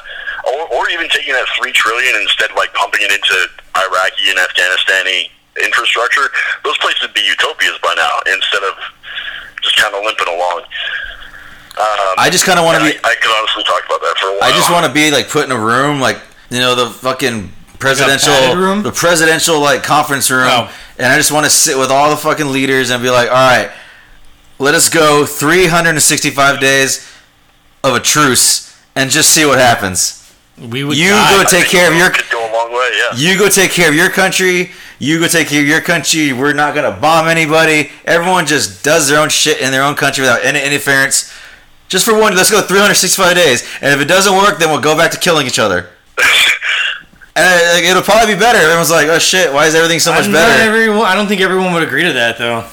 or 0.45 0.67
or 0.76 0.89
even 0.91 1.09
taking 1.09 1.34
that 1.34 1.47
three 1.57 1.71
trillion 1.71 2.13
and 2.13 2.24
instead 2.24 2.51
like 2.55 2.71
pumping 2.76 3.01
it 3.01 3.09
into 3.11 3.38
Iraqi 3.80 4.30
and 4.30 4.38
Afghanistani 4.38 5.32
infrastructure. 5.61 6.29
Those 6.63 6.77
places 6.79 7.01
would 7.01 7.13
be 7.13 7.21
utopias 7.21 7.77
by 7.83 7.93
now 7.95 8.13
instead 8.33 8.63
of 8.63 8.73
just 9.61 9.77
kind 9.77 9.93
of 9.95 10.03
limping 10.03 10.27
along. 10.27 10.63
Um, 11.73 12.13
I 12.17 12.29
just 12.31 12.45
kind 12.45 12.59
of 12.59 12.65
want 12.65 12.77
to 12.77 12.85
be. 12.85 12.97
I, 13.03 13.11
I 13.11 13.15
could 13.21 13.31
honestly 13.37 13.63
talk 13.63 13.83
about 13.85 14.01
that 14.01 14.15
for 14.19 14.27
a 14.27 14.31
while. 14.37 14.43
I 14.43 14.51
just 14.51 14.71
want 14.71 14.85
to 14.85 14.93
be 14.93 15.09
like 15.11 15.29
put 15.29 15.45
in 15.45 15.51
a 15.51 15.59
room, 15.59 15.99
like 15.99 16.19
you 16.49 16.59
know, 16.59 16.75
the 16.75 16.89
fucking 16.89 17.51
presidential 17.79 18.31
padded 18.31 18.57
room? 18.57 18.83
the 18.83 18.91
presidential 18.91 19.59
like 19.59 19.83
conference 19.83 20.29
room, 20.29 20.45
Oh. 20.47 20.71
and 20.97 21.07
I 21.11 21.17
just 21.17 21.31
want 21.31 21.45
to 21.45 21.49
sit 21.49 21.77
with 21.77 21.89
all 21.89 22.09
the 22.11 22.17
fucking 22.17 22.51
leaders 22.51 22.91
and 22.91 23.01
be 23.01 23.09
like, 23.09 23.27
all 23.29 23.33
right, 23.35 23.71
let 24.59 24.75
us 24.75 24.87
go 24.87 25.25
365 25.25 26.59
days 26.59 27.09
of 27.83 27.95
a 27.95 27.99
truce 27.99 28.79
and 28.95 29.09
just 29.09 29.31
see 29.31 29.43
what 29.45 29.57
happens. 29.57 30.22
We 30.57 30.83
would 30.83 30.97
You 30.97 31.09
die. 31.09 31.43
go 31.43 31.49
take 31.49 31.65
care 31.67 31.89
of 31.91 31.97
your 31.97 32.09
could 32.11 32.29
go 32.31 32.39
a 32.39 32.51
long 32.53 32.71
way. 32.71 32.89
Yeah. 32.95 33.15
you 33.17 33.37
go 33.37 33.49
take 33.49 33.71
care 33.71 33.89
of 33.89 33.95
your 33.95 34.09
country. 34.09 34.71
You 34.99 35.19
go 35.19 35.27
take 35.27 35.47
care 35.47 35.61
of 35.61 35.67
your 35.67 35.81
country. 35.81 36.31
We're 36.31 36.53
not 36.53 36.75
gonna 36.75 36.91
bomb 36.91 37.27
anybody. 37.27 37.91
Everyone 38.05 38.45
just 38.45 38.83
does 38.83 39.07
their 39.09 39.19
own 39.19 39.29
shit 39.29 39.59
in 39.59 39.71
their 39.71 39.83
own 39.83 39.95
country 39.95 40.21
without 40.21 40.45
any 40.45 40.61
interference. 40.63 41.33
Just 41.89 42.05
for 42.05 42.17
one, 42.17 42.35
let's 42.35 42.49
go 42.49 42.61
365 42.61 43.35
days, 43.35 43.63
and 43.81 43.93
if 43.93 43.99
it 43.99 44.07
doesn't 44.07 44.33
work, 44.35 44.57
then 44.59 44.69
we'll 44.69 44.79
go 44.81 44.95
back 44.95 45.11
to 45.11 45.17
killing 45.19 45.45
each 45.47 45.59
other. 45.59 45.89
And 47.35 47.73
like, 47.73 47.83
it'll 47.89 48.03
probably 48.03 48.35
be 48.35 48.39
better. 48.39 48.59
Everyone's 48.59 48.91
like, 48.91 49.07
"Oh 49.07 49.17
shit, 49.17 49.51
why 49.51 49.65
is 49.65 49.73
everything 49.73 49.99
so 49.99 50.11
much 50.13 50.25
Not 50.27 50.33
better?" 50.33 50.61
everyone- 50.69 51.07
I 51.07 51.15
don't 51.15 51.27
think 51.27 51.41
everyone 51.41 51.73
would 51.73 51.81
agree 51.81 52.03
to 52.03 52.13
that 52.13 52.37
though. 52.37 52.63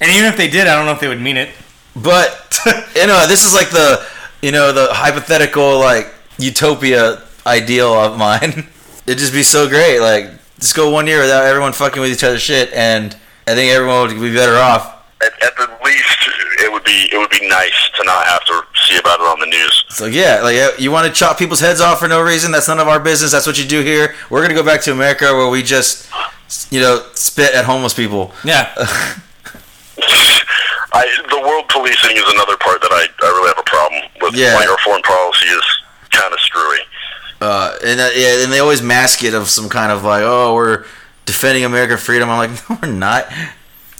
And 0.00 0.10
even 0.10 0.24
if 0.26 0.36
they 0.36 0.48
did, 0.48 0.66
I 0.66 0.74
don't 0.74 0.86
know 0.86 0.92
if 0.92 0.98
they 0.98 1.06
would 1.06 1.20
mean 1.20 1.36
it. 1.36 1.50
But 1.94 2.58
you 2.96 3.06
know, 3.06 3.28
this 3.28 3.44
is 3.46 3.54
like 3.54 3.70
the 3.70 4.04
you 4.42 4.50
know 4.50 4.72
the 4.72 4.88
hypothetical 4.92 5.78
like 5.78 6.12
utopia 6.38 7.22
ideal 7.46 7.92
of 7.92 8.18
mine. 8.18 8.68
It'd 9.06 9.18
just 9.18 9.32
be 9.32 9.42
so 9.42 9.68
great. 9.68 10.00
Like 10.00 10.30
just 10.58 10.74
go 10.74 10.90
one 10.90 11.06
year 11.06 11.20
without 11.20 11.44
everyone 11.44 11.72
fucking 11.72 12.00
with 12.00 12.10
each 12.10 12.24
other's 12.24 12.42
shit, 12.42 12.72
and 12.72 13.16
I 13.46 13.54
think 13.54 13.72
everyone 13.72 14.08
would 14.08 14.20
be 14.20 14.34
better 14.34 14.56
off. 14.56 14.94
At, 15.22 15.32
at 15.42 15.56
the 15.56 15.68
least, 15.84 16.28
it 16.58 16.72
would 16.72 16.84
be 16.84 17.08
it 17.12 17.18
would 17.18 17.30
be 17.30 17.48
nice 17.48 17.90
to 17.96 18.04
not 18.04 18.26
have 18.26 18.44
to 18.46 18.62
see 18.86 18.98
about 18.98 19.20
it 19.20 19.26
on 19.26 19.40
the 19.40 19.46
news. 19.46 19.84
So 19.90 20.06
yeah, 20.06 20.40
like 20.42 20.56
yeah, 20.56 20.70
you 20.78 20.90
want 20.90 21.06
to 21.06 21.12
chop 21.12 21.38
people's 21.38 21.60
heads 21.60 21.80
off 21.80 22.00
for 22.00 22.08
no 22.08 22.20
reason? 22.20 22.50
That's 22.52 22.68
none 22.68 22.80
of 22.80 22.88
our 22.88 23.00
business. 23.00 23.32
That's 23.32 23.46
what 23.46 23.58
you 23.58 23.64
do 23.64 23.82
here. 23.82 24.14
We're 24.30 24.42
gonna 24.42 24.54
go 24.54 24.64
back 24.64 24.80
to 24.82 24.92
America 24.92 25.26
where 25.32 25.48
we 25.48 25.62
just 25.62 26.10
you 26.70 26.80
know 26.80 27.06
spit 27.14 27.54
at 27.54 27.64
homeless 27.64 27.94
people. 27.94 28.32
Yeah. 28.44 28.72
I, 30.92 31.04
the 31.28 31.40
world 31.40 31.68
policing 31.68 32.16
is 32.16 32.24
another 32.26 32.56
part 32.56 32.80
that 32.80 32.90
I, 32.90 33.04
I 33.04 33.28
really 33.28 33.48
have 33.48 33.58
a 33.58 33.68
problem 33.68 34.02
with. 34.22 34.34
Yeah. 34.34 34.54
Like 34.54 34.68
our 34.68 34.78
foreign 34.78 35.02
policy 35.02 35.46
is 35.46 35.64
kind 36.16 36.32
of 36.32 36.40
screwy. 36.40 36.78
Uh, 37.40 37.76
and 37.84 38.00
uh, 38.00 38.08
yeah, 38.16 38.42
and 38.42 38.52
they 38.52 38.58
always 38.60 38.80
mask 38.82 39.22
it 39.22 39.34
of 39.34 39.48
some 39.48 39.68
kind 39.68 39.92
of 39.92 40.02
like, 40.02 40.22
oh, 40.24 40.54
we're 40.54 40.84
defending 41.26 41.64
American 41.64 41.98
freedom. 41.98 42.30
I'm 42.30 42.38
like, 42.50 42.70
no, 42.70 42.78
we're 42.82 42.92
not. 42.92 43.26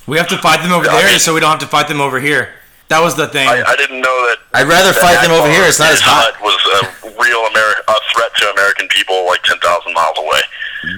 We 0.07 0.17
have 0.19 0.29
to 0.29 0.39
fight 0.39 0.63
them 0.63 0.73
over 0.73 0.89
I 0.89 0.97
there 1.03 1.11
mean- 1.11 1.19
so 1.19 1.35
we 1.35 1.41
don't 1.41 1.51
have 1.51 1.61
to 1.61 1.67
fight 1.67 1.89
them 1.89 2.01
over 2.01 2.19
here. 2.21 2.55
That 2.89 3.01
was 3.03 3.17
the 3.17 3.27
thing. 3.27 3.49
I, 3.49 3.63
I 3.67 3.75
didn't 3.77 4.01
know 4.01 4.15
that. 4.31 4.37
I'd 4.55 4.69
rather 4.69 4.93
that 4.93 5.03
fight 5.03 5.21
them 5.21 5.33
over 5.33 5.51
here. 5.51 5.65
It's 5.67 5.81
not 5.81 5.91
as 5.93 6.01
hot. 6.01 6.39
Was 6.41 6.55
a 6.79 7.11
real 7.21 7.43
Ameri- 7.51 7.83
a 7.89 7.95
threat 8.15 8.31
to 8.37 8.51
American 8.55 8.87
people 8.89 9.27
like 9.27 9.43
ten 9.43 9.59
thousand 9.59 9.93
miles 9.93 10.17
away. 10.19 10.41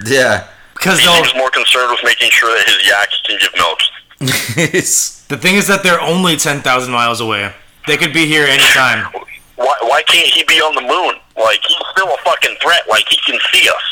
Yeah. 0.05 0.47
Because 0.75 1.01
He 1.01 1.09
was 1.09 1.35
more 1.35 1.49
concerned 1.51 1.91
with 1.91 2.01
making 2.05 2.29
sure 2.31 2.51
that 2.53 2.66
his 2.69 2.87
yak 2.87 3.09
can 3.25 3.39
give 3.41 3.53
milk. 3.57 3.81
The 5.29 5.37
thing 5.37 5.57
is 5.57 5.66
that 5.66 5.83
they're 5.83 6.01
only 6.01 6.37
10,000 6.37 6.91
miles 6.93 7.21
away. 7.21 7.53
They 7.87 7.97
could 7.99 8.12
be 8.14 8.27
here 8.27 8.45
anytime. 8.47 9.12
Why, 9.59 9.74
why 9.82 10.02
can't 10.06 10.28
he 10.30 10.44
be 10.44 10.62
on 10.62 10.74
the 10.74 10.82
moon? 10.82 11.18
Like 11.36 11.59
he's 11.66 11.76
still 11.92 12.09
a 12.09 12.18
fucking 12.24 12.56
threat. 12.62 12.88
Like 12.88 13.04
he 13.11 13.18
can 13.26 13.38
see 13.52 13.68
us. 13.68 13.86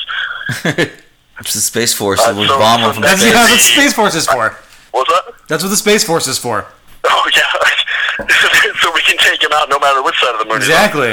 it's 1.41 1.55
the 1.55 1.61
Space 1.61 1.93
Force 1.93 2.21
Uh, 2.21 2.33
that 2.33 2.39
would 2.39 2.49
so- 2.49 2.59
bomb 2.59 2.81
so 2.81 2.87
them 2.87 2.95
from 2.95 3.03
That's, 3.03 3.23
That's 3.23 3.35
yeah, 3.35 3.47
space. 3.47 3.51
that's 3.51 3.51
what 3.51 3.75
the 3.75 3.81
Space 3.83 3.93
Force 3.95 4.15
is 4.15 4.27
for. 4.27 4.57
What's 4.93 5.11
that? 5.11 5.35
That's 5.49 5.63
what 5.63 5.69
the 5.71 5.77
Space 5.77 6.05
Force 6.05 6.27
is 6.29 6.39
for. 6.39 6.67
Oh 7.09 7.31
yeah. 7.37 8.27
so 8.81 8.91
we 8.93 9.01
can 9.03 9.17
take 9.19 9.41
him 9.41 9.51
out 9.55 9.69
no 9.69 9.79
matter 9.79 10.03
which 10.03 10.19
side 10.21 10.33
of 10.35 10.41
the 10.41 10.45
moon. 10.47 10.57
Exactly. 10.57 11.13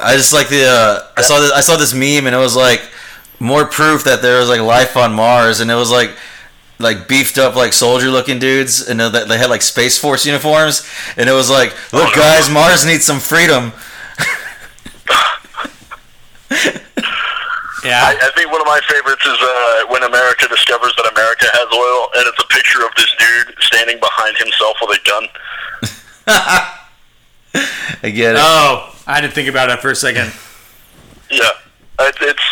I 0.00 0.16
just 0.16 0.32
like 0.32 0.48
the 0.48 0.64
uh, 0.64 1.06
I 1.16 1.20
saw 1.22 1.40
this 1.40 1.52
I 1.52 1.60
saw 1.60 1.76
this 1.76 1.92
meme 1.92 2.26
and 2.26 2.34
it 2.34 2.38
was 2.38 2.56
like 2.56 2.80
more 3.38 3.66
proof 3.66 4.04
that 4.04 4.22
there 4.22 4.40
was 4.40 4.48
like 4.48 4.60
life 4.62 4.96
on 4.96 5.12
Mars 5.12 5.60
and 5.60 5.70
it 5.70 5.74
was 5.74 5.90
like 5.90 6.10
like 6.78 7.06
beefed 7.08 7.38
up 7.38 7.54
like 7.54 7.72
soldier 7.72 8.08
looking 8.10 8.38
dudes 8.38 8.86
and 8.88 8.98
they 9.00 9.24
they 9.24 9.38
had 9.38 9.48
like 9.50 9.62
Space 9.62 9.96
Force 9.98 10.26
uniforms 10.26 10.88
and 11.16 11.28
it 11.28 11.32
was 11.32 11.48
like 11.50 11.70
look 11.92 12.08
Oh, 12.08 12.12
no. 12.16 12.22
guys 12.22 12.50
Mars 12.50 12.84
needs 12.84 13.04
some 13.04 13.20
freedom. 13.20 13.72
Yeah. 17.84 18.00
I, 18.02 18.16
I 18.16 18.30
think 18.34 18.50
one 18.50 18.62
of 18.62 18.66
my 18.66 18.80
favorites 18.88 19.26
is 19.26 19.36
uh, 19.38 19.84
when 19.92 20.02
America 20.04 20.48
discovers 20.48 20.94
that 20.96 21.04
America 21.12 21.44
has 21.52 21.68
oil, 21.68 22.08
and 22.16 22.26
it's 22.32 22.42
a 22.42 22.46
picture 22.46 22.80
of 22.80 22.94
this 22.96 23.12
dude 23.18 23.54
standing 23.60 24.00
behind 24.00 24.38
himself 24.38 24.78
with 24.80 24.98
a 24.98 25.02
gun. 25.04 25.28
I 28.02 28.08
get 28.10 28.36
it. 28.36 28.40
oh, 28.40 28.96
I 29.06 29.16
had 29.16 29.20
to 29.20 29.30
think 29.30 29.48
about 29.50 29.68
it 29.68 29.80
for 29.80 29.90
a 29.90 29.94
second. 29.94 30.32
Yeah, 31.30 31.50
it, 32.00 32.16
it's 32.20 32.42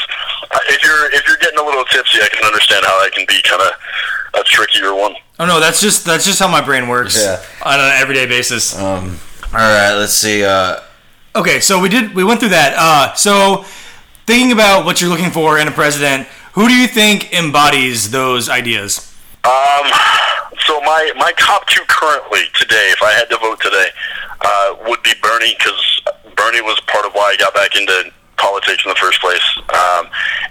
if 0.70 0.82
you're 0.84 1.10
if 1.12 1.26
you're 1.26 1.36
getting 1.38 1.58
a 1.58 1.62
little 1.62 1.84
tipsy, 1.86 2.18
I 2.22 2.28
can 2.28 2.44
understand 2.44 2.84
how 2.84 3.02
that 3.02 3.12
can 3.12 3.24
be 3.28 3.40
kind 3.42 3.62
of 3.62 3.72
a 4.40 4.44
trickier 4.44 4.94
one. 4.94 5.14
Oh 5.38 5.46
no, 5.46 5.60
that's 5.60 5.80
just 5.80 6.04
that's 6.04 6.24
just 6.24 6.38
how 6.38 6.48
my 6.48 6.60
brain 6.60 6.88
works 6.88 7.20
Yeah. 7.20 7.42
on 7.62 7.78
an 7.80 7.92
everyday 8.00 8.26
basis. 8.26 8.76
Um, 8.78 9.18
all 9.46 9.58
right, 9.58 9.94
let's 9.94 10.14
see. 10.14 10.44
Uh, 10.44 10.80
Okay, 11.34 11.60
so 11.60 11.80
we 11.80 11.88
did 11.88 12.14
we 12.14 12.24
went 12.24 12.40
through 12.40 12.50
that. 12.50 12.74
Uh, 12.76 13.14
so 13.14 13.64
thinking 14.26 14.52
about 14.52 14.84
what 14.84 15.00
you're 15.00 15.08
looking 15.08 15.30
for 15.30 15.58
in 15.58 15.66
a 15.66 15.70
president, 15.70 16.28
who 16.52 16.68
do 16.68 16.74
you 16.74 16.86
think 16.86 17.32
embodies 17.32 18.10
those 18.10 18.50
ideas? 18.50 19.16
Um, 19.44 19.88
so 20.66 20.78
my 20.82 21.10
my 21.16 21.32
top 21.38 21.66
two 21.68 21.80
currently 21.88 22.40
today, 22.60 22.92
if 22.92 23.02
I 23.02 23.12
had 23.12 23.30
to 23.30 23.38
vote 23.38 23.60
today, 23.62 23.88
uh, 24.42 24.74
would 24.86 25.02
be 25.02 25.14
Bernie 25.22 25.54
because 25.56 26.00
Bernie 26.36 26.60
was 26.60 26.78
part 26.86 27.06
of 27.06 27.12
why 27.14 27.32
I 27.32 27.36
got 27.38 27.54
back 27.54 27.76
into 27.76 28.12
politics 28.36 28.84
in 28.84 28.88
the 28.90 28.96
first 28.96 29.20
place, 29.20 29.42
um, 29.72 30.06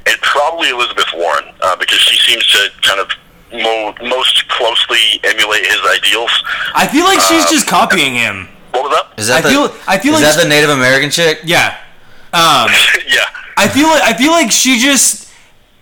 and 0.07 0.15
probably 0.21 0.69
Elizabeth 0.69 1.07
Warren 1.15 1.45
uh, 1.61 1.75
because 1.77 1.99
she 1.99 2.17
seems 2.31 2.45
to 2.47 2.69
kind 2.81 2.99
of 2.99 3.09
mo- 3.51 3.95
most 4.07 4.47
closely 4.49 5.19
emulate 5.23 5.65
his 5.65 5.79
ideals. 5.97 6.31
I 6.75 6.87
feel 6.87 7.03
like 7.05 7.19
she's 7.19 7.43
Um, 7.45 7.51
just 7.51 7.67
copying 7.67 8.15
him. 8.15 8.47
What 8.71 8.83
was 8.83 8.91
that? 8.93 9.19
is 9.19 9.27
that 9.27 9.37
I 9.37 9.41
the, 9.41 9.49
feel- 9.49 9.75
I 9.87 9.97
feel 9.99 10.13
is 10.15 10.21
like 10.21 10.35
that 10.35 10.43
the 10.43 10.47
Native 10.49 10.69
American 10.69 11.09
chick? 11.09 11.41
Yeah. 11.43 11.77
Um, 12.33 12.69
yeah. 13.07 13.25
I 13.57 13.67
feel 13.67 13.87
like 13.87 14.01
I 14.03 14.13
feel 14.13 14.31
like 14.31 14.51
she 14.51 14.79
just 14.79 15.29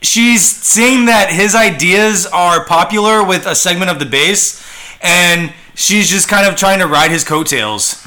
she's 0.01 0.43
saying 0.45 1.05
that 1.05 1.29
his 1.31 1.53
ideas 1.53 2.25
are 2.25 2.65
popular 2.65 3.23
with 3.23 3.45
a 3.45 3.53
segment 3.53 3.91
of 3.91 3.99
the 3.99 4.05
base, 4.05 4.63
and 5.01 5.53
she's 5.75 6.09
just 6.09 6.27
kind 6.27 6.47
of 6.47 6.55
trying 6.55 6.79
to 6.79 6.87
ride 6.87 7.11
his 7.11 7.23
coattails. 7.23 8.03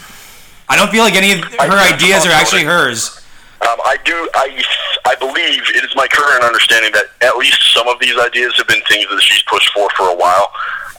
I 0.68 0.74
don't 0.76 0.90
feel 0.90 1.04
like 1.04 1.14
any 1.14 1.32
of 1.32 1.44
her 1.44 1.78
ideas 1.94 2.26
are 2.26 2.32
actually 2.32 2.64
hers. 2.64 3.20
Um, 3.62 3.78
I 3.86 3.96
do. 4.04 4.28
I 4.34 4.62
I 5.06 5.14
believe 5.16 5.62
it 5.76 5.84
is 5.84 5.94
my 5.94 6.08
current 6.08 6.42
understanding 6.42 6.90
that 6.92 7.06
at 7.22 7.36
least 7.36 7.62
some 7.72 7.86
of 7.86 7.98
these 8.00 8.18
ideas 8.18 8.54
have 8.56 8.66
been 8.66 8.82
things 8.88 9.06
that 9.08 9.22
she's 9.22 9.42
pushed 9.44 9.70
for 9.72 9.88
for 9.96 10.10
a 10.10 10.16
while. 10.16 10.50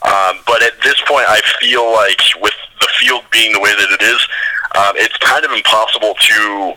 Um, 0.04 0.40
but 0.46 0.62
at 0.62 0.72
this 0.82 1.00
point, 1.06 1.24
I 1.28 1.40
feel 1.60 1.92
like 1.92 2.20
with 2.40 2.54
the 2.80 2.88
field 3.00 3.24
being 3.32 3.52
the 3.52 3.60
way 3.60 3.72
that 3.72 3.90
it 3.90 4.02
is, 4.02 4.20
um, 4.76 4.92
it's 4.96 5.16
kind 5.18 5.44
of 5.44 5.52
impossible 5.52 6.14
to 6.14 6.74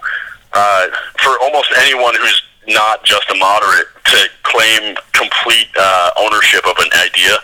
uh, 0.54 0.88
for 1.24 1.40
almost 1.42 1.72
anyone 1.78 2.16
who's 2.16 2.42
not 2.68 3.04
just 3.04 3.30
a 3.32 3.36
moderate 3.36 3.88
to 4.06 4.30
claim 4.44 4.96
complete 5.12 5.68
uh, 5.80 6.12
ownership 6.20 6.66
of 6.68 6.76
an 6.80 6.92
idea 7.00 7.36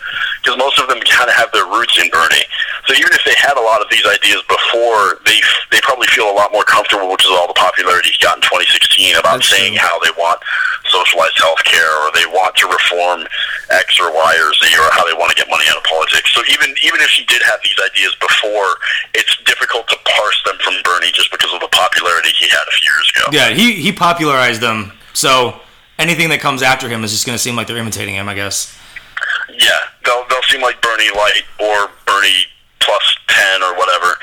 because 0.43 0.59
most 0.59 0.79
of 0.79 0.87
them 0.91 0.99
kind 1.07 1.31
of 1.31 1.35
have 1.35 1.51
their 1.55 1.65
roots 1.65 1.95
in 1.95 2.11
Bernie. 2.11 2.43
So 2.85 2.91
even 2.93 3.15
if 3.15 3.23
they 3.23 3.35
had 3.39 3.55
a 3.55 3.63
lot 3.63 3.79
of 3.79 3.87
these 3.87 4.03
ideas 4.03 4.43
before, 4.51 5.23
they 5.23 5.39
they 5.71 5.79
probably 5.81 6.07
feel 6.11 6.27
a 6.27 6.35
lot 6.35 6.51
more 6.51 6.67
comfortable, 6.67 7.07
which 7.07 7.23
is 7.23 7.31
all 7.31 7.47
the 7.47 7.55
popularity 7.55 8.11
he 8.11 8.19
got 8.19 8.35
in 8.35 8.43
2016 8.43 9.15
about 9.15 9.39
That's 9.39 9.47
saying 9.47 9.79
true. 9.79 9.87
how 9.87 9.95
they 10.03 10.11
want 10.19 10.43
socialized 10.91 11.39
health 11.39 11.63
care 11.63 11.91
or 12.03 12.11
they 12.11 12.27
want 12.27 12.55
to 12.59 12.67
reform 12.67 13.23
X 13.71 13.95
or 14.03 14.11
Y 14.11 14.31
or 14.35 14.51
Z 14.59 14.67
or 14.75 14.91
how 14.91 15.07
they 15.07 15.15
want 15.15 15.31
to 15.31 15.37
get 15.39 15.47
money 15.47 15.63
out 15.71 15.79
of 15.79 15.87
politics. 15.87 16.27
So 16.35 16.43
even 16.51 16.75
even 16.83 16.99
if 16.99 17.07
she 17.07 17.23
did 17.31 17.41
have 17.43 17.63
these 17.63 17.79
ideas 17.79 18.11
before, 18.19 18.75
it's 19.15 19.31
difficult 19.47 19.87
to 19.87 19.97
parse 20.03 20.39
them 20.43 20.59
from 20.59 20.75
Bernie 20.83 21.11
just 21.15 21.31
because 21.31 21.55
of 21.55 21.63
the 21.63 21.71
popularity 21.71 22.35
he 22.35 22.51
had 22.51 22.63
a 22.67 22.73
few 22.75 22.91
years 22.91 23.07
ago. 23.15 23.25
Yeah, 23.31 23.55
he 23.55 23.79
he 23.79 23.91
popularized 23.95 24.59
them. 24.59 24.91
So 25.13 25.59
anything 25.97 26.29
that 26.29 26.39
comes 26.41 26.61
after 26.61 26.89
him 26.89 27.03
is 27.03 27.11
just 27.11 27.25
going 27.25 27.35
to 27.35 27.41
seem 27.41 27.55
like 27.55 27.67
they're 27.67 27.77
imitating 27.77 28.15
him. 28.15 28.27
I 28.29 28.35
guess. 28.35 28.77
Yeah, 29.49 29.77
they'll 30.05 30.25
they'll 30.29 30.41
seem 30.49 30.61
like 30.61 30.81
Bernie 30.81 31.11
Light 31.15 31.43
or 31.59 31.89
Bernie 32.05 32.45
plus 32.79 33.17
ten 33.27 33.63
or 33.63 33.75
whatever. 33.75 34.17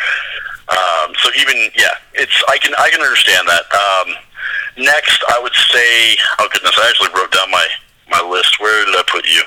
Um, 0.70 1.14
so 1.22 1.30
even 1.38 1.70
yeah, 1.76 1.94
it's 2.14 2.42
I 2.48 2.58
can 2.58 2.74
I 2.78 2.90
can 2.90 3.00
understand 3.00 3.48
that. 3.48 3.64
Um, 3.74 4.14
next, 4.84 5.22
I 5.28 5.38
would 5.42 5.54
say, 5.54 6.16
oh 6.38 6.48
goodness, 6.52 6.72
I 6.78 6.88
actually 6.88 7.10
wrote 7.18 7.32
down 7.32 7.50
my 7.50 7.66
my 8.08 8.28
list. 8.28 8.60
Where 8.60 8.84
did 8.84 8.94
I 8.96 9.02
put 9.06 9.26
you? 9.26 9.42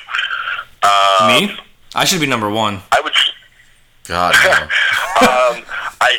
Um, 0.83 1.27
Me? 1.47 1.57
I 1.95 2.05
should 2.05 2.19
be 2.19 2.27
number 2.27 2.49
one. 2.49 2.81
I 2.91 3.01
would. 3.01 3.13
God, 4.05 4.35
no. 4.43 4.51
Um, 5.23 5.63
I. 6.01 6.17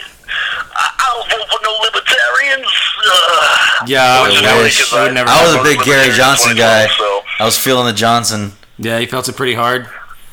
I- 0.76 0.90
I'll 0.98 1.22
vote 1.24 1.48
for 1.50 1.58
no 1.62 1.72
libertarians. 1.84 2.66
Uh, 3.06 3.58
Yeah, 3.86 4.22
which 4.22 4.38
I 4.38 4.44
funny 4.46 4.62
wish. 4.62 4.78
'cause 4.80 4.92
I 4.98 5.02
would 5.04 5.14
never- 5.14 5.30
I 5.30 5.42
was 5.44 5.54
a 5.54 5.62
big 5.62 5.82
Gary 5.82 6.10
Johnson 6.16 6.56
guy. 6.56 6.88
So 6.98 7.22
I 7.40 7.44
was 7.44 7.58
feeling 7.58 7.86
the 7.86 7.92
Johnson. 7.92 8.56
Yeah, 8.78 8.98
he 8.98 9.06
felt 9.06 9.28
it 9.28 9.36
pretty 9.36 9.54
hard. 9.54 9.88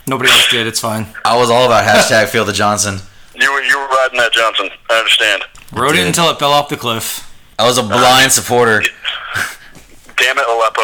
Nobody 0.07 0.31
else 0.31 0.47
did. 0.49 0.67
It's 0.67 0.79
fine. 0.79 1.13
I 1.25 1.35
was 1.35 1.49
all 1.51 1.65
about 1.65 1.85
hashtag 1.85 2.29
feel 2.29 2.45
the 2.45 2.53
Johnson. 2.53 3.01
you 3.35 3.51
were 3.51 3.61
you 3.61 3.77
were 3.77 3.87
riding 3.87 4.19
that 4.19 4.33
Johnson. 4.33 4.69
I 4.89 4.95
understand. 4.95 5.43
Rode 5.71 5.93
it 5.93 5.97
did. 5.97 6.07
until 6.07 6.29
it 6.29 6.39
fell 6.39 6.53
off 6.53 6.69
the 6.69 6.77
cliff. 6.77 7.23
I 7.59 7.63
was 7.65 7.77
a 7.77 7.83
blind 7.83 8.31
supporter. 8.31 8.83
Damn 10.17 10.37
it, 10.37 10.45
Aleppo. 10.47 10.81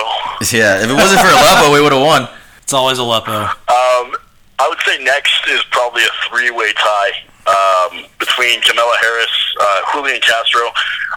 Yeah, 0.51 0.77
if 0.81 0.89
it 0.89 0.93
wasn't 0.93 1.21
for 1.21 1.27
Aleppo, 1.27 1.71
we 1.71 1.81
would 1.81 1.91
have 1.91 2.01
won. 2.01 2.27
It's 2.63 2.73
always 2.73 2.97
Aleppo. 2.99 3.31
Um, 3.33 4.15
I 4.59 4.67
would 4.67 4.79
say 4.85 4.97
next 4.99 5.33
is 5.47 5.61
probably 5.71 6.03
a 6.03 6.09
three-way 6.29 6.73
tie 6.73 7.11
um, 7.47 8.05
between 8.19 8.61
Kamala 8.61 8.97
Harris, 9.01 9.35
uh, 9.59 9.79
Julian 9.93 10.21
Castro, 10.21 10.67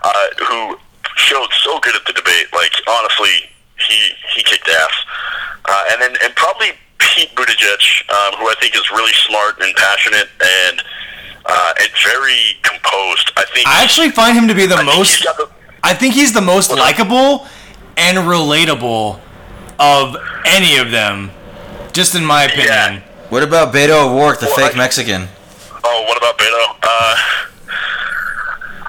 uh, 0.05 0.27
who 0.47 0.79
showed 1.17 1.49
so 1.65 1.79
good 1.81 1.95
at 1.97 2.05
the 2.07 2.13
debate. 2.13 2.47
Like 2.55 2.73
honestly, 2.89 3.51
he 3.89 3.99
he 4.35 4.43
kicked 4.43 4.69
ass. 4.69 4.93
Uh, 5.69 5.85
and 5.93 6.03
then 6.03 6.17
and 6.25 6.35
probably 6.37 6.69
Pete 6.99 7.31
Buttigieg, 7.35 7.83
um, 8.11 8.39
who 8.39 8.49
I 8.49 8.55
think 8.61 8.75
is 8.75 8.91
really 8.91 9.13
smart 9.29 9.61
and 9.61 9.75
passionate 9.77 10.29
and 10.41 10.83
uh, 11.47 11.73
and 11.81 11.91
very 12.05 12.57
composed. 12.63 13.33
I 13.37 13.45
think 13.53 13.67
I 13.69 13.83
actually 13.83 14.11
find 14.11 14.37
him 14.37 14.49
to 14.49 14.55
be 14.55 14.67
the 14.67 14.77
I 14.77 14.83
most. 14.83 15.17
he's 15.17 15.25
the- 15.37 15.49
I 15.83 15.95
think 15.95 16.15
he's 16.15 16.33
the 16.35 16.43
most 16.43 16.71
likable 16.71 17.47
and 17.97 18.19
relatable 18.19 19.19
of 19.79 20.17
any 20.45 20.77
of 20.77 20.91
them. 20.91 21.31
Just 21.93 22.15
in 22.15 22.25
my 22.25 22.45
opinion. 22.45 22.67
Yeah. 22.69 23.01
What 23.31 23.43
about 23.43 23.73
Beto 23.73 24.11
O'Rourke, 24.13 24.41
the 24.41 24.47
Well, 24.47 24.57
fake 24.57 24.75
I- 24.75 24.79
Mexican? 24.79 25.29
Oh, 25.83 26.05
what 26.07 26.17
about 26.19 26.39
Beto? 26.39 26.77
Uh, 26.83 27.17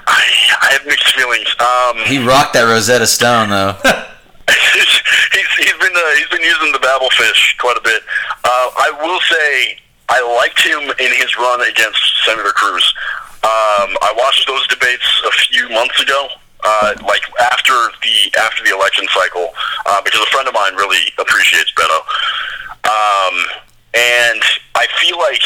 I, 0.06 0.24
I 0.62 0.68
have 0.72 0.86
mixed 0.86 1.14
feelings. 1.14 1.48
Um, 1.60 2.04
He 2.06 2.18
rocked 2.24 2.54
that 2.54 2.64
Rosetta 2.64 3.06
Stone 3.06 3.50
though. 3.50 3.76
he's, 4.74 5.00
he's 5.56 5.72
been 5.78 5.94
uh, 5.94 6.10
he's 6.18 6.28
been 6.28 6.42
using 6.42 6.72
the 6.72 6.78
Babelfish 6.78 7.56
quite 7.58 7.76
a 7.76 7.80
bit. 7.80 8.02
Uh, 8.44 8.68
I 8.76 8.90
will 9.00 9.20
say 9.30 9.78
I 10.08 10.20
liked 10.36 10.60
him 10.60 10.82
in 10.98 11.12
his 11.16 11.36
run 11.38 11.62
against 11.62 12.00
Senator 12.26 12.52
Cruz. 12.52 12.84
Um, 13.44 13.96
I 14.02 14.12
watched 14.16 14.46
those 14.46 14.66
debates 14.68 15.06
a 15.26 15.32
few 15.46 15.68
months 15.70 16.00
ago, 16.02 16.28
uh, 16.64 16.94
like 17.06 17.22
after 17.40 17.72
the 18.02 18.38
after 18.38 18.62
the 18.64 18.74
election 18.74 19.06
cycle, 19.14 19.50
uh, 19.86 20.02
because 20.02 20.20
a 20.20 20.30
friend 20.30 20.46
of 20.48 20.54
mine 20.54 20.74
really 20.74 21.00
appreciates 21.18 21.72
Beto, 21.72 21.98
um, 22.84 23.34
and 23.94 24.42
I 24.74 24.86
feel 25.00 25.18
like. 25.18 25.42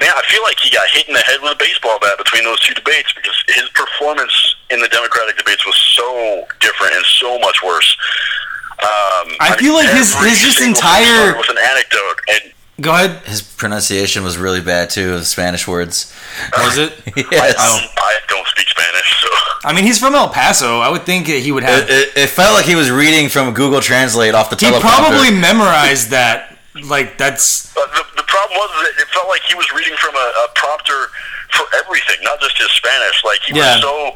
Man, 0.00 0.10
I 0.14 0.22
feel 0.28 0.42
like 0.42 0.58
he 0.60 0.70
got 0.70 0.86
hit 0.90 1.08
in 1.08 1.14
the 1.14 1.20
head 1.20 1.40
with 1.42 1.52
a 1.52 1.56
baseball 1.58 1.98
bat 2.00 2.16
between 2.18 2.44
those 2.44 2.60
two 2.60 2.74
debates 2.74 3.12
because 3.12 3.36
his 3.48 3.68
performance 3.70 4.32
in 4.70 4.80
the 4.80 4.88
Democratic 4.88 5.36
debates 5.36 5.64
was 5.66 5.76
so 5.96 6.46
different 6.60 6.94
and 6.94 7.04
so 7.04 7.38
much 7.38 7.62
worse. 7.62 7.96
Um, 8.82 9.36
I 9.40 9.56
feel 9.58 9.74
like 9.74 9.90
his- 9.90 10.14
his 10.14 10.40
just 10.40 10.60
entire- 10.60 11.04
started 11.04 11.36
with 11.38 11.50
an 11.50 11.58
anecdote, 11.58 12.20
and 12.32 12.52
Go 12.80 12.94
ahead. 12.94 13.20
His 13.26 13.42
pronunciation 13.42 14.24
was 14.24 14.38
really 14.38 14.62
bad 14.62 14.88
too 14.88 15.12
of 15.12 15.26
Spanish 15.26 15.68
words. 15.68 16.10
Was 16.56 16.78
it? 16.78 16.94
yes. 17.14 17.26
I, 17.58 17.78
don't, 17.78 17.90
I 17.98 18.14
don't 18.26 18.46
speak 18.48 18.68
Spanish, 18.70 19.20
so 19.20 19.28
I 19.64 19.74
mean, 19.74 19.84
he's 19.84 19.98
from 19.98 20.14
El 20.14 20.30
Paso. 20.30 20.78
I 20.80 20.88
would 20.88 21.02
think 21.02 21.26
he 21.26 21.52
would 21.52 21.62
have. 21.62 21.80
It, 21.82 21.90
it, 21.90 22.16
it 22.16 22.26
felt 22.30 22.54
like 22.54 22.64
he 22.64 22.76
was 22.76 22.90
reading 22.90 23.28
from 23.28 23.52
Google 23.52 23.82
Translate 23.82 24.34
off 24.34 24.48
the 24.48 24.56
he 24.56 24.64
teleprompter. 24.72 24.80
probably 24.80 25.30
memorized 25.30 26.08
that. 26.10 26.49
Like 26.88 27.18
that's 27.18 27.72
But 27.74 27.90
the, 27.92 28.04
the 28.16 28.22
problem 28.24 28.56
was 28.58 28.70
that 28.84 29.02
it 29.02 29.08
felt 29.08 29.28
like 29.28 29.42
he 29.42 29.54
was 29.54 29.70
reading 29.72 29.96
from 29.98 30.14
a, 30.14 30.26
a 30.44 30.48
prompter 30.54 31.08
for 31.52 31.66
everything, 31.82 32.16
not 32.22 32.40
just 32.40 32.56
his 32.58 32.70
Spanish. 32.72 33.24
Like 33.24 33.40
he 33.46 33.54
Yeah. 33.54 33.74
was 33.76 33.82
so. 33.82 34.12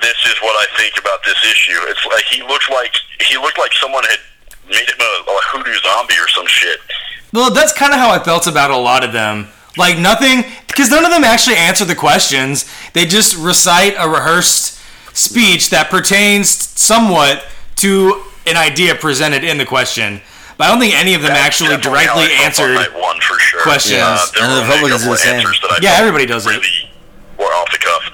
This 0.00 0.18
is 0.26 0.34
what 0.42 0.52
I 0.56 0.66
think 0.76 0.98
about 0.98 1.24
this 1.24 1.38
issue. 1.44 1.78
It's 1.88 2.04
like 2.06 2.24
he 2.24 2.42
looked 2.42 2.70
like 2.70 2.92
he 3.20 3.36
looked 3.38 3.58
like 3.58 3.72
someone 3.74 4.04
had 4.04 4.18
made 4.68 4.88
him 4.88 5.00
a, 5.00 5.12
a 5.30 5.40
hoodoo 5.52 5.74
zombie 5.80 6.14
or 6.14 6.28
some 6.28 6.46
shit. 6.46 6.80
well. 7.32 7.50
That's 7.52 7.72
kind 7.72 7.92
of 7.92 7.98
how 7.98 8.10
I 8.10 8.18
felt 8.22 8.46
about 8.46 8.70
a 8.70 8.76
lot 8.76 9.04
of 9.04 9.12
them. 9.12 9.48
Like 9.76 9.98
nothing, 9.98 10.44
because 10.68 10.90
none 10.90 11.04
of 11.04 11.10
them 11.10 11.22
actually 11.22 11.56
answer 11.56 11.84
the 11.84 11.94
questions. 11.94 12.64
They 12.94 13.04
just 13.04 13.36
recite 13.36 13.94
a 13.98 14.08
rehearsed 14.08 14.80
speech 15.16 15.70
that 15.70 15.88
pertains 15.90 16.48
somewhat 16.50 17.44
to 17.76 18.22
an 18.46 18.56
idea 18.56 18.94
presented 18.94 19.44
in 19.44 19.58
the 19.58 19.66
question. 19.66 20.20
But 20.56 20.64
I 20.64 20.70
don't 20.70 20.80
think 20.80 20.94
any 20.96 21.12
of 21.14 21.20
them 21.22 21.32
That's 21.32 21.44
actually 21.46 21.76
definitely 21.76 22.06
how 22.06 22.14
directly 22.16 22.24
I 22.24 22.28
felt 22.28 22.40
on 22.40 22.46
answered. 22.46 22.74
night 22.92 23.00
one 23.02 23.20
for 23.20 23.38
sure. 23.38 23.60
questions. 23.62 24.00
Uh, 24.02 24.26
there 24.34 24.44
And 24.44 24.52
the 24.52 24.56
were 24.56 24.74
only 24.74 24.90
a 24.90 24.96
Republicans 24.96 25.02
do 25.02 25.08
couple 25.08 25.12
the 25.12 25.18
same. 25.18 25.36
answers 25.36 25.60
that 25.60 25.70
I 25.72 25.78
Yeah, 25.82 25.90
felt 25.90 26.00
everybody 26.00 26.26
does 26.26 26.46
it. 26.46 26.50
really 26.50 26.74
Were 27.38 27.52
off 27.52 27.70
the 27.72 27.78
cuff. 27.78 28.04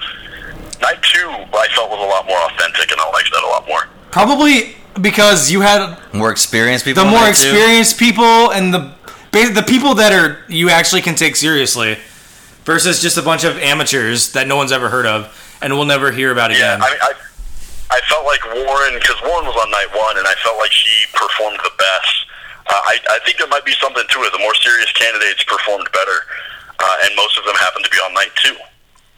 Night 0.81 0.99
two, 1.01 1.29
I 1.55 1.67
felt 1.75 1.89
was 1.89 1.99
a 1.99 2.09
lot 2.09 2.27
more 2.27 2.39
authentic, 2.51 2.91
and 2.91 2.99
I 2.99 3.09
liked 3.11 3.31
that 3.31 3.43
a 3.43 3.47
lot 3.47 3.67
more. 3.67 3.87
Probably 4.11 4.75
because 4.99 5.49
you 5.49 5.61
had 5.61 5.97
more 6.13 6.31
experienced 6.31 6.83
people. 6.85 7.03
the 7.03 7.07
on 7.07 7.13
more 7.15 7.23
there, 7.23 7.33
too. 7.33 7.47
experienced 7.49 7.97
people 7.97 8.51
and 8.51 8.73
the 8.73 8.91
ba- 9.31 9.49
the 9.49 9.63
people 9.63 9.95
that 9.95 10.11
are 10.11 10.43
you 10.49 10.69
actually 10.69 11.01
can 11.01 11.15
take 11.15 11.35
seriously 11.37 11.97
versus 12.65 13.01
just 13.01 13.17
a 13.17 13.21
bunch 13.21 13.43
of 13.45 13.57
amateurs 13.59 14.33
that 14.33 14.47
no 14.47 14.55
one's 14.57 14.71
ever 14.73 14.89
heard 14.89 15.05
of 15.05 15.31
and 15.61 15.73
will 15.73 15.85
never 15.85 16.11
hear 16.11 16.31
about 16.31 16.51
Yeah, 16.51 16.57
again. 16.75 16.81
I 16.83 16.89
mean, 16.91 16.99
I, 17.01 17.13
I 17.95 18.01
felt 18.09 18.25
like 18.25 18.43
Warren, 18.53 18.93
because 18.99 19.15
Warren 19.23 19.45
was 19.47 19.55
on 19.55 19.71
night 19.71 19.87
one, 19.95 20.17
and 20.17 20.27
I 20.27 20.33
felt 20.43 20.57
like 20.57 20.71
she 20.71 21.05
performed 21.13 21.59
the 21.63 21.71
best. 21.77 22.22
Uh, 22.67 22.73
I, 22.73 22.97
I 23.09 23.19
think 23.25 23.37
there 23.37 23.47
might 23.47 23.65
be 23.65 23.73
something 23.73 24.03
to 24.09 24.19
it. 24.21 24.31
The 24.31 24.39
more 24.39 24.55
serious 24.55 24.91
candidates 24.93 25.43
performed 25.43 25.87
better, 25.91 26.17
uh, 26.79 26.95
and 27.05 27.15
most 27.15 27.37
of 27.37 27.45
them 27.45 27.55
happened 27.55 27.85
to 27.85 27.91
be 27.91 27.97
on 27.97 28.13
night 28.13 28.31
two. 28.43 28.55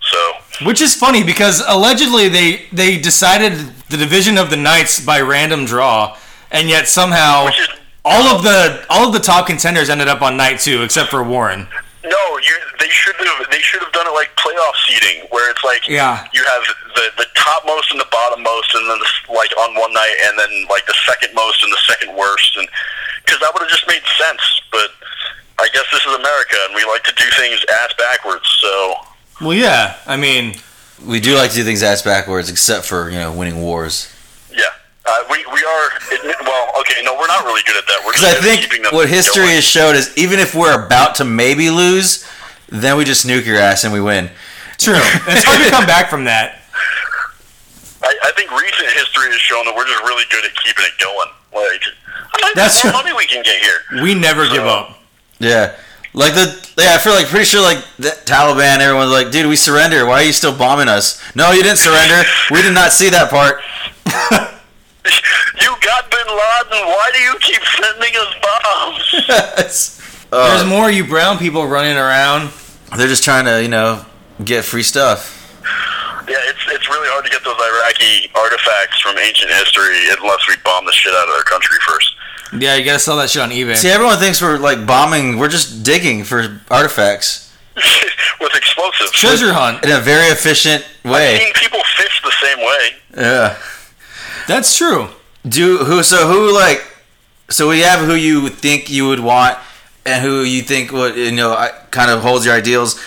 So, 0.02 0.66
Which 0.66 0.82
is 0.82 0.96
funny 0.96 1.24
because 1.24 1.64
allegedly 1.68 2.28
they 2.30 2.66
they 2.72 2.98
decided 2.98 3.54
the 3.90 3.98
division 3.98 4.38
of 4.38 4.50
the 4.50 4.58
nights 4.58 5.00
by 5.04 5.22
random 5.22 5.66
draw, 5.66 6.18
and 6.52 6.70
yet 6.70 6.88
somehow 6.88 7.48
is- 7.48 7.70
all 8.04 8.36
of 8.36 8.44
the 8.44 8.86
all 8.90 9.08
of 9.08 9.14
the 9.14 9.20
top 9.20 9.48
contenders 9.48 9.90
ended 9.90 10.08
up 10.08 10.22
on 10.22 10.38
night 10.38 10.60
two 10.60 10.84
except 10.84 11.10
for 11.10 11.24
Warren. 11.24 11.68
no, 12.04 12.38
you 12.38 12.54
they 12.80 12.90
should 12.90 13.16
have 13.18 13.50
they 13.50 13.60
should 13.60 13.82
have 13.82 13.92
done 13.94 14.06
it 14.08 14.14
like 14.14 14.30
playoff 14.36 14.74
seating, 14.88 15.26
where 15.32 15.50
it's 15.50 15.64
like 15.64 15.88
Yeah. 15.88 16.28
you 16.34 16.44
have 16.46 16.64
the 16.96 17.10
the 17.18 17.26
top 17.36 17.66
most 17.66 17.90
and 17.92 18.00
the 18.00 18.08
bottom 18.12 18.44
most, 18.44 18.74
and 18.76 18.88
then 18.90 19.00
the, 19.00 19.34
like 19.34 19.50
on 19.58 19.74
one 19.76 19.92
night, 19.94 20.16
and 20.26 20.38
then 20.38 20.66
like 20.70 20.86
the 20.86 20.96
second 21.10 21.34
most 21.34 21.64
and 21.64 21.72
the 21.74 21.82
second 21.90 22.16
worst, 22.16 22.56
and 22.58 22.68
because 23.26 23.40
that 23.42 23.52
would 23.54 23.62
have 23.62 23.70
just 23.72 23.88
made 23.88 24.02
sense. 24.18 24.42
But 24.72 24.92
I 25.60 25.68
guess 25.74 25.86
this 25.92 26.02
is 26.06 26.14
America, 26.14 26.58
and 26.68 26.76
we 26.76 26.86
like 26.86 27.04
to 27.06 27.14
do 27.16 27.26
things 27.38 27.64
ass 27.82 27.94
backwards. 27.98 28.46
So. 28.62 28.96
Well, 29.42 29.54
yeah, 29.54 29.98
I 30.06 30.16
mean, 30.18 30.56
We 31.06 31.20
do 31.20 31.36
like 31.36 31.50
to 31.52 31.58
do 31.58 31.64
things 31.64 31.84
ass 31.84 32.02
backwards, 32.02 32.50
except 32.50 32.86
for 32.86 33.10
you 33.10 33.20
know 33.20 33.32
winning 33.34 33.60
wars. 33.62 34.12
Yeah, 34.52 34.64
uh, 35.06 35.24
we 35.30 35.38
we 35.52 35.62
are. 35.64 35.88
Admit, 36.20 36.36
well, 36.42 36.72
okay, 36.80 37.02
no, 37.04 37.14
we're 37.20 37.28
not 37.28 37.44
really 37.44 37.62
good 37.66 37.76
at 37.78 37.86
that. 37.88 38.02
We're 38.06 38.14
Because 38.14 38.24
I 38.24 38.32
just 38.40 38.62
keeping 38.62 38.70
think 38.70 38.84
them 38.86 38.94
what 38.96 39.10
history 39.10 39.44
going. 39.44 39.56
has 39.56 39.66
showed 39.66 39.96
is 39.96 40.16
even 40.18 40.40
if 40.40 40.56
we're 40.56 40.86
about 40.86 41.16
to 41.16 41.26
maybe 41.26 41.70
lose, 41.70 42.26
then 42.70 42.98
we 42.98 43.04
just 43.04 43.28
nuke 43.28 43.46
your 43.46 43.58
ass 43.58 43.84
and 43.84 43.92
we 43.92 44.00
win. 44.00 44.30
true. 44.78 44.96
it's 45.28 45.44
hard 45.44 45.64
to 45.66 45.70
come 45.70 45.86
back 45.86 46.10
from 46.10 46.24
that. 46.26 46.62
I, 48.02 48.14
I 48.24 48.32
think 48.38 48.52
recent 48.52 48.90
history 48.94 49.32
has 49.32 49.42
shown 49.42 49.66
that 49.66 49.76
we're 49.76 49.88
just 49.88 50.04
really 50.04 50.24
good 50.30 50.46
at 50.46 50.56
keeping 50.64 50.86
it 50.86 50.96
going. 51.02 51.30
Like 51.54 51.84
That's 52.56 52.82
the 52.82 52.88
more 52.92 53.02
true. 53.02 53.12
money 53.12 53.16
we 53.18 53.28
can 53.28 53.44
get 53.44 53.62
here. 53.62 54.02
We 54.04 54.14
never 54.16 54.48
give 54.48 54.66
up. 54.66 55.00
Yeah. 55.40 55.76
Like 56.14 56.34
the 56.34 56.46
yeah, 56.78 56.96
I 56.96 56.98
feel 56.98 57.14
like 57.14 57.26
pretty 57.28 57.46
sure 57.46 57.62
like 57.62 57.84
the 57.98 58.10
Taliban, 58.26 58.80
everyone's 58.80 59.12
like, 59.12 59.32
dude, 59.32 59.48
we 59.48 59.56
surrender. 59.58 60.06
Why 60.06 60.22
are 60.22 60.24
you 60.24 60.32
still 60.32 60.56
bombing 60.58 60.88
us? 60.88 61.22
No, 61.36 61.52
you 61.52 61.62
didn't 61.62 61.78
surrender. 61.80 62.24
We 62.52 62.62
did 62.62 62.74
not 62.74 62.92
see 62.92 63.10
that 63.10 63.30
part. 63.30 63.62
You 65.62 65.74
got 65.82 66.10
Bin 66.12 66.28
Laden. 66.28 66.88
Why 66.88 67.12
do 67.14 67.20
you 67.20 67.36
keep 67.40 67.62
sending 67.78 68.14
us 68.16 68.34
bombs? 68.42 70.02
Uh, 70.32 70.58
There's 70.58 70.68
more 70.68 70.90
you 70.92 71.06
brown 71.08 71.38
people 71.38 71.66
running 71.66 71.96
around. 71.96 72.50
they're 72.98 73.08
just 73.08 73.24
trying 73.24 73.46
to, 73.46 73.62
you 73.62 73.70
know, 73.70 74.04
get 74.44 74.66
free 74.66 74.84
stuff. 74.84 75.32
yeah, 76.28 76.36
it's 76.50 76.60
it's 76.68 76.90
really 76.90 77.08
hard 77.14 77.24
to 77.24 77.32
get 77.32 77.40
those 77.46 77.56
Iraqi 77.56 78.28
artifacts 78.36 79.00
from 79.00 79.18
ancient 79.20 79.52
history 79.52 79.96
unless 80.18 80.42
we 80.50 80.56
bomb 80.66 80.84
the 80.86 80.92
shit 80.92 81.14
out 81.14 81.30
of 81.30 81.36
their 81.36 81.44
country 81.48 81.78
first. 81.88 82.15
Yeah, 82.54 82.76
you 82.76 82.86
gotta 82.86 83.00
sell 83.00 83.18
that 83.18 83.30
shit 83.30 83.42
on 83.42 83.50
eBay. 83.50 83.76
See, 83.76 83.90
everyone 83.90 84.18
thinks 84.18 84.42
we're 84.42 84.58
like 84.58 84.86
bombing. 84.86 85.38
We're 85.38 85.50
just 85.50 85.84
digging 85.84 86.24
for 86.24 86.62
artifacts 86.70 87.52
With 88.40 88.54
explosives. 88.56 89.12
Treasure 89.12 89.54
hunt. 89.54 89.84
in 89.84 89.92
a 89.92 90.00
very 90.00 90.28
efficient 90.28 90.86
way. 91.04 91.12
I 91.12 91.12
way. 91.12 91.38
mean, 91.40 91.54
people 91.54 91.80
fish 91.98 92.22
the 92.24 92.32
same 92.42 92.60
way. 92.60 92.90
Yeah. 93.18 93.58
That's 94.48 94.78
true. 94.78 95.10
Do 95.48 95.78
who? 95.80 96.04
So 96.04 96.28
who 96.28 96.54
like? 96.54 96.86
So 97.50 97.70
we 97.70 97.80
have 97.82 98.06
who 98.06 98.14
you 98.16 98.50
think 98.50 98.90
you 98.90 99.08
would 99.08 99.20
want, 99.20 99.58
and 100.06 100.24
who 100.24 100.42
you 100.44 100.62
think 100.62 100.92
would 100.92 101.16
you 101.16 101.32
know 101.32 101.56
kind 101.92 102.12
of 102.12 102.22
holds 102.22 102.46
your 102.46 102.56
ideals. 102.56 103.00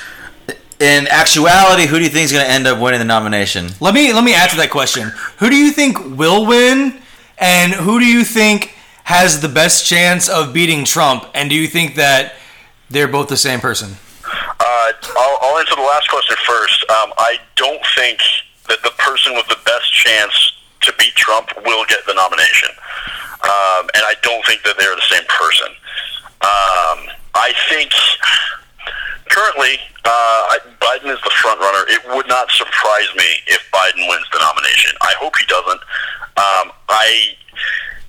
In 0.81 1.09
actuality, 1.09 1.87
who 1.87 1.99
do 1.99 2.05
you 2.05 2.11
think 2.11 2.25
is 2.27 2.33
going 2.33 2.45
to 2.45 2.51
end 2.51 2.67
up 2.69 2.79
winning 2.81 3.01
the 3.01 3.05
nomination? 3.05 3.71
Let 3.81 3.95
me 3.95 4.13
let 4.13 4.23
me 4.23 4.35
add 4.35 4.51
to 4.51 4.57
that 4.59 4.71
question. 4.71 5.09
Who 5.39 5.51
do 5.51 5.57
you 5.57 5.73
think 5.73 5.99
will 6.17 6.47
win, 6.47 7.01
and 7.39 7.73
who 7.73 7.99
do 7.99 8.07
you 8.07 8.23
think 8.25 8.75
has 9.09 9.41
the 9.41 9.49
best 9.49 9.87
chance 9.87 10.29
of 10.29 10.53
beating 10.53 10.85
Trump? 10.85 11.25
And 11.33 11.49
do 11.49 11.57
you 11.57 11.67
think 11.67 11.95
that 11.95 12.35
they're 12.91 13.09
both 13.09 13.29
the 13.33 13.41
same 13.41 13.59
person? 13.59 13.97
Uh, 14.23 14.93
I'll, 15.17 15.39
I'll 15.41 15.59
answer 15.59 15.77
the 15.77 15.89
last 15.89 16.11
question 16.11 16.37
first. 16.45 16.85
Um, 16.91 17.17
I 17.17 17.41
don't 17.57 17.81
think 17.97 18.21
that 18.69 18.83
the 18.85 18.93
person 18.99 19.33
with 19.33 19.49
the 19.49 19.57
best 19.65 19.91
chance 19.95 20.53
to 20.83 20.93
beat 20.99 21.15
Trump 21.17 21.49
will 21.65 21.87
get 21.89 22.05
the 22.05 22.13
nomination, 22.13 22.69
um, 23.49 23.89
and 23.97 24.05
I 24.05 24.13
don't 24.21 24.45
think 24.45 24.63
that 24.65 24.77
they're 24.77 24.95
the 24.95 25.09
same 25.09 25.25
person. 25.25 25.73
Um, 26.45 27.09
I 27.33 27.57
think 27.73 27.89
currently 29.33 29.81
uh, 30.05 30.59
Biden 30.85 31.09
is 31.09 31.21
the 31.25 31.33
front 31.41 31.59
runner. 31.61 31.89
It 31.89 32.05
would 32.15 32.29
not 32.29 32.51
surprise 32.51 33.09
me 33.17 33.57
if 33.57 33.65
Biden 33.73 34.05
wins 34.05 34.29
the 34.37 34.39
nomination. 34.45 34.93
I 35.01 35.15
hope 35.17 35.33
he 35.41 35.47
doesn't. 35.49 35.81
Um, 36.37 36.77
I 36.93 37.39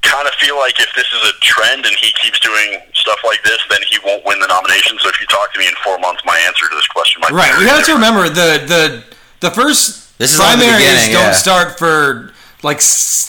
kind 0.01 0.27
of 0.27 0.33
feel 0.35 0.57
like 0.57 0.79
if 0.79 0.89
this 0.95 1.07
is 1.11 1.29
a 1.29 1.33
trend 1.41 1.85
and 1.85 1.95
he 1.99 2.11
keeps 2.21 2.39
doing 2.39 2.79
stuff 2.93 3.19
like 3.25 3.41
this, 3.43 3.59
then 3.69 3.79
he 3.89 3.97
won't 4.05 4.23
win 4.25 4.39
the 4.39 4.47
nomination. 4.47 4.97
So 4.99 5.09
if 5.09 5.19
you 5.21 5.27
talk 5.27 5.51
to 5.53 5.59
me 5.59 5.67
in 5.67 5.73
four 5.83 5.97
months, 5.99 6.21
my 6.25 6.37
answer 6.47 6.67
to 6.69 6.75
this 6.75 6.87
question 6.87 7.21
might 7.21 7.31
Right. 7.31 7.51
be 7.57 7.65
We 7.65 7.69
have 7.69 7.85
to 7.85 7.93
remember 7.93 8.29
the 8.29 8.63
the 8.65 9.03
the 9.41 9.51
first 9.51 10.17
This 10.17 10.33
is 10.33 10.39
only 10.39 10.65
the 10.65 10.71
primaries 10.71 11.05
don't 11.07 11.13
yeah. 11.13 11.31
start 11.33 11.77
for 11.77 12.33
like 12.63 12.81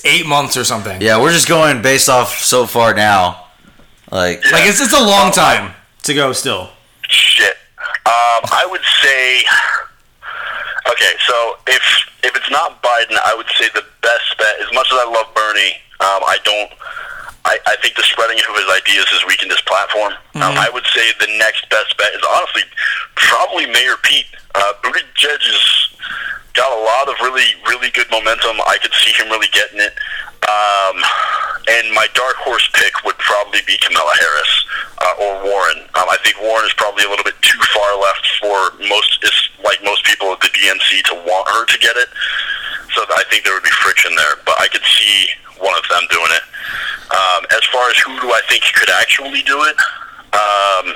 eight 0.05 0.27
months 0.27 0.57
or 0.57 0.65
something. 0.65 1.01
Yeah, 1.01 1.21
we're 1.21 1.33
just 1.33 1.49
going 1.49 1.83
based 1.83 2.09
off 2.09 2.39
so 2.39 2.67
far 2.67 2.95
now. 2.95 3.47
Like, 4.11 4.43
Yeah. 4.45 4.53
Like 4.53 4.69
it's 4.69 4.81
it's 4.81 4.93
a 4.93 5.03
long 5.05 5.31
time 5.33 5.75
to 6.05 6.15
go 6.15 6.33
still. 6.33 6.71
Shit. 7.09 7.57
Um, 8.07 8.43
I 8.53 8.67
would 8.71 8.83
say. 9.03 9.43
Okay, 10.91 11.15
so 11.27 11.57
if 11.67 11.83
if 12.25 12.35
it's 12.35 12.51
not 12.51 12.83
Biden, 12.83 13.17
I 13.25 13.35
would 13.37 13.47
say 13.59 13.69
the 13.75 13.85
best 14.03 14.29
bet. 14.39 14.59
As 14.61 14.73
much 14.75 14.89
as 14.91 14.99
I 14.99 15.07
love 15.07 15.31
Bernie, 15.35 15.79
um, 16.03 16.23
I 16.27 16.39
don't. 16.45 16.71
I, 17.45 17.57
I 17.67 17.77
think 17.81 17.97
the 17.97 18.05
spreading 18.05 18.37
of 18.37 18.53
his 18.53 18.69
ideas 18.69 19.09
has 19.17 19.25
weakened 19.25 19.51
his 19.51 19.65
platform. 19.65 20.13
Um, 20.37 20.61
I 20.61 20.69
would 20.69 20.85
say 20.93 21.09
the 21.17 21.33
next 21.41 21.65
best 21.73 21.97
bet 21.97 22.13
is 22.13 22.21
honestly 22.21 22.69
probably 23.17 23.65
Mayor 23.65 23.97
Pete. 24.05 24.29
Uh, 24.55 24.77
Buttigieg 24.85 25.41
has 25.41 25.65
got 26.53 26.69
a 26.69 26.81
lot 26.85 27.09
of 27.09 27.17
really, 27.25 27.49
really 27.65 27.89
good 27.97 28.11
momentum. 28.11 28.61
I 28.69 28.77
could 28.83 28.93
see 28.93 29.13
him 29.17 29.33
really 29.33 29.49
getting 29.57 29.81
it. 29.81 29.97
Um, 30.45 30.97
and 31.71 31.93
my 31.95 32.09
dark 32.13 32.37
horse 32.45 32.69
pick 32.75 32.93
would 33.05 33.17
probably 33.17 33.61
be 33.67 33.79
Kamala 33.79 34.13
Harris 34.21 34.53
uh, 35.01 35.25
or 35.25 35.33
Warren. 35.45 35.81
Um, 35.97 36.09
I 36.13 36.19
think 36.25 36.37
Warren 36.43 36.67
is 36.67 36.75
probably 36.75 37.05
a 37.05 37.11
little 37.11 37.25
bit 37.25 37.41
too 37.41 37.61
far 37.73 37.91
left 38.01 38.27
for 38.41 38.59
most, 38.89 39.25
like 39.65 39.83
most 39.85 40.05
people 40.05 40.33
at 40.33 40.41
the 40.41 40.49
DNC 40.49 41.03
to 41.11 41.15
want 41.27 41.49
her 41.49 41.67
to 41.67 41.79
get 41.79 41.97
it. 41.97 42.09
So 42.95 43.03
I 43.11 43.25
think 43.31 43.45
there 43.45 43.55
would 43.55 43.65
be 43.65 43.75
friction 43.83 44.15
there. 44.17 44.37
But 44.45 44.61
I 44.61 44.69
could 44.69 44.85
see 44.85 45.29
one 45.59 45.77
of 45.77 45.85
them 45.89 46.03
doing 46.11 46.33
it. 46.33 46.45
Um, 47.11 47.45
as 47.51 47.65
far 47.73 47.91
as 47.91 47.97
who 47.99 48.21
do 48.21 48.31
I 48.31 48.41
think 48.49 48.63
could 48.75 48.91
actually 48.91 49.43
do 49.43 49.63
it, 49.65 49.77
um, 50.33 50.95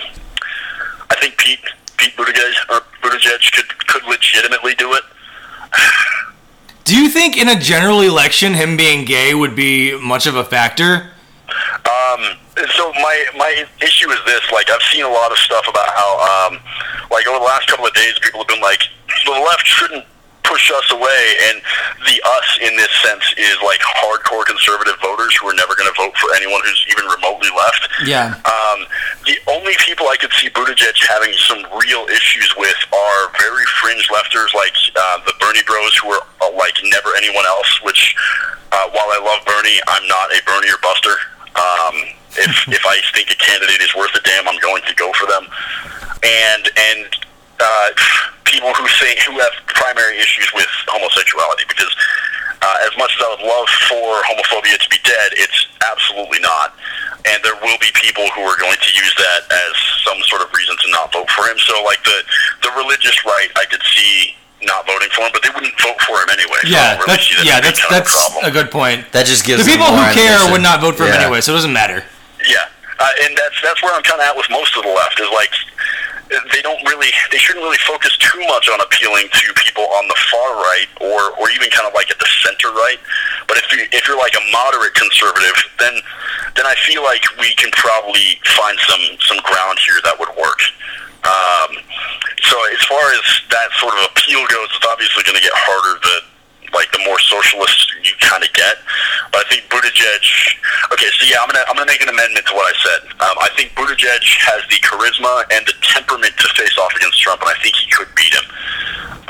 I 1.10 1.16
think 1.20 1.36
Pete 1.38 1.60
Pete 1.96 2.14
Buttigieg, 2.16 2.54
or 2.70 2.82
Buttigieg 3.02 3.52
could 3.52 3.86
could 3.86 4.04
legitimately 4.04 4.74
do 4.76 4.92
it. 4.94 5.02
Do 6.84 7.00
you 7.00 7.08
think 7.08 7.38
in 7.38 7.48
a 7.48 7.58
general 7.58 8.02
election, 8.02 8.54
him 8.54 8.76
being 8.76 9.06
gay 9.06 9.34
would 9.34 9.56
be 9.56 9.98
much 9.98 10.26
of 10.26 10.36
a 10.36 10.44
factor? 10.44 11.10
Um, 11.48 12.36
and 12.56 12.70
so 12.70 12.92
my 12.94 13.26
my 13.36 13.66
issue 13.82 14.10
is 14.10 14.20
this: 14.26 14.42
like 14.52 14.70
I've 14.70 14.82
seen 14.92 15.04
a 15.04 15.10
lot 15.10 15.32
of 15.32 15.38
stuff 15.38 15.66
about 15.68 15.88
how, 15.88 16.10
um, 16.22 16.60
like 17.10 17.26
over 17.26 17.38
the 17.38 17.44
last 17.44 17.68
couple 17.68 17.86
of 17.86 17.94
days, 17.94 18.14
people 18.22 18.40
have 18.40 18.48
been 18.48 18.60
like, 18.60 18.82
the 19.24 19.32
left 19.32 19.66
shouldn't 19.66 20.04
push 20.44 20.70
us 20.70 20.86
away, 20.92 21.34
and 21.50 21.60
the 22.06 22.20
us 22.22 22.48
in 22.62 22.76
this 22.76 22.92
sense 23.02 23.24
is 23.36 23.56
like 23.64 23.80
hardcore 23.80 24.44
conservative 24.46 24.94
voters 25.02 25.34
who 25.40 25.48
are 25.48 25.54
never 25.54 25.74
going 25.74 25.90
to 25.90 25.96
vote 25.98 26.14
for 26.16 26.30
anyone 26.36 26.60
who's 26.62 26.86
even 26.92 27.04
remotely 27.10 27.50
left. 27.56 27.88
Yeah. 28.06 28.38
Um, 28.46 28.86
the 29.26 29.34
only 29.50 29.74
people 29.82 30.06
I 30.06 30.16
could 30.16 30.32
see 30.38 30.48
Buttigieg 30.50 30.94
having 31.08 31.32
some 31.48 31.64
real 31.74 32.06
issues 32.06 32.54
with 32.56 32.76
are 32.92 33.32
very 33.40 33.64
fringe 33.82 34.06
lefters 34.14 34.54
like 34.54 34.76
uh, 34.94 35.18
the 35.26 35.34
Bernie 35.40 35.64
Bros, 35.66 35.96
who 35.96 36.12
are 36.12 36.22
uh, 36.42 36.52
like 36.54 36.76
never 36.84 37.16
anyone 37.16 37.46
else. 37.46 37.82
Which, 37.82 38.14
uh, 38.70 38.86
while 38.94 39.10
I 39.10 39.18
love 39.18 39.42
Bernie, 39.44 39.80
I'm 39.88 40.06
not 40.06 40.30
a 40.30 40.38
Bernie 40.46 40.70
or 40.70 40.78
Buster. 40.78 41.16
Um, 41.56 42.14
if 42.38 42.52
if 42.68 42.84
I 42.86 43.00
think 43.14 43.30
a 43.30 43.38
candidate 43.38 43.80
is 43.80 43.94
worth 43.94 44.14
a 44.14 44.20
damn, 44.22 44.48
I'm 44.48 44.58
going 44.60 44.82
to 44.86 44.94
go 44.94 45.12
for 45.14 45.26
them. 45.26 45.46
And 46.22 46.64
and 46.76 47.06
uh, 47.60 47.88
people 48.44 48.72
who 48.74 48.86
say 48.88 49.16
who 49.26 49.38
have 49.38 49.52
primary 49.68 50.18
issues 50.18 50.50
with 50.54 50.68
homosexuality 50.88 51.64
because 51.68 51.92
uh, 52.62 52.86
as 52.88 52.96
much 52.96 53.12
as 53.14 53.20
I 53.20 53.28
would 53.36 53.44
love 53.46 53.68
for 53.92 54.08
homophobia 54.24 54.78
to 54.80 54.88
be 54.88 54.98
dead, 55.04 55.28
it's 55.36 55.66
absolutely 55.84 56.40
not. 56.40 56.72
And 57.28 57.40
there 57.44 57.56
will 57.60 57.76
be 57.80 57.88
people 57.94 58.24
who 58.36 58.42
are 58.42 58.56
going 58.60 58.76
to 58.76 58.90
use 58.96 59.14
that 59.16 59.40
as 59.52 59.72
some 60.04 60.18
sort 60.28 60.42
of 60.42 60.48
reason 60.52 60.76
to 60.76 60.86
not 60.92 61.12
vote 61.12 61.28
for 61.30 61.44
him. 61.48 61.56
So, 61.58 61.82
like 61.84 62.02
the 62.04 62.18
the 62.62 62.70
religious 62.76 63.16
right, 63.24 63.48
I 63.56 63.64
could 63.66 63.82
see 63.94 64.34
not 64.64 64.86
voting 64.86 65.08
for 65.12 65.22
him, 65.28 65.30
but 65.32 65.42
they 65.44 65.50
wouldn't 65.52 65.76
vote 65.80 66.00
for 66.08 66.16
him 66.24 66.28
anyway. 66.32 66.56
So 66.64 66.68
Yeah, 66.72 66.96
don't 66.96 67.04
really 67.04 67.16
that's 67.16 67.28
that 67.36 67.44
yeah, 67.44 67.60
being 67.60 67.74
that's 67.76 67.80
a 67.84 67.88
that's 67.92 68.48
a 68.48 68.50
good 68.50 68.70
point. 68.70 69.12
That 69.12 69.26
just 69.26 69.44
gives 69.44 69.60
The 69.64 69.68
them 69.70 69.76
people 69.80 69.92
more 69.92 70.04
who 70.08 70.14
care 70.16 70.32
ammunition. 70.32 70.52
would 70.52 70.64
not 70.64 70.80
vote 70.80 70.96
for 70.96 71.04
him 71.04 71.12
anyway, 71.20 71.40
so 71.44 71.52
it 71.52 71.56
doesn't 71.60 71.72
matter. 71.72 72.04
Yeah, 72.46 72.68
uh, 72.98 73.24
and 73.24 73.36
that's 73.36 73.58
that's 73.62 73.82
where 73.82 73.94
I'm 73.94 74.02
kind 74.02 74.20
of 74.20 74.28
at 74.28 74.36
with 74.36 74.48
most 74.50 74.76
of 74.76 74.84
the 74.84 74.92
left 74.92 75.20
is 75.20 75.30
like 75.32 75.52
they 76.52 76.62
don't 76.62 76.80
really 76.88 77.12
they 77.30 77.38
shouldn't 77.38 77.62
really 77.64 77.80
focus 77.84 78.16
too 78.18 78.40
much 78.48 78.68
on 78.68 78.80
appealing 78.80 79.28
to 79.32 79.46
people 79.60 79.84
on 80.00 80.08
the 80.08 80.18
far 80.32 80.56
right 80.56 80.88
or 81.00 81.36
or 81.36 81.50
even 81.50 81.68
kind 81.70 81.86
of 81.86 81.94
like 81.94 82.10
at 82.10 82.18
the 82.18 82.28
center 82.42 82.72
right. 82.72 82.98
But 83.46 83.58
if 83.58 83.70
you 83.72 83.86
if 83.92 84.08
you're 84.08 84.18
like 84.18 84.34
a 84.34 84.44
moderate 84.52 84.94
conservative, 84.94 85.56
then 85.78 85.94
then 86.56 86.66
I 86.66 86.74
feel 86.86 87.02
like 87.02 87.22
we 87.40 87.54
can 87.56 87.70
probably 87.72 88.40
find 88.56 88.78
some 88.88 89.04
some 89.20 89.38
ground 89.44 89.78
here 89.84 90.00
that 90.04 90.16
would 90.18 90.32
work. 90.36 90.60
Um, 91.24 91.80
so 92.44 92.56
as 92.72 92.82
far 92.84 93.00
as 93.00 93.24
that 93.48 93.72
sort 93.80 93.96
of 93.96 94.12
appeal 94.12 94.44
goes, 94.48 94.68
it's 94.76 94.84
obviously 94.84 95.24
going 95.24 95.40
to 95.40 95.44
get 95.44 95.56
harder 95.56 95.96
the 96.04 96.33
like 96.74 96.90
the 96.92 97.02
more 97.06 97.18
socialist 97.18 97.94
you 98.02 98.12
kind 98.20 98.42
of 98.42 98.52
get. 98.52 98.82
But 99.32 99.46
I 99.46 99.48
think 99.48 99.70
Buttigieg. 99.70 100.22
Okay, 100.92 101.08
so 101.18 101.26
yeah, 101.26 101.40
I'm 101.40 101.48
gonna 101.48 101.64
I'm 101.70 101.78
gonna 101.78 101.88
make 101.88 102.02
an 102.02 102.10
amendment 102.10 102.46
to 102.50 102.54
what 102.54 102.66
I 102.68 102.74
said. 102.82 103.00
Um, 103.22 103.36
I 103.40 103.48
think 103.56 103.72
Buttigieg 103.78 104.22
has 104.44 104.60
the 104.68 104.78
charisma 104.82 105.46
and 105.54 105.64
the 105.66 105.74
temperament 105.80 106.34
to 106.36 106.46
face 106.58 106.76
off 106.78 106.92
against 106.94 107.22
Trump, 107.22 107.40
and 107.40 107.50
I 107.50 107.58
think 107.62 107.74
he 107.78 107.86
could 107.90 108.10
beat 108.18 108.34
him. 108.34 108.46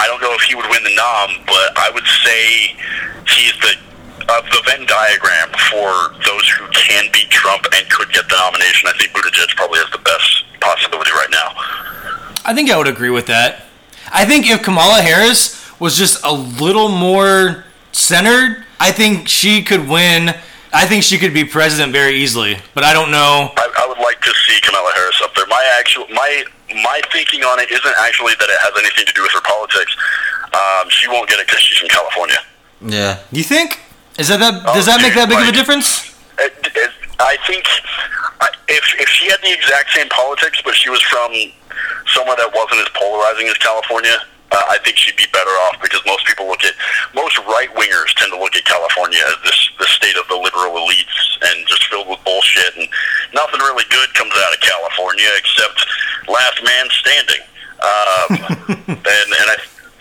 I 0.01 0.09
don't 0.09 0.21
know 0.21 0.35
if 0.35 0.43
he 0.43 0.57
would 0.57 0.67
win 0.69 0.83
the 0.83 0.97
nom, 0.97 1.45
but 1.47 1.71
I 1.79 1.93
would 1.95 2.09
say 2.27 2.75
he's 3.29 3.55
the 3.63 3.79
of 4.25 4.45
the 4.49 4.63
Venn 4.65 4.87
diagram 4.87 5.53
for 5.69 6.17
those 6.25 6.49
who 6.57 6.65
can 6.73 7.13
beat 7.13 7.29
Trump 7.29 7.65
and 7.75 7.89
could 7.91 8.09
get 8.13 8.25
the 8.29 8.37
nomination. 8.37 8.89
I 8.89 8.97
think 8.97 9.13
Buttigieg 9.13 9.55
probably 9.55 9.79
has 9.81 9.91
the 9.93 10.01
best 10.01 10.45
possibility 10.61 11.11
right 11.13 11.31
now. 11.31 11.53
I 12.45 12.55
think 12.55 12.71
I 12.71 12.77
would 12.77 12.89
agree 12.89 13.11
with 13.11 13.27
that. 13.27 13.65
I 14.13 14.25
think 14.25 14.49
if 14.49 14.63
Kamala 14.63 15.03
Harris 15.03 15.64
was 15.81 15.97
just 15.97 16.25
a 16.25 16.33
little 16.33 16.89
more 16.89 17.65
centered, 17.93 18.65
I 18.81 18.93
think 18.93 19.29
she 19.29 19.63
could 19.63 19.89
win. 19.89 20.35
I 20.73 20.87
think 20.87 21.05
she 21.05 21.19
could 21.19 21.33
be 21.33 21.45
president 21.45 21.93
very 21.93 22.17
easily, 22.17 22.59
but 22.75 22.83
I 22.83 22.93
don't 22.93 23.11
know. 23.13 23.53
I, 23.57 23.71
I 23.79 23.87
would 23.87 23.99
like 24.03 24.21
to 24.23 24.33
see 24.47 24.59
Kamala 24.63 24.91
Harris 24.95 25.21
up 25.23 25.35
there. 25.35 25.47
My 25.47 25.63
actual 25.79 26.07
my 26.11 26.45
my 26.83 27.01
thinking 27.13 27.43
on 27.45 27.61
it 27.61 27.71
isn't 27.71 27.95
actually 28.01 28.35
that 28.41 28.49
it 28.51 28.59
has 28.59 28.73
anything 28.83 29.07
to 29.07 29.13
do 29.15 29.23
with 29.23 29.31
her 29.33 29.41
politics. 29.43 29.95
Um, 30.53 30.91
she 30.91 31.07
won't 31.09 31.29
get 31.29 31.39
it 31.39 31.47
because 31.47 31.63
she's 31.63 31.79
from 31.79 31.89
California. 31.89 32.39
Yeah. 32.81 33.19
You 33.31 33.45
think? 33.45 33.79
Is 34.19 34.29
that 34.29 34.39
that? 34.41 34.65
Does 34.75 34.89
Oh, 34.89 34.93
that 34.93 35.03
make 35.03 35.15
that 35.15 35.29
big 35.29 35.39
of 35.39 35.49
a 35.49 35.53
difference? 35.53 36.11
It, 36.39 36.55
it, 36.75 36.91
I 37.21 37.37
think 37.47 37.63
if 38.69 38.85
if 38.99 39.09
she 39.09 39.31
had 39.31 39.39
the 39.43 39.53
exact 39.55 39.91
same 39.95 40.09
politics, 40.09 40.61
but 40.65 40.75
she 40.75 40.91
was 40.91 41.01
from 41.03 41.31
somewhere 42.15 42.35
that 42.37 42.51
wasn't 42.51 42.83
as 42.83 42.91
polarizing 42.99 43.47
as 43.47 43.55
California, 43.59 44.19
uh, 44.55 44.71
I 44.71 44.79
think 44.87 44.97
she'd 44.97 45.19
be 45.19 45.27
better 45.35 45.51
off 45.67 45.83
because 45.83 46.01
most 46.07 46.25
people 46.27 46.47
look 46.47 46.63
at 46.63 46.75
most 47.15 47.37
right 47.51 47.69
wingers 47.75 48.15
tend 48.15 48.31
to 48.31 48.39
look 48.39 48.55
at 48.55 48.65
California 48.65 49.19
as 49.27 49.37
this 49.43 49.59
the 49.79 49.89
state 49.91 50.15
of 50.15 50.27
the 50.31 50.39
liberal 50.39 50.79
elites 50.79 51.19
and 51.43 51.67
just 51.67 51.91
filled 51.91 52.07
with 52.07 52.23
bullshit 52.23 52.71
and 52.79 52.87
nothing 53.35 53.59
really 53.61 53.85
good 53.91 54.15
comes 54.15 54.33
out 54.33 54.55
of 54.55 54.61
California 54.63 55.27
except 55.35 55.79
last 56.31 56.63
man 56.63 56.87
standing. 57.03 57.43
Um, 57.83 58.31
and 59.03 59.29
and 59.35 59.47
I 59.51 59.57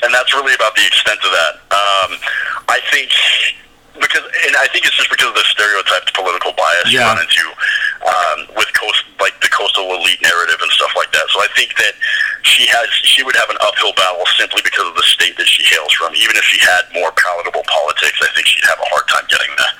and 0.05 0.13
that's 0.13 0.33
really 0.33 0.53
about 0.53 0.75
the 0.75 0.85
extent 0.85 1.19
of 1.25 1.31
that. 1.33 1.53
Um, 1.73 2.11
I 2.69 2.79
think 2.93 3.09
because 3.97 4.23
and 4.45 4.55
I 4.57 4.67
think 4.69 4.85
it's 4.85 4.97
just 4.97 5.09
because 5.09 5.29
of 5.29 5.37
the 5.37 5.47
stereotyped 5.49 6.13
political 6.13 6.53
bias 6.53 6.91
you 6.91 6.99
run 6.99 7.17
into 7.17 7.45
um, 8.05 8.39
with 8.57 8.69
coast 8.73 9.02
coastal 9.53 9.85
elite 9.93 10.19
narrative 10.25 10.57
and 10.61 10.71
stuff 10.73 10.91
like 10.97 11.11
that. 11.13 11.29
So 11.29 11.39
I 11.39 11.47
think 11.55 11.77
that 11.77 11.93
she 12.41 12.65
has 12.67 12.89
she 13.05 13.21
would 13.23 13.35
have 13.37 13.49
an 13.53 13.57
uphill 13.61 13.93
battle 13.95 14.25
simply 14.37 14.61
because 14.65 14.87
of 14.89 14.95
the 14.97 15.05
state 15.05 15.37
that 15.37 15.47
she 15.47 15.63
hails 15.63 15.93
from. 15.93 16.13
Even 16.17 16.35
if 16.35 16.43
she 16.43 16.59
had 16.59 16.81
more 16.93 17.13
palatable 17.13 17.63
politics, 17.69 18.17
I 18.21 18.27
think 18.33 18.47
she'd 18.47 18.65
have 18.65 18.79
a 18.81 18.87
hard 18.89 19.05
time 19.07 19.25
getting 19.29 19.53
there. 19.55 19.73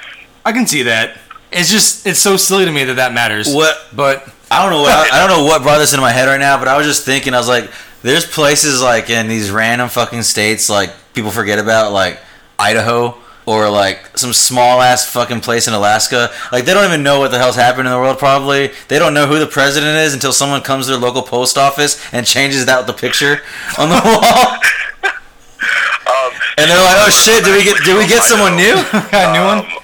I 0.45 0.51
can 0.53 0.67
see 0.67 0.83
that. 0.83 1.17
It's 1.51 1.69
just 1.69 2.05
it's 2.05 2.19
so 2.19 2.37
silly 2.37 2.65
to 2.65 2.71
me 2.71 2.83
that 2.85 2.95
that 3.01 3.13
matters. 3.13 3.49
What- 3.53 3.77
But 3.93 4.29
I 4.49 4.61
don't 4.61 4.71
know 4.71 4.81
what 4.81 4.91
I, 4.93 5.17
I 5.17 5.27
don't 5.27 5.37
know 5.37 5.45
what 5.45 5.61
brought 5.63 5.79
this 5.79 5.93
into 5.93 6.01
my 6.01 6.11
head 6.11 6.27
right 6.27 6.39
now, 6.39 6.57
but 6.59 6.67
I 6.67 6.77
was 6.77 6.85
just 6.85 7.05
thinking 7.05 7.33
I 7.33 7.37
was 7.37 7.47
like, 7.47 7.69
there's 8.01 8.25
places 8.25 8.81
like 8.81 9.09
in 9.09 9.27
these 9.27 9.49
random 9.51 9.89
fucking 9.89 10.23
states 10.23 10.69
like 10.69 10.91
people 11.13 11.31
forget 11.31 11.59
about 11.59 11.91
like 11.91 12.19
Idaho 12.59 13.17
or 13.45 13.69
like 13.69 14.17
some 14.17 14.33
small 14.33 14.81
ass 14.81 15.05
fucking 15.11 15.41
place 15.41 15.67
in 15.67 15.73
Alaska. 15.73 16.31
Like 16.51 16.65
they 16.65 16.73
don't 16.73 16.85
even 16.85 17.03
know 17.03 17.19
what 17.19 17.31
the 17.31 17.37
hell's 17.37 17.55
happening 17.55 17.87
in 17.87 17.91
the 17.91 17.97
world. 17.99 18.17
Probably 18.19 18.71
they 18.87 18.99
don't 18.99 19.13
know 19.13 19.27
who 19.27 19.39
the 19.39 19.47
president 19.47 19.97
is 19.97 20.13
until 20.13 20.33
someone 20.33 20.61
comes 20.61 20.85
to 20.85 20.91
their 20.93 20.99
local 21.01 21.21
post 21.21 21.57
office 21.57 21.99
and 22.13 22.25
changes 22.25 22.67
out 22.67 22.87
the 22.87 22.93
picture 22.93 23.41
on 23.77 23.89
the 23.89 23.95
wall. 24.05 24.57
Um, 25.03 26.31
And 26.57 26.69
they're 26.69 26.77
like, 26.83 26.97
"Oh 26.99 27.09
shit, 27.09 27.43
did 27.43 27.55
we 27.57 27.63
get 27.63 27.77
did 27.83 27.97
we 27.97 28.07
get 28.07 28.23
someone 28.23 28.55
new?" 28.55 28.75
got 29.11 29.29
a 29.29 29.33
new 29.33 29.45
one. 29.45 29.59
Um, 29.59 29.79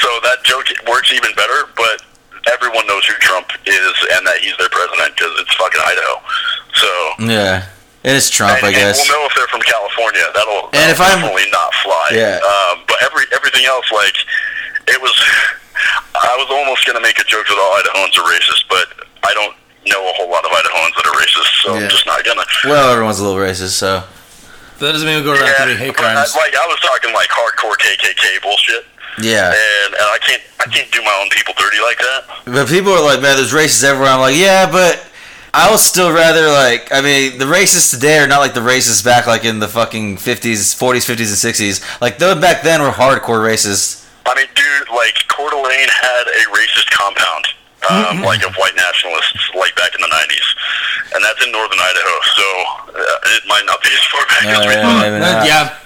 so 0.00 0.08
that 0.22 0.38
joke 0.44 0.66
works 0.88 1.12
even 1.12 1.30
better, 1.36 1.68
but 1.76 2.02
everyone 2.52 2.86
knows 2.86 3.04
who 3.06 3.14
Trump 3.14 3.48
is 3.66 3.94
and 4.14 4.26
that 4.26 4.38
he's 4.40 4.56
their 4.58 4.68
president 4.68 5.14
because 5.16 5.32
it's 5.40 5.54
fucking 5.56 5.80
Idaho. 5.84 6.22
So 6.74 6.88
Yeah, 7.26 7.66
and 8.06 8.14
it's 8.16 8.30
Trump, 8.30 8.62
and, 8.62 8.70
I 8.70 8.72
guess. 8.72 9.02
and 9.02 9.10
we'll 9.10 9.20
know 9.20 9.26
if 9.26 9.34
they're 9.34 9.50
from 9.50 9.60
California. 9.66 10.22
That'll, 10.32 10.70
And 10.72 10.86
that'll 10.86 10.94
if 10.94 11.00
I'm- 11.02 11.20
definitely 11.20 11.50
not 11.50 11.74
fly. 11.82 12.06
Yeah. 12.14 12.38
Um, 12.40 12.86
but 12.86 13.02
every 13.02 13.26
everything 13.34 13.66
else, 13.66 13.90
like 13.92 14.14
it 14.88 15.02
was, 15.02 15.12
I 16.14 16.34
was 16.38 16.46
almost 16.50 16.86
gonna 16.86 17.02
make 17.02 17.18
a 17.18 17.24
joke 17.24 17.46
that 17.50 17.58
all 17.58 17.74
Idahoans 17.82 18.14
are 18.16 18.26
racist, 18.30 18.64
but 18.70 18.86
I 19.26 19.34
don't 19.34 19.54
know 19.90 20.02
a 20.08 20.12
whole 20.14 20.30
lot 20.30 20.44
of 20.44 20.50
Idahoans 20.50 20.94
that 20.96 21.06
are 21.06 21.16
racist, 21.18 21.50
so 21.62 21.74
Yeah. 21.74 21.82
I'm 21.84 21.88
just 21.90 22.06
not 22.06 22.24
gonna. 22.24 22.44
Well, 22.64 22.92
everyone's 22.92 23.18
a 23.20 23.24
little 23.26 23.38
racist, 23.42 23.76
so 23.76 24.02
That 24.78 24.92
doesn't 24.92 25.06
mean 25.06 25.18
we 25.18 25.24
go 25.24 25.32
around 25.32 25.46
Yeah, 25.46 25.54
committing 25.56 25.78
hate 25.78 25.96
but 25.96 26.04
I, 26.06 26.12
crimes. 26.14 26.34
like 26.36 26.54
I 26.54 26.66
was 26.66 26.78
talking 26.80 27.12
like 27.12 27.28
hardcore 27.30 27.76
KKK 27.80 28.42
bullshit, 28.42 28.84
yeah. 29.18 29.50
and, 29.56 29.94
and 29.94 30.04
I 30.12 30.18
can't 30.20 30.42
I 30.60 30.64
can't 30.70 30.90
do 30.92 31.02
my 31.02 31.16
own 31.20 31.28
people 31.30 31.54
dirty 31.58 31.80
like 31.80 31.98
that. 31.98 32.24
But 32.46 32.68
people 32.68 32.92
are 32.92 33.02
like, 33.04 33.20
man, 33.20 33.36
there's 33.36 33.52
racists 33.52 33.82
everywhere. 33.84 34.10
I'm 34.12 34.20
like, 34.20 34.36
yeah, 34.36 34.70
but 34.70 35.02
I 35.56 35.70
would 35.70 35.80
still 35.80 36.12
rather 36.12 36.48
like, 36.52 36.92
I 36.92 37.00
mean, 37.00 37.38
the 37.38 37.46
racists 37.46 37.90
today 37.90 38.18
are 38.18 38.26
not 38.26 38.40
like 38.40 38.52
the 38.54 38.60
racists 38.60 39.02
back 39.04 39.26
like 39.26 39.44
in 39.44 39.58
the 39.58 39.68
fucking 39.68 40.16
50s, 40.18 40.76
40s, 40.76 41.08
50s, 41.08 41.32
and 41.32 41.54
60s. 41.80 42.00
Like 42.00 42.18
those 42.18 42.40
back 42.40 42.62
then 42.62 42.82
were 42.82 42.90
hardcore 42.90 43.40
racists. 43.40 44.04
I 44.26 44.34
mean, 44.34 44.46
dude, 44.54 44.88
like 44.94 45.14
Coeur 45.28 45.48
d'Alene 45.50 45.88
had 45.88 46.24
a 46.28 46.42
racist 46.52 46.90
compound, 46.90 47.46
um, 47.88 48.22
like 48.22 48.44
of 48.44 48.54
white 48.56 48.74
nationalists, 48.76 49.50
like 49.56 49.74
back 49.76 49.94
in 49.94 50.00
the 50.00 50.08
'90s, 50.08 51.14
and 51.14 51.22
that's 51.24 51.44
in 51.46 51.52
northern 51.52 51.78
Idaho. 51.78 52.14
So 52.34 52.46
uh, 53.00 53.34
it 53.36 53.42
might 53.46 53.62
not 53.66 53.80
be 53.82 53.88
as 53.94 54.04
far 54.10 54.26
back 54.26 54.44
No, 54.44 54.50
as 54.60 54.66
we 54.66 54.72
yeah, 54.74 54.82
thought. 54.82 55.00
maybe 55.02 55.20
not. 55.20 55.46
yeah. 55.46 55.78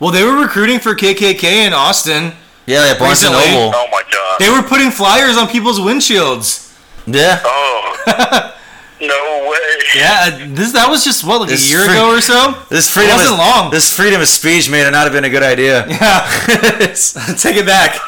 Well, 0.00 0.12
they 0.12 0.22
were 0.22 0.40
recruiting 0.40 0.78
for 0.80 0.94
KKK 0.94 1.66
in 1.66 1.72
Austin. 1.72 2.32
Yeah, 2.66 2.92
yeah, 2.92 2.98
Barnes 2.98 3.24
and 3.24 3.34
Recently- 3.34 3.54
Noble. 3.58 3.72
Oh 3.74 3.88
my 3.90 4.02
god. 4.12 4.38
They 4.38 4.50
were 4.50 4.62
putting 4.62 4.90
flyers 4.90 5.36
on 5.38 5.48
people's 5.48 5.80
windshields. 5.80 6.70
Yeah. 7.06 7.40
Oh. 7.44 8.54
no 9.00 9.48
way. 9.50 9.58
Yeah, 9.94 10.18
uh, 10.26 10.54
this 10.54 10.72
that 10.72 10.88
was 10.90 11.04
just 11.04 11.24
what 11.24 11.40
like 11.40 11.50
This 11.50 11.66
a 11.68 11.70
year 11.70 11.84
free- 11.84 11.94
ago 11.94 12.10
or 12.16 12.20
so. 12.20 12.54
This 12.68 12.90
freedom 12.90 13.12
it 13.12 13.14
wasn't 13.14 13.32
of, 13.34 13.38
long. 13.38 13.70
This 13.70 13.94
freedom 13.94 14.20
of 14.20 14.28
speech 14.28 14.68
may 14.70 14.82
not 14.90 15.04
have 15.04 15.12
been 15.12 15.24
a 15.24 15.30
good 15.30 15.42
idea. 15.42 15.86
yeah, 15.88 16.26
take 17.38 17.56
it 17.56 17.66
back. 17.66 17.98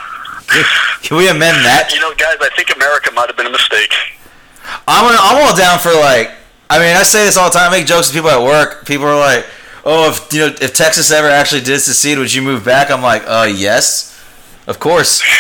Can 1.02 1.16
we 1.16 1.28
amend 1.28 1.64
that? 1.64 1.90
You 1.94 2.00
know, 2.00 2.12
guys, 2.14 2.36
I 2.40 2.48
think 2.56 2.74
America 2.74 3.10
might 3.14 3.28
have 3.28 3.36
been 3.36 3.46
a 3.46 3.50
mistake. 3.54 3.92
I'm 4.88 5.06
I'm 5.06 5.42
all 5.42 5.56
down 5.56 5.78
for 5.78 5.92
like. 5.94 6.30
I 6.68 6.78
mean, 6.78 6.94
I 6.96 7.02
say 7.02 7.24
this 7.24 7.36
all 7.36 7.50
the 7.50 7.58
time. 7.58 7.72
I 7.72 7.78
make 7.78 7.86
jokes 7.86 8.08
with 8.08 8.14
people 8.16 8.30
at 8.30 8.42
work. 8.42 8.86
People 8.86 9.06
are 9.06 9.18
like, 9.18 9.44
"Oh, 9.84 10.10
if 10.10 10.32
you 10.32 10.40
know, 10.40 10.54
if 10.60 10.74
Texas 10.74 11.10
ever 11.10 11.28
actually 11.28 11.62
did 11.62 11.80
secede, 11.80 12.18
would 12.18 12.32
you 12.32 12.42
move 12.42 12.64
back?" 12.64 12.90
I'm 12.90 13.02
like, 13.02 13.22
"Uh, 13.26 13.48
yes, 13.52 14.20
of 14.66 14.78
course. 14.78 15.22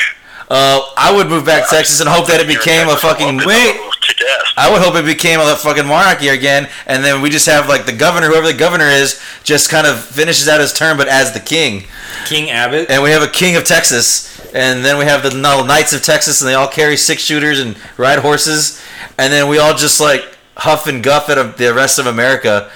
Uh, 0.50 0.82
I 0.96 1.14
would 1.14 1.28
move 1.28 1.44
back 1.46 1.68
to 1.68 1.76
Texas 1.76 2.00
and 2.00 2.08
hope 2.08 2.26
that 2.26 2.40
it 2.40 2.48
became 2.48 2.88
a 2.88 2.96
fucking 2.96 3.36
wait. 3.46 3.76
It 3.76 3.80
was 3.86 3.94
kick-ass. 4.00 4.52
I 4.56 4.68
would 4.70 4.82
hope 4.82 4.96
it 4.96 5.04
became 5.04 5.38
a 5.38 5.54
fucking 5.54 5.86
monarchy 5.86 6.26
again, 6.28 6.68
and 6.88 7.04
then 7.04 7.22
we 7.22 7.30
just 7.30 7.46
have 7.46 7.68
like 7.68 7.86
the 7.86 7.92
governor, 7.92 8.26
whoever 8.26 8.48
the 8.48 8.58
governor 8.58 8.86
is, 8.86 9.20
just 9.44 9.70
kind 9.70 9.86
of 9.86 10.02
finishes 10.04 10.48
out 10.48 10.60
his 10.60 10.72
term, 10.72 10.96
but 10.96 11.06
as 11.06 11.32
the 11.32 11.38
king, 11.40 11.84
King 12.26 12.50
Abbott. 12.50 12.90
and 12.90 13.00
we 13.00 13.10
have 13.10 13.22
a 13.22 13.28
king 13.28 13.54
of 13.54 13.62
Texas, 13.64 14.26
and 14.52 14.84
then 14.84 14.98
we 14.98 15.04
have 15.04 15.22
the 15.22 15.30
knights 15.32 15.92
of 15.92 16.02
Texas, 16.02 16.40
and 16.40 16.48
they 16.50 16.54
all 16.54 16.66
carry 16.68 16.96
six 16.96 17.22
shooters 17.22 17.60
and 17.60 17.76
ride 17.96 18.18
horses, 18.18 18.82
and 19.18 19.32
then 19.32 19.46
we 19.48 19.58
all 19.58 19.74
just 19.76 20.00
like 20.00 20.36
huff 20.56 20.88
and 20.88 21.00
guff 21.04 21.28
at 21.30 21.56
the 21.58 21.72
rest 21.72 22.00
of 22.00 22.06
America, 22.06 22.68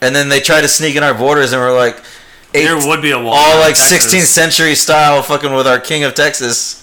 and 0.00 0.12
then 0.14 0.28
they 0.28 0.40
try 0.40 0.60
to 0.60 0.66
sneak 0.68 0.96
in 0.96 1.04
our 1.04 1.14
borders, 1.14 1.52
and 1.52 1.62
we're 1.62 1.74
like, 1.76 2.02
eight, 2.52 2.64
There 2.64 2.76
would 2.76 3.00
be 3.00 3.12
a 3.12 3.18
wall. 3.22 3.32
all 3.32 3.60
like 3.60 3.76
Texas. 3.76 4.12
16th 4.12 4.26
century 4.26 4.74
style, 4.74 5.22
fucking 5.22 5.54
with 5.54 5.68
our 5.68 5.78
king 5.78 6.02
of 6.02 6.12
Texas. 6.14 6.82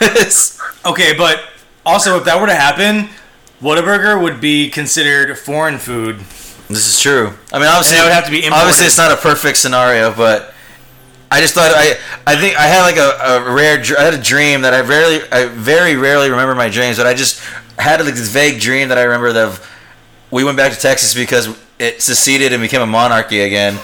Okay, 0.86 1.12
but 1.16 1.40
also 1.84 2.16
if 2.16 2.24
that 2.24 2.40
were 2.40 2.46
to 2.46 2.54
happen, 2.54 3.08
Whataburger 3.60 4.20
would 4.22 4.40
be 4.40 4.70
considered 4.70 5.36
foreign 5.36 5.78
food. 5.78 6.20
This 6.68 6.86
is 6.86 7.00
true. 7.00 7.32
I 7.52 7.58
mean, 7.58 7.66
obviously, 7.66 7.98
it 7.98 8.02
would 8.02 8.12
have 8.12 8.26
to 8.26 8.30
be 8.30 8.38
imported. 8.38 8.60
obviously, 8.60 8.86
it's 8.86 8.98
not 8.98 9.10
a 9.10 9.16
perfect 9.16 9.58
scenario, 9.58 10.14
but 10.14 10.54
I 11.30 11.40
just 11.40 11.54
thought 11.54 11.72
I, 11.74 11.96
I 12.26 12.36
think 12.36 12.56
I 12.58 12.66
had 12.66 12.82
like 12.82 12.96
a, 12.96 13.48
a 13.48 13.54
rare, 13.54 13.82
I 13.98 14.02
had 14.02 14.14
a 14.14 14.22
dream 14.22 14.62
that 14.62 14.74
I 14.74 14.80
rarely, 14.80 15.20
I 15.32 15.46
very 15.46 15.96
rarely 15.96 16.30
remember 16.30 16.54
my 16.54 16.68
dreams, 16.68 16.98
but 16.98 17.06
I 17.06 17.14
just 17.14 17.42
had 17.78 18.00
like 18.04 18.14
this 18.14 18.28
vague 18.28 18.60
dream 18.60 18.88
that 18.88 18.98
I 18.98 19.02
remember 19.02 19.32
that 19.32 19.48
of- 19.48 19.74
we 20.30 20.44
went 20.44 20.56
back 20.56 20.72
to 20.72 20.78
Texas 20.78 21.14
because 21.14 21.48
it 21.78 22.02
seceded 22.02 22.52
and 22.52 22.62
became 22.62 22.82
a 22.82 22.86
monarchy 22.86 23.40
again, 23.40 23.78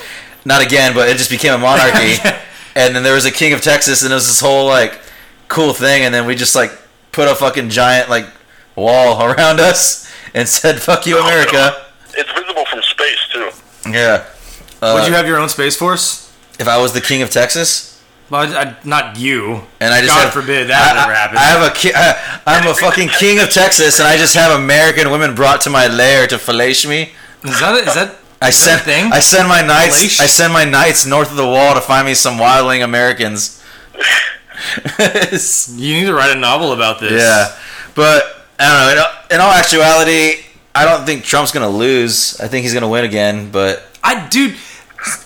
not 0.44 0.62
again, 0.64 0.94
but 0.94 1.08
it 1.08 1.16
just 1.16 1.30
became 1.30 1.54
a 1.54 1.58
monarchy, 1.58 2.16
and 2.76 2.94
then 2.94 3.02
there 3.02 3.14
was 3.14 3.24
a 3.24 3.30
king 3.30 3.52
of 3.54 3.62
Texas, 3.62 4.02
and 4.02 4.12
it 4.12 4.14
was 4.14 4.26
this 4.26 4.40
whole 4.40 4.66
like 4.66 5.00
cool 5.48 5.72
thing, 5.72 6.02
and 6.04 6.14
then 6.14 6.26
we 6.26 6.34
just 6.34 6.54
like 6.54 6.72
put 7.12 7.28
a 7.28 7.34
fucking 7.34 7.70
giant 7.70 8.08
like 8.10 8.26
wall 8.76 9.22
around 9.30 9.60
us 9.60 10.10
and 10.34 10.48
said 10.48 10.80
"fuck 10.80 11.06
you, 11.06 11.18
America." 11.18 11.84
It's 12.16 12.30
visible 12.32 12.64
from 12.66 12.82
space 12.82 13.18
too. 13.32 13.50
Yeah. 13.90 14.26
Uh, 14.80 14.98
would 14.98 15.08
you 15.08 15.14
have 15.14 15.26
your 15.26 15.38
own 15.38 15.48
space 15.48 15.76
force? 15.76 16.24
if 16.58 16.68
I 16.68 16.80
was 16.80 16.92
the 16.92 17.00
king 17.00 17.22
of 17.22 17.30
Texas, 17.30 18.00
Well, 18.30 18.42
I, 18.56 18.76
not 18.84 19.18
you. 19.18 19.62
and 19.80 19.92
I 19.92 20.00
just 20.00 20.14
God 20.14 20.24
have, 20.24 20.32
forbid 20.32 20.68
that 20.68 20.96
I, 20.96 21.02
ever 21.02 21.14
happened. 21.14 21.38
I 21.38 21.44
have 21.44 21.70
a 21.70 21.74
ki- 21.74 21.92
I, 21.94 22.40
I'm 22.46 22.66
a 22.68 22.74
fucking 22.74 23.08
king 23.08 23.40
of 23.40 23.50
Texas, 23.50 23.98
and 23.98 24.06
I 24.06 24.16
just 24.16 24.34
have 24.34 24.58
American 24.58 25.10
women 25.10 25.34
brought 25.34 25.60
to 25.62 25.70
my 25.70 25.88
lair 25.88 26.26
to 26.28 26.38
fillet 26.38 26.74
me. 26.88 27.12
Is 27.42 27.60
that 27.60 27.74
is 27.88 27.94
that 27.94 28.16
I 28.40 28.48
is 28.48 28.64
that 28.64 28.78
send 28.78 28.80
a 28.80 28.84
thing? 28.84 29.12
I 29.12 29.20
send 29.20 29.48
my 29.48 29.62
knights 29.62 29.98
Fillet? 30.16 30.24
I 30.24 30.28
send 30.28 30.52
my 30.52 30.64
knights 30.64 31.06
north 31.06 31.30
of 31.30 31.36
the 31.36 31.46
wall 31.46 31.74
to 31.74 31.80
find 31.80 32.06
me 32.06 32.14
some 32.14 32.38
wildling 32.38 32.84
Americans. 32.84 33.62
you 34.98 35.94
need 35.94 36.06
to 36.06 36.14
write 36.14 36.36
a 36.36 36.38
novel 36.38 36.72
about 36.72 37.00
this. 37.00 37.12
yeah, 37.12 37.56
but 37.94 38.46
I 38.58 38.68
don't 38.68 38.78
know. 38.86 38.92
In 38.92 38.98
all, 38.98 39.36
in 39.36 39.40
all 39.40 39.52
actuality, 39.52 40.44
I 40.74 40.84
don't 40.84 41.04
think 41.04 41.24
Trump's 41.24 41.52
gonna 41.52 41.68
lose. 41.68 42.40
I 42.40 42.48
think 42.48 42.64
he's 42.64 42.74
gonna 42.74 42.88
win 42.88 43.04
again, 43.04 43.50
but 43.50 43.84
I 44.02 44.28
dude, 44.28 44.56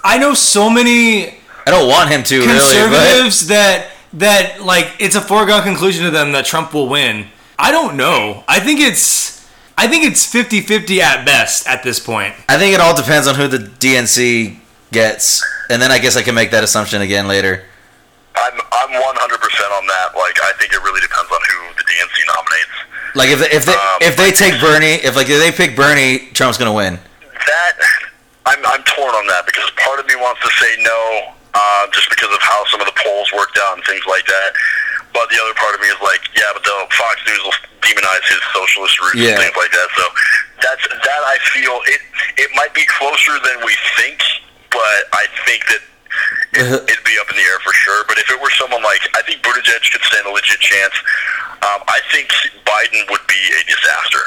I 0.04 0.18
know 0.18 0.34
so 0.34 0.68
many 0.70 1.38
I 1.68 1.70
don't 1.70 1.88
want 1.88 2.08
him 2.08 2.22
to 2.22 2.38
really. 2.38 2.46
But 2.46 2.60
conservatives 2.60 3.48
that 3.48 3.90
that 4.14 4.62
like 4.62 4.94
it's 4.98 5.16
a 5.16 5.20
foregone 5.20 5.62
conclusion 5.62 6.06
to 6.06 6.10
them 6.10 6.32
that 6.32 6.46
Trump 6.46 6.72
will 6.72 6.88
win. 6.88 7.26
I 7.58 7.70
don't 7.70 7.96
know. 7.96 8.42
I 8.48 8.58
think 8.60 8.80
it's 8.80 9.46
I 9.76 9.86
think 9.86 10.04
it's 10.04 10.26
50-50 10.32 10.98
at 10.98 11.26
best 11.26 11.68
at 11.68 11.82
this 11.82 12.00
point. 12.00 12.34
I 12.48 12.58
think 12.58 12.74
it 12.74 12.80
all 12.80 12.96
depends 12.96 13.28
on 13.28 13.34
who 13.34 13.46
the 13.46 13.58
DNC 13.58 14.56
gets, 14.90 15.44
and 15.70 15.80
then 15.80 15.92
I 15.92 15.98
guess 15.98 16.16
I 16.16 16.22
can 16.22 16.34
make 16.34 16.50
that 16.50 16.64
assumption 16.64 17.02
again 17.02 17.28
later. 17.28 17.64
I'm 18.48 18.56
I'm 18.72 18.92
100 18.96 19.40
percent 19.40 19.70
on 19.76 19.84
that. 19.86 20.16
Like, 20.16 20.40
I 20.42 20.52
think 20.56 20.72
it 20.72 20.80
really 20.80 21.00
depends 21.04 21.28
on 21.28 21.40
who 21.52 21.58
the 21.76 21.84
DNC 21.84 22.16
nominates. 22.32 22.76
Like 23.14 23.28
if 23.30 23.38
they, 23.44 23.50
if 23.52 23.64
they 23.68 23.76
Um, 23.76 23.98
if 24.00 24.14
they 24.16 24.30
take 24.32 24.56
Bernie, 24.60 25.00
if 25.04 25.16
like 25.16 25.28
if 25.28 25.36
they 25.40 25.52
pick 25.52 25.76
Bernie, 25.76 26.28
Trump's 26.32 26.56
gonna 26.58 26.72
win. 26.72 26.98
That 27.22 27.72
I'm 28.48 28.60
I'm 28.64 28.82
torn 28.84 29.12
on 29.14 29.26
that 29.28 29.44
because 29.46 29.68
part 29.76 30.00
of 30.00 30.06
me 30.08 30.16
wants 30.16 30.40
to 30.44 30.50
say 30.60 30.76
no, 30.80 31.00
uh, 31.54 31.84
just 31.92 32.08
because 32.08 32.32
of 32.32 32.40
how 32.40 32.64
some 32.72 32.80
of 32.80 32.86
the 32.88 32.96
polls 33.04 33.28
worked 33.36 33.56
out 33.68 33.76
and 33.76 33.84
things 33.84 34.04
like 34.08 34.24
that. 34.26 34.50
But 35.12 35.28
the 35.32 35.40
other 35.40 35.54
part 35.56 35.74
of 35.74 35.80
me 35.80 35.88
is 35.88 35.98
like, 36.04 36.20
yeah, 36.36 36.52
but 36.52 36.62
the 36.62 36.78
Fox 36.94 37.16
News 37.26 37.40
will 37.42 37.56
demonize 37.80 38.24
his 38.28 38.40
socialist 38.52 39.00
roots 39.00 39.16
Yeah. 39.24 39.34
and 39.36 39.40
things 39.48 39.56
like 39.56 39.72
that. 39.72 39.88
So 39.96 40.04
that's 40.60 40.84
that 40.88 41.22
I 41.24 41.36
feel 41.52 41.80
it 41.88 42.00
it 42.36 42.50
might 42.54 42.72
be 42.76 42.84
closer 42.86 43.32
than 43.40 43.64
we 43.64 43.74
think, 43.96 44.20
but 44.70 45.08
I 45.16 45.26
think 45.48 45.64
that 45.72 45.80
it, 46.54 46.64
it'd 46.64 47.04
be 47.04 47.16
up 47.20 47.28
in 47.30 47.36
the 47.36 47.42
air 47.42 47.58
for 47.60 47.72
sure. 47.72 48.04
But 48.08 48.18
if 48.18 48.30
it 48.30 48.40
were 48.40 48.50
someone 48.58 48.82
like, 48.82 49.00
I 49.14 49.22
think 49.22 49.42
Buttigieg 49.42 49.82
could 49.92 50.02
stand 50.02 50.26
a 50.26 50.30
legit 50.30 50.60
chance. 50.60 50.94
Um, 51.62 51.82
I 51.88 52.00
think 52.12 52.28
Biden 52.64 53.08
would 53.10 53.24
be 53.26 53.40
a 53.58 53.62
disaster. 53.66 54.24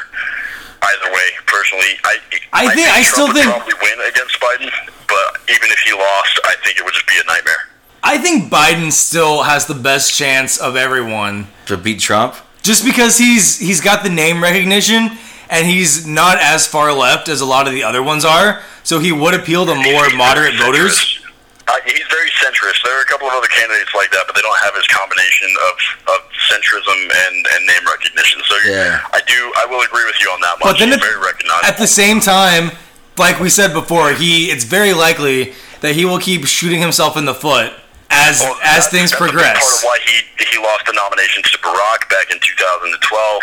Either 0.83 1.13
way, 1.13 1.27
personally, 1.45 1.93
I 2.03 2.15
I 2.53 2.73
think- 2.73 2.87
I 2.89 3.03
Trump 3.03 3.05
still 3.05 3.27
would 3.27 3.35
think- 3.35 3.47
probably 3.51 3.73
win 3.81 3.99
against 4.07 4.39
Biden, 4.39 4.69
but 5.07 5.41
even 5.49 5.69
if 5.71 5.79
he 5.85 5.93
lost, 5.93 6.39
I 6.45 6.55
think 6.63 6.77
it 6.79 6.83
would 6.85 6.93
just 6.93 7.07
be 7.07 7.13
a 7.21 7.23
nightmare. 7.27 7.67
I 8.03 8.17
think 8.17 8.51
Biden 8.51 8.91
still 8.91 9.43
has 9.43 9.67
the 9.67 9.75
best 9.75 10.13
chance 10.15 10.57
of 10.57 10.75
everyone 10.75 11.47
To 11.67 11.77
beat 11.77 11.99
Trump, 11.99 12.35
just 12.63 12.83
because 12.83 13.19
he's 13.19 13.59
he's 13.59 13.79
got 13.79 14.01
the 14.03 14.09
name 14.09 14.41
recognition 14.41 15.17
and 15.51 15.67
he's 15.67 16.07
not 16.07 16.39
as 16.41 16.65
far 16.65 16.91
left 16.93 17.29
as 17.29 17.41
a 17.41 17.45
lot 17.45 17.67
of 17.67 17.73
the 17.73 17.83
other 17.83 18.01
ones 18.01 18.25
are. 18.25 18.63
So 18.83 18.97
he 18.97 19.11
would 19.11 19.35
appeal 19.35 19.67
to 19.67 19.75
more 19.75 20.09
moderate 20.15 20.55
very 20.55 20.65
voters. 20.71 21.19
Centrist. 21.71 21.87
Uh, 21.87 21.91
he's 21.91 22.07
very 22.11 22.29
centrist. 22.43 22.83
There 22.83 22.97
are 22.97 23.01
a 23.01 23.05
couple 23.05 23.27
of 23.27 23.33
other 23.33 23.47
candidates 23.47 23.91
like 23.95 24.11
that, 24.11 24.23
but 24.27 24.35
they 24.35 24.41
don't 24.41 24.59
have 24.59 24.75
his 24.75 24.87
combination 24.87 25.49
of, 25.71 25.75
of 26.15 26.19
centrism 26.51 26.99
and, 27.27 27.35
and 27.55 27.65
name 27.67 27.83
recognition. 27.87 28.41
So 28.47 28.55
Yeah. 28.67 28.99
I 29.13 29.21
do, 29.27 29.51
I 29.57 29.65
will 29.69 29.81
agree 29.81 30.05
with 30.05 30.15
you 30.21 30.29
on 30.29 30.41
that 30.41 30.55
much. 30.59 30.73
But 30.73 30.79
then 30.79 30.87
he's 30.89 30.97
at, 30.97 31.03
very 31.03 31.19
recognizable. 31.23 31.67
at 31.67 31.77
the 31.77 31.87
same 31.87 32.19
time, 32.19 32.71
like 33.17 33.39
we 33.39 33.49
said 33.49 33.73
before, 33.73 34.13
he 34.13 34.51
it's 34.51 34.63
very 34.63 34.93
likely 34.93 35.53
that 35.81 35.95
he 35.95 36.05
will 36.05 36.19
keep 36.19 36.45
shooting 36.45 36.79
himself 36.81 37.17
in 37.17 37.25
the 37.25 37.33
foot 37.33 37.73
as 38.09 38.39
Well, 38.41 38.57
as 38.63 38.85
that- 38.85 38.91
things 38.91 39.11
that's 39.11 39.21
a 39.21 39.25
big 39.25 39.33
progress. 39.33 39.59
part 39.59 39.77
of 39.77 39.83
why 39.83 39.97
he 40.05 40.45
he 40.51 40.57
lost 40.59 40.85
the 40.85 40.93
nomination 40.93 41.43
to 41.43 41.57
Barack 41.59 42.09
back 42.09 42.31
in 42.31 42.39
2012. 42.39 43.41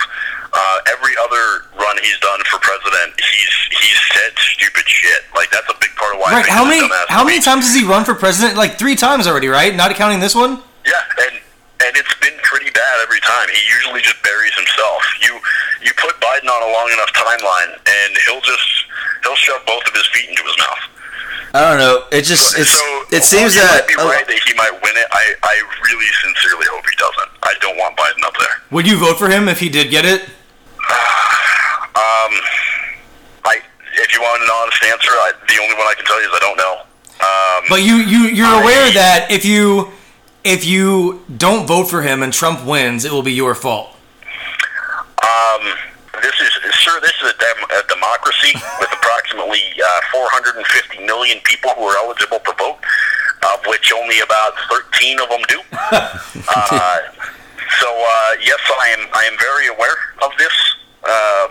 Uh, 0.53 0.79
every 0.93 1.13
other 1.21 1.69
run 1.77 1.97
he's 2.03 2.19
done 2.21 2.41
for 2.49 2.59
president, 2.61 3.13
he's 3.21 3.55
he's 3.81 4.01
said 4.15 4.33
stupid 4.39 4.89
shit. 4.89 5.25
Like 5.37 5.51
that's 5.51 5.69
a 5.69 5.77
big 5.81 5.93
part 5.97 6.15
of 6.15 6.21
why. 6.21 6.33
Right? 6.33 6.49
How 6.49 6.65
many 6.65 6.81
how 7.09 7.25
many 7.25 7.39
tweet. 7.39 7.45
times 7.45 7.67
has 7.67 7.75
he 7.75 7.85
run 7.85 8.05
for 8.05 8.15
president? 8.15 8.57
Like 8.57 8.79
three 8.79 8.97
times 8.97 9.27
already, 9.27 9.49
right? 9.49 9.75
Not 9.75 9.95
counting 9.95 10.21
this 10.21 10.35
one. 10.35 10.63
Yeah, 10.87 11.27
and 11.29 11.37
and 11.85 11.93
it's 11.97 12.15
been 12.19 12.37
pretty 12.43 12.71
bad 12.71 12.97
every 13.05 13.21
time. 13.21 13.49
He 13.53 13.61
usually 13.69 14.01
just 14.01 14.23
buries 14.23 14.55
himself. 14.57 15.03
You 15.21 15.39
you 15.85 15.93
put 16.01 16.17
Biden 16.21 16.49
on 16.49 16.61
a 16.65 16.73
long 16.73 16.89
enough 16.91 17.13
timeline, 17.13 17.77
and 17.77 18.11
he'll 18.27 18.43
just 18.43 18.69
he'll 19.23 19.37
shove 19.37 19.63
both 19.67 19.85
of 19.87 19.95
his 19.95 20.07
feet 20.09 20.29
into 20.29 20.43
his 20.43 20.57
mouth. 20.59 20.85
I 21.55 21.65
don't 21.65 21.79
know. 21.79 22.05
It 22.13 22.23
just 22.23 22.59
it's 22.59 22.71
so 22.71 23.05
it 23.11 23.25
seems 23.25 23.57
while 23.57 23.65
that 23.67 23.85
might 23.85 23.89
be 23.89 23.97
right 23.97 24.27
that 24.27 24.41
he 24.45 24.53
might 24.55 24.73
win 24.83 24.97
it. 24.97 25.09
I 25.13 25.35
I 25.43 25.55
really 25.89 26.11
sincerely 26.21 26.67
hope 26.69 26.85
he 26.85 26.97
doesn't. 26.97 27.31
I 27.43 27.55
don't 27.61 27.77
want 27.79 27.97
Biden 27.97 28.25
up 28.27 28.35
there. 28.39 28.61
Would 28.71 28.87
you 28.87 28.99
vote 28.99 29.19
for 29.19 29.29
him 29.29 29.49
if 29.49 29.61
he 29.61 29.69
did 29.69 29.91
get 29.91 30.05
it? 30.05 30.29
Um, 30.89 32.33
I 33.45 33.61
if 33.95 34.13
you 34.15 34.21
want 34.21 34.43
an 34.43 34.49
honest 34.53 34.83
answer, 34.85 35.11
I, 35.11 35.33
the 35.49 35.59
only 35.63 35.75
one 35.75 35.87
I 35.87 35.95
can 35.97 36.05
tell 36.05 36.21
you 36.21 36.29
is 36.29 36.33
I 36.35 36.39
don't 36.41 36.57
know. 36.57 36.75
Um, 37.21 37.65
But 37.69 37.83
you 37.83 37.97
you 37.97 38.29
you're 38.29 38.47
I- 38.47 38.61
aware 38.63 38.91
that 38.93 39.31
if 39.31 39.45
you 39.45 39.91
if 40.45 40.65
you 40.65 41.25
don't 41.37 41.67
vote 41.67 41.85
for 41.91 42.03
him 42.03 42.23
and 42.23 42.33
Trump 42.33 42.65
wins, 42.65 43.05
it 43.05 43.13
will 43.13 43.23
be 43.25 43.33
your 43.33 43.55
fault. 43.55 43.95
Um, 45.23 45.63
this 46.23 46.35
is 46.41 46.51
sir. 46.85 47.01
This 47.01 47.13
is 47.23 47.33
a, 47.35 47.37
dem- 47.39 47.71
a 47.71 47.83
democracy 47.89 48.53
with 48.81 48.91
approximately 48.93 49.61
uh, 49.85 50.01
450 50.13 51.05
million 51.05 51.39
people 51.45 51.71
who 51.73 51.83
are 51.85 51.97
eligible 51.99 52.39
to 52.39 52.53
vote, 52.57 52.79
of 53.43 53.67
which 53.67 53.93
only 53.93 54.21
about 54.21 54.53
13 54.71 55.21
of 55.21 55.29
them 55.29 55.43
do. 55.49 55.61
Uh, 56.51 56.99
so 57.81 57.89
uh, 57.89 58.31
yes, 58.41 58.59
I 58.81 58.89
am. 58.99 59.07
I 59.13 59.25
am 59.31 59.37
very 59.39 59.67
aware 59.69 59.95
of 60.25 60.31
this, 60.39 60.53
um, 61.09 61.51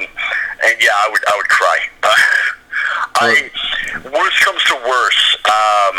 and 0.64 0.76
yeah, 0.80 0.94
I 0.94 1.10
would. 1.12 1.22
I 1.28 1.34
would 1.38 1.50
cry. 1.50 1.78
Uh, 2.04 2.14
I 3.20 3.50
worst 4.06 4.38
comes 4.46 4.62
to 4.70 4.76
worst. 4.86 5.28
Um, 5.46 5.96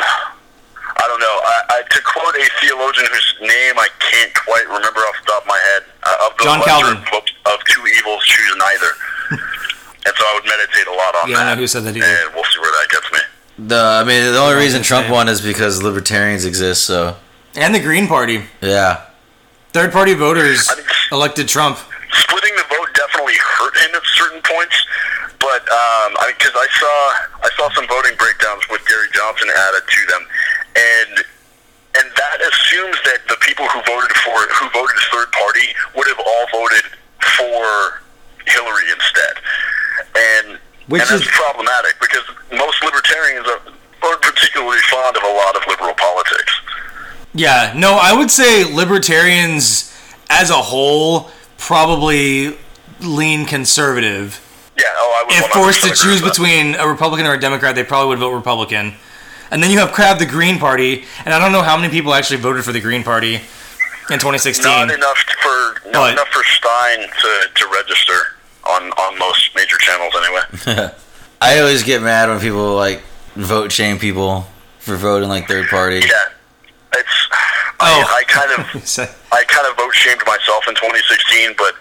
I 0.98 1.04
don't 1.06 1.20
know. 1.20 1.36
I, 1.42 1.56
I, 1.78 1.82
to 1.82 2.00
quote 2.02 2.34
a 2.34 2.46
theologian 2.60 3.06
whose 3.10 3.34
name 3.40 3.78
I 3.78 3.88
can't 3.98 4.34
quite 4.34 4.66
remember 4.66 5.00
off 5.06 5.14
the 5.22 5.26
top 5.30 5.42
of 5.42 5.48
my 5.48 5.60
head, 5.74 5.82
uh, 6.02 6.26
of 6.30 6.36
the 6.38 6.44
John 6.44 6.58
lesser 6.58 6.70
Calvin. 6.70 6.96
Of, 7.14 7.22
of 7.54 7.58
two 7.66 7.82
evils, 7.86 8.24
choose 8.24 8.54
neither. 8.58 8.90
and 10.06 10.14
so 10.16 10.22
I 10.26 10.32
would 10.34 10.46
meditate 10.48 10.86
a 10.86 10.94
lot 10.94 11.14
on 11.22 11.30
Yeah, 11.30 11.36
I 11.38 11.44
that. 11.44 11.54
know 11.54 11.60
who 11.60 11.66
said 11.66 11.84
that 11.84 11.96
either. 11.96 12.06
And 12.06 12.34
we'll 12.34 12.44
see 12.44 12.58
where 12.60 12.70
that 12.72 12.88
gets 12.90 13.12
me. 13.12 13.18
The 13.68 14.02
I 14.02 14.04
mean, 14.04 14.32
the 14.32 14.38
only 14.38 14.54
reason 14.56 14.82
Trump 14.82 15.10
won 15.10 15.28
is 15.28 15.40
because 15.40 15.82
libertarians 15.82 16.44
exist. 16.44 16.84
So 16.84 17.16
And 17.56 17.74
the 17.74 17.80
Green 17.80 18.06
Party. 18.06 18.42
yeah, 18.60 19.06
Third 19.72 19.92
party 19.92 20.14
voters 20.14 20.68
I 20.68 20.74
think- 20.76 20.88
elected 21.12 21.46
Trump. 21.48 21.78
splitting 22.12 22.54
the 22.56 22.64
vote 22.74 22.88
definitely 22.94 23.34
hurt 23.38 23.76
him 23.78 23.94
at 23.94 24.02
certain 24.14 24.42
points. 24.42 24.76
But 25.38 25.57
um, 25.68 26.10
I 26.20 26.32
because 26.36 26.54
I 26.56 26.68
saw 26.76 26.94
I 27.44 27.50
saw 27.56 27.68
some 27.74 27.86
voting 27.88 28.16
breakdowns 28.18 28.64
with 28.70 28.84
Gary 28.88 29.08
Johnson 29.12 29.48
added 29.52 29.84
to 29.86 30.00
them, 30.08 30.22
and 30.76 31.12
and 31.98 32.06
that 32.16 32.38
assumes 32.40 32.96
that 33.04 33.20
the 33.28 33.36
people 33.40 33.66
who 33.68 33.80
voted 33.84 34.12
for 34.24 34.36
who 34.58 34.66
voted 34.70 34.96
third 35.12 35.30
party 35.32 35.66
would 35.96 36.06
have 36.08 36.20
all 36.20 36.44
voted 36.52 36.84
for 37.36 38.00
Hillary 38.46 38.88
instead, 38.92 39.34
and 40.16 40.46
Which 40.88 41.02
and 41.02 41.10
that's 41.10 41.26
is- 41.28 41.36
problematic 41.36 42.00
because 42.00 42.24
most 42.52 42.82
libertarians 42.84 43.46
are, 43.48 43.60
aren't 44.08 44.22
particularly 44.22 44.80
fond 44.90 45.16
of 45.16 45.22
a 45.22 45.32
lot 45.32 45.56
of 45.56 45.62
liberal 45.68 45.94
politics. 45.94 46.52
Yeah, 47.34 47.72
no, 47.76 47.98
I 48.00 48.12
would 48.16 48.30
say 48.30 48.64
libertarians 48.64 49.92
as 50.30 50.50
a 50.50 50.54
whole 50.54 51.30
probably 51.58 52.56
lean 53.00 53.44
conservative. 53.44 54.40
Yeah, 54.78 54.84
oh, 54.96 55.20
I 55.20 55.24
would 55.26 55.34
If 55.44 55.50
forced 55.52 55.82
to 55.82 55.88
choose 55.90 56.22
with 56.22 56.32
between 56.32 56.74
a 56.76 56.86
Republican 56.88 57.26
or 57.26 57.34
a 57.34 57.40
Democrat, 57.40 57.74
they 57.74 57.84
probably 57.84 58.08
would 58.10 58.18
vote 58.20 58.30
Republican. 58.34 58.94
And 59.50 59.62
then 59.62 59.70
you 59.70 59.78
have 59.78 59.92
Crab 59.92 60.18
the 60.18 60.26
Green 60.26 60.58
Party, 60.58 61.04
and 61.24 61.34
I 61.34 61.38
don't 61.38 61.52
know 61.52 61.62
how 61.62 61.76
many 61.76 61.90
people 61.90 62.14
actually 62.14 62.38
voted 62.40 62.64
for 62.64 62.72
the 62.72 62.80
Green 62.80 63.02
Party 63.02 63.36
in 63.36 64.18
2016. 64.18 64.64
Not 64.64 64.90
enough 64.90 65.18
for 65.40 65.88
not 65.90 65.92
But- 65.92 66.12
enough 66.12 66.28
for 66.28 66.44
Stein 66.44 67.00
to, 67.00 67.48
to 67.54 67.66
register 67.74 68.36
on, 68.68 68.90
on 68.92 69.18
most 69.18 69.54
major 69.56 69.76
channels 69.78 70.12
anyway. 70.16 70.90
I 71.40 71.58
always 71.60 71.82
get 71.82 72.02
mad 72.02 72.28
when 72.28 72.40
people 72.40 72.74
like 72.76 73.02
vote 73.34 73.72
shame 73.72 73.98
people 73.98 74.46
for 74.80 74.96
voting 74.96 75.28
like 75.28 75.48
third 75.48 75.68
party. 75.68 75.96
Yeah, 76.00 76.12
it's 76.94 77.08
Oh. 77.80 77.84
I, 78.10 78.18
I 78.18 78.22
kind 78.24 78.50
of 78.52 79.08
I 79.32 79.44
kind 79.44 79.66
of 79.68 79.76
vote 79.76 79.94
shamed 79.94 80.20
myself 80.26 80.66
in 80.66 80.74
2016, 80.74 81.54
but 81.56 81.74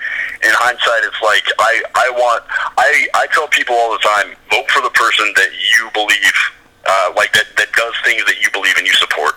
in 0.43 0.53
hindsight, 0.53 1.03
it's 1.03 1.21
like 1.21 1.45
I 1.59 1.81
I 1.95 2.07
want 2.11 2.43
I 2.77 3.07
I 3.13 3.27
tell 3.33 3.47
people 3.47 3.75
all 3.75 3.91
the 3.91 4.03
time 4.03 4.35
vote 4.49 4.69
for 4.69 4.81
the 4.81 4.91
person 4.91 5.25
that 5.35 5.49
you 5.53 5.89
believe 5.93 6.37
uh, 6.85 7.13
like 7.15 7.33
that 7.33 7.47
that 7.57 7.71
does 7.73 7.93
things 8.03 8.23
that 8.25 8.41
you 8.41 8.49
believe 8.51 8.75
and 8.77 8.85
you 8.85 8.93
support. 8.93 9.35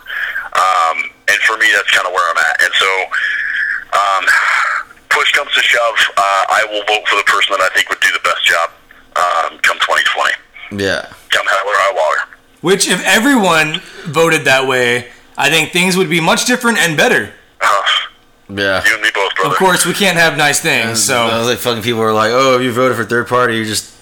Um, 0.53 1.11
and 1.31 1.39
for 1.47 1.57
me, 1.57 1.67
that's 1.75 1.91
kind 1.91 2.07
of 2.07 2.13
where 2.13 2.27
I'm 2.31 2.39
at. 2.39 2.57
And 2.63 2.73
so. 2.75 2.91
Um, 3.91 4.25
push 5.11 5.33
comes 5.33 5.53
to 5.53 5.61
shove, 5.61 5.97
uh, 6.17 6.45
I 6.49 6.65
will 6.71 6.85
vote 6.87 7.07
for 7.09 7.17
the 7.17 7.25
person 7.25 7.53
that 7.53 7.61
I 7.61 7.69
think 7.75 7.89
would 7.91 8.01
do 8.01 8.13
the 8.13 8.21
best 8.23 8.45
job 8.47 8.71
um, 9.17 9.59
come 9.59 9.77
2020. 9.81 10.85
Yeah, 10.85 11.13
Come 11.31 11.47
hell 11.47 11.67
or 11.67 11.75
high 11.75 11.93
water. 11.95 12.37
Which, 12.61 12.89
if 12.89 13.05
everyone 13.05 13.81
voted 14.07 14.45
that 14.45 14.67
way, 14.69 15.09
I 15.37 15.51
think 15.51 15.73
things 15.73 15.97
would 15.97 16.09
be 16.09 16.21
much 16.21 16.45
different 16.47 16.79
and 16.79 16.97
better. 16.97 17.33
Uh, 17.61 17.83
yeah. 18.59 18.83
you 18.87 18.95
and 18.95 19.03
me 19.03 19.11
both, 19.15 19.35
brother. 19.35 19.51
Of 19.51 19.57
course, 19.59 19.87
we 19.87 19.95
can't 19.95 20.17
have 20.17 20.37
nice 20.37 20.61
things, 20.61 21.11
I 21.11 21.29
so 21.29 21.39
was 21.39 21.47
like, 21.49 21.59
fucking 21.59 21.83
people 21.83 22.01
are 22.03 22.13
like, 22.13 22.31
oh, 22.33 22.57
if 22.57 22.63
you 22.63 22.73
voted 22.73 22.97
for 22.97 23.05
third 23.05 23.29
party, 23.29 23.57
you're 23.57 23.65
just 23.65 23.95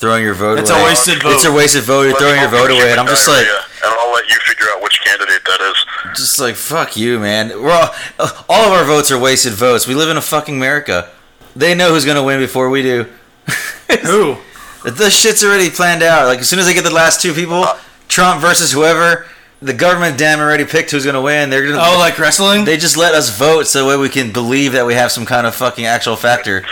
throwing 0.00 0.24
your 0.24 0.34
vote 0.34 0.58
it's 0.58 0.70
away. 0.70 0.80
a 0.80 0.84
wasted 0.84 1.22
vote. 1.22 1.32
It's 1.32 1.44
a 1.44 1.52
wasted 1.52 1.82
vote. 1.84 2.02
You're 2.02 2.10
Let's 2.12 2.20
throwing 2.20 2.40
your 2.40 2.50
vote 2.50 2.68
vote 2.68 2.80
away, 2.80 2.90
and 2.90 3.00
I'm 3.00 3.06
just 3.06 3.28
like, 3.28 3.46
and 3.46 3.94
I'll 3.98 4.12
let 4.12 4.28
you 4.28 4.36
figure 4.46 4.66
out 4.72 4.82
which 4.82 5.00
candidate 5.04 5.44
that 5.44 5.60
is. 5.60 6.16
just 6.16 6.38
like, 6.40 6.54
fuck 6.54 6.96
you, 6.96 7.18
man. 7.18 7.48
We're 7.50 7.70
all, 7.72 7.90
all 8.48 8.64
of 8.66 8.72
our 8.72 8.84
votes 8.84 9.10
are 9.10 9.18
wasted 9.18 9.52
votes. 9.52 9.86
We 9.86 9.94
live 9.94 10.08
in 10.08 10.16
a 10.16 10.22
fucking 10.22 10.56
America. 10.56 11.10
They 11.54 11.74
know 11.74 11.92
who's 11.92 12.04
gonna 12.04 12.22
win 12.22 12.38
before 12.40 12.70
we 12.70 12.82
do. 12.82 13.06
Who? 14.02 14.36
The 14.84 15.10
shit's 15.10 15.42
already 15.44 15.68
planned 15.68 16.02
out. 16.02 16.26
Like 16.26 16.38
as 16.38 16.48
soon 16.48 16.58
as 16.60 16.66
they 16.66 16.74
get 16.74 16.84
the 16.84 16.94
last 16.94 17.20
two 17.20 17.34
people, 17.34 17.64
uh, 17.64 17.78
Trump 18.08 18.40
versus 18.40 18.72
whoever, 18.72 19.26
the 19.62 19.74
government 19.74 20.18
damn 20.18 20.40
already 20.40 20.64
picked 20.64 20.90
who's 20.90 21.04
gonna 21.04 21.20
win. 21.20 21.50
They're 21.50 21.62
gonna. 21.66 21.82
Oh, 21.82 21.98
like 21.98 22.18
wrestling? 22.18 22.64
They 22.64 22.76
just 22.76 22.96
let 22.96 23.14
us 23.14 23.36
vote 23.36 23.66
so 23.66 23.82
that 23.82 23.88
way 23.88 23.96
we 23.96 24.08
can 24.08 24.32
believe 24.32 24.72
that 24.72 24.86
we 24.86 24.94
have 24.94 25.12
some 25.12 25.26
kind 25.26 25.46
of 25.46 25.54
fucking 25.54 25.84
actual 25.86 26.16
factor. 26.16 26.64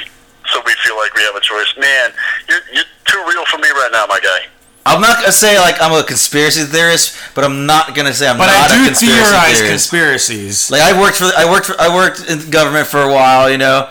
So 0.53 0.61
we 0.65 0.73
feel 0.83 0.97
like 0.97 1.15
we 1.15 1.23
have 1.23 1.35
a 1.35 1.41
choice. 1.41 1.75
Man, 1.79 2.13
you're, 2.49 2.61
you're 2.73 2.85
too 3.05 3.25
real 3.29 3.45
for 3.47 3.59
me 3.59 3.69
right 3.69 3.91
now, 3.93 4.07
my 4.09 4.21
guy. 4.21 4.47
I'm 4.87 5.03
not 5.03 5.19
gonna 5.19 5.33
say 5.33 5.59
like 5.59 5.81
I'm 5.83 5.93
a 5.93 6.03
conspiracy 6.03 6.65
theorist, 6.65 7.15
but 7.35 7.45
I'm 7.45 7.67
not 7.67 7.95
gonna 7.95 8.15
say 8.15 8.27
I'm 8.27 8.39
but 8.39 8.47
not 8.47 8.71
I 8.71 8.83
a 8.87 8.89
do 8.89 8.95
theorize 8.95 9.59
theorist. 9.59 9.91
conspiracies. 9.91 10.71
like 10.71 10.81
I 10.81 10.99
worked 10.99 11.19
for 11.19 11.25
I 11.37 11.51
worked 11.51 11.67
for, 11.67 11.79
I 11.79 11.95
worked 11.95 12.31
in 12.31 12.49
government 12.51 12.87
for 12.87 13.03
a 13.03 13.13
while, 13.13 13.51
you 13.51 13.59
know. 13.59 13.91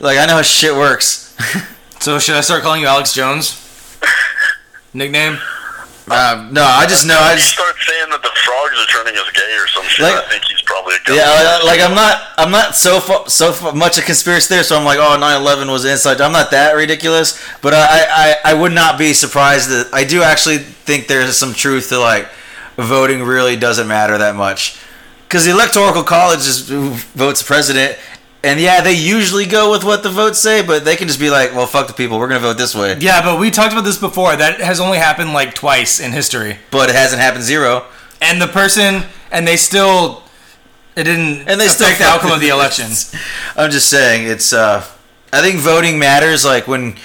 Like 0.00 0.18
I 0.18 0.26
know 0.26 0.34
how 0.34 0.42
shit 0.42 0.74
works. 0.74 1.20
So 2.02 2.18
should 2.18 2.34
I 2.34 2.40
start 2.40 2.64
calling 2.64 2.80
you 2.80 2.88
Alex 2.88 3.12
Jones? 3.14 3.56
Nickname? 4.92 5.38
Um, 6.10 6.52
no, 6.52 6.64
I 6.64 6.86
just 6.88 7.06
know 7.06 7.16
I 7.18 7.34
just 7.36 7.50
start 7.54 7.76
saying 7.86 8.10
that 8.10 8.22
the 8.22 8.30
frogs 8.44 8.74
are 8.76 8.86
turning 8.86 9.14
us 9.20 9.30
gay 9.32 9.56
or 9.56 9.66
some 9.68 9.84
shit, 9.84 10.04
Like- 10.06 10.24
I 10.24 10.28
think 10.28 10.44
he's 10.44 10.60
probably 10.62 10.96
a 10.96 10.98
good 11.04 11.16
yeah, 11.16 11.60
like, 11.62 11.78
like 11.78 11.80
I'm 11.80 11.94
not 11.94 12.22
I'm 12.36 12.50
not 12.50 12.74
so 12.74 12.98
fu- 13.00 13.28
so 13.30 13.52
fu- 13.52 13.72
much 13.72 13.98
a 13.98 14.02
conspiracy 14.02 14.48
theorist. 14.48 14.68
So 14.70 14.76
I'm 14.76 14.84
like, 14.84 14.98
oh, 14.98 15.16
9/11 15.18 15.70
was 15.70 15.84
inside. 15.84 16.20
I'm 16.20 16.32
not 16.32 16.50
that 16.50 16.72
ridiculous, 16.72 17.40
but 17.62 17.72
I, 17.74 18.34
I 18.44 18.50
I 18.50 18.54
would 18.54 18.72
not 18.72 18.98
be 18.98 19.12
surprised 19.12 19.70
that 19.70 19.90
I 19.92 20.04
do 20.04 20.22
actually 20.22 20.58
think 20.58 21.06
there's 21.06 21.36
some 21.36 21.54
truth 21.54 21.88
to 21.90 21.98
like 22.00 22.28
voting 22.76 23.22
really 23.22 23.54
doesn't 23.56 23.86
matter 23.86 24.18
that 24.18 24.34
much 24.34 24.78
because 25.28 25.44
the 25.44 25.50
electoral 25.52 26.02
college 26.02 26.40
is 26.40 26.68
who 26.68 26.90
votes 27.14 27.42
president. 27.42 27.96
And 28.44 28.58
yeah, 28.60 28.80
they 28.80 28.92
usually 28.94 29.46
go 29.46 29.70
with 29.70 29.84
what 29.84 30.02
the 30.02 30.08
votes 30.10 30.40
say, 30.40 30.62
but 30.62 30.84
they 30.84 30.96
can 30.96 31.06
just 31.06 31.20
be 31.20 31.30
like, 31.30 31.54
"Well, 31.54 31.66
fuck 31.66 31.86
the 31.86 31.92
people. 31.92 32.18
We're 32.18 32.26
gonna 32.28 32.40
vote 32.40 32.58
this 32.58 32.74
way." 32.74 32.96
Yeah, 32.98 33.22
but 33.22 33.38
we 33.38 33.50
talked 33.52 33.72
about 33.72 33.84
this 33.84 33.98
before. 33.98 34.34
That 34.34 34.60
has 34.60 34.80
only 34.80 34.98
happened 34.98 35.32
like 35.32 35.54
twice 35.54 36.00
in 36.00 36.10
history. 36.12 36.58
But 36.72 36.90
it 36.90 36.96
hasn't 36.96 37.22
happened 37.22 37.44
zero. 37.44 37.84
And 38.20 38.42
the 38.42 38.48
person, 38.48 39.04
and 39.30 39.46
they 39.46 39.56
still, 39.56 40.22
it 40.96 41.04
didn't 41.04 41.48
And 41.48 41.60
they 41.60 41.68
still 41.68 41.88
the 41.96 42.04
outcome 42.04 42.32
of 42.32 42.40
the 42.40 42.48
it. 42.48 42.52
election. 42.52 42.86
I'm 43.56 43.70
just 43.70 43.88
saying 43.88 44.26
it's 44.28 44.52
uh 44.52 44.84
I 45.32 45.40
think 45.40 45.60
voting 45.60 45.98
matters 46.00 46.44
like 46.44 46.66
when 46.66 46.96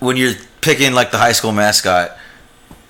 when 0.00 0.16
you're 0.16 0.34
picking 0.62 0.92
like 0.94 1.10
the 1.12 1.18
high 1.18 1.32
school 1.32 1.52
mascot. 1.52 2.16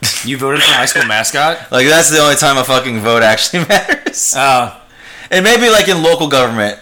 You 0.24 0.38
voted 0.38 0.62
for 0.62 0.72
high 0.72 0.86
school 0.86 1.04
mascot? 1.04 1.58
Like 1.70 1.86
that's 1.86 2.08
the 2.10 2.20
only 2.20 2.36
time 2.36 2.56
a 2.56 2.64
fucking 2.64 3.00
vote 3.00 3.22
actually 3.22 3.64
matters. 3.66 4.34
Uh, 4.34 4.76
And 5.30 5.44
maybe 5.44 5.68
like 5.68 5.88
in 5.88 6.02
local 6.02 6.28
government. 6.28 6.78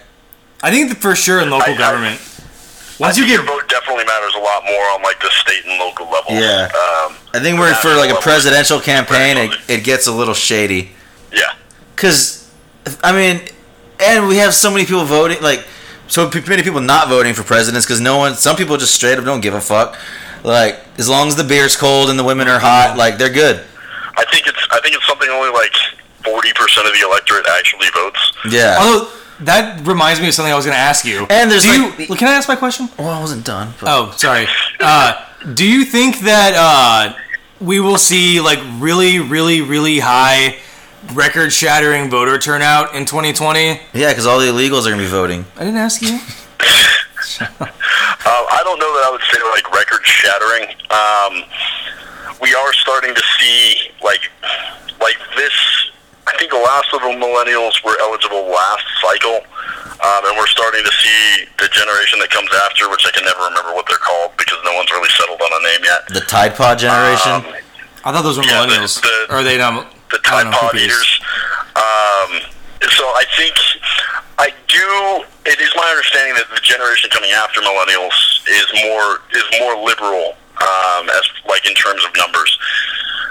I 0.62 0.70
think 0.70 0.98
for 0.98 1.14
sure 1.14 1.40
in 1.40 1.50
local 1.50 1.72
I- 1.72 1.76
I- 1.76 1.78
government. 1.78 2.20
I 2.20 3.04
Once 3.04 3.16
you 3.16 3.24
think 3.26 3.38
get 3.38 3.44
your 3.46 3.60
vote 3.60 3.68
definitely 3.68 4.04
matters 4.06 4.34
a 4.34 4.40
lot 4.40 4.64
more 4.64 4.82
on 4.90 5.02
like 5.02 5.20
the 5.20 5.30
state 5.30 5.64
and 5.64 5.78
local 5.78 6.10
level. 6.10 6.32
Yeah. 6.32 6.64
Um, 6.64 7.16
I 7.32 7.38
think 7.38 7.58
we're 7.60 7.72
for 7.76 7.94
like 7.94 8.10
a 8.10 8.16
presidential 8.20 8.80
campaign 8.80 9.36
it, 9.36 9.52
it 9.68 9.84
gets 9.84 10.08
a 10.08 10.12
little 10.12 10.34
shady. 10.34 10.90
yeah. 11.32 11.52
Cuz 11.94 12.48
I 13.04 13.12
mean 13.12 13.40
and 14.00 14.26
we 14.26 14.38
have 14.38 14.52
so 14.52 14.68
many 14.70 14.84
people 14.84 15.04
voting 15.04 15.40
like 15.42 15.64
so 16.08 16.28
many 16.48 16.62
people 16.64 16.80
not 16.80 17.08
voting 17.08 17.34
for 17.34 17.44
presidents 17.44 17.86
cuz 17.86 18.00
no 18.00 18.16
one 18.16 18.34
some 18.34 18.56
people 18.56 18.76
just 18.76 18.94
straight 18.96 19.16
up 19.16 19.24
don't 19.24 19.42
give 19.42 19.54
a 19.54 19.60
fuck. 19.60 19.96
Like 20.42 20.80
as 20.98 21.08
long 21.08 21.28
as 21.28 21.36
the 21.36 21.44
beer's 21.44 21.76
cold 21.76 22.10
and 22.10 22.18
the 22.18 22.24
women 22.24 22.48
are 22.48 22.58
hot, 22.58 22.96
like 22.96 23.16
they're 23.18 23.28
good. 23.30 23.64
I 24.16 24.24
think 24.32 24.48
it's 24.48 24.66
I 24.72 24.80
think 24.80 24.96
it's 24.96 25.06
something 25.06 25.28
only 25.30 25.50
like 25.50 25.74
forty 26.24 26.52
percent 26.52 26.84
of 26.88 26.92
the 26.94 27.06
electorate 27.06 27.46
actually 27.48 27.90
votes. 27.94 28.32
Yeah. 28.50 28.76
although 28.80 29.08
that 29.40 29.86
reminds 29.86 30.20
me 30.20 30.28
of 30.28 30.34
something 30.34 30.52
I 30.52 30.56
was 30.56 30.64
going 30.64 30.74
to 30.76 30.80
ask 30.80 31.04
you. 31.04 31.26
And 31.30 31.50
there's 31.50 31.64
do 31.64 31.88
like- 31.90 32.08
you, 32.08 32.14
can 32.16 32.28
I 32.28 32.32
ask 32.34 32.48
my 32.48 32.56
question? 32.56 32.88
Well, 32.98 33.08
I 33.10 33.20
wasn't 33.20 33.44
done. 33.44 33.72
But 33.80 33.88
Oh, 33.90 34.12
sorry. 34.16 34.46
Uh, 34.80 35.24
do 35.54 35.64
you 35.66 35.84
think 35.84 36.20
that 36.20 36.54
uh, 36.54 37.16
we 37.60 37.80
will 37.80 37.98
see 37.98 38.40
like 38.40 38.58
really, 38.78 39.18
really, 39.20 39.60
really 39.60 39.98
high, 40.00 40.56
record-shattering 41.14 42.10
voter 42.10 42.38
turnout 42.38 42.94
in 42.94 43.04
2020? 43.04 43.80
Yeah, 43.92 44.08
because 44.10 44.26
all 44.26 44.38
the 44.40 44.46
illegals 44.46 44.86
are 44.86 44.90
gonna 44.90 45.02
be 45.02 45.08
voting. 45.08 45.44
I 45.56 45.60
didn't 45.60 45.76
ask 45.76 46.02
you. 46.02 46.18
Uh, 47.40 48.44
I 48.50 48.60
don't 48.64 48.78
know 48.78 48.92
that 48.94 49.04
I 49.06 49.10
would 49.10 49.22
say 49.22 49.38
like 49.54 49.72
record 49.72 50.04
shattering. 50.04 50.64
Um, 50.90 51.44
we 52.42 52.54
are 52.54 52.72
starting 52.74 53.14
to 53.14 53.22
see 53.38 53.90
like 54.02 54.30
like 55.00 55.16
this. 55.36 55.87
I 56.28 56.36
think 56.38 56.52
the 56.52 56.60
last 56.60 56.92
of 56.92 57.00
the 57.00 57.16
millennials 57.16 57.80
were 57.82 57.96
eligible 58.04 58.44
last 58.52 58.84
cycle, 59.00 59.40
um, 60.04 60.20
and 60.28 60.36
we're 60.36 60.46
starting 60.52 60.84
to 60.84 60.92
see 60.92 61.48
the 61.58 61.68
generation 61.72 62.20
that 62.20 62.28
comes 62.30 62.50
after, 62.68 62.88
which 62.92 63.02
I 63.08 63.10
can 63.16 63.24
never 63.24 63.40
remember 63.48 63.72
what 63.74 63.88
they're 63.88 63.96
called 64.02 64.36
because 64.36 64.58
no 64.64 64.76
one's 64.76 64.90
really 64.92 65.08
settled 65.16 65.40
on 65.40 65.48
a 65.50 65.62
name 65.72 65.82
yet. 65.88 66.00
The 66.12 66.20
Tide 66.28 66.54
Pod 66.54 66.78
generation. 66.78 67.32
Um, 67.32 67.46
I 68.04 68.12
thought 68.12 68.22
those 68.22 68.36
were 68.38 68.44
Yeah, 68.44 68.62
millennials. 68.68 69.00
the- 69.00 69.26
or 69.32 69.40
are 69.40 69.42
they 69.42 69.56
not? 69.56 69.88
the 70.10 70.20
I 70.24 70.44
Tide 70.44 70.50
know, 70.52 70.58
Pod 70.58 70.76
eaters. 70.76 71.20
Um, 71.76 72.30
so 72.92 73.04
I 73.16 73.24
think 73.36 73.54
I 74.38 74.52
do. 74.68 75.24
It 75.48 75.58
is 75.60 75.72
my 75.74 75.88
understanding 75.90 76.34
that 76.36 76.46
the 76.54 76.60
generation 76.60 77.10
coming 77.10 77.32
after 77.32 77.60
millennials 77.60 78.14
is 78.46 78.66
more 78.84 79.20
is 79.32 79.44
more 79.60 79.74
liberal, 79.82 80.36
um, 80.60 81.08
as 81.10 81.24
like 81.48 81.66
in 81.66 81.74
terms 81.74 82.04
of 82.04 82.14
numbers. 82.16 82.52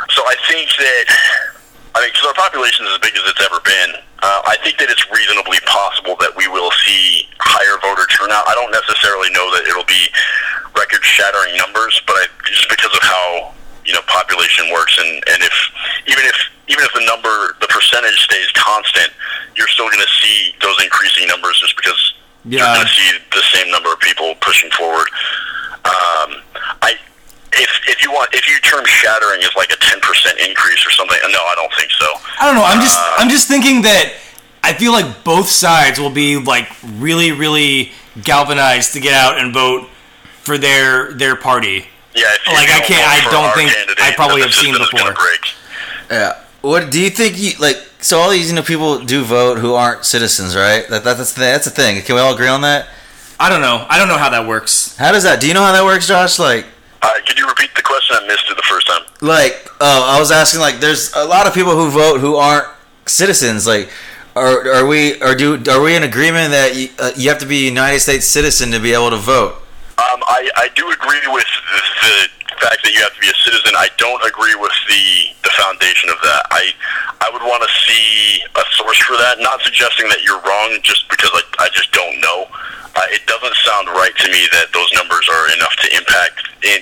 So 0.10 0.22
I 0.28 0.36
think 0.50 0.70
that 0.78 1.06
I 1.96 2.02
mean, 2.02 2.10
because 2.14 2.28
our 2.28 2.38
population 2.38 2.86
is 2.86 2.94
as 2.94 3.02
big 3.02 3.16
as 3.16 3.24
it's 3.26 3.42
ever 3.42 3.60
been, 3.62 3.90
uh, 4.22 4.42
I 4.46 4.58
think 4.64 4.78
that 4.78 4.90
it's 4.90 5.06
reasonably 5.10 5.58
possible 5.66 6.16
that 6.20 6.34
we 6.36 6.48
will 6.48 6.72
see 6.86 7.26
higher 7.40 7.78
voter 7.82 8.06
turnout. 8.14 8.46
I 8.50 8.54
don't 8.54 8.72
necessarily 8.74 9.30
know 9.32 9.50
that 9.54 9.66
it'll 9.70 9.88
be 9.88 10.10
record-shattering 10.78 11.58
numbers, 11.58 12.02
but 12.06 12.18
I, 12.18 12.26
just 12.46 12.70
because 12.70 12.94
of 12.94 13.02
how 13.02 13.54
you 13.86 13.94
know 13.94 14.02
population 14.06 14.70
works, 14.74 14.98
and, 15.00 15.22
and 15.30 15.40
if 15.42 15.56
even 16.06 16.24
if 16.26 16.38
even 16.68 16.84
if 16.84 16.94
the 16.94 17.06
number, 17.06 17.56
the 17.62 17.70
percentage 17.72 18.20
stays 18.28 18.52
constant, 18.54 19.10
you're 19.56 19.70
still 19.70 19.88
going 19.88 20.04
to 20.04 20.14
see 20.22 20.54
those 20.62 20.76
increasing 20.84 21.28
numbers 21.28 21.58
just 21.62 21.76
because 21.78 22.14
you're 22.60 22.74
going 22.76 22.88
to 22.88 22.94
see 22.94 23.10
the 23.34 23.46
same 23.56 23.72
number 23.72 23.92
of 23.92 24.00
people 24.00 24.36
pushing 24.42 24.70
forward. 24.72 25.08
Um, 25.86 26.44
I 26.84 26.96
if 27.58 27.70
if 27.88 28.04
you 28.04 28.12
want 28.12 28.34
if 28.34 28.48
you 28.50 28.60
term 28.62 28.86
shattering 28.86 29.42
as 29.44 29.54
like 29.56 29.72
a 29.72 29.78
ten 29.78 30.00
percent 30.02 30.40
increase 30.40 30.86
or 30.86 30.92
something, 30.92 31.18
no, 31.32 31.40
I 31.40 31.54
don't 31.56 31.74
think 31.74 31.92
so. 31.92 32.06
I 32.40 32.46
don't 32.46 32.56
know. 32.56 32.64
I'm 32.66 32.82
just 32.82 32.98
uh, 32.98 33.14
I'm 33.18 33.30
just 33.30 33.48
thinking 33.48 33.82
that 33.84 34.14
I 34.64 34.74
feel 34.74 34.92
like 34.92 35.24
both 35.24 35.48
sides 35.50 36.00
will 36.00 36.10
be 36.10 36.38
like 36.38 36.68
really 36.98 37.32
really 37.32 37.92
galvanized 38.24 38.94
to 38.94 39.00
get 39.00 39.14
out 39.14 39.38
and 39.40 39.54
vote 39.54 39.88
for 40.44 40.58
their 40.58 41.14
their 41.14 41.36
party. 41.36 41.86
Yeah, 42.16 42.24
if 42.34 42.48
you 42.48 42.54
Like, 42.54 42.70
I 42.72 42.80
can't- 42.80 43.08
I 43.08 43.30
don't 43.30 43.54
think- 43.54 44.02
I 44.02 44.12
probably 44.16 44.42
have 44.42 44.52
seen 44.52 44.76
before. 44.76 45.14
break. 45.14 45.54
Yeah. 46.10 46.34
What 46.62 46.90
do 46.90 47.00
you 47.00 47.12
think? 47.12 47.38
You 47.38 47.52
like 47.60 47.78
so 48.00 48.18
all 48.20 48.30
these 48.32 48.50
you 48.50 48.56
know 48.56 48.64
people 48.64 49.00
do 49.00 49.24
vote 49.24 49.60
who 49.60 49.76
aren't 49.76 50.04
citizens, 50.06 50.56
right? 50.56 50.88
That, 50.90 51.04
that 51.04 51.18
that's 51.18 51.34
the, 51.34 51.42
that's 51.42 51.66
the 51.66 51.72
thing. 51.72 52.02
Can 52.02 52.16
we 52.16 52.22
all 52.22 52.34
agree 52.34 52.48
on 52.48 52.62
that? 52.62 52.88
I 53.40 53.50
don't 53.50 53.62
know. 53.62 53.86
I 53.88 54.00
don't 54.00 54.08
know 54.08 54.18
how 54.18 54.30
that 54.30 54.48
works. 54.48 54.98
How 54.98 55.12
does 55.12 55.22
that? 55.24 55.40
Do 55.40 55.48
you 55.48 55.54
know 55.54 55.62
how 55.64 55.72
that 55.74 55.84
works, 55.86 56.08
Josh? 56.08 56.40
Like 56.40 56.66
Uh, 57.08 57.14
could 57.26 57.40
you 57.40 57.48
repeat 57.48 57.72
the 57.76 57.82
question? 57.82 58.18
I 58.20 58.28
missed 58.28 58.52
it 58.52 58.58
the 58.58 58.68
first 58.68 58.86
time. 58.88 59.04
like 59.22 59.56
uh, 59.80 60.04
I 60.16 60.20
was 60.20 60.30
asking 60.32 60.60
like 60.60 60.80
there's 60.80 61.14
a 61.16 61.24
lot 61.24 61.48
of 61.48 61.54
people 61.54 61.72
who 61.74 61.90
vote 61.90 62.20
who 62.20 62.36
aren't 62.36 62.68
citizens. 63.06 63.66
Like 63.66 63.90
are 64.36 64.68
are 64.76 64.86
we 64.86 65.16
are 65.22 65.34
do 65.36 65.56
are 65.72 65.82
we 65.82 65.96
in 65.96 66.04
agreement 66.04 66.52
that 66.52 66.76
you, 66.76 66.90
uh, 67.00 67.12
you 67.16 67.30
have 67.30 67.40
to 67.40 67.46
be 67.48 67.64
a 67.64 67.70
United 67.70 68.02
States 68.02 68.26
citizen 68.28 68.72
to 68.72 68.80
be 68.80 68.92
able 68.94 69.10
to 69.12 69.18
vote? 69.18 69.54
Um, 69.98 70.22
I, 70.30 70.46
I 70.56 70.68
do 70.76 70.84
agree 70.92 71.26
with 71.34 71.50
the 72.06 72.30
fact 72.62 72.84
that 72.84 72.92
you 72.94 73.02
have 73.02 73.16
to 73.16 73.22
be 73.22 73.30
a 73.34 73.40
citizen. 73.42 73.72
I 73.74 73.90
don't 73.98 74.22
agree 74.28 74.54
with 74.60 74.76
the 74.92 75.04
the 75.48 75.54
foundation 75.58 76.10
of 76.12 76.20
that. 76.22 76.44
I 76.52 76.64
I 77.24 77.30
would 77.34 77.42
want 77.42 77.64
to 77.64 77.72
see 77.88 78.44
a 78.54 78.64
source 78.78 79.00
for 79.00 79.18
that. 79.18 79.40
Not 79.40 79.62
suggesting 79.64 80.08
that 80.10 80.22
you're 80.22 80.42
wrong, 80.44 80.78
just 80.84 81.10
because 81.10 81.32
I, 81.34 81.42
I 81.66 81.70
just 81.74 81.90
don't 81.94 82.20
know. 82.22 82.46
Uh, 82.98 83.06
it 83.14 83.22
doesn't 83.30 83.54
sound 83.62 83.86
right 83.94 84.16
to 84.18 84.28
me 84.34 84.50
that 84.50 84.74
those 84.74 84.90
numbers 84.98 85.30
are 85.30 85.46
enough 85.54 85.76
to 85.86 85.88
impact 85.94 86.42
in 86.66 86.82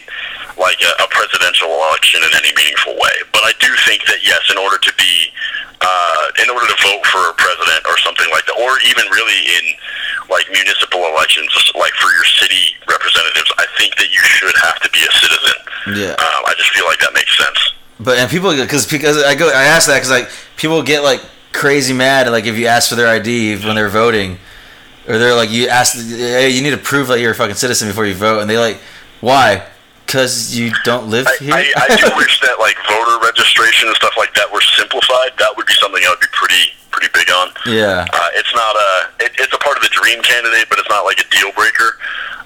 like 0.55 0.79
a, 0.79 0.91
a 1.03 1.07
presidential 1.11 1.67
election 1.67 2.23
in 2.23 2.31
any 2.39 2.55
meaningful 2.55 2.95
way. 2.95 3.15
But 3.35 3.43
I 3.43 3.51
do 3.59 3.67
think 3.83 4.07
that 4.07 4.23
yes, 4.23 4.39
in 4.47 4.55
order 4.55 4.79
to 4.79 4.91
be 4.95 5.35
uh, 5.83 6.25
in 6.39 6.47
order 6.47 6.71
to 6.71 6.77
vote 6.87 7.03
for 7.11 7.19
a 7.19 7.35
president 7.35 7.83
or 7.83 7.99
something 7.99 8.31
like 8.31 8.47
that, 8.47 8.55
or 8.55 8.79
even 8.87 9.03
really 9.11 9.41
in 9.59 9.65
like 10.31 10.47
municipal 10.55 11.03
elections, 11.03 11.51
like 11.75 11.91
for 11.99 12.07
your 12.15 12.27
city 12.39 12.79
representatives, 12.87 13.51
I 13.59 13.67
think 13.75 13.99
that 13.99 14.07
you 14.07 14.23
should 14.23 14.55
have 14.63 14.79
to 14.87 14.89
be 14.95 15.03
a 15.03 15.11
citizen. 15.19 15.57
Yeah. 15.99 16.15
Um, 16.15 16.41
I 16.47 16.55
just 16.55 16.71
feel 16.71 16.87
like 16.87 17.03
that 17.03 17.11
makes 17.11 17.35
sense. 17.35 17.59
But 17.99 18.23
and 18.23 18.31
people 18.31 18.55
because 18.55 18.87
because 18.87 19.19
I 19.19 19.35
go 19.35 19.51
I 19.51 19.67
ask 19.67 19.91
that 19.91 19.99
because 19.99 20.15
like 20.15 20.31
people 20.55 20.79
get 20.79 21.03
like 21.03 21.19
crazy 21.51 21.93
mad 21.93 22.27
like 22.31 22.45
if 22.45 22.57
you 22.57 22.67
ask 22.67 22.89
for 22.89 22.95
their 22.95 23.07
ID 23.07 23.59
when 23.67 23.75
they're 23.75 23.91
voting, 23.91 24.39
or 25.07 25.17
they're 25.17 25.35
like 25.35 25.51
you 25.51 25.67
ask 25.67 25.95
hey 25.95 26.49
you 26.49 26.61
need 26.61 26.71
to 26.71 26.77
prove 26.77 27.07
that 27.07 27.19
you're 27.19 27.31
a 27.31 27.35
fucking 27.35 27.55
citizen 27.55 27.87
before 27.87 28.05
you 28.05 28.15
vote 28.15 28.39
and 28.39 28.49
they 28.49 28.57
like 28.57 28.79
why 29.21 29.65
because 30.05 30.55
you 30.55 30.71
don't 30.85 31.09
live 31.09 31.25
I, 31.27 31.35
here. 31.41 31.53
I, 31.53 31.65
I 31.75 31.87
do 31.97 32.07
wish 32.21 32.39
that 32.41 32.55
like 32.61 32.77
voter 32.85 33.17
registration 33.25 33.89
and 33.89 33.97
stuff 33.97 34.13
like 34.17 34.33
that 34.37 34.47
were 34.53 34.61
simplified. 34.77 35.33
That 35.41 35.51
would 35.57 35.65
be 35.65 35.73
something 35.81 36.01
I 36.05 36.09
would 36.13 36.21
be 36.21 36.31
pretty 36.31 36.71
pretty 36.93 37.11
big 37.11 37.27
on. 37.27 37.51
yeah. 37.67 38.07
Uh, 38.07 38.29
it's 38.39 38.53
not 38.55 38.73
a 38.77 38.89
it, 39.25 39.31
it's 39.41 39.51
a 39.53 39.59
part 39.59 39.75
of 39.75 39.83
the 39.83 39.91
dream 39.91 40.21
candidate, 40.23 40.69
but 40.69 40.79
it's 40.79 40.89
not 40.89 41.03
like 41.03 41.19
a 41.19 41.27
deal 41.33 41.51
breaker. 41.57 41.99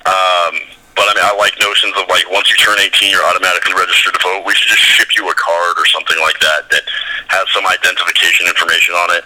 Um, 0.08 0.66
but 0.98 1.08
I 1.08 1.12
mean, 1.16 1.24
I 1.24 1.32
like 1.38 1.56
notions 1.62 1.96
of 1.96 2.10
like 2.10 2.28
once 2.28 2.50
you 2.50 2.58
turn 2.60 2.76
18, 2.80 3.12
you're 3.12 3.24
automatically 3.24 3.72
registered 3.72 4.18
to 4.18 4.22
vote. 4.24 4.44
We 4.44 4.52
should 4.56 4.74
just 4.74 4.84
ship 4.84 5.16
you 5.16 5.24
a 5.30 5.36
card 5.36 5.78
or 5.78 5.86
something 5.88 6.18
like 6.20 6.40
that 6.44 6.68
that 6.74 6.84
has 7.32 7.46
some 7.56 7.64
identification 7.64 8.50
information 8.50 8.96
on 8.96 9.16
it, 9.16 9.24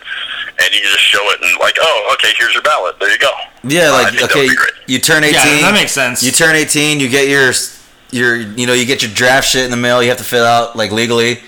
and 0.59 0.73
you 0.73 0.81
can 0.81 0.91
just 0.91 1.03
show 1.05 1.21
it 1.31 1.41
and 1.41 1.51
like, 1.59 1.75
oh, 1.80 2.11
okay, 2.15 2.34
here's 2.38 2.53
your 2.53 2.63
ballot. 2.63 2.99
There 2.99 3.11
you 3.11 3.17
go. 3.19 3.31
Yeah, 3.63 3.89
Uh, 3.89 3.91
like 3.93 4.07
think 4.09 4.19
that 4.21 4.31
okay, 4.31 4.41
would 4.41 4.49
be 4.49 4.55
great. 4.55 4.71
you 4.88 4.99
turn 4.99 5.23
eighteen. 5.23 5.35
Yeah, 5.59 5.61
that 5.61 5.73
makes 5.73 5.91
sense. 5.91 6.21
You 6.23 6.31
turn 6.31 6.55
eighteen, 6.55 6.99
you 6.99 7.09
get 7.09 7.27
your 7.27 7.51
your 8.11 8.35
you 8.35 8.67
know 8.67 8.73
you 8.73 8.85
get 8.85 9.01
your 9.01 9.11
draft 9.11 9.47
shit 9.47 9.65
in 9.65 9.71
the 9.71 9.77
mail. 9.77 10.01
You 10.03 10.09
have 10.09 10.17
to 10.19 10.23
fill 10.23 10.45
out 10.45 10.75
like 10.75 10.91
legally. 10.91 11.39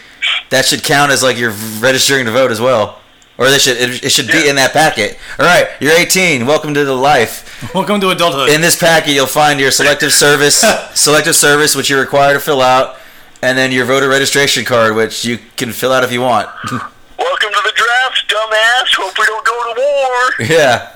That 0.49 0.65
should 0.65 0.83
count 0.83 1.11
as 1.11 1.21
like 1.23 1.37
you're 1.37 1.53
registering 1.79 2.25
to 2.25 2.31
vote 2.31 2.51
as 2.51 2.59
well, 2.61 2.99
or 3.37 3.49
they 3.49 3.59
should 3.59 3.77
it, 3.77 4.03
it 4.05 4.09
should 4.11 4.27
be 4.27 4.39
Yeah. 4.45 4.49
in 4.51 4.55
that 4.55 4.73
packet. 4.73 5.17
All 5.39 5.45
right, 5.45 5.67
you're 5.79 5.93
eighteen. 5.93 6.45
Welcome 6.47 6.73
to 6.73 6.85
the 6.85 6.95
life. 6.95 7.43
Welcome 7.75 7.99
to 8.01 8.09
adulthood. 8.09 8.49
In 8.49 8.61
this 8.61 8.75
packet, 8.79 9.11
you'll 9.11 9.27
find 9.27 9.59
your 9.59 9.71
selective 9.71 10.11
service, 10.25 10.63
selective 10.93 11.35
service, 11.35 11.75
which 11.75 11.89
you're 11.89 11.99
required 12.01 12.33
to 12.33 12.39
fill 12.39 12.61
out, 12.61 12.97
and 13.41 13.57
then 13.57 13.71
your 13.71 13.85
voter 13.85 14.07
registration 14.09 14.65
card, 14.65 14.95
which 14.95 15.23
you 15.25 15.37
can 15.57 15.71
fill 15.71 15.91
out 15.91 16.03
if 16.03 16.11
you 16.11 16.21
want. 16.21 16.47
Welcome 16.71 17.51
to 17.51 17.61
the 17.63 17.73
draft, 17.75 18.24
dumbass. 18.35 18.91
Hope 18.99 19.17
we 19.17 19.25
don't 19.25 19.45
go 19.45 19.73
to 19.73 19.79
war. 19.79 20.47
yeah, 20.47 20.91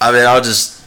I 0.00 0.12
mean, 0.12 0.24
I'll 0.24 0.40
just. 0.40 0.84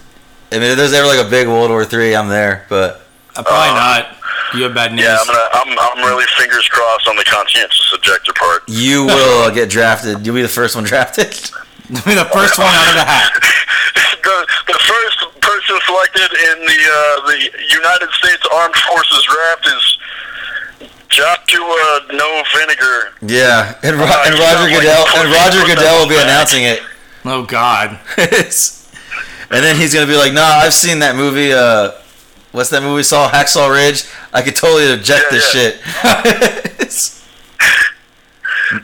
I 0.51 0.55
mean, 0.59 0.71
if 0.71 0.77
there's 0.77 0.93
ever 0.93 1.07
like 1.07 1.25
a 1.25 1.29
big 1.29 1.47
World 1.47 1.69
War 1.69 1.83
Three, 1.85 2.15
I'm 2.15 2.27
there. 2.29 2.65
But 2.69 3.01
Uh, 3.35 3.43
probably 3.43 3.75
not. 3.75 4.17
You 4.53 4.63
have 4.63 4.73
bad 4.73 4.91
news. 4.91 5.05
Yeah, 5.05 5.17
I'm 5.19 5.27
gonna. 5.27 5.47
I'm. 5.53 5.79
I'm 5.79 6.05
really 6.07 6.25
fingers 6.37 6.67
crossed 6.67 7.07
on 7.07 7.15
the 7.15 7.23
conscientious 7.23 7.91
objector 7.95 8.33
part. 8.33 8.63
you 8.67 9.05
will 9.05 9.51
get 9.59 9.69
drafted. 9.69 10.25
You'll 10.25 10.35
be 10.35 10.41
the 10.41 10.47
first 10.49 10.75
one 10.75 10.83
drafted. 10.83 11.31
You'll 11.89 12.03
Be 12.07 12.15
the 12.15 12.29
first 12.31 12.57
one 12.57 12.67
out 12.71 12.87
of 12.87 12.95
the 12.95 13.03
hat. 13.03 13.31
the, 14.23 14.37
the 14.67 14.79
first 14.79 15.17
person 15.41 15.75
selected 15.85 16.31
in 16.51 16.57
the 16.63 16.79
uh, 16.87 17.27
the 17.27 17.37
United 17.67 18.09
States 18.11 18.43
Armed 18.53 18.75
Forces 18.87 19.23
draft 19.27 19.67
is 19.67 19.97
Joshua 21.11 21.99
No 22.13 22.43
Vinegar. 22.55 23.13
Yeah, 23.21 23.75
and, 23.83 23.97
Ro- 23.97 24.05
Uh, 24.05 24.23
and 24.25 24.33
Roger 24.33 24.43
sound 24.57 24.71
like 24.71 24.79
Goodell 24.81 25.05
and 25.15 25.31
Roger 25.31 25.65
Goodell 25.67 25.99
will 25.99 26.07
be 26.09 26.15
back. 26.15 26.23
announcing 26.25 26.63
it. 26.63 26.81
Oh 27.25 27.43
God. 27.43 27.99
and 28.17 29.63
then 29.63 29.75
he's 29.75 29.93
gonna 29.93 30.07
be 30.07 30.15
like, 30.17 30.33
"Nah, 30.33 30.41
I've 30.63 30.73
seen 30.73 30.99
that 30.99 31.15
movie. 31.15 31.53
Uh, 31.53 31.91
what's 32.51 32.69
that 32.69 32.81
movie? 32.81 33.03
Saw 33.03 33.29
Hacksaw 33.29 33.69
Ridge. 33.71 34.05
I 34.33 34.41
could 34.41 34.55
totally 34.55 34.91
object 34.91 35.25
Yeah, 35.31 35.37
this 35.37 35.53
yeah. 35.53 35.61
shit." 35.61 37.17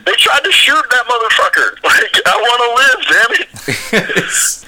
They 0.04 0.12
tried 0.18 0.44
to 0.44 0.52
shoot 0.52 0.84
that 0.90 1.04
motherfucker. 1.06 1.74
Like 1.88 2.20
I 2.26 2.36
want 2.36 2.60
to 2.60 2.70
live, 2.76 3.00
damn 3.08 3.32
it. 4.12 4.64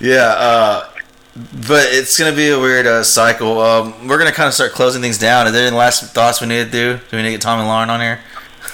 yeah, 0.00 0.26
uh, 0.38 0.88
but 1.34 1.86
it's 1.90 2.18
gonna 2.18 2.34
be 2.36 2.48
a 2.50 2.58
weird 2.58 2.86
uh, 2.86 3.02
cycle. 3.02 3.60
Um, 3.60 4.06
we're 4.08 4.18
gonna 4.18 4.32
kind 4.32 4.46
of 4.48 4.54
start 4.54 4.72
closing 4.72 5.02
things 5.02 5.18
down. 5.18 5.46
Are 5.46 5.50
there 5.50 5.66
any 5.66 5.76
last 5.76 6.02
thoughts 6.14 6.40
we 6.40 6.46
need 6.46 6.64
to 6.66 6.70
do? 6.70 7.00
Do 7.10 7.16
we 7.16 7.22
need 7.22 7.28
to 7.28 7.32
get 7.32 7.40
Tomi 7.40 7.64
Lahren 7.64 7.88
on 7.88 8.00
here? 8.00 8.20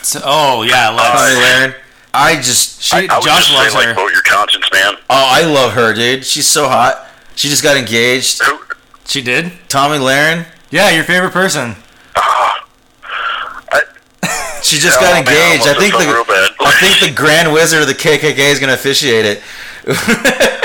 So- 0.03 0.21
oh 0.25 0.63
yeah, 0.63 0.87
Tommy 0.91 0.97
let's. 0.99 1.35
Lauren. 1.61 1.75
I 2.13 2.35
just, 2.37 2.83
She, 2.83 2.97
I, 2.97 3.01
I 3.03 3.07
Josh 3.21 3.47
just 3.47 3.53
loves 3.53 3.73
say 3.73 3.87
like 3.87 3.95
vote 3.97 4.09
your 4.13 4.23
conscience, 4.23 4.69
man. 4.73 4.95
oh, 4.97 5.01
I 5.09 5.45
love 5.45 5.73
her, 5.75 5.95
dude. 5.95 6.25
She's 6.27 6.47
so 6.49 6.69
hot. 6.69 7.07
She 7.37 7.49
just 7.49 7.63
got 7.63 7.77
engaged. 7.77 8.43
Who? 8.43 8.59
She 9.07 9.23
did. 9.23 9.53
Tomi 9.69 9.99
Lahren. 9.99 10.45
Yeah, 10.71 10.91
your 10.91 11.05
favorite 11.05 11.31
person. 11.33 11.77
I, 12.17 13.83
She 14.63 14.77
just 14.79 14.99
Oh, 14.99 15.03
got 15.03 15.25
man, 15.25 15.29
I 15.29 15.53
engaged. 15.55 15.69
I 15.69 15.75
think 15.79 15.95
the 15.95 16.13
real 16.13 16.25
bad. 16.25 16.51
I 16.61 16.73
think 16.81 17.01
the 17.11 17.17
Grand 17.17 17.53
Wizard 17.53 17.81
of 17.83 17.87
the 17.89 17.95
KKK 17.95 18.39
is 18.39 18.59
gonna 18.59 18.75
officiate 18.75 19.25
it. 19.25 19.43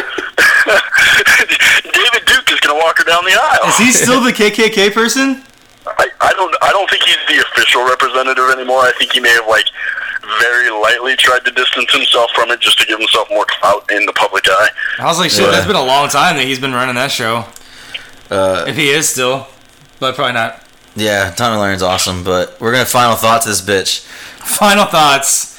David 1.93 2.25
Duke 2.25 2.51
is 2.51 2.59
gonna 2.61 2.73
walk 2.85 2.97
her 2.99 3.03
down 3.03 3.25
the 3.25 3.33
aisle. 3.33 3.67
Is 3.69 3.77
he 3.77 3.91
still 4.05 4.21
the 4.21 4.31
KKK 4.31 4.93
person? 4.93 5.41
I, 5.87 6.07
I 6.21 6.31
don't 6.33 6.55
I 6.61 6.71
don't 6.71 6.89
think 6.89 7.03
he's 7.03 7.17
the 7.27 7.41
official 7.51 7.85
representative 7.85 8.49
anymore. 8.49 8.79
I 8.81 8.93
think 8.97 9.13
he 9.13 9.19
may 9.19 9.29
have 9.29 9.47
like 9.47 9.65
very 10.41 10.69
lightly 10.71 11.15
tried 11.15 11.45
to 11.45 11.51
distance 11.51 11.91
himself 11.93 12.31
from 12.33 12.49
it 12.49 12.59
just 12.59 12.79
to 12.79 12.85
give 12.87 12.97
himself 12.99 13.29
more 13.29 13.45
clout 13.47 13.85
in 13.91 14.05
the 14.05 14.13
public 14.13 14.45
eye. 14.49 14.69
I 14.99 15.05
was 15.05 15.19
like, 15.19 15.29
shit, 15.29 15.41
Yeah. 15.45 15.51
that's 15.51 15.67
been 15.67 15.75
a 15.75 15.83
long 15.85 16.09
time 16.09 16.37
that 16.37 16.45
he's 16.45 16.59
been 16.59 16.73
running 16.73 16.95
that 16.95 17.11
show. 17.11 17.45
Uh, 18.31 18.65
If 18.67 18.75
he 18.75 18.89
is 18.89 19.07
still, 19.07 19.45
but 19.99 20.15
probably 20.15 20.33
not. 20.33 20.63
yeah, 20.95 21.29
Tomi 21.31 21.57
Lahren's 21.57 21.83
awesome, 21.83 22.23
but 22.23 22.59
we're 22.59 22.71
gonna 22.71 22.85
final 22.85 23.15
thoughts 23.15 23.45
this 23.45 23.61
bitch. 23.61 23.99
Final 24.41 24.85
thoughts. 24.85 25.53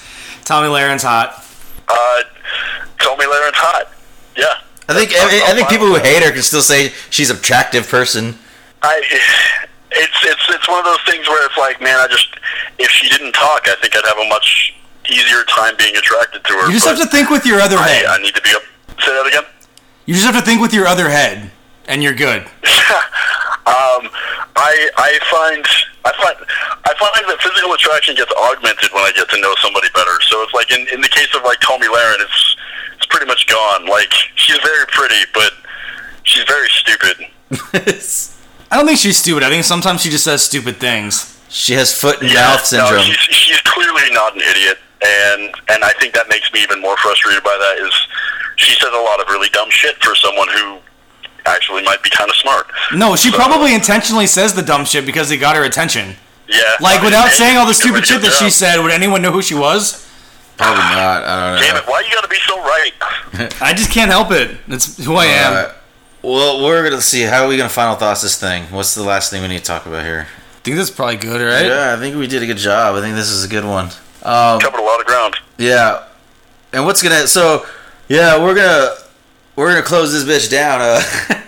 Tomi 0.44 0.66
Lahren's 0.69 1.05
hot. 1.05 1.44
Uh, 1.86 2.23
Tomi 2.98 3.24
Lahren's 3.27 3.57
hot. 3.57 3.93
Yeah. 4.36 4.59
I 4.89 4.95
think 4.95 5.11
I, 5.15 5.51
I 5.51 5.55
think 5.55 5.69
people 5.69 5.87
who 5.87 5.97
hate 5.97 6.23
her 6.23 6.31
can 6.31 6.43
still 6.43 6.63
say 6.63 6.93
she's 7.11 7.31
an 7.31 7.37
attractive 7.39 7.89
person. 7.89 8.39
I 8.83 9.03
it's 9.91 10.19
it's 10.23 10.47
it's 10.49 10.69
one 10.69 10.79
of 10.79 10.85
those 10.85 11.03
things 11.07 11.27
where 11.27 11.45
it's 11.47 11.57
like, 11.57 11.81
man, 11.81 11.99
I 11.99 12.07
just 12.07 12.29
if 12.79 12.91
she 12.91 13.09
didn't 13.09 13.33
talk, 13.33 13.67
I 13.67 13.75
think 13.83 13.97
I'd 13.97 14.05
have 14.07 14.19
a 14.19 14.29
much 14.29 14.75
easier 15.11 15.43
time 15.45 15.75
being 15.79 15.97
attracted 15.97 16.45
to 16.45 16.53
her. 16.55 16.67
You 16.67 16.75
just 16.75 16.87
have 16.87 16.99
to 16.99 17.07
think 17.07 17.31
with 17.31 17.47
your 17.47 17.61
other 17.61 17.77
I, 17.77 17.89
head. 17.89 18.07
I 18.07 18.19
need 18.19 18.35
to 18.35 18.43
be 18.43 18.51
up. 18.55 18.63
Say 19.01 19.13
that 19.13 19.27
again. 19.27 19.45
You 20.07 20.15
just 20.15 20.27
have 20.27 20.37
to 20.37 20.43
think 20.43 20.61
with 20.61 20.73
your 20.73 20.87
other 20.87 21.09
head, 21.09 21.51
and 21.89 22.03
you're 22.03 22.15
good. 22.15 22.43
um, 23.67 24.07
I 24.55 24.71
I 24.95 25.19
find 25.27 25.67
I 26.07 26.13
find 26.15 26.37
I 26.87 26.93
find 26.95 27.27
that 27.27 27.39
physical 27.43 27.75
attraction 27.75 28.15
gets 28.15 28.31
augmented 28.39 28.91
when 28.95 29.03
I 29.03 29.11
get 29.17 29.29
to 29.31 29.41
know 29.41 29.55
somebody 29.59 29.89
better. 29.95 30.15
So 30.31 30.43
it's 30.43 30.55
like 30.55 30.71
in, 30.71 30.87
in 30.95 31.01
the 31.01 31.11
case 31.11 31.35
of 31.35 31.43
like 31.43 31.59
Tomi 31.59 31.87
Lahren, 31.91 32.23
it's 32.23 32.57
it's 32.97 33.06
pretty 33.06 33.27
much 33.27 33.47
gone. 33.47 33.86
Like 33.86 34.12
she's 34.35 34.59
very 34.59 34.86
pretty, 34.89 35.23
but 35.35 35.52
she's 36.24 36.44
very 36.44 36.68
stupid. 36.68 37.27
I 38.70 38.77
don't 38.77 38.86
think 38.86 38.98
she's 38.98 39.18
stupid. 39.18 39.43
I 39.44 39.48
think 39.51 39.64
sometimes 39.64 40.01
she 40.02 40.10
just 40.10 40.24
says 40.24 40.43
stupid 40.43 40.77
things. 40.78 41.39
she 41.48 41.74
has 41.74 41.93
foot 41.98 42.20
and 42.23 42.32
mouth 42.35 42.64
syndrome. 42.64 42.97
No, 42.97 43.02
she's, 43.02 43.16
she's 43.36 43.60
clearly 43.62 44.10
not 44.12 44.35
an 44.35 44.43
idiot, 44.43 44.78
and 45.05 45.55
and 45.68 45.85
I 45.85 45.93
think 46.01 46.14
that 46.14 46.28
makes 46.28 46.52
me 46.52 46.62
even 46.62 46.81
more 46.81 46.97
frustrated 46.97 47.44
by 47.44 47.56
that. 47.59 47.86
Is 47.86 47.93
she 48.56 48.73
says 48.74 48.90
a 48.93 48.98
lot 49.02 49.20
of 49.20 49.28
really 49.28 49.48
dumb 49.51 49.70
shit 49.70 50.02
for 50.02 50.14
someone 50.16 50.48
who 50.48 50.78
actually 51.44 51.82
might 51.85 52.02
be 52.02 52.10
kind 52.10 52.28
of 52.28 52.36
smart. 52.36 52.66
No, 52.94 53.14
she 53.14 53.31
So- 53.31 53.36
probably 53.36 53.74
intentionally 53.74 54.27
says 54.27 54.55
the 54.55 54.62
dumb 54.62 54.85
shit 54.85 55.06
because 55.06 55.31
it 55.31 55.36
got 55.36 55.55
her 55.56 55.62
attention. 55.64 56.16
Yeah, 56.48 56.62
Like 56.81 56.94
I 56.94 57.02
mean, 57.02 57.05
without 57.06 57.28
saying 57.31 57.56
all 57.56 57.66
the 57.66 57.74
she 57.74 57.90
did 57.90 58.02
a 58.02 58.05
stupid 58.05 58.06
shit 58.06 58.23
that 58.23 58.32
she 58.32 58.51
said, 58.51 58.81
would 58.81 58.93
anyone 58.93 59.20
know 59.20 59.32
who 59.32 59.43
she 59.43 59.55
was? 59.55 60.06
Probably 60.57 60.83
not. 60.83 61.23
I 61.24 61.53
don't 61.53 61.61
know. 61.61 61.66
Damn 61.66 61.77
it! 61.77 61.89
Why 61.89 62.01
you 62.01 62.15
gotta 62.15 62.28
be 62.28 62.39
so 62.47 62.57
right? 62.62 62.93
I 63.61 63.74
just 63.74 63.91
can't 63.91 64.11
help 64.11 64.31
it. 64.31 64.57
That's 64.66 65.03
who 65.05 65.15
I 65.16 65.27
am. 65.27 65.53
Alright. 65.53 65.74
Well, 66.23 66.65
we're 66.65 66.83
gonna 66.89 67.03
see. 67.03 67.23
How 67.23 67.45
are 67.45 67.49
we 67.49 67.57
gonna 67.57 67.69
final 67.69 67.95
thoughts 67.97 68.23
this 68.23 68.39
thing? 68.41 68.65
What's 68.65 68.95
the 68.95 69.03
last 69.03 69.31
thing 69.31 69.43
we 69.43 69.49
need 69.49 69.59
to 69.59 69.65
talk 69.65 69.87
about 69.87 70.05
here? 70.05 70.27
I 70.31 70.59
think 70.62 70.77
that's 70.78 70.91
probably 70.91 71.16
good, 71.16 71.41
right? 71.41 71.66
Yeah, 71.66 71.95
I 71.97 72.01
think 72.01 72.16
we 72.16 72.27
did 72.27 72.43
a 72.43 72.47
good 72.47 72.57
job. 72.57 72.97
I 72.97 73.01
think 73.01 73.15
this 73.15 73.31
is 73.31 73.45
a 73.45 73.49
good 73.49 73.65
one. 73.65 73.87
Um, 74.23 74.59
Covered 74.59 74.81
a 74.81 74.83
lot 74.83 74.99
of 74.99 75.07
ground. 75.07 75.37
yeah, 75.59 76.05
and 76.73 76.85
what's 76.85 77.03
gonna? 77.03 77.27
So, 77.28 77.65
yeah, 78.09 78.43
we're 78.43 78.55
gonna 78.55 78.95
we're 79.55 79.69
gonna 79.70 79.85
close 79.87 80.12
this 80.12 80.24
bitch 80.24 80.51
down. 80.51 80.81
Uh, 80.81 81.01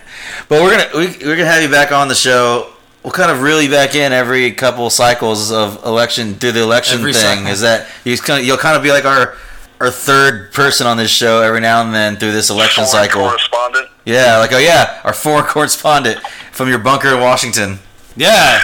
but 0.49 0.63
we're 0.63 0.71
gonna 0.71 0.89
we, 0.95 1.07
we're 1.27 1.37
gonna 1.37 1.47
have 1.51 1.63
you 1.63 1.71
back 1.71 1.91
on 1.93 2.09
the 2.09 2.15
show. 2.15 2.73
We'll 3.09 3.15
kind 3.15 3.31
of 3.31 3.41
reel 3.41 3.63
you 3.63 3.71
back 3.71 3.95
in 3.95 4.13
every 4.13 4.53
couple 4.53 4.91
cycles 4.91 5.51
of 5.51 5.83
election 5.83 6.35
through 6.35 6.53
the 6.53 6.61
election 6.63 6.99
Every 6.99 7.15
thing. 7.15 7.23
cycle. 7.39 7.47
Is 7.47 7.63
that 7.63 7.89
you 8.05 8.15
kind 8.19 8.39
of 8.39 8.47
you'll 8.47 8.59
kind 8.59 8.77
of 8.77 8.83
be 8.83 8.91
like 8.91 9.07
our 9.07 9.35
our 9.81 9.91
third 9.91 10.53
person 10.53 10.87
on 10.87 10.99
this 10.99 11.11
show 11.11 11.41
every 11.41 11.61
now 11.63 11.81
and 11.81 11.95
then 11.95 12.17
through 12.17 12.33
this 12.33 12.51
election 12.51 12.85
Foreign 12.85 13.09
cycle. 13.09 13.23
correspondent. 13.23 13.89
Yeah, 14.05 14.37
like 14.37 14.53
oh 14.53 14.59
yeah, 14.59 15.01
our 15.05 15.15
foreign 15.15 15.47
correspondent 15.47 16.21
from 16.53 16.69
your 16.69 16.81
bunker 16.81 17.09
in 17.15 17.21
Washington. 17.23 17.79
Yeah. 18.15 18.61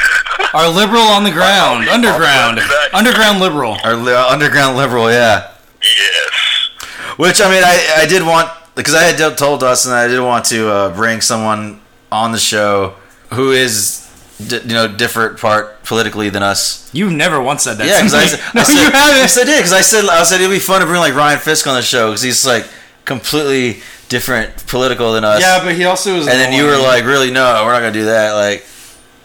Our 0.53 0.69
liberal 0.69 1.01
on 1.01 1.25
the 1.25 1.31
ground, 1.31 1.85
I'll 1.89 1.99
be- 2.03 2.07
underground, 2.09 2.61
I'll 2.61 2.91
be 2.91 2.95
underground 2.99 3.41
liberal. 3.41 3.79
Our 3.83 3.95
li- 3.97 4.13
uh, 4.13 4.27
underground 4.31 4.77
liberal, 4.77 5.11
yeah. 5.11 5.53
Yes. 5.81 6.69
Which 7.17 7.41
I 7.41 7.49
mean, 7.51 7.63
I, 7.65 8.03
I 8.03 8.07
did 8.07 8.23
want 8.23 8.51
because 8.75 8.93
I 8.95 9.05
had 9.05 9.39
told 9.39 9.61
Dustin 9.61 9.93
that 9.93 10.05
I 10.05 10.09
did 10.09 10.21
want 10.21 10.45
to 10.47 10.69
uh, 10.71 10.95
bring 10.95 11.23
someone 11.23 11.81
on 12.13 12.33
the 12.33 12.39
show 12.39 12.97
who 13.33 13.51
is 13.53 14.04
d- 14.39 14.61
you 14.65 14.75
know 14.75 14.89
different 14.89 15.39
part 15.39 15.83
politically 15.85 16.29
than 16.31 16.43
us. 16.43 16.89
You've 16.93 17.13
never 17.13 17.41
once 17.41 17.63
said 17.65 17.79
that. 17.79 17.87
Yeah, 17.87 17.99
because 18.01 18.15
I, 18.15 18.27
said- 18.27 18.41
no, 18.55 18.61
I 18.61 18.65
said, 18.65 18.75
you 18.75 18.91
haven't. 18.91 19.17
Yes, 19.17 19.39
I 19.39 19.45
did 19.45 19.57
because 19.59 19.73
I 19.73 19.81
said 19.81 20.05
I 20.09 20.23
said 20.25 20.41
it'd 20.41 20.51
be 20.51 20.59
fun 20.59 20.81
to 20.81 20.87
bring 20.87 21.01
like 21.01 21.15
Ryan 21.15 21.39
Fisk 21.39 21.67
on 21.67 21.75
the 21.75 21.83
show 21.83 22.09
because 22.11 22.23
he's 22.23 22.45
like 22.47 22.67
completely 23.05 23.83
different 24.09 24.67
political 24.67 25.13
than 25.13 25.25
us. 25.25 25.41
Yeah, 25.41 25.63
but 25.65 25.75
he 25.75 25.85
also 25.85 26.15
was. 26.17 26.27
And 26.29 26.37
then 26.39 26.53
you 26.53 26.65
were 26.65 26.77
like, 26.79 27.05
really? 27.05 27.31
No, 27.31 27.65
we're 27.65 27.73
not 27.73 27.81
gonna 27.81 27.93
do 27.93 28.05
that. 28.07 28.33
Like, 28.33 28.65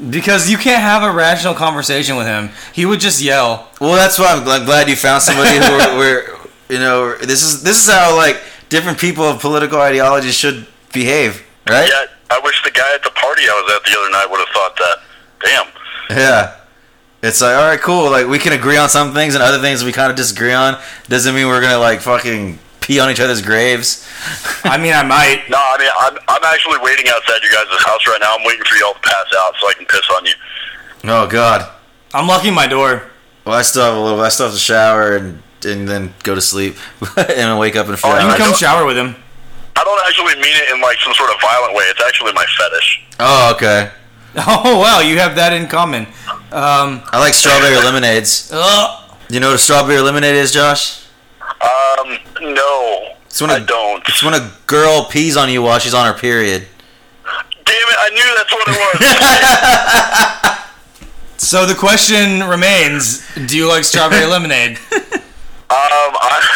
because 0.09 0.49
you 0.49 0.57
can't 0.57 0.81
have 0.81 1.03
a 1.03 1.11
rational 1.11 1.53
conversation 1.53 2.15
with 2.15 2.25
him. 2.27 2.49
He 2.73 2.85
would 2.85 2.99
just 2.99 3.21
yell. 3.21 3.69
Well, 3.81 3.95
that's 3.95 4.17
why 4.19 4.27
I'm 4.33 4.43
gl- 4.45 4.65
glad 4.65 4.87
you 4.89 4.95
found 4.95 5.21
somebody 5.23 5.57
who 5.57 5.97
where 5.97 6.29
you 6.69 6.79
know 6.79 7.15
this 7.17 7.43
is 7.43 7.63
this 7.63 7.83
is 7.85 7.91
how 7.93 8.15
like 8.15 8.41
different 8.69 8.97
people 8.99 9.23
of 9.25 9.41
political 9.41 9.79
ideologies 9.81 10.35
should 10.35 10.67
behave, 10.93 11.43
right? 11.69 11.89
Yeah, 11.89 12.05
I 12.35 12.39
wish 12.43 12.61
the 12.63 12.71
guy 12.71 12.93
at 12.95 13.03
the 13.03 13.11
party 13.11 13.43
I 13.43 13.53
was 13.63 13.73
at 13.75 13.83
the 13.85 13.97
other 13.99 14.09
night 14.11 14.27
would 14.29 14.39
have 14.39 14.49
thought 14.53 14.75
that. 14.77 14.97
Damn. 15.43 16.17
Yeah. 16.17 16.55
It's 17.21 17.41
like 17.41 17.55
all 17.55 17.67
right, 17.67 17.79
cool. 17.79 18.09
Like 18.09 18.27
we 18.27 18.39
can 18.39 18.53
agree 18.53 18.77
on 18.77 18.89
some 18.89 19.13
things 19.13 19.35
and 19.35 19.43
other 19.43 19.59
things 19.59 19.83
we 19.83 19.91
kind 19.91 20.09
of 20.09 20.15
disagree 20.17 20.53
on. 20.53 20.77
Doesn't 21.07 21.35
mean 21.35 21.47
we're 21.47 21.61
gonna 21.61 21.77
like 21.77 21.99
fucking 22.01 22.59
pee 22.79 22.99
on 22.99 23.09
each 23.11 23.19
other's 23.19 23.41
graves. 23.41 24.07
I 24.63 24.77
mean, 24.77 24.93
I 24.93 25.03
might. 25.03 25.43
No, 25.49 25.57
I 25.57 25.77
mean, 25.77 25.89
I'm, 25.99 26.17
I'm 26.29 26.43
actually 26.53 26.79
waiting 26.81 27.05
outside 27.09 27.43
your 27.43 27.51
guys' 27.51 27.67
house 27.83 28.07
right 28.07 28.19
now. 28.21 28.35
I'm 28.37 28.45
waiting 28.45 28.63
for 28.63 28.75
y'all 28.75 28.93
to 28.93 28.99
pass 29.01 29.25
out 29.37 29.53
so 29.59 29.67
I 29.67 29.73
can 29.73 29.85
piss 29.85 30.01
on 30.15 30.25
you. 30.25 30.33
Oh 31.05 31.27
God. 31.27 31.69
I'm 32.13 32.25
locking 32.27 32.53
my 32.53 32.67
door. 32.67 33.11
Well, 33.45 33.55
I 33.55 33.61
still 33.63 33.83
have 33.83 33.95
a 33.95 33.99
little. 33.99 34.21
I 34.21 34.29
still 34.29 34.45
have 34.47 34.55
to 34.55 34.59
shower 34.59 35.15
and 35.17 35.43
and 35.65 35.87
then 35.89 36.13
go 36.23 36.35
to 36.35 36.41
sleep 36.41 36.77
and 37.17 37.27
then 37.27 37.57
wake 37.57 37.75
up 37.75 37.87
in 37.87 37.93
a 37.93 37.97
few 37.97 38.09
Oh, 38.09 38.13
You 38.13 38.27
I 38.27 38.37
can 38.37 38.47
come 38.47 38.55
shower 38.55 38.85
with 38.85 38.97
him. 38.97 39.15
I 39.79 39.83
don't 39.85 40.01
actually 40.07 40.35
mean 40.35 40.55
it 40.59 40.75
in 40.75 40.81
like 40.81 40.97
some 40.99 41.13
sort 41.13 41.29
of 41.31 41.39
violent 41.41 41.73
way. 41.73 41.85
It's 41.85 42.01
actually 42.05 42.33
my 42.33 42.45
fetish. 42.57 43.01
Oh, 43.19 43.53
okay. 43.55 43.91
Oh 44.35 44.77
wow, 44.79 44.99
you 44.99 45.17
have 45.17 45.35
that 45.35 45.53
in 45.53 45.67
common. 45.67 46.03
Um, 46.51 47.01
I 47.11 47.17
like 47.19 47.33
strawberry 47.33 47.77
lemonades. 47.77 48.51
ugh. 48.53 49.09
You 49.27 49.39
know 49.39 49.47
what 49.47 49.55
a 49.55 49.57
strawberry 49.57 50.01
lemonade 50.01 50.35
is, 50.35 50.51
Josh? 50.51 51.03
Um, 51.41 52.17
no, 52.41 53.15
It's 53.25 53.41
when 53.41 53.49
I 53.49 53.57
a, 53.57 53.59
don't. 53.65 54.07
It's 54.07 54.21
when 54.21 54.35
a 54.35 54.51
girl 54.67 55.05
pees 55.05 55.35
on 55.35 55.49
you 55.49 55.63
while 55.63 55.79
she's 55.79 55.95
on 55.95 56.05
her 56.05 56.13
period. 56.17 56.67
Damn 57.65 57.75
it! 57.89 57.97
I 57.97 58.09
knew 58.13 58.35
that's 58.37 58.53
what 58.53 58.67
it 58.67 58.77
was. 58.77 60.55
So 61.37 61.65
the 61.65 61.73
question 61.73 62.43
remains: 62.43 63.25
Do 63.47 63.57
you 63.57 63.67
like 63.67 63.83
strawberry 63.83 64.25
lemonade? 64.27 64.77
um, 64.91 65.19
I, 65.71 66.49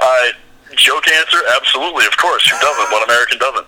uh, 0.00 0.32
joke 0.78 1.06
answer, 1.08 1.38
absolutely, 1.56 2.06
of 2.06 2.16
course. 2.16 2.48
Who 2.48 2.58
doesn't? 2.58 2.90
What 2.90 3.04
American 3.08 3.38
doesn't? 3.38 3.66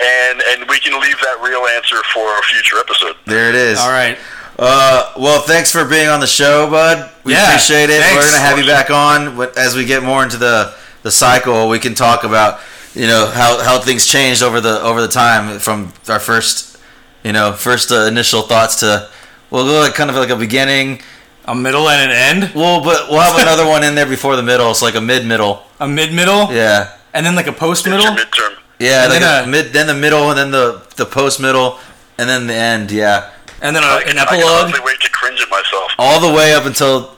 And 0.00 0.42
and 0.50 0.68
we 0.68 0.78
can 0.80 0.98
leave 1.00 1.18
that 1.20 1.40
real 1.42 1.66
answer 1.76 1.96
for 2.14 2.38
a 2.38 2.42
future 2.42 2.78
episode. 2.78 3.16
There 3.26 3.48
it 3.48 3.54
is. 3.54 3.78
All 3.78 3.90
right. 3.90 4.18
Uh, 4.58 5.12
well, 5.18 5.40
thanks 5.42 5.70
for 5.72 5.84
being 5.84 6.08
on 6.08 6.20
the 6.20 6.26
show, 6.26 6.68
bud. 6.70 7.10
We 7.24 7.32
Yeah, 7.32 7.46
appreciate 7.48 7.90
it. 7.90 8.00
thanks. 8.02 8.14
We're 8.24 8.30
gonna 8.32 8.44
have 8.44 8.58
you 8.58 8.66
back 8.66 8.90
on 8.90 9.36
But 9.36 9.56
as 9.56 9.74
we 9.74 9.84
get 9.84 10.02
more 10.02 10.22
into 10.22 10.36
the 10.36 10.74
the 11.02 11.10
cycle. 11.10 11.68
We 11.68 11.78
can 11.78 11.94
talk 11.94 12.24
about 12.24 12.60
you 12.94 13.06
know 13.06 13.26
how 13.26 13.62
how 13.62 13.78
things 13.80 14.06
changed 14.06 14.42
over 14.42 14.60
the 14.60 14.80
over 14.82 15.00
the 15.00 15.08
time 15.08 15.58
from 15.58 15.92
our 16.08 16.20
first 16.20 16.78
you 17.24 17.32
know 17.32 17.52
first 17.52 17.90
uh, 17.90 18.06
initial 18.06 18.42
thoughts 18.42 18.80
to 18.80 19.08
we'll 19.50 19.64
go 19.66 19.80
like 19.80 19.94
kind 19.94 20.10
of 20.10 20.16
like 20.16 20.30
a 20.30 20.36
beginning. 20.36 21.00
A 21.46 21.54
middle 21.54 21.88
and 21.88 22.10
an 22.10 22.16
end. 22.16 22.54
Well, 22.54 22.82
but 22.82 23.08
we'll 23.10 23.20
have 23.20 23.40
another 23.40 23.66
one 23.66 23.82
in 23.82 23.94
there 23.94 24.06
before 24.06 24.36
the 24.36 24.42
middle. 24.42 24.70
It's 24.70 24.82
like 24.82 24.94
a 24.94 25.00
mid 25.00 25.26
middle. 25.26 25.64
A 25.80 25.88
mid 25.88 26.12
middle. 26.12 26.52
Yeah. 26.52 26.96
And 27.14 27.26
then 27.26 27.34
like 27.34 27.46
a 27.48 27.52
post 27.52 27.84
middle? 27.86 28.02
your 28.04 28.12
midterm. 28.14 28.56
Yeah, 28.78 29.04
And 29.04 29.12
like 29.12 29.20
then 29.20 29.40
a 29.44 29.44
a- 29.44 29.50
mid, 29.50 29.72
then 29.72 29.86
the 29.86 29.94
middle, 29.94 30.30
and 30.30 30.38
then 30.38 30.50
the 30.50 30.82
the 30.96 31.06
post 31.06 31.40
middle, 31.40 31.78
and 32.18 32.28
then 32.28 32.46
the 32.46 32.54
end. 32.54 32.90
Yeah, 32.90 33.30
And 33.60 33.74
then 33.76 33.82
a, 33.82 33.86
I, 33.86 34.00
an 34.02 34.18
I 34.18 34.24
can 34.24 34.38
epilogue. 34.38 34.70
hardly 34.70 34.80
wait 34.84 35.00
to 35.00 35.10
cringe 35.10 35.40
at 35.40 35.48
myself. 35.50 35.92
all 35.98 36.20
the 36.20 36.32
way 36.32 36.54
up 36.54 36.64
until 36.64 37.16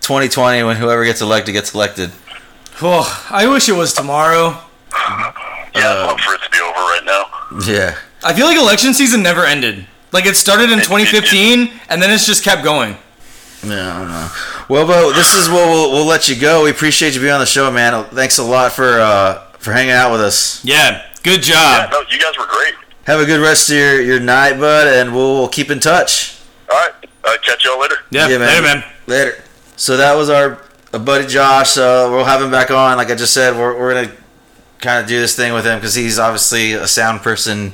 2020 0.00 0.62
when 0.64 0.76
whoever 0.76 1.04
gets 1.04 1.20
elected 1.20 1.54
gets 1.54 1.74
elected. 1.74 2.10
Oh, 2.82 3.26
I 3.30 3.46
wish 3.46 3.68
it 3.68 3.72
was 3.76 3.92
tomorrow. 3.92 4.58
Yeah, 5.74 5.88
Uh, 5.88 5.94
I'd 6.02 6.06
love 6.08 6.20
for 6.20 6.34
it 6.34 6.42
to 6.42 6.50
be 6.50 6.58
over 6.60 6.72
right 6.78 7.00
now. 7.06 7.24
Yeah. 7.66 7.96
I 8.22 8.34
feel 8.34 8.44
like 8.46 8.58
election 8.58 8.92
season 8.92 9.22
never 9.22 9.46
ended. 9.46 9.86
Like 10.12 10.26
it 10.26 10.36
started 10.36 10.70
in 10.70 10.80
2015 10.80 11.72
and 11.88 12.02
then 12.02 12.10
it's 12.10 12.26
just 12.26 12.44
kept 12.44 12.62
going. 12.62 12.98
Yeah, 13.64 13.94
I 13.96 13.98
don't 14.00 14.08
know. 14.08 14.28
Well, 14.68 14.86
Bo, 14.86 15.12
this 15.12 15.34
is 15.34 15.48
what 15.48 15.68
we'll, 15.68 15.92
we'll 15.92 16.04
let 16.06 16.28
you 16.28 16.34
go. 16.40 16.64
We 16.64 16.70
appreciate 16.70 17.14
you 17.14 17.20
being 17.20 17.32
on 17.32 17.40
the 17.40 17.46
show, 17.46 17.70
man. 17.70 18.04
Thanks 18.06 18.38
a 18.38 18.42
lot 18.44 18.72
for 18.72 18.98
uh, 19.00 19.44
for 19.58 19.72
hanging 19.72 19.92
out 19.92 20.10
with 20.10 20.20
us. 20.20 20.64
Yeah, 20.64 21.06
good 21.22 21.46
Yeah, 21.46 21.86
job. 21.86 21.90
no, 21.92 22.00
you 22.10 22.18
guys 22.20 22.36
were 22.38 22.46
great. 22.46 22.74
Have 23.04 23.20
a 23.20 23.24
good 23.24 23.40
rest 23.40 23.68
of 23.70 23.76
your, 23.76 24.00
your 24.00 24.20
night, 24.20 24.58
bud, 24.58 24.86
and 24.88 25.14
we'll, 25.14 25.34
we'll 25.34 25.48
keep 25.48 25.70
in 25.70 25.78
touch. 25.80 26.38
All 26.70 26.76
right, 26.78 26.92
uh, 27.24 27.36
catch 27.44 27.64
y'all 27.64 27.80
later. 27.80 27.96
Yeah, 28.10 28.28
Yeah, 28.28 28.38
man. 28.38 28.48
later, 28.48 28.62
man. 28.62 28.84
Later. 29.06 29.42
So 29.76 29.96
that 29.96 30.14
was 30.14 30.28
our 30.30 30.60
uh, 30.92 30.98
buddy 30.98 31.26
Josh. 31.26 31.76
Uh, 31.76 32.08
we'll 32.10 32.24
have 32.24 32.42
him 32.42 32.50
back 32.50 32.70
on. 32.70 32.96
Like 32.96 33.10
I 33.10 33.14
just 33.14 33.34
said, 33.34 33.56
we're, 33.56 33.78
we're 33.78 33.94
gonna 33.94 34.16
kind 34.80 35.00
of 35.02 35.08
do 35.08 35.20
this 35.20 35.36
thing 35.36 35.52
with 35.52 35.64
him 35.64 35.78
because 35.78 35.94
he's 35.94 36.18
obviously 36.18 36.72
a 36.72 36.86
sound 36.88 37.20
person 37.22 37.72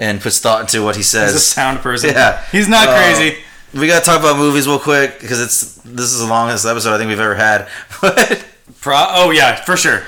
and 0.00 0.20
puts 0.20 0.40
thought 0.40 0.60
into 0.62 0.82
what 0.84 0.96
he 0.96 1.02
says. 1.04 1.32
He's 1.32 1.42
a 1.42 1.44
sound 1.44 1.78
person. 1.78 2.10
Yeah. 2.14 2.44
He's 2.50 2.68
not 2.68 2.88
Uh, 2.88 2.96
crazy. 2.96 3.38
We 3.74 3.86
gotta 3.86 4.04
talk 4.04 4.20
about 4.20 4.36
movies 4.36 4.66
real 4.66 4.78
quick 4.78 5.18
because 5.20 5.40
it's 5.40 5.76
this 5.76 6.12
is 6.12 6.20
the 6.20 6.26
longest 6.26 6.66
episode 6.66 6.94
I 6.94 6.98
think 6.98 7.08
we've 7.08 7.20
ever 7.20 7.34
had. 7.34 7.68
But 8.02 8.44
Pro- 8.80 9.06
oh 9.10 9.30
yeah, 9.30 9.56
for 9.64 9.76
sure. 9.76 10.02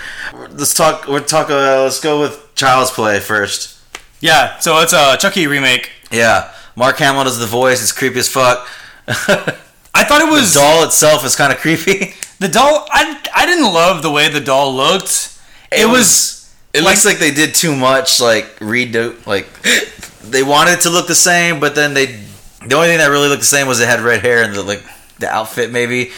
let's 0.50 0.74
talk. 0.74 1.06
We're 1.06 1.20
talk. 1.20 1.48
Uh, 1.48 1.82
let's 1.84 2.00
go 2.00 2.20
with 2.20 2.54
Child's 2.56 2.90
Play 2.90 3.20
first. 3.20 3.78
Yeah, 4.20 4.58
so 4.58 4.78
it's 4.80 4.92
a 4.92 5.16
Chucky 5.16 5.46
remake. 5.46 5.90
Yeah, 6.10 6.50
Mark 6.76 6.96
Hamill 6.98 7.24
does 7.24 7.38
the 7.38 7.46
voice. 7.46 7.82
It's 7.82 7.92
creepy 7.92 8.18
as 8.18 8.28
fuck. 8.28 8.66
I 9.06 10.04
thought 10.04 10.20
it 10.22 10.30
was 10.30 10.52
the 10.54 10.60
doll 10.60 10.84
itself 10.84 11.24
is 11.24 11.36
kind 11.36 11.52
of 11.52 11.58
creepy. 11.60 12.14
the 12.40 12.48
doll. 12.48 12.86
I 12.90 13.20
I 13.34 13.46
didn't 13.46 13.72
love 13.72 14.02
the 14.02 14.10
way 14.10 14.28
the 14.28 14.40
doll 14.40 14.74
looked. 14.74 15.38
It, 15.70 15.86
was, 15.88 16.52
It 16.72 16.78
like- 16.80 16.90
looks 16.94 17.04
like 17.04 17.18
they 17.18 17.32
did 17.32 17.54
too 17.54 17.74
much. 17.76 18.20
Like 18.20 18.58
redo. 18.58 19.24
Like 19.26 19.46
they 20.22 20.42
wanted 20.42 20.72
it 20.72 20.80
to 20.82 20.90
look 20.90 21.06
the 21.06 21.14
same, 21.14 21.60
but 21.60 21.74
then 21.74 21.94
they. 21.94 22.20
The 22.66 22.74
only 22.74 22.88
thing 22.88 22.98
that 22.98 23.08
really 23.08 23.28
looked 23.28 23.40
the 23.40 23.46
same 23.46 23.66
was 23.66 23.80
it 23.80 23.88
had 23.88 24.00
red 24.00 24.20
hair 24.20 24.42
and 24.42 24.54
the 24.54 24.62
like 24.62 24.82
the 25.18 25.28
outfit 25.28 25.70
maybe. 25.70 26.12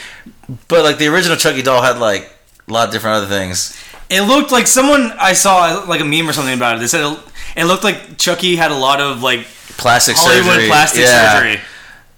But 0.68 0.85
like 0.85 0.98
the 0.98 1.09
original 1.09 1.36
Chucky 1.36 1.62
doll 1.62 1.82
had 1.82 1.98
like 1.98 2.31
a 2.68 2.73
lot 2.73 2.89
of 2.89 2.93
different 2.93 3.16
other 3.16 3.27
things. 3.27 3.77
It 4.09 4.23
looked 4.23 4.52
like 4.52 4.66
someone 4.66 5.12
I 5.18 5.32
saw 5.32 5.85
like 5.89 6.01
a 6.01 6.05
meme 6.05 6.28
or 6.28 6.32
something 6.32 6.55
about 6.55 6.77
it. 6.77 6.81
They 6.81 6.86
said 6.86 7.05
it, 7.05 7.18
it 7.56 7.64
looked 7.64 7.85
like 7.85 8.18
Chucky 8.18 8.56
had 8.56 8.70
a 8.70 8.77
lot 8.77 9.01
of 9.01 9.23
like 9.23 9.47
Plastic 9.77 10.16
Hollywood 10.16 10.47
surgery. 10.47 10.68
plastic 10.68 11.02
yeah. 11.02 11.32
surgery. 11.35 11.60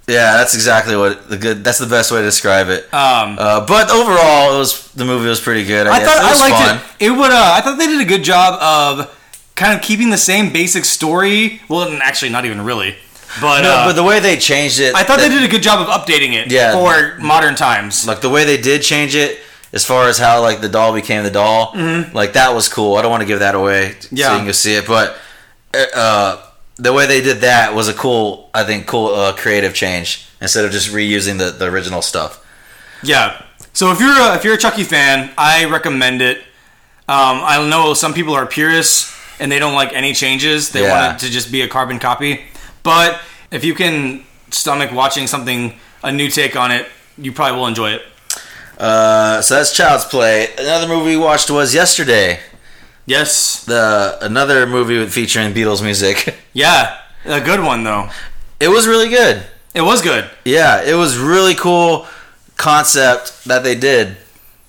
Yeah, 0.07 0.39
that's 0.39 0.55
exactly 0.55 0.97
what 0.97 1.29
the 1.29 1.37
good. 1.37 1.63
That's 1.63 1.79
the 1.79 1.87
best 1.87 2.11
way 2.11 2.19
to 2.21 2.25
describe 2.25 2.69
it. 2.69 2.85
Um, 2.95 3.37
Uh, 3.39 3.67
but 3.67 3.91
overall, 3.91 4.55
it 4.55 4.59
was 4.59 4.91
the 4.93 5.05
movie 5.05 5.29
was 5.29 5.41
pretty 5.41 5.65
good. 5.65 5.87
I 5.87 5.99
guess. 5.99 6.09
thought 6.09 6.25
I 6.25 6.41
liked 6.41 6.57
fun. 6.57 6.77
it. 6.99 7.07
It 7.07 7.11
would. 7.11 7.31
Uh, 7.31 7.53
I 7.57 7.61
thought 7.61 7.79
they 7.79 7.87
did 7.87 8.01
a 8.01 8.07
good 8.09 8.25
job 8.25 8.59
of 8.61 9.15
kind 9.55 9.77
of 9.77 9.83
keeping 9.83 10.09
the 10.09 10.17
same 10.17 10.51
basic 10.51 10.87
story. 10.87 11.61
Well, 11.69 11.99
actually, 12.01 12.31
not 12.31 12.47
even 12.47 12.63
really. 12.63 12.97
But, 13.41 13.63
No, 13.63 13.71
uh, 13.71 13.87
but 13.87 13.93
the 13.93 14.03
way 14.03 14.21
they 14.21 14.37
changed 14.37 14.81
it, 14.81 14.95
I 14.95 15.03
thought 15.05 15.19
that- 15.19 15.29
they 15.29 15.35
did 15.35 15.45
a 15.45 15.49
good 15.49 15.63
job 15.63 15.81
of 15.81 15.89
updating 15.89 16.33
it 16.35 16.51
Yeah. 16.51 16.73
for 16.73 17.15
modern 17.21 17.55
times. 17.55 18.07
like 18.07 18.21
the 18.21 18.31
way 18.31 18.45
they 18.45 18.57
did 18.57 18.83
change 18.83 19.15
it, 19.15 19.41
as 19.73 19.85
far 19.85 20.09
as 20.09 20.19
how 20.19 20.41
like 20.41 20.61
the 20.63 20.69
doll 20.69 20.93
became 20.95 21.23
the 21.25 21.31
doll, 21.31 21.73
like 22.15 22.33
that 22.33 22.55
was 22.55 22.69
cool. 22.69 22.97
I 22.97 23.03
don't 23.03 23.11
want 23.11 23.21
to 23.21 23.27
give 23.27 23.41
that 23.41 23.55
away, 23.55 23.97
Mm-hmm. 24.01 24.17
Yeah. 24.17 24.27
so 24.27 24.33
you 24.33 24.39
can 24.39 24.47
go 24.47 24.53
see 24.53 24.75
it. 24.75 24.87
But 24.87 25.17
uh, 25.95 26.39
the 26.77 26.93
way 26.93 27.07
they 27.07 27.21
did 27.21 27.43
that 27.43 27.75
was 27.75 27.87
a 27.89 27.95
cool, 27.95 28.49
I 28.55 28.65
think, 28.65 28.87
cool 28.87 29.15
uh, 29.15 29.33
creative 29.35 29.75
change 29.75 30.27
instead 30.41 30.65
of 30.65 30.71
just 30.73 30.91
reusing 30.91 31.39
the, 31.39 31.51
the 31.51 31.67
original 31.67 32.01
stuff. 32.03 32.41
Yeah. 33.03 33.43
So 33.75 33.93
if 33.93 34.01
you're 34.01 34.11
a, 34.19 34.35
if 34.37 34.45
you're 34.45 34.55
a 34.55 34.59
Chucky 34.59 34.85
fan, 34.85 35.31
I 35.37 35.67
recommend 35.67 36.23
it. 36.23 36.39
Um, 37.09 37.41
I 37.45 37.65
know 37.69 37.95
some 37.95 38.13
people 38.15 38.35
are 38.35 38.47
purists 38.47 39.15
and 39.41 39.53
they 39.53 39.59
don't 39.59 39.75
like 39.75 39.93
any 39.93 40.13
changes. 40.15 40.71
They 40.71 40.83
Yeah. 40.83 41.09
want 41.09 41.23
it 41.23 41.27
to 41.27 41.33
just 41.33 41.53
be 41.53 41.63
a 41.63 41.69
carbon 41.69 41.99
copy. 41.99 42.45
But 42.89 43.21
if 43.51 43.65
you 43.67 43.75
can 43.75 44.25
stomach 44.51 44.93
watching 44.93 45.27
something 45.27 45.75
a 46.03 46.11
new 46.11 46.31
take 46.31 46.57
on 46.57 46.71
it, 46.71 46.89
you 47.19 47.33
probably 47.33 47.59
will 47.59 47.67
enjoy 47.67 47.91
it. 47.91 48.03
Uh, 48.79 49.43
so 49.43 49.57
that's 49.57 49.77
Child's 49.77 50.07
Play. 50.07 50.49
Another 50.57 50.89
movie 50.89 51.11
we 51.11 51.17
watched 51.19 51.51
was 51.51 51.75
yesterday. 51.75 52.41
Yes. 53.05 53.63
The 53.67 54.17
another 54.23 54.67
movie 54.67 55.05
featuring 55.07 55.53
Beatles 55.53 55.83
music. 55.83 56.35
Yeah. 56.55 56.99
A 57.27 57.41
good 57.43 57.61
one 57.61 57.85
though. 57.85 58.09
It 58.59 58.69
was 58.69 58.87
really 58.89 59.11
good. 59.11 59.45
It 59.75 59.83
was 59.83 60.01
good. 60.01 60.29
Yeah, 60.47 60.83
it 60.83 60.95
was 60.95 61.19
really 61.19 61.55
cool 61.55 62.07
concept 62.57 63.45
that 63.45 63.63
they 63.63 63.75
did 63.75 64.17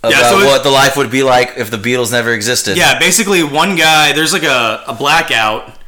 about 0.04 0.12
Yeah, 0.12 0.30
so 0.30 0.46
what 0.46 0.64
the 0.64 0.70
life 0.70 0.98
would 0.98 1.10
be 1.10 1.24
like 1.24 1.54
if 1.58 1.72
the 1.72 1.78
Beatles 1.78 2.12
never 2.12 2.34
existed. 2.34 2.78
Yeah, 2.78 3.00
basically 3.00 3.44
one 3.44 3.76
guy 3.78 4.12
there's 4.12 4.34
like 4.34 4.44
a, 4.44 4.84
a 4.88 4.94
blackout 4.94 5.78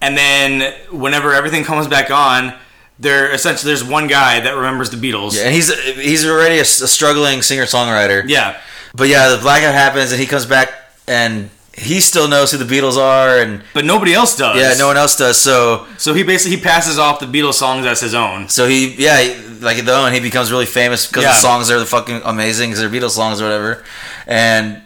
and 0.00 0.16
then 0.16 0.74
whenever 0.90 1.32
everything 1.34 1.64
comes 1.64 1.86
back 1.86 2.10
on, 2.10 2.54
there 2.98 3.32
essentially 3.32 3.70
there's 3.70 3.84
one 3.84 4.06
guy 4.08 4.40
that 4.40 4.52
remembers 4.54 4.90
the 4.90 4.96
Beatles. 4.96 5.40
and 5.42 5.54
he's 5.54 5.72
he's 5.94 6.26
already 6.26 6.58
a 6.58 6.64
struggling 6.64 7.42
singer 7.42 7.64
songwriter. 7.64 8.24
Yeah. 8.28 8.60
But 8.94 9.08
yeah, 9.08 9.28
the 9.28 9.38
blackout 9.38 9.74
happens, 9.74 10.10
and 10.10 10.20
he 10.20 10.26
comes 10.26 10.46
back, 10.46 10.72
and 11.06 11.48
he 11.72 12.00
still 12.00 12.26
knows 12.28 12.50
who 12.50 12.58
the 12.58 12.64
Beatles 12.64 12.96
are, 12.98 13.38
and 13.38 13.62
But 13.72 13.84
nobody 13.84 14.12
else 14.12 14.36
does. 14.36 14.56
yeah, 14.58 14.74
no 14.76 14.88
one 14.88 14.96
else 14.96 15.16
does. 15.16 15.38
So 15.38 15.86
So 15.96 16.12
he 16.12 16.24
basically 16.24 16.56
he 16.56 16.62
passes 16.62 16.98
off 16.98 17.20
the 17.20 17.26
Beatles 17.26 17.54
songs 17.54 17.86
as 17.86 18.00
his 18.00 18.14
own. 18.14 18.48
so 18.48 18.66
he 18.68 18.94
yeah, 18.96 19.20
he, 19.20 19.34
like 19.60 19.78
though, 19.84 20.04
and 20.06 20.14
he 20.14 20.20
becomes 20.20 20.50
really 20.50 20.66
famous 20.66 21.06
because 21.06 21.22
Yeah. 21.24 21.30
the 21.32 21.38
songs 21.40 21.70
are 21.70 21.78
the 21.78 21.86
fucking 21.86 22.22
amazing 22.24 22.70
because 22.70 22.80
they're 22.80 22.90
Beatles 23.00 23.12
songs 23.12 23.40
or 23.40 23.44
whatever, 23.44 23.84
and 24.26 24.82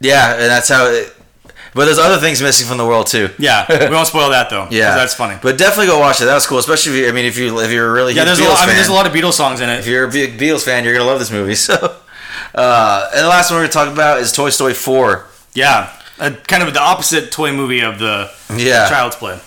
yeah, 0.00 0.32
and 0.34 0.42
that's 0.50 0.68
how. 0.68 0.86
it... 0.86 1.12
But 1.76 1.84
there's 1.84 1.98
other 1.98 2.16
things 2.16 2.40
missing 2.40 2.66
from 2.66 2.78
the 2.78 2.86
world 2.86 3.06
too. 3.06 3.28
Yeah, 3.38 3.66
we 3.68 3.94
won't 3.94 4.08
spoil 4.08 4.30
that 4.30 4.48
though. 4.48 4.66
Yeah, 4.70 4.94
that's 4.96 5.12
funny. 5.12 5.38
But 5.42 5.58
definitely 5.58 5.88
go 5.88 5.98
watch 6.00 6.22
it. 6.22 6.24
That 6.24 6.34
was 6.34 6.46
cool, 6.46 6.56
especially 6.56 6.92
if 6.92 6.98
you. 7.02 7.08
I 7.10 7.12
mean, 7.12 7.26
if 7.26 7.36
you 7.36 7.60
if 7.60 7.70
you're 7.70 7.90
a 7.90 7.92
really 7.92 8.14
yeah, 8.14 8.24
there's 8.24 8.38
a 8.38 8.42
Beatles 8.42 8.48
lot, 8.48 8.62
I 8.62 8.66
mean, 8.66 8.76
there's 8.76 8.88
a 8.88 8.94
lot 8.94 9.06
of 9.06 9.12
Beatles 9.12 9.34
songs 9.34 9.60
in 9.60 9.68
it. 9.68 9.78
If 9.80 9.86
you're 9.86 10.08
a 10.08 10.10
big 10.10 10.38
Beatles 10.38 10.64
fan, 10.64 10.84
you're 10.84 10.94
gonna 10.94 11.04
love 11.04 11.18
this 11.18 11.30
movie. 11.30 11.54
So, 11.66 11.74
uh, 12.54 13.10
and 13.14 13.24
the 13.24 13.28
last 13.28 13.50
one 13.50 13.58
we're 13.58 13.64
gonna 13.68 13.72
talk 13.72 13.92
about 13.92 14.20
is 14.20 14.32
Toy 14.32 14.48
Story 14.48 14.72
4. 14.72 15.26
Yeah, 15.52 15.92
a, 16.18 16.30
kind 16.30 16.62
of 16.62 16.72
the 16.72 16.80
opposite 16.80 17.30
toy 17.30 17.52
movie 17.52 17.80
of 17.80 17.98
the 17.98 18.30
Yeah, 18.56 18.88
Child's 18.88 19.16
Play. 19.16 19.38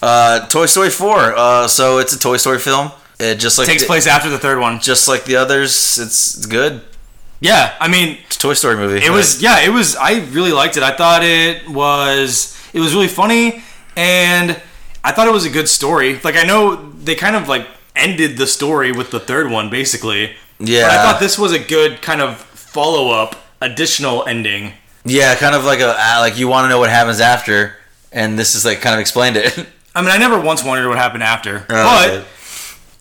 uh, 0.00 0.46
Toy 0.46 0.66
Story 0.66 0.90
4. 0.90 1.34
Uh, 1.36 1.68
so 1.68 1.98
it's 1.98 2.12
a 2.12 2.18
Toy 2.18 2.36
Story 2.36 2.60
film. 2.60 2.92
It 3.18 3.36
just 3.40 3.58
like 3.58 3.66
Takes 3.66 3.82
the, 3.82 3.86
place 3.86 4.06
after 4.06 4.28
the 4.30 4.38
third 4.38 4.60
one. 4.60 4.78
just 4.80 5.08
like 5.08 5.24
the 5.24 5.36
others. 5.36 5.98
It's, 5.98 6.36
it's 6.36 6.46
good. 6.46 6.82
Yeah, 7.44 7.74
I 7.78 7.88
mean, 7.88 8.18
It's 8.26 8.36
a 8.36 8.38
Toy 8.38 8.54
Story 8.54 8.76
movie. 8.76 9.04
it 9.04 9.10
was 9.10 9.42
yeah, 9.42 9.60
it 9.60 9.70
was. 9.70 9.96
I 9.96 10.24
really 10.32 10.52
liked 10.52 10.76
it. 10.78 10.82
I 10.82 10.96
thought 10.96 11.22
it 11.22 11.68
was 11.68 12.56
it 12.72 12.80
was 12.80 12.94
really 12.94 13.08
funny, 13.08 13.62
and 13.96 14.60
I 15.04 15.12
thought 15.12 15.26
it 15.28 15.32
was 15.32 15.44
a 15.44 15.50
good 15.50 15.68
story. 15.68 16.18
Like 16.24 16.36
I 16.36 16.44
know 16.44 16.62
they 17.06 17.14
kind 17.14 17.36
of 17.36 17.46
like 17.48 17.66
ended 17.94 18.38
the 18.38 18.46
story 18.46 18.92
with 18.92 19.10
the 19.10 19.20
third 19.20 19.50
one 19.50 19.68
basically. 19.70 20.32
Yeah. 20.58 20.88
But 20.88 20.90
I 20.92 21.02
thought 21.04 21.20
this 21.20 21.38
was 21.38 21.52
a 21.52 21.58
good 21.58 22.00
kind 22.00 22.20
of 22.22 22.38
follow 22.38 23.10
up, 23.10 23.36
additional 23.60 24.24
ending. 24.26 24.72
yeah, 25.04 25.34
kind 25.34 25.54
of 25.54 25.64
like 25.64 25.80
a 25.80 25.90
uh, 25.98 26.16
like 26.20 26.38
you 26.38 26.48
want 26.48 26.64
to 26.64 26.68
know 26.70 26.78
what 26.78 26.88
happens 26.90 27.20
after, 27.20 27.76
and 28.10 28.38
this 28.38 28.54
is 28.54 28.64
like 28.64 28.80
kind 28.80 28.94
of 28.94 29.00
explained 29.00 29.36
it. 29.36 29.52
I 29.94 30.00
mean, 30.00 30.10
I 30.10 30.16
never 30.18 30.40
once 30.40 30.64
wondered 30.64 30.88
what 30.88 30.96
happened 30.98 31.22
after, 31.22 31.66
Oh, 31.68 31.74
but 31.74 32.10
okay. 32.10 32.24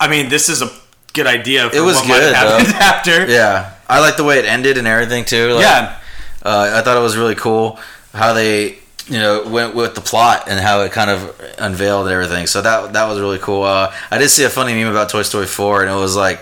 I 0.01 0.07
mean, 0.09 0.27
this 0.29 0.49
is 0.49 0.61
a 0.61 0.69
good 1.13 1.27
idea. 1.27 1.69
For 1.69 1.77
It 1.77 1.81
was 1.81 1.99
good, 2.01 2.33
after. 2.91 3.25
yeah, 3.31 3.71
I 3.93 3.99
like 3.99 4.17
the 4.17 4.23
way 4.23 4.39
it 4.39 4.45
ended 4.45 4.77
and 4.77 4.87
everything 4.87 5.25
too. 5.25 5.53
Like, 5.53 5.63
Yeah. 5.63 5.99
Uh, 6.45 6.71
I 6.75 6.81
thought 6.81 6.97
it 6.97 7.01
was 7.01 7.15
really 7.15 7.35
cool 7.35 7.79
how 8.13 8.33
they, 8.33 8.77
you 9.07 9.17
know, 9.19 9.47
went 9.47 9.75
with 9.75 9.95
the 9.95 10.01
plot 10.01 10.45
and 10.47 10.59
how 10.59 10.81
it 10.81 10.91
kind 10.91 11.09
of 11.09 11.39
unveiled 11.57 12.07
everything. 12.09 12.47
So 12.47 12.61
that 12.61 12.93
that 12.93 13.07
was 13.07 13.19
really 13.19 13.39
cool. 13.39 13.63
Uh, 13.63 13.93
I 14.11 14.17
did 14.17 14.29
see 14.29 14.43
a 14.43 14.49
funny 14.49 14.73
meme 14.73 14.91
about 14.91 15.09
Toy 15.09 15.21
Story 15.23 15.45
4, 15.45 15.81
and 15.83 15.91
it 15.91 15.95
was 15.95 16.15
like, 16.15 16.39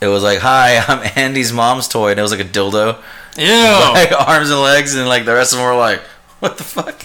it 0.00 0.06
was 0.08 0.22
like, 0.22 0.38
"Hi, 0.40 0.78
I'm 0.88 1.10
Andy's 1.16 1.52
mom's 1.52 1.88
toy," 1.88 2.10
and 2.10 2.18
it 2.18 2.22
was 2.22 2.30
like 2.30 2.40
a 2.40 2.44
dildo, 2.44 2.96
Ew. 3.36 3.44
like 3.92 4.12
arms 4.28 4.50
and 4.50 4.60
legs, 4.60 4.94
and 4.94 5.06
like 5.08 5.24
the 5.26 5.34
rest 5.34 5.52
of 5.52 5.58
them 5.58 5.66
were 5.68 5.76
like, 5.76 6.00
"What 6.40 6.56
the 6.56 6.64
fuck?" 6.64 7.04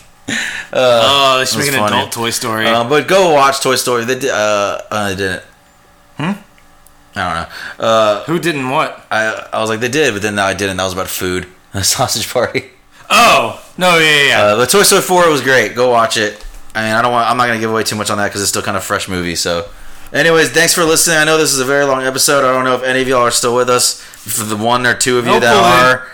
oh, 0.72 1.40
they 1.40 1.46
should 1.46 1.60
make 1.60 1.68
an 1.70 1.74
funny. 1.80 1.98
adult 1.98 2.12
Toy 2.14 2.30
Story. 2.30 2.68
Um, 2.68 2.88
but 2.90 3.08
go 3.08 3.34
watch 3.34 3.60
Toy 3.62 3.76
Story. 3.76 4.06
They 4.06 4.20
did. 4.20 4.30
Uh, 4.32 4.82
uh, 4.90 5.10
they 5.10 5.16
didn't. 5.16 5.44
Hmm? 6.18 6.32
I 7.16 7.34
don't 7.34 7.80
know. 7.80 7.86
Uh, 7.86 8.24
Who 8.24 8.40
didn't 8.40 8.70
what? 8.70 9.06
I 9.12 9.48
I 9.54 9.60
was 9.60 9.70
like 9.70 9.80
they 9.80 9.90
did, 9.90 10.14
but 10.14 10.22
then 10.22 10.40
I 10.40 10.54
didn't. 10.54 10.78
That 10.78 10.84
was 10.84 10.94
about 10.94 11.08
food, 11.08 11.48
a 11.74 11.84
sausage 11.84 12.32
party. 12.32 12.66
Oh 13.10 13.64
no, 13.78 13.98
yeah, 13.98 14.06
yeah. 14.06 14.28
yeah. 14.28 14.42
Uh, 14.44 14.58
but 14.58 14.70
Toy 14.70 14.84
Story 14.84 15.02
4 15.02 15.30
was 15.30 15.42
great. 15.42 15.76
Go 15.76 15.90
watch 15.90 16.18
it. 16.18 16.44
I 16.76 16.84
mean, 16.86 16.94
I 16.94 17.02
don't 17.02 17.12
want. 17.12 17.30
I'm 17.30 17.38
not 17.38 17.48
gonna 17.48 17.60
give 17.60 17.70
away 17.70 17.84
too 17.84 17.96
much 17.96 18.10
on 18.10 18.18
that 18.18 18.28
because 18.30 18.42
it's 18.42 18.50
still 18.50 18.64
kind 18.64 18.78
of 18.78 18.84
fresh 18.84 19.08
movie. 19.08 19.36
So, 19.36 19.68
anyways, 20.12 20.50
thanks 20.50 20.74
for 20.74 20.84
listening. 20.84 21.18
I 21.18 21.24
know 21.24 21.38
this 21.38 21.54
is 21.54 21.60
a 21.60 21.66
very 21.66 21.86
long 21.86 22.04
episode. 22.04 22.40
I 22.40 22.52
don't 22.52 22.64
know 22.66 22.76
if 22.76 22.84
any 22.84 23.02
of 23.02 23.08
y'all 23.08 23.22
are 23.22 23.32
still 23.32 23.56
with 23.56 23.70
us. 23.70 24.02
For 24.02 24.46
the 24.46 24.58
one 24.58 24.86
or 24.88 24.96
two 24.96 25.18
of 25.20 25.28
you 25.28 25.38
that 25.40 25.54
are, 25.54 26.08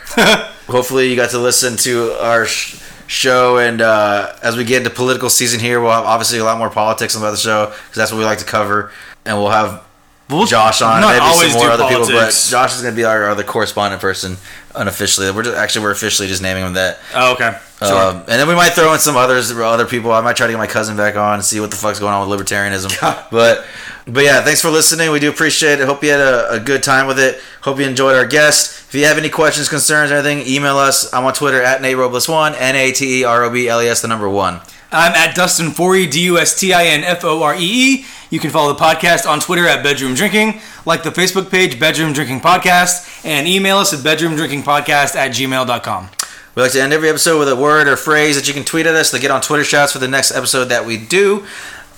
hopefully 0.68 1.10
you 1.10 1.16
got 1.16 1.30
to 1.30 1.38
listen 1.38 1.78
to 1.78 2.14
our 2.20 2.48
sh- 2.48 2.82
show. 3.06 3.60
And 3.60 3.82
uh, 3.82 4.36
as 4.42 4.58
we 4.58 4.64
get 4.64 4.80
into 4.80 4.90
political 4.90 5.30
season 5.30 5.60
here, 5.60 5.80
we'll 5.80 5.92
have 5.92 6.06
obviously 6.06 6.40
a 6.40 6.44
lot 6.44 6.58
more 6.58 6.72
politics 6.72 7.16
about 7.16 7.32
the 7.32 7.38
show 7.38 7.68
because 7.68 7.96
that's 7.96 8.12
what 8.12 8.18
we 8.18 8.26
like 8.26 8.40
to 8.40 8.46
cover. 8.46 8.92
And 9.26 9.38
we'll 9.38 9.52
have 9.52 9.84
We'll 10.30 10.46
Josh 10.46 10.82
on, 10.84 11.02
not 11.02 11.14
maybe 11.14 11.26
always 11.26 11.52
some 11.54 11.62
more 11.62 11.72
other 11.72 11.88
people, 11.88 12.06
but. 12.08 12.48
Josh 12.50 12.76
is 12.76 12.84
gonna 12.84 12.96
be 12.96 13.04
our 13.04 13.30
other 13.30 13.44
correspondent 13.44 14.00
person 14.00 14.38
unofficially. 14.76 15.32
We're 15.32 15.44
just, 15.44 15.58
actually 15.58 15.84
we're 15.86 15.92
officially 15.92 16.28
just 16.28 16.42
naming 16.42 16.64
him 16.64 16.74
that. 16.74 17.00
Oh, 17.16 17.34
okay. 17.34 17.58
Sure. 17.80 18.12
Um, 18.12 18.18
and 18.18 18.28
then 18.28 18.48
we 18.48 18.56
might 18.56 18.72
throw 18.72 18.94
in 18.94 19.00
some 19.00 19.16
others, 19.16 19.52
other 19.52 19.86
people. 19.86 20.12
I 20.12 20.22
might 20.22 20.36
try 20.36 20.48
to 20.48 20.54
get 20.54 20.58
my 20.60 20.68
cousin 20.68 20.98
back 20.98 21.16
on 21.16 21.36
and 21.36 21.44
see 21.44 21.60
what 21.60 21.72
the 21.72 21.78
fuck's 21.78 22.00
going 22.00 22.14
on 22.14 22.30
with 22.30 22.40
libertarianism. 22.40 23.30
but, 23.32 23.66
but 24.06 24.24
yeah, 24.24 24.44
thanks 24.44 24.62
for 24.62 24.70
listening. 24.70 25.12
We 25.12 25.20
do 25.20 25.30
appreciate 25.30 25.80
it. 25.80 25.86
Hope 25.86 26.04
you 26.04 26.12
had 26.12 26.20
a, 26.20 26.52
a 26.52 26.60
good 26.60 26.84
time 26.84 27.08
with 27.08 27.20
it. 27.20 27.42
Hope 27.62 27.80
you 27.80 27.86
enjoyed 27.86 28.16
our 28.16 28.26
guest. 28.26 28.88
If 28.90 28.96
you 28.96 29.06
have 29.06 29.18
any 29.18 29.30
questions, 29.30 29.70
concerns, 29.70 30.12
anything, 30.12 30.46
email 30.48 30.78
us. 30.78 31.12
I'm 31.14 31.24
on 31.24 31.34
Twitter 31.34 31.62
at 31.62 31.82
Nate 31.82 31.96
Robles 31.96 32.28
one, 32.28 32.54
N 32.56 32.76
A 32.76 32.92
T 32.92 33.22
E 33.22 33.24
R 33.24 33.44
O 33.44 33.50
B 33.50 33.70
L 33.70 33.82
E 33.82 33.88
S, 33.88 34.02
the 34.02 34.08
number 34.08 34.30
one. 34.30 34.60
I'm 34.91 35.14
at 35.14 35.36
Dustin 35.36 35.70
Forey, 35.70 36.07
D 36.07 36.22
U 36.22 36.40
S 36.40 36.60
T 36.60 36.74
I 36.74 36.86
N 36.86 37.03
F 37.03 37.24
O 37.24 37.44
R 37.44 37.56
E 37.56 37.60
E. 37.60 38.06
You 38.32 38.40
can 38.40 38.49
follow 38.49 38.74
the 38.74 38.80
podcast 38.80 39.30
on 39.30 39.40
Twitter 39.40 39.68
at 39.68 39.84
Bedroom 39.84 40.16
Drinking, 40.16 40.61
like 40.86 41.03
the 41.03 41.11
Facebook 41.11 41.52
page 41.52 41.80
Bedroom 41.80 42.11
Drinking 42.11 42.41
Podcast, 42.41 43.24
and 43.26 43.48
email 43.48 43.78
us 43.78 43.94
at 43.94 43.99
bedroomdrinkingpodcast 43.99 45.16
at 45.16 45.32
gmail.com. 45.32 46.10
We 46.56 46.61
like 46.64 46.72
to 46.72 46.82
end 46.82 46.94
every 46.94 47.10
episode 47.10 47.38
with 47.38 47.49
a 47.49 47.56
word 47.56 47.88
or 47.88 47.95
phrase 47.95 48.36
that 48.36 48.48
you 48.48 48.53
can 48.53 48.64
tweet 48.64 48.88
at 48.88 48.95
us 48.95 49.11
to 49.11 49.20
get 49.20 49.30
on 49.32 49.41
Twitter 49.41 49.64
shouts 49.64 49.94
for 49.94 49.99
the 49.99 50.07
next 50.07 50.32
episode 50.32 50.66
that 50.66 50.86
we 50.86 50.98
do. 50.98 51.45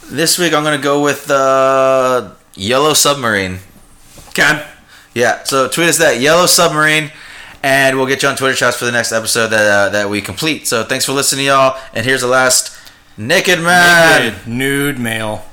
This 0.08 0.38
week 0.38 0.54
I'm 0.54 0.64
going 0.64 0.78
to 0.78 0.84
go 0.84 1.02
with 1.02 1.32
uh, 1.32 2.32
Yellow 2.56 2.94
Submarine. 2.94 3.60
Okay. 4.30 4.66
Yeah, 5.14 5.44
so 5.44 5.68
tweet 5.68 5.88
us 5.88 5.98
that 5.98 6.20
Yellow 6.20 6.46
Submarine, 6.46 7.12
and 7.64 7.98
we'll 7.98 8.08
get 8.08 8.24
you 8.24 8.30
on 8.30 8.36
Twitter 8.36 8.56
shouts 8.56 8.78
for 8.78 8.86
the 8.86 8.92
next 8.92 9.12
episode 9.12 9.48
that 9.48 9.68
uh, 9.68 9.90
that 9.90 10.10
we 10.10 10.22
complete. 10.22 10.68
So 10.68 10.84
thanks 10.84 11.06
for 11.06 11.12
listening, 11.14 11.48
y'all. 11.48 11.78
And 11.94 12.06
here's 12.06 12.22
the 12.22 12.28
last 12.28 12.78
Naked 13.18 13.60
Man. 13.60 14.36
Nude 14.46 14.98
male. 14.98 15.51